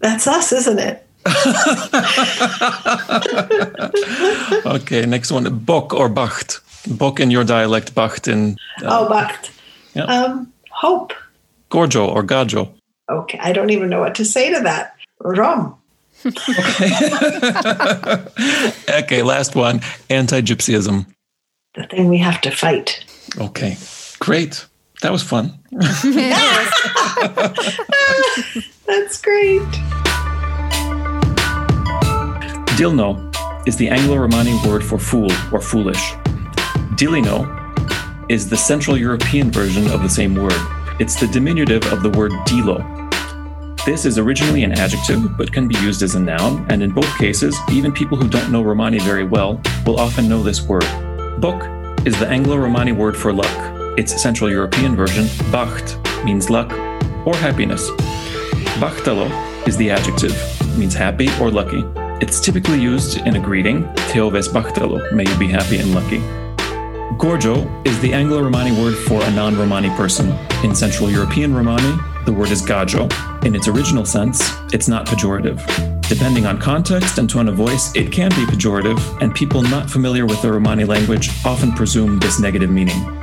That's 0.00 0.26
us, 0.26 0.52
isn't 0.52 0.78
it? 0.78 1.04
okay, 4.66 5.06
next 5.06 5.32
one. 5.32 5.58
Bok 5.58 5.92
or 5.92 6.08
Bacht. 6.08 6.60
Bok 6.86 7.20
in 7.20 7.30
your 7.30 7.44
dialect, 7.44 7.94
Bacht 7.94 8.28
in 8.28 8.56
uh, 8.82 9.00
oh, 9.00 9.08
Bacht. 9.08 9.50
yeah. 9.94 10.04
Um, 10.04 10.52
hope. 10.70 11.12
Gorjo 11.70 12.08
or 12.08 12.22
Gajo. 12.22 12.72
Okay, 13.10 13.38
I 13.40 13.52
don't 13.52 13.70
even 13.70 13.88
know 13.88 14.00
what 14.00 14.14
to 14.16 14.24
say 14.24 14.52
to 14.52 14.60
that. 14.60 14.94
Rom. 15.20 15.74
Okay, 18.88 19.22
last 19.22 19.54
one. 19.54 19.80
Anti 20.10 20.40
gypsyism. 20.42 21.06
The 21.74 21.86
thing 21.86 22.08
we 22.08 22.18
have 22.18 22.40
to 22.42 22.50
fight. 22.50 23.04
Okay, 23.38 23.76
great. 24.18 24.66
That 25.02 25.12
was 25.12 25.22
fun. 25.22 25.58
That's 28.86 29.20
great. 29.22 29.62
Dilno 32.76 33.28
is 33.66 33.76
the 33.76 33.88
Anglo 33.88 34.16
Romani 34.16 34.58
word 34.66 34.84
for 34.84 34.98
fool 34.98 35.30
or 35.52 35.60
foolish. 35.60 36.14
Dilino 36.96 37.46
is 38.28 38.48
the 38.48 38.56
Central 38.56 38.96
European 38.96 39.50
version 39.52 39.88
of 39.90 40.02
the 40.02 40.08
same 40.08 40.34
word. 40.34 40.58
It's 40.98 41.18
the 41.18 41.28
diminutive 41.28 41.84
of 41.92 42.02
the 42.02 42.10
word 42.10 42.32
dilo. 42.46 42.84
This 43.84 44.04
is 44.04 44.18
originally 44.18 44.64
an 44.64 44.72
adjective, 44.72 45.36
but 45.38 45.52
can 45.52 45.68
be 45.68 45.76
used 45.78 46.02
as 46.02 46.16
a 46.16 46.20
noun, 46.20 46.66
and 46.68 46.82
in 46.82 46.90
both 46.90 47.16
cases, 47.18 47.56
even 47.70 47.92
people 47.92 48.18
who 48.18 48.28
don't 48.28 48.50
know 48.50 48.62
Romani 48.62 48.98
very 48.98 49.24
well 49.24 49.60
will 49.86 49.98
often 49.98 50.28
know 50.28 50.42
this 50.42 50.62
word. 50.62 50.84
Book 51.40 51.62
is 52.04 52.18
the 52.18 52.26
Anglo 52.28 52.56
Romani 52.56 52.92
word 52.92 53.16
for 53.16 53.32
luck. 53.32 53.77
Its 53.98 54.22
Central 54.22 54.48
European 54.48 54.94
version, 54.94 55.24
bacht, 55.50 55.98
means 56.24 56.48
luck 56.50 56.70
or 57.26 57.34
happiness. 57.34 57.90
Bachtalo 58.78 59.28
is 59.66 59.76
the 59.76 59.90
adjective, 59.90 60.36
means 60.78 60.94
happy 60.94 61.28
or 61.40 61.50
lucky. 61.50 61.82
It's 62.24 62.38
typically 62.38 62.80
used 62.80 63.18
in 63.26 63.34
a 63.34 63.40
greeting, 63.40 63.82
Teoves 64.12 64.46
bachtalo, 64.50 65.12
may 65.12 65.28
you 65.28 65.36
be 65.36 65.48
happy 65.48 65.78
and 65.78 65.96
lucky. 65.96 66.20
Gorjo 67.18 67.66
is 67.84 67.98
the 67.98 68.12
Anglo 68.12 68.40
Romani 68.40 68.70
word 68.80 68.94
for 68.94 69.20
a 69.20 69.30
non 69.32 69.58
Romani 69.58 69.90
person. 69.96 70.30
In 70.62 70.76
Central 70.76 71.10
European 71.10 71.52
Romani, 71.52 72.00
the 72.24 72.32
word 72.32 72.52
is 72.52 72.62
gajo. 72.62 73.10
In 73.44 73.56
its 73.56 73.66
original 73.66 74.06
sense, 74.06 74.48
it's 74.72 74.86
not 74.86 75.06
pejorative. 75.06 75.58
Depending 76.08 76.46
on 76.46 76.60
context 76.60 77.18
and 77.18 77.28
tone 77.28 77.48
of 77.48 77.56
voice, 77.56 77.92
it 77.96 78.12
can 78.12 78.30
be 78.30 78.46
pejorative, 78.46 79.00
and 79.20 79.34
people 79.34 79.60
not 79.60 79.90
familiar 79.90 80.24
with 80.24 80.40
the 80.40 80.52
Romani 80.52 80.84
language 80.84 81.30
often 81.44 81.72
presume 81.72 82.20
this 82.20 82.38
negative 82.38 82.70
meaning. 82.70 83.18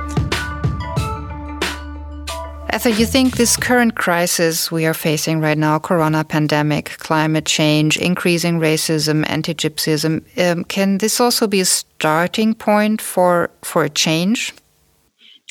Ethel, 2.70 2.92
you 2.92 3.06
think 3.06 3.36
this 3.36 3.56
current 3.56 3.94
crisis 3.94 4.70
we 4.70 4.86
are 4.86 4.94
facing 4.94 5.40
right 5.40 5.56
now, 5.56 5.78
corona 5.78 6.24
pandemic, 6.24 6.98
climate 6.98 7.46
change, 7.46 7.96
increasing 7.96 8.58
racism, 8.58 9.24
anti-gypsyism, 9.28 10.22
um, 10.38 10.64
can 10.64 10.98
this 10.98 11.20
also 11.20 11.46
be 11.46 11.60
a 11.60 11.64
starting 11.64 12.54
point 12.54 13.00
for 13.00 13.50
for 13.62 13.84
a 13.84 13.88
change? 13.88 14.52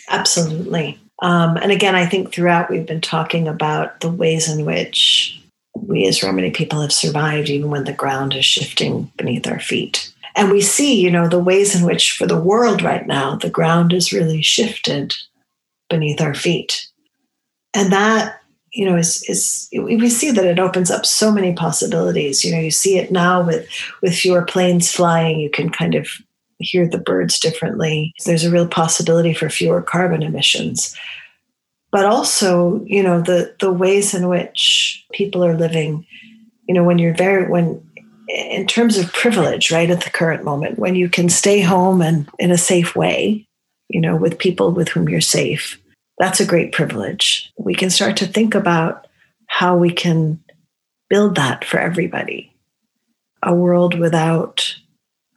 Absolutely. 0.09 0.99
Um, 1.21 1.57
and 1.57 1.71
again, 1.71 1.95
I 1.95 2.05
think 2.05 2.33
throughout 2.33 2.69
we've 2.69 2.85
been 2.85 3.01
talking 3.01 3.47
about 3.47 4.01
the 4.01 4.11
ways 4.11 4.49
in 4.49 4.65
which 4.65 5.41
we 5.73 6.05
as 6.05 6.21
Romani 6.21 6.51
people 6.51 6.81
have 6.81 6.93
survived, 6.93 7.49
even 7.49 7.69
when 7.69 7.85
the 7.85 7.93
ground 7.93 8.33
is 8.33 8.45
shifting 8.45 9.11
beneath 9.17 9.47
our 9.47 9.59
feet. 9.59 10.13
And 10.35 10.51
we 10.51 10.61
see, 10.61 10.99
you 10.99 11.09
know, 11.09 11.29
the 11.29 11.39
ways 11.39 11.75
in 11.79 11.85
which 11.85 12.11
for 12.11 12.27
the 12.27 12.39
world 12.39 12.81
right 12.81 13.07
now, 13.07 13.35
the 13.35 13.49
ground 13.49 13.93
is 13.93 14.11
really 14.11 14.41
shifted 14.41 15.15
beneath 15.89 16.19
our 16.19 16.33
feet. 16.33 16.87
And 17.75 17.91
that, 17.91 18.39
you 18.71 18.85
know, 18.85 18.97
is 18.97 19.23
is 19.29 19.69
we 19.73 20.09
see 20.09 20.31
that 20.31 20.45
it 20.45 20.59
opens 20.59 20.89
up 20.89 21.05
so 21.05 21.31
many 21.31 21.53
possibilities. 21.53 22.43
You 22.43 22.53
know, 22.53 22.59
you 22.59 22.71
see 22.71 22.97
it 22.97 23.11
now 23.11 23.45
with 23.45 23.67
with 24.01 24.15
fewer 24.15 24.41
planes 24.41 24.91
flying, 24.91 25.39
you 25.39 25.49
can 25.49 25.69
kind 25.69 25.95
of 25.95 26.07
hear 26.59 26.87
the 26.87 26.97
birds 26.97 27.39
differently. 27.39 28.13
There's 28.25 28.45
a 28.45 28.51
real 28.51 28.67
possibility 28.67 29.33
for 29.33 29.49
fewer 29.49 29.81
carbon 29.81 30.23
emissions. 30.23 30.95
But 31.91 32.05
also, 32.05 32.83
you 32.85 33.03
know, 33.03 33.21
the 33.21 33.55
the 33.59 33.71
ways 33.71 34.13
in 34.13 34.27
which 34.27 35.05
people 35.13 35.43
are 35.45 35.57
living, 35.57 36.05
you 36.67 36.73
know, 36.73 36.83
when 36.83 36.97
you're 36.97 37.15
very 37.15 37.49
when 37.49 37.81
in 38.27 38.65
terms 38.67 38.97
of 38.97 39.13
privilege, 39.13 39.71
right, 39.71 39.89
at 39.89 40.01
the 40.01 40.09
current 40.09 40.43
moment, 40.43 40.79
when 40.79 40.95
you 40.95 41.09
can 41.09 41.29
stay 41.29 41.61
home 41.61 42.01
and 42.01 42.27
in 42.39 42.51
a 42.51 42.57
safe 42.57 42.95
way, 42.95 43.47
you 43.89 44.01
know, 44.01 44.15
with 44.15 44.39
people 44.39 44.71
with 44.71 44.89
whom 44.89 45.07
you're 45.07 45.21
safe, 45.21 45.79
that's 46.17 46.39
a 46.39 46.45
great 46.45 46.71
privilege. 46.71 47.51
We 47.57 47.75
can 47.75 47.89
start 47.89 48.17
to 48.17 48.27
think 48.27 48.55
about 48.55 49.07
how 49.47 49.77
we 49.77 49.91
can 49.91 50.43
build 51.09 51.35
that 51.35 51.63
for 51.65 51.77
everybody. 51.77 52.53
A 53.43 53.53
world 53.53 53.99
without 53.99 54.75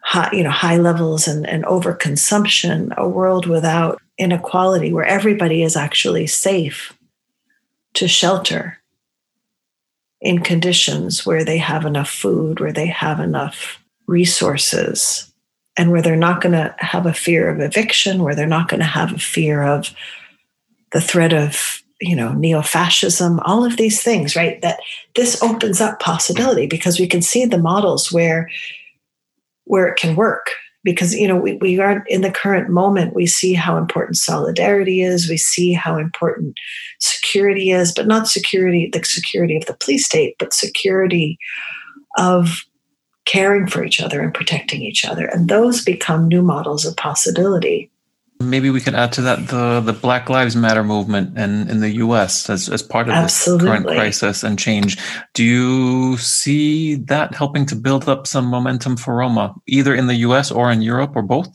high, 0.01 0.31
you 0.33 0.43
know, 0.43 0.51
high 0.51 0.79
levels 0.79 1.29
and, 1.29 1.47
and 1.47 1.65
overconsumption, 1.65 2.97
a 2.97 3.09
world 3.09 3.47
without 3.47 4.01
inequality 4.17 4.93
where 4.93 5.05
everybody 5.05 5.63
is 5.63 5.77
actually 5.77 6.27
safe 6.27 6.97
to 7.95 8.09
shelter 8.09 8.79
in 10.21 10.41
conditions 10.41 11.25
where 11.25 11.45
they 11.45 11.59
have 11.59 11.85
enough 11.85 12.11
food, 12.11 12.61
where 12.61 12.73
they 12.73 12.87
have 12.87 13.21
enough 13.21 13.83
resources, 14.07 15.33
and 15.77 15.93
where 15.93 16.03
they're 16.03 16.17
not 16.17 16.41
going 16.41 16.53
to 16.53 16.75
have 16.79 17.07
a 17.07 17.13
fear 17.13 17.49
of 17.49 17.61
eviction, 17.61 18.23
where 18.23 18.35
they're 18.35 18.47
not 18.47 18.69
going 18.69 18.81
to 18.81 18.87
have 18.87 19.13
a 19.13 19.19
fear 19.19 19.63
of 19.63 19.95
the 20.93 21.01
threat 21.01 21.33
of 21.33 21.83
you 22.01 22.15
know 22.15 22.33
neo-fascism 22.33 23.41
all 23.41 23.65
of 23.65 23.77
these 23.77 24.03
things 24.03 24.37
right 24.37 24.63
that 24.63 24.79
this 25.17 25.43
opens 25.43 25.81
up 25.81 25.99
possibility 25.99 26.67
because 26.67 27.01
we 27.01 27.09
can 27.09 27.21
see 27.21 27.45
the 27.45 27.59
models 27.59 28.13
where 28.13 28.49
where 29.69 29.87
it 29.87 29.97
can 29.97 30.17
work. 30.17 30.49
Because 30.85 31.13
you 31.13 31.29
know 31.29 31.37
we, 31.37 31.55
we 31.55 31.79
are 31.81 32.05
in 32.07 32.23
the 32.23 32.31
current 32.31 32.71
moment. 32.71 33.15
We 33.15 33.27
see 33.27 33.53
how 33.53 33.77
important 33.77 34.17
solidarity 34.17 35.03
is. 35.03 35.29
We 35.29 35.37
see 35.37 35.73
how 35.73 35.99
important 35.99 36.57
security 37.01 37.71
is 37.71 37.93
but 37.93 38.07
not 38.07 38.29
security 38.29 38.89
the 38.91 39.05
security 39.05 39.57
of 39.57 39.67
the 39.67 39.75
police 39.75 40.07
state 40.07 40.37
but 40.39 40.55
security 40.55 41.37
of 42.17 42.63
caring 43.27 43.67
for 43.67 43.85
each 43.85 44.01
other 44.01 44.23
and 44.23 44.33
protecting 44.33 44.83
each 44.83 45.05
other. 45.05 45.27
And 45.27 45.49
those 45.49 45.85
become 45.85 46.29
new 46.29 46.43
models 46.43 46.87
of 46.87 46.97
possibility 46.97 47.91
Maybe 48.41 48.71
we 48.71 48.81
could 48.81 48.95
add 48.95 49.13
to 49.15 49.23
that 49.23 49.49
the, 49.49 49.81
the 49.81 49.93
Black 49.93 50.29
Lives 50.31 50.55
Matter 50.55 50.85
movement 50.85 51.37
in, 51.37 51.69
in 51.69 51.81
the 51.81 51.91
US 51.97 52.49
as, 52.49 52.69
as 52.69 52.83
part 52.83 53.09
of 53.09 53.15
Absolutely. 53.15 53.65
this 53.65 53.69
current 53.69 53.87
crisis 53.87 54.45
and 54.45 54.59
change. 54.59 54.97
Do 55.35 55.43
you 55.43 56.17
see 56.19 56.95
that 57.07 57.35
helping 57.35 57.67
to 57.67 57.77
build 57.77 58.09
up 58.09 58.27
some 58.27 58.47
momentum 58.47 58.97
for 58.97 59.17
Roma, 59.17 59.55
either 59.67 59.95
in 59.95 60.07
the 60.07 60.15
US 60.17 60.53
or 60.53 60.71
in 60.71 60.83
Europe 60.83 61.17
or 61.17 61.23
both? 61.23 61.49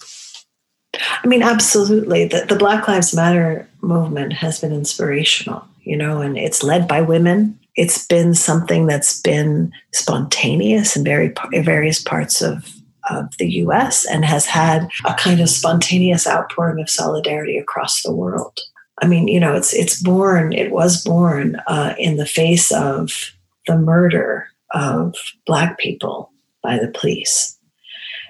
I 1.23 1.27
mean, 1.27 1.41
absolutely. 1.41 2.25
The, 2.27 2.45
the 2.47 2.55
Black 2.55 2.87
Lives 2.87 3.15
Matter 3.15 3.67
movement 3.81 4.33
has 4.33 4.59
been 4.59 4.73
inspirational, 4.73 5.65
you 5.83 5.97
know, 5.97 6.21
and 6.21 6.37
it's 6.37 6.63
led 6.63 6.87
by 6.87 7.01
women. 7.01 7.59
It's 7.75 8.05
been 8.05 8.35
something 8.35 8.85
that's 8.85 9.21
been 9.21 9.71
spontaneous 9.93 10.95
in 10.95 11.03
very 11.03 11.33
in 11.51 11.63
various 11.63 12.01
parts 12.01 12.41
of 12.41 12.69
of 13.09 13.35
the 13.37 13.49
US 13.63 14.05
and 14.05 14.23
has 14.25 14.45
had 14.45 14.89
a 15.05 15.13
kind 15.13 15.39
of 15.39 15.49
spontaneous 15.49 16.27
outpouring 16.27 16.81
of 16.81 16.89
solidarity 16.89 17.57
across 17.57 18.01
the 18.01 18.13
world. 18.13 18.59
I 19.01 19.07
mean, 19.07 19.27
you 19.27 19.39
know, 19.39 19.55
it's 19.55 19.73
it's 19.73 20.01
born, 20.01 20.53
it 20.53 20.71
was 20.71 21.03
born 21.03 21.57
uh, 21.67 21.95
in 21.97 22.17
the 22.17 22.25
face 22.25 22.71
of 22.71 23.33
the 23.67 23.77
murder 23.77 24.47
of 24.71 25.15
Black 25.45 25.77
people 25.77 26.31
by 26.61 26.77
the 26.77 26.87
police. 26.87 27.57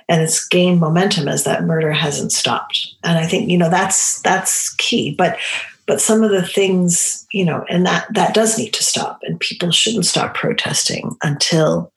And 0.10 0.22
it's 0.22 0.46
gained 0.48 0.80
momentum 0.80 1.28
as 1.28 1.44
that 1.44 1.64
murder 1.64 1.92
hasn't 1.92 2.32
stopped. 2.32 2.88
And 3.04 3.18
I 3.18 3.26
think, 3.26 3.50
you 3.50 3.58
know, 3.58 3.70
that's 3.70 4.22
that's 4.22 4.74
key. 4.76 5.16
But 5.16 5.38
but 5.86 6.02
some 6.02 6.24
of 6.24 6.32
the 6.32 6.46
things, 6.46 7.26
you 7.32 7.46
know, 7.46 7.66
and 7.70 7.86
that 7.86 8.08
that 8.14 8.34
does 8.34 8.58
need 8.58 8.74
to 8.74 8.84
stop. 8.84 9.20
And 9.24 9.40
people 9.40 9.72
shouldn't 9.72 10.06
stop 10.06 10.34
protesting 10.34 11.16
until 11.24 11.92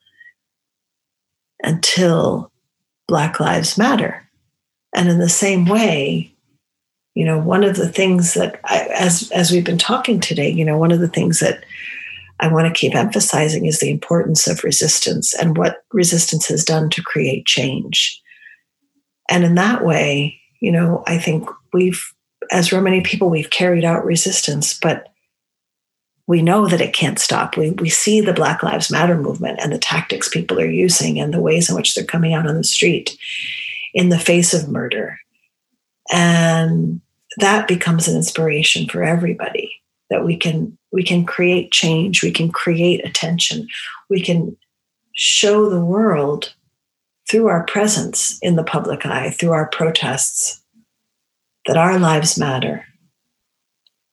until 1.62 2.53
Black 3.08 3.40
Lives 3.40 3.78
Matter. 3.78 4.22
And 4.94 5.08
in 5.08 5.18
the 5.18 5.28
same 5.28 5.66
way, 5.66 6.32
you 7.14 7.24
know, 7.24 7.38
one 7.38 7.64
of 7.64 7.76
the 7.76 7.88
things 7.88 8.34
that 8.34 8.60
I, 8.64 8.88
as 8.94 9.30
as 9.32 9.50
we've 9.50 9.64
been 9.64 9.78
talking 9.78 10.20
today, 10.20 10.50
you 10.50 10.64
know, 10.64 10.78
one 10.78 10.92
of 10.92 11.00
the 11.00 11.08
things 11.08 11.40
that 11.40 11.64
I 12.40 12.48
want 12.48 12.66
to 12.66 12.78
keep 12.78 12.94
emphasizing 12.94 13.64
is 13.64 13.80
the 13.80 13.90
importance 13.90 14.46
of 14.46 14.64
resistance 14.64 15.34
and 15.34 15.56
what 15.56 15.82
resistance 15.92 16.46
has 16.48 16.64
done 16.64 16.90
to 16.90 17.02
create 17.02 17.46
change. 17.46 18.20
And 19.30 19.44
in 19.44 19.54
that 19.54 19.84
way, 19.84 20.38
you 20.60 20.70
know, 20.70 21.02
I 21.06 21.18
think 21.18 21.48
we've, 21.72 22.02
as 22.52 22.72
Romani 22.72 23.00
people, 23.00 23.30
we've 23.30 23.50
carried 23.50 23.84
out 23.84 24.04
resistance, 24.04 24.78
but 24.78 25.08
we 26.27 26.43
know 26.43 26.66
that 26.66 26.81
it 26.81 26.93
can't 26.93 27.19
stop. 27.19 27.57
We, 27.57 27.70
we 27.70 27.89
see 27.89 28.20
the 28.20 28.32
Black 28.32 28.62
Lives 28.62 28.90
Matter 28.90 29.16
movement 29.16 29.61
and 29.62 29.73
the 29.73 29.78
tactics 29.78 30.28
people 30.28 30.59
are 30.61 30.70
using 30.70 31.20
and 31.20 31.32
the 31.32 31.40
ways 31.40 31.69
in 31.69 31.77
which 31.77 31.94
they're 31.94 32.05
coming 32.05 32.35
out 32.35 32.47
on 32.47 32.57
the 32.57 32.65
street 32.65 33.16
in 33.94 34.09
the 34.09 34.19
face 34.19 34.53
of 34.53 34.69
murder. 34.69 35.19
And 36.12 37.01
that 37.39 37.69
becomes 37.69 38.09
an 38.09 38.16
inspiration 38.16 38.89
for 38.89 39.03
everybody 39.03 39.73
that 40.11 40.24
we 40.24 40.36
can 40.36 40.77
we 40.93 41.03
can 41.03 41.27
create 41.27 41.73
change, 41.73 42.23
we 42.23 42.31
can 42.31 42.51
create 42.51 43.05
attention, 43.05 43.66
we 44.09 44.23
can 44.23 44.57
show 45.12 45.69
the 45.69 45.85
world 45.85 46.55
through 47.28 47.48
our 47.48 47.65
presence 47.65 48.39
in 48.40 48.57
the 48.57 48.65
public 48.65 49.05
eye, 49.05 49.31
through 49.31 49.51
our 49.51 49.69
protests, 49.69 50.62
that 51.66 51.77
our 51.77 51.98
lives 51.98 52.39
matter. 52.39 52.85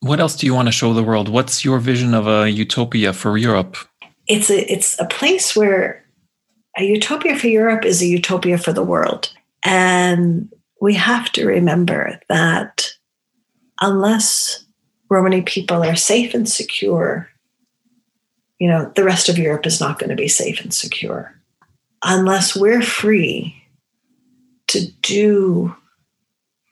What 0.03 0.19
else 0.19 0.35
do 0.35 0.45
you 0.45 0.53
want 0.53 0.67
to 0.67 0.73
show 0.73 0.93
the 0.93 1.01
world? 1.01 1.29
What's 1.29 1.63
your 1.63 1.79
vision 1.79 2.13
of 2.13 2.27
a 2.27 2.51
utopia 2.51 3.13
for 3.13 3.37
Europe? 3.37 3.77
It's 4.27 4.49
a 4.49 4.69
it's 4.69 4.99
a 4.99 5.05
place 5.05 5.55
where 5.55 6.03
a 6.77 6.83
utopia 6.83 7.39
for 7.39 7.47
Europe 7.47 7.85
is 7.85 8.01
a 8.01 8.05
utopia 8.05 8.57
for 8.57 8.73
the 8.73 8.83
world. 8.83 9.33
And 9.63 10.51
we 10.81 10.93
have 10.95 11.31
to 11.31 11.45
remember 11.45 12.19
that 12.27 12.91
unless 13.79 14.65
Romani 15.09 15.41
people 15.41 15.81
are 15.81 15.95
safe 15.95 16.33
and 16.33 16.49
secure, 16.49 17.29
you 18.59 18.67
know, 18.67 18.91
the 18.97 19.05
rest 19.05 19.29
of 19.29 19.37
Europe 19.37 19.65
is 19.65 19.79
not 19.79 19.99
going 19.99 20.09
to 20.09 20.17
be 20.17 20.27
safe 20.27 20.59
and 20.59 20.73
secure. 20.73 21.33
Unless 22.03 22.57
we're 22.57 22.81
free 22.81 23.55
to 24.67 24.85
do, 25.01 25.73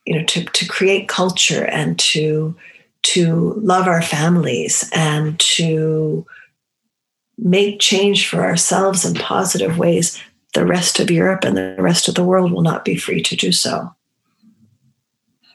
you 0.05 0.19
know, 0.19 0.25
to, 0.25 0.43
to 0.43 0.67
create 0.67 1.07
culture 1.07 1.63
and 1.63 1.97
to 1.99 2.57
to 3.03 3.53
love 3.57 3.87
our 3.87 4.01
families 4.01 4.89
and 4.93 5.39
to 5.39 6.25
make 7.37 7.79
change 7.79 8.27
for 8.27 8.43
ourselves 8.43 9.03
in 9.03 9.15
positive 9.15 9.77
ways, 9.77 10.21
the 10.53 10.65
rest 10.65 10.99
of 10.99 11.09
Europe 11.09 11.43
and 11.43 11.57
the 11.57 11.75
rest 11.79 12.07
of 12.07 12.15
the 12.15 12.23
world 12.23 12.51
will 12.51 12.61
not 12.61 12.85
be 12.85 12.95
free 12.95 13.21
to 13.23 13.35
do 13.35 13.51
so. 13.51 13.93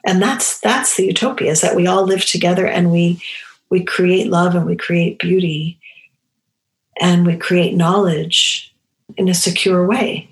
And 0.05 0.21
that's 0.21 0.59
that's 0.59 0.95
the 0.95 1.05
utopia 1.05 1.51
is 1.51 1.61
that 1.61 1.75
we 1.75 1.87
all 1.87 2.03
live 2.03 2.25
together 2.25 2.65
and 2.65 2.91
we 2.91 3.21
we 3.69 3.83
create 3.83 4.27
love 4.27 4.55
and 4.55 4.65
we 4.65 4.75
create 4.75 5.19
beauty 5.19 5.79
and 6.99 7.25
we 7.25 7.35
create 7.35 7.75
knowledge 7.75 8.73
in 9.17 9.27
a 9.27 9.33
secure 9.33 9.85
way 9.85 10.29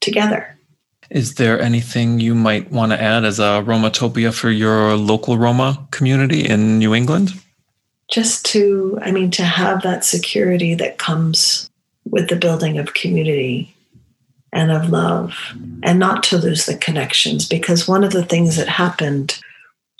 together. 0.00 0.53
Is 1.14 1.36
there 1.36 1.62
anything 1.62 2.18
you 2.18 2.34
might 2.34 2.72
want 2.72 2.90
to 2.90 3.00
add 3.00 3.24
as 3.24 3.38
a 3.38 3.62
Romatopia 3.64 4.34
for 4.34 4.50
your 4.50 4.96
local 4.96 5.38
Roma 5.38 5.86
community 5.92 6.44
in 6.46 6.80
New 6.80 6.92
England? 6.92 7.30
Just 8.10 8.44
to, 8.46 8.98
I 9.00 9.12
mean, 9.12 9.30
to 9.30 9.44
have 9.44 9.82
that 9.82 10.04
security 10.04 10.74
that 10.74 10.98
comes 10.98 11.70
with 12.04 12.28
the 12.28 12.36
building 12.36 12.78
of 12.78 12.94
community 12.94 13.72
and 14.52 14.72
of 14.72 14.90
love, 14.90 15.36
and 15.84 16.00
not 16.00 16.24
to 16.24 16.36
lose 16.36 16.66
the 16.66 16.76
connections. 16.76 17.48
Because 17.48 17.86
one 17.86 18.02
of 18.02 18.12
the 18.12 18.24
things 18.24 18.56
that 18.56 18.68
happened 18.68 19.40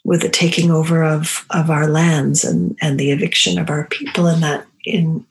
with 0.04 0.20
the 0.20 0.28
taking 0.28 0.72
over 0.72 1.04
of, 1.04 1.46
of 1.50 1.70
our 1.70 1.88
lands 1.88 2.44
and, 2.44 2.76
and 2.82 2.98
the 2.98 3.12
eviction 3.12 3.56
of 3.58 3.70
our 3.70 3.86
people 3.86 4.26
in 4.26 4.40
that 4.40 4.66
in 4.84 5.24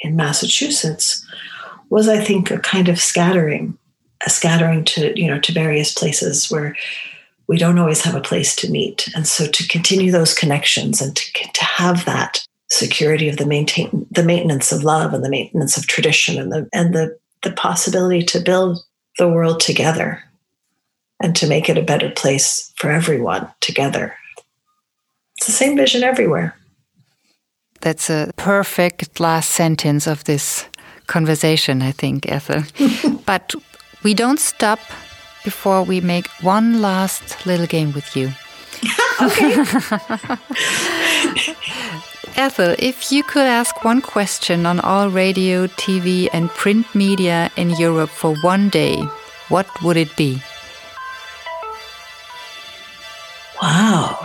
in 0.00 0.16
Massachusetts 0.16 1.26
was, 1.90 2.08
I 2.08 2.24
think, 2.24 2.50
a 2.50 2.58
kind 2.58 2.88
of 2.88 2.98
scattering, 2.98 3.76
scattering 4.28 4.84
to 4.84 5.18
you 5.20 5.28
know 5.28 5.38
to 5.40 5.52
various 5.52 5.94
places 5.94 6.50
where 6.50 6.76
we 7.48 7.58
don't 7.58 7.78
always 7.78 8.02
have 8.02 8.14
a 8.14 8.20
place 8.20 8.54
to 8.56 8.70
meet, 8.70 9.08
and 9.14 9.26
so 9.26 9.46
to 9.46 9.68
continue 9.68 10.12
those 10.12 10.34
connections 10.34 11.00
and 11.00 11.16
to 11.16 11.32
to 11.52 11.64
have 11.64 12.04
that 12.04 12.44
security 12.70 13.28
of 13.28 13.36
the 13.36 13.46
maintain 13.46 14.06
the 14.10 14.22
maintenance 14.22 14.70
of 14.72 14.84
love 14.84 15.12
and 15.12 15.24
the 15.24 15.30
maintenance 15.30 15.76
of 15.76 15.86
tradition 15.86 16.38
and 16.38 16.52
the 16.52 16.68
and 16.72 16.94
the 16.94 17.18
the 17.42 17.52
possibility 17.52 18.22
to 18.22 18.40
build 18.40 18.78
the 19.18 19.28
world 19.28 19.60
together 19.60 20.22
and 21.22 21.36
to 21.36 21.46
make 21.46 21.68
it 21.68 21.78
a 21.78 21.82
better 21.82 22.10
place 22.10 22.72
for 22.76 22.90
everyone 22.90 23.48
together. 23.60 24.14
It's 25.36 25.46
the 25.46 25.52
same 25.52 25.76
vision 25.76 26.02
everywhere. 26.02 26.54
That's 27.80 28.10
a 28.10 28.30
perfect 28.36 29.20
last 29.20 29.50
sentence 29.50 30.06
of 30.06 30.24
this 30.24 30.66
conversation, 31.06 31.82
I 31.82 31.92
think, 31.92 32.30
Ethel. 32.30 32.62
but 33.26 33.54
we 34.02 34.14
don't 34.14 34.40
stop 34.40 34.78
before 35.44 35.82
we 35.82 36.00
make 36.00 36.26
one 36.42 36.80
last 36.80 37.46
little 37.46 37.66
game 37.66 37.92
with 37.92 38.16
you. 38.16 38.32
okay. 39.22 39.64
Ethel, 42.36 42.74
if 42.78 43.10
you 43.12 43.22
could 43.22 43.46
ask 43.46 43.84
one 43.84 44.00
question 44.00 44.64
on 44.64 44.80
all 44.80 45.10
radio, 45.10 45.66
TV, 45.66 46.28
and 46.32 46.48
print 46.50 46.86
media 46.94 47.50
in 47.56 47.70
Europe 47.70 48.08
for 48.08 48.34
one 48.42 48.68
day, 48.68 48.96
what 49.48 49.66
would 49.82 49.96
it 49.96 50.16
be? 50.16 50.40
Wow. 53.60 54.16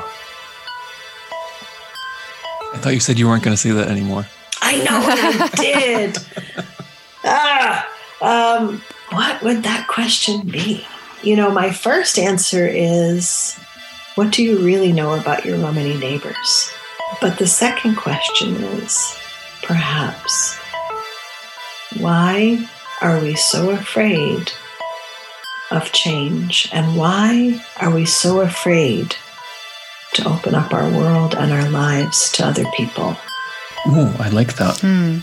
I 2.73 2.77
thought 2.77 2.93
you 2.93 2.99
said 2.99 3.17
you 3.17 3.27
weren't 3.27 3.43
going 3.43 3.55
to 3.55 3.61
say 3.61 3.71
that 3.71 3.87
anymore. 3.89 4.25
I 4.61 4.77
know 4.77 4.99
I 5.01 5.49
did. 5.55 6.17
ah, 7.25 7.89
um, 8.21 8.81
what 9.15 9.41
would 9.41 9.63
that 9.63 9.87
question 9.87 10.47
be? 10.47 10.85
You 11.23 11.37
know, 11.37 11.49
my 11.49 11.71
first 11.71 12.19
answer 12.19 12.67
is 12.67 13.57
what 14.15 14.31
do 14.31 14.43
you 14.43 14.59
really 14.59 14.91
know 14.91 15.13
about 15.13 15.45
your 15.45 15.57
Romani 15.57 15.97
neighbors? 15.97 16.71
But 17.21 17.39
the 17.39 17.47
second 17.47 17.95
question 17.95 18.55
is 18.55 19.17
perhaps 19.63 20.57
why 21.97 22.67
are 23.01 23.19
we 23.21 23.35
so 23.35 23.69
afraid 23.69 24.51
of 25.71 25.91
change? 25.93 26.69
And 26.73 26.97
why 26.97 27.61
are 27.79 27.93
we 27.93 28.05
so 28.05 28.41
afraid 28.41 29.15
to 30.13 30.27
open 30.27 30.55
up 30.55 30.73
our 30.73 30.89
world 30.89 31.35
and 31.35 31.51
our 31.53 31.69
lives 31.69 32.31
to 32.33 32.45
other 32.45 32.65
people? 32.75 33.15
Oh, 33.87 34.15
I 34.19 34.29
like 34.29 34.55
that. 34.55 34.75
Mm. 34.77 35.19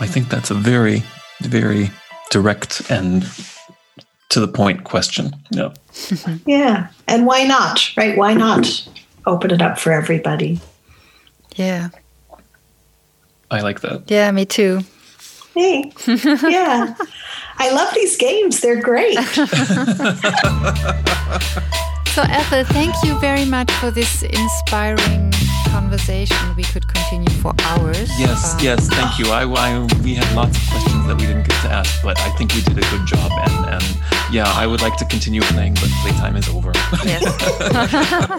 I 0.00 0.06
think 0.06 0.28
that's 0.28 0.50
a 0.50 0.54
very, 0.54 1.04
very 1.40 1.90
direct 2.30 2.90
and 2.90 3.26
to 4.28 4.40
the 4.40 4.48
point 4.48 4.84
question. 4.84 5.34
Yeah. 5.50 5.72
yeah. 6.46 6.88
And 7.08 7.26
why 7.26 7.44
not? 7.44 7.90
Right? 7.96 8.16
Why 8.16 8.34
not 8.34 8.88
open 9.26 9.50
it 9.50 9.62
up 9.62 9.78
for 9.78 9.92
everybody? 9.92 10.60
Yeah. 11.56 11.90
I 13.50 13.60
like 13.60 13.80
that. 13.80 14.10
Yeah, 14.10 14.30
me 14.32 14.44
too. 14.44 14.80
Hey. 15.54 15.92
yeah. 16.06 16.94
I 17.58 17.70
love 17.72 17.94
these 17.94 18.16
games. 18.16 18.60
They're 18.60 18.82
great. 18.82 19.18
So, 22.16 22.22
Ethel, 22.22 22.64
thank 22.64 22.94
you 23.04 23.18
very 23.20 23.44
much 23.44 23.70
for 23.72 23.90
this 23.90 24.22
inspiring 24.22 25.32
conversation. 25.70 26.36
We 26.56 26.62
could 26.64 26.86
continue 26.88 27.30
for 27.42 27.54
hours. 27.62 28.08
Yes, 28.18 28.54
um, 28.54 28.60
yes, 28.60 28.88
thank 28.88 29.18
you. 29.18 29.26
I, 29.30 29.42
I, 29.44 29.86
we 30.02 30.14
had 30.14 30.34
lots 30.34 30.56
of 30.56 30.68
questions 30.70 31.06
that 31.06 31.16
we 31.16 31.26
didn't 31.26 31.48
get 31.48 31.60
to 31.62 31.70
ask, 31.70 32.02
but 32.02 32.18
I 32.20 32.30
think 32.36 32.54
we 32.54 32.62
did 32.62 32.78
a 32.78 32.90
good 32.90 33.06
job. 33.06 33.30
And, 33.32 33.74
and 33.74 33.98
yeah, 34.32 34.46
I 34.48 34.66
would 34.66 34.82
like 34.82 34.96
to 34.96 35.04
continue 35.04 35.40
playing, 35.42 35.74
but 35.74 35.88
playtime 36.02 36.36
is 36.36 36.48
over. 36.48 36.72
Yes. 37.04 37.22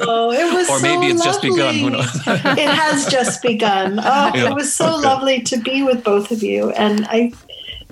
oh, 0.07 0.31
it 0.31 0.53
was 0.53 0.69
Or 0.69 0.79
maybe 0.81 1.09
so 1.09 1.15
it's 1.15 1.25
lovely. 1.25 1.31
just 1.31 1.41
begun. 1.41 1.75
Who 1.75 1.89
knows? 1.91 2.15
it 2.27 2.69
has 2.69 3.05
just 3.07 3.41
begun. 3.41 3.99
Oh, 4.09 4.31
yeah. 4.33 4.49
it 4.51 4.55
was 4.55 4.73
so 4.73 4.93
okay. 4.93 5.07
lovely 5.07 5.41
to 5.43 5.57
be 5.57 5.83
with 5.83 6.03
both 6.03 6.31
of 6.31 6.41
you, 6.41 6.71
and 6.71 7.05
I 7.09 7.33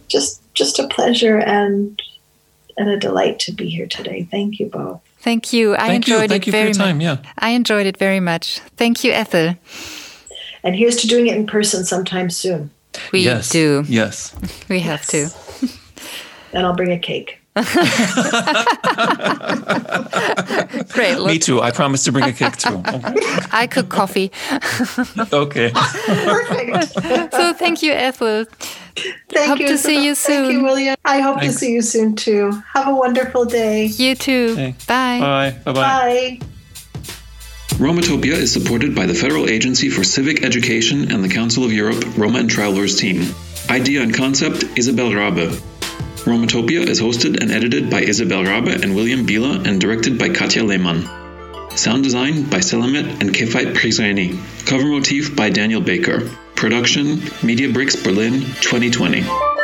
just 0.08 0.42
just 0.54 0.80
a 0.80 0.88
pleasure 0.88 1.38
and 1.38 2.02
and 2.78 2.90
a 2.90 2.98
delight 2.98 3.40
to 3.40 3.52
be 3.52 3.70
here 3.70 3.86
today. 3.88 4.28
Thank 4.32 4.60
you 4.60 4.68
both. 4.68 5.02
Thank 5.26 5.52
you. 5.54 5.74
I 5.74 5.88
Thank 5.88 6.08
enjoyed 6.08 6.22
you. 6.22 6.28
Thank 6.28 6.44
it 6.44 6.46
you 6.46 6.52
very 6.52 6.72
for 6.74 6.78
your 6.80 6.86
time. 6.86 6.98
much. 7.00 7.04
Yeah. 7.26 7.32
I 7.40 7.50
enjoyed 7.50 7.88
it 7.88 7.98
very 7.98 8.20
much. 8.20 8.60
Thank 8.78 9.04
you, 9.04 9.12
Ethel. 9.12 9.56
And 10.64 10.76
here's 10.76 10.98
to 10.98 11.08
doing 11.08 11.26
it 11.26 11.36
in 11.36 11.48
person 11.48 11.84
sometime 11.84 12.30
soon. 12.30 12.70
We 13.12 13.22
yes. 13.22 13.50
do. 13.50 13.84
Yes. 13.88 14.36
We 14.70 14.82
have 14.82 15.02
Yes. 15.12 15.32
to. 15.62 15.70
And 16.54 16.66
I'll 16.66 16.76
bring 16.76 16.92
a 16.92 17.00
cake. 17.00 17.40
Great. 20.94 21.18
Look, 21.18 21.28
Me 21.28 21.40
too. 21.40 21.62
I 21.62 21.72
promise 21.72 22.04
to 22.06 22.12
bring 22.12 22.26
a 22.26 22.34
cake 22.34 22.58
too. 22.58 22.76
Okay. 22.76 23.02
I 23.52 23.68
cook 23.72 23.90
coffee. 23.90 24.32
okay. 25.34 25.72
Perfect. 25.72 26.94
so 27.34 27.54
thank 27.54 27.82
you, 27.82 27.94
Ethel. 27.94 28.46
Thank 29.30 29.50
Hope 29.50 29.60
you. 29.60 29.68
to 29.68 29.78
see 29.78 30.06
you 30.06 30.16
soon. 30.16 30.36
Thank 30.36 30.48
you, 30.52 30.58
soon. 30.60 30.64
William. 30.64 30.96
I 31.06 31.20
hope 31.20 31.40
Thanks. 31.40 31.56
to 31.56 31.60
see 31.60 31.72
you 31.74 31.82
soon 31.82 32.16
too. 32.16 32.52
Have 32.74 32.88
a 32.88 32.96
wonderful 32.96 33.46
day. 33.46 33.86
You 33.86 34.16
too. 34.16 34.50
Okay. 34.52 34.76
Bye. 34.88 35.20
Bye. 35.20 35.52
Bye. 35.66 35.74
Bye. 35.74 35.74
Bye. 35.74 36.40
Romatopia 37.78 38.34
is 38.34 38.54
supported 38.54 38.96
by 38.96 39.06
the 39.06 39.14
Federal 39.14 39.50
Agency 39.50 39.90
for 39.90 40.04
Civic 40.04 40.44
Education 40.44 41.12
and 41.12 41.22
the 41.24 41.28
Council 41.30 41.66
of 41.66 41.74
Europe 41.74 42.18
Roma 42.18 42.40
and 42.40 42.50
Travelers 42.50 42.98
team. 42.98 43.36
Idea 43.70 44.02
and 44.02 44.14
concept 44.14 44.64
Isabel 44.78 45.10
Raabe. 45.10 45.62
Romatopia 46.26 46.88
is 46.88 47.00
hosted 47.00 47.40
and 47.40 47.52
edited 47.52 47.92
by 47.92 48.02
Isabel 48.02 48.44
Raabe 48.44 48.82
and 48.82 48.96
William 48.96 49.28
Bila 49.28 49.64
and 49.68 49.80
directed 49.80 50.18
by 50.18 50.30
Katja 50.30 50.64
Lehmann. 50.64 51.04
Sound 51.78 52.04
design 52.04 52.50
by 52.50 52.58
Selamet 52.58 53.22
and 53.22 53.30
Kefait 53.32 53.76
Prizreni. 53.76 54.36
Cover 54.66 54.88
motif 54.88 55.36
by 55.36 55.52
Daniel 55.52 55.82
Baker. 55.82 56.28
Production 56.56 57.22
Media 57.44 57.72
Bricks 57.72 57.96
Berlin 57.96 58.42
2020. 58.42 59.55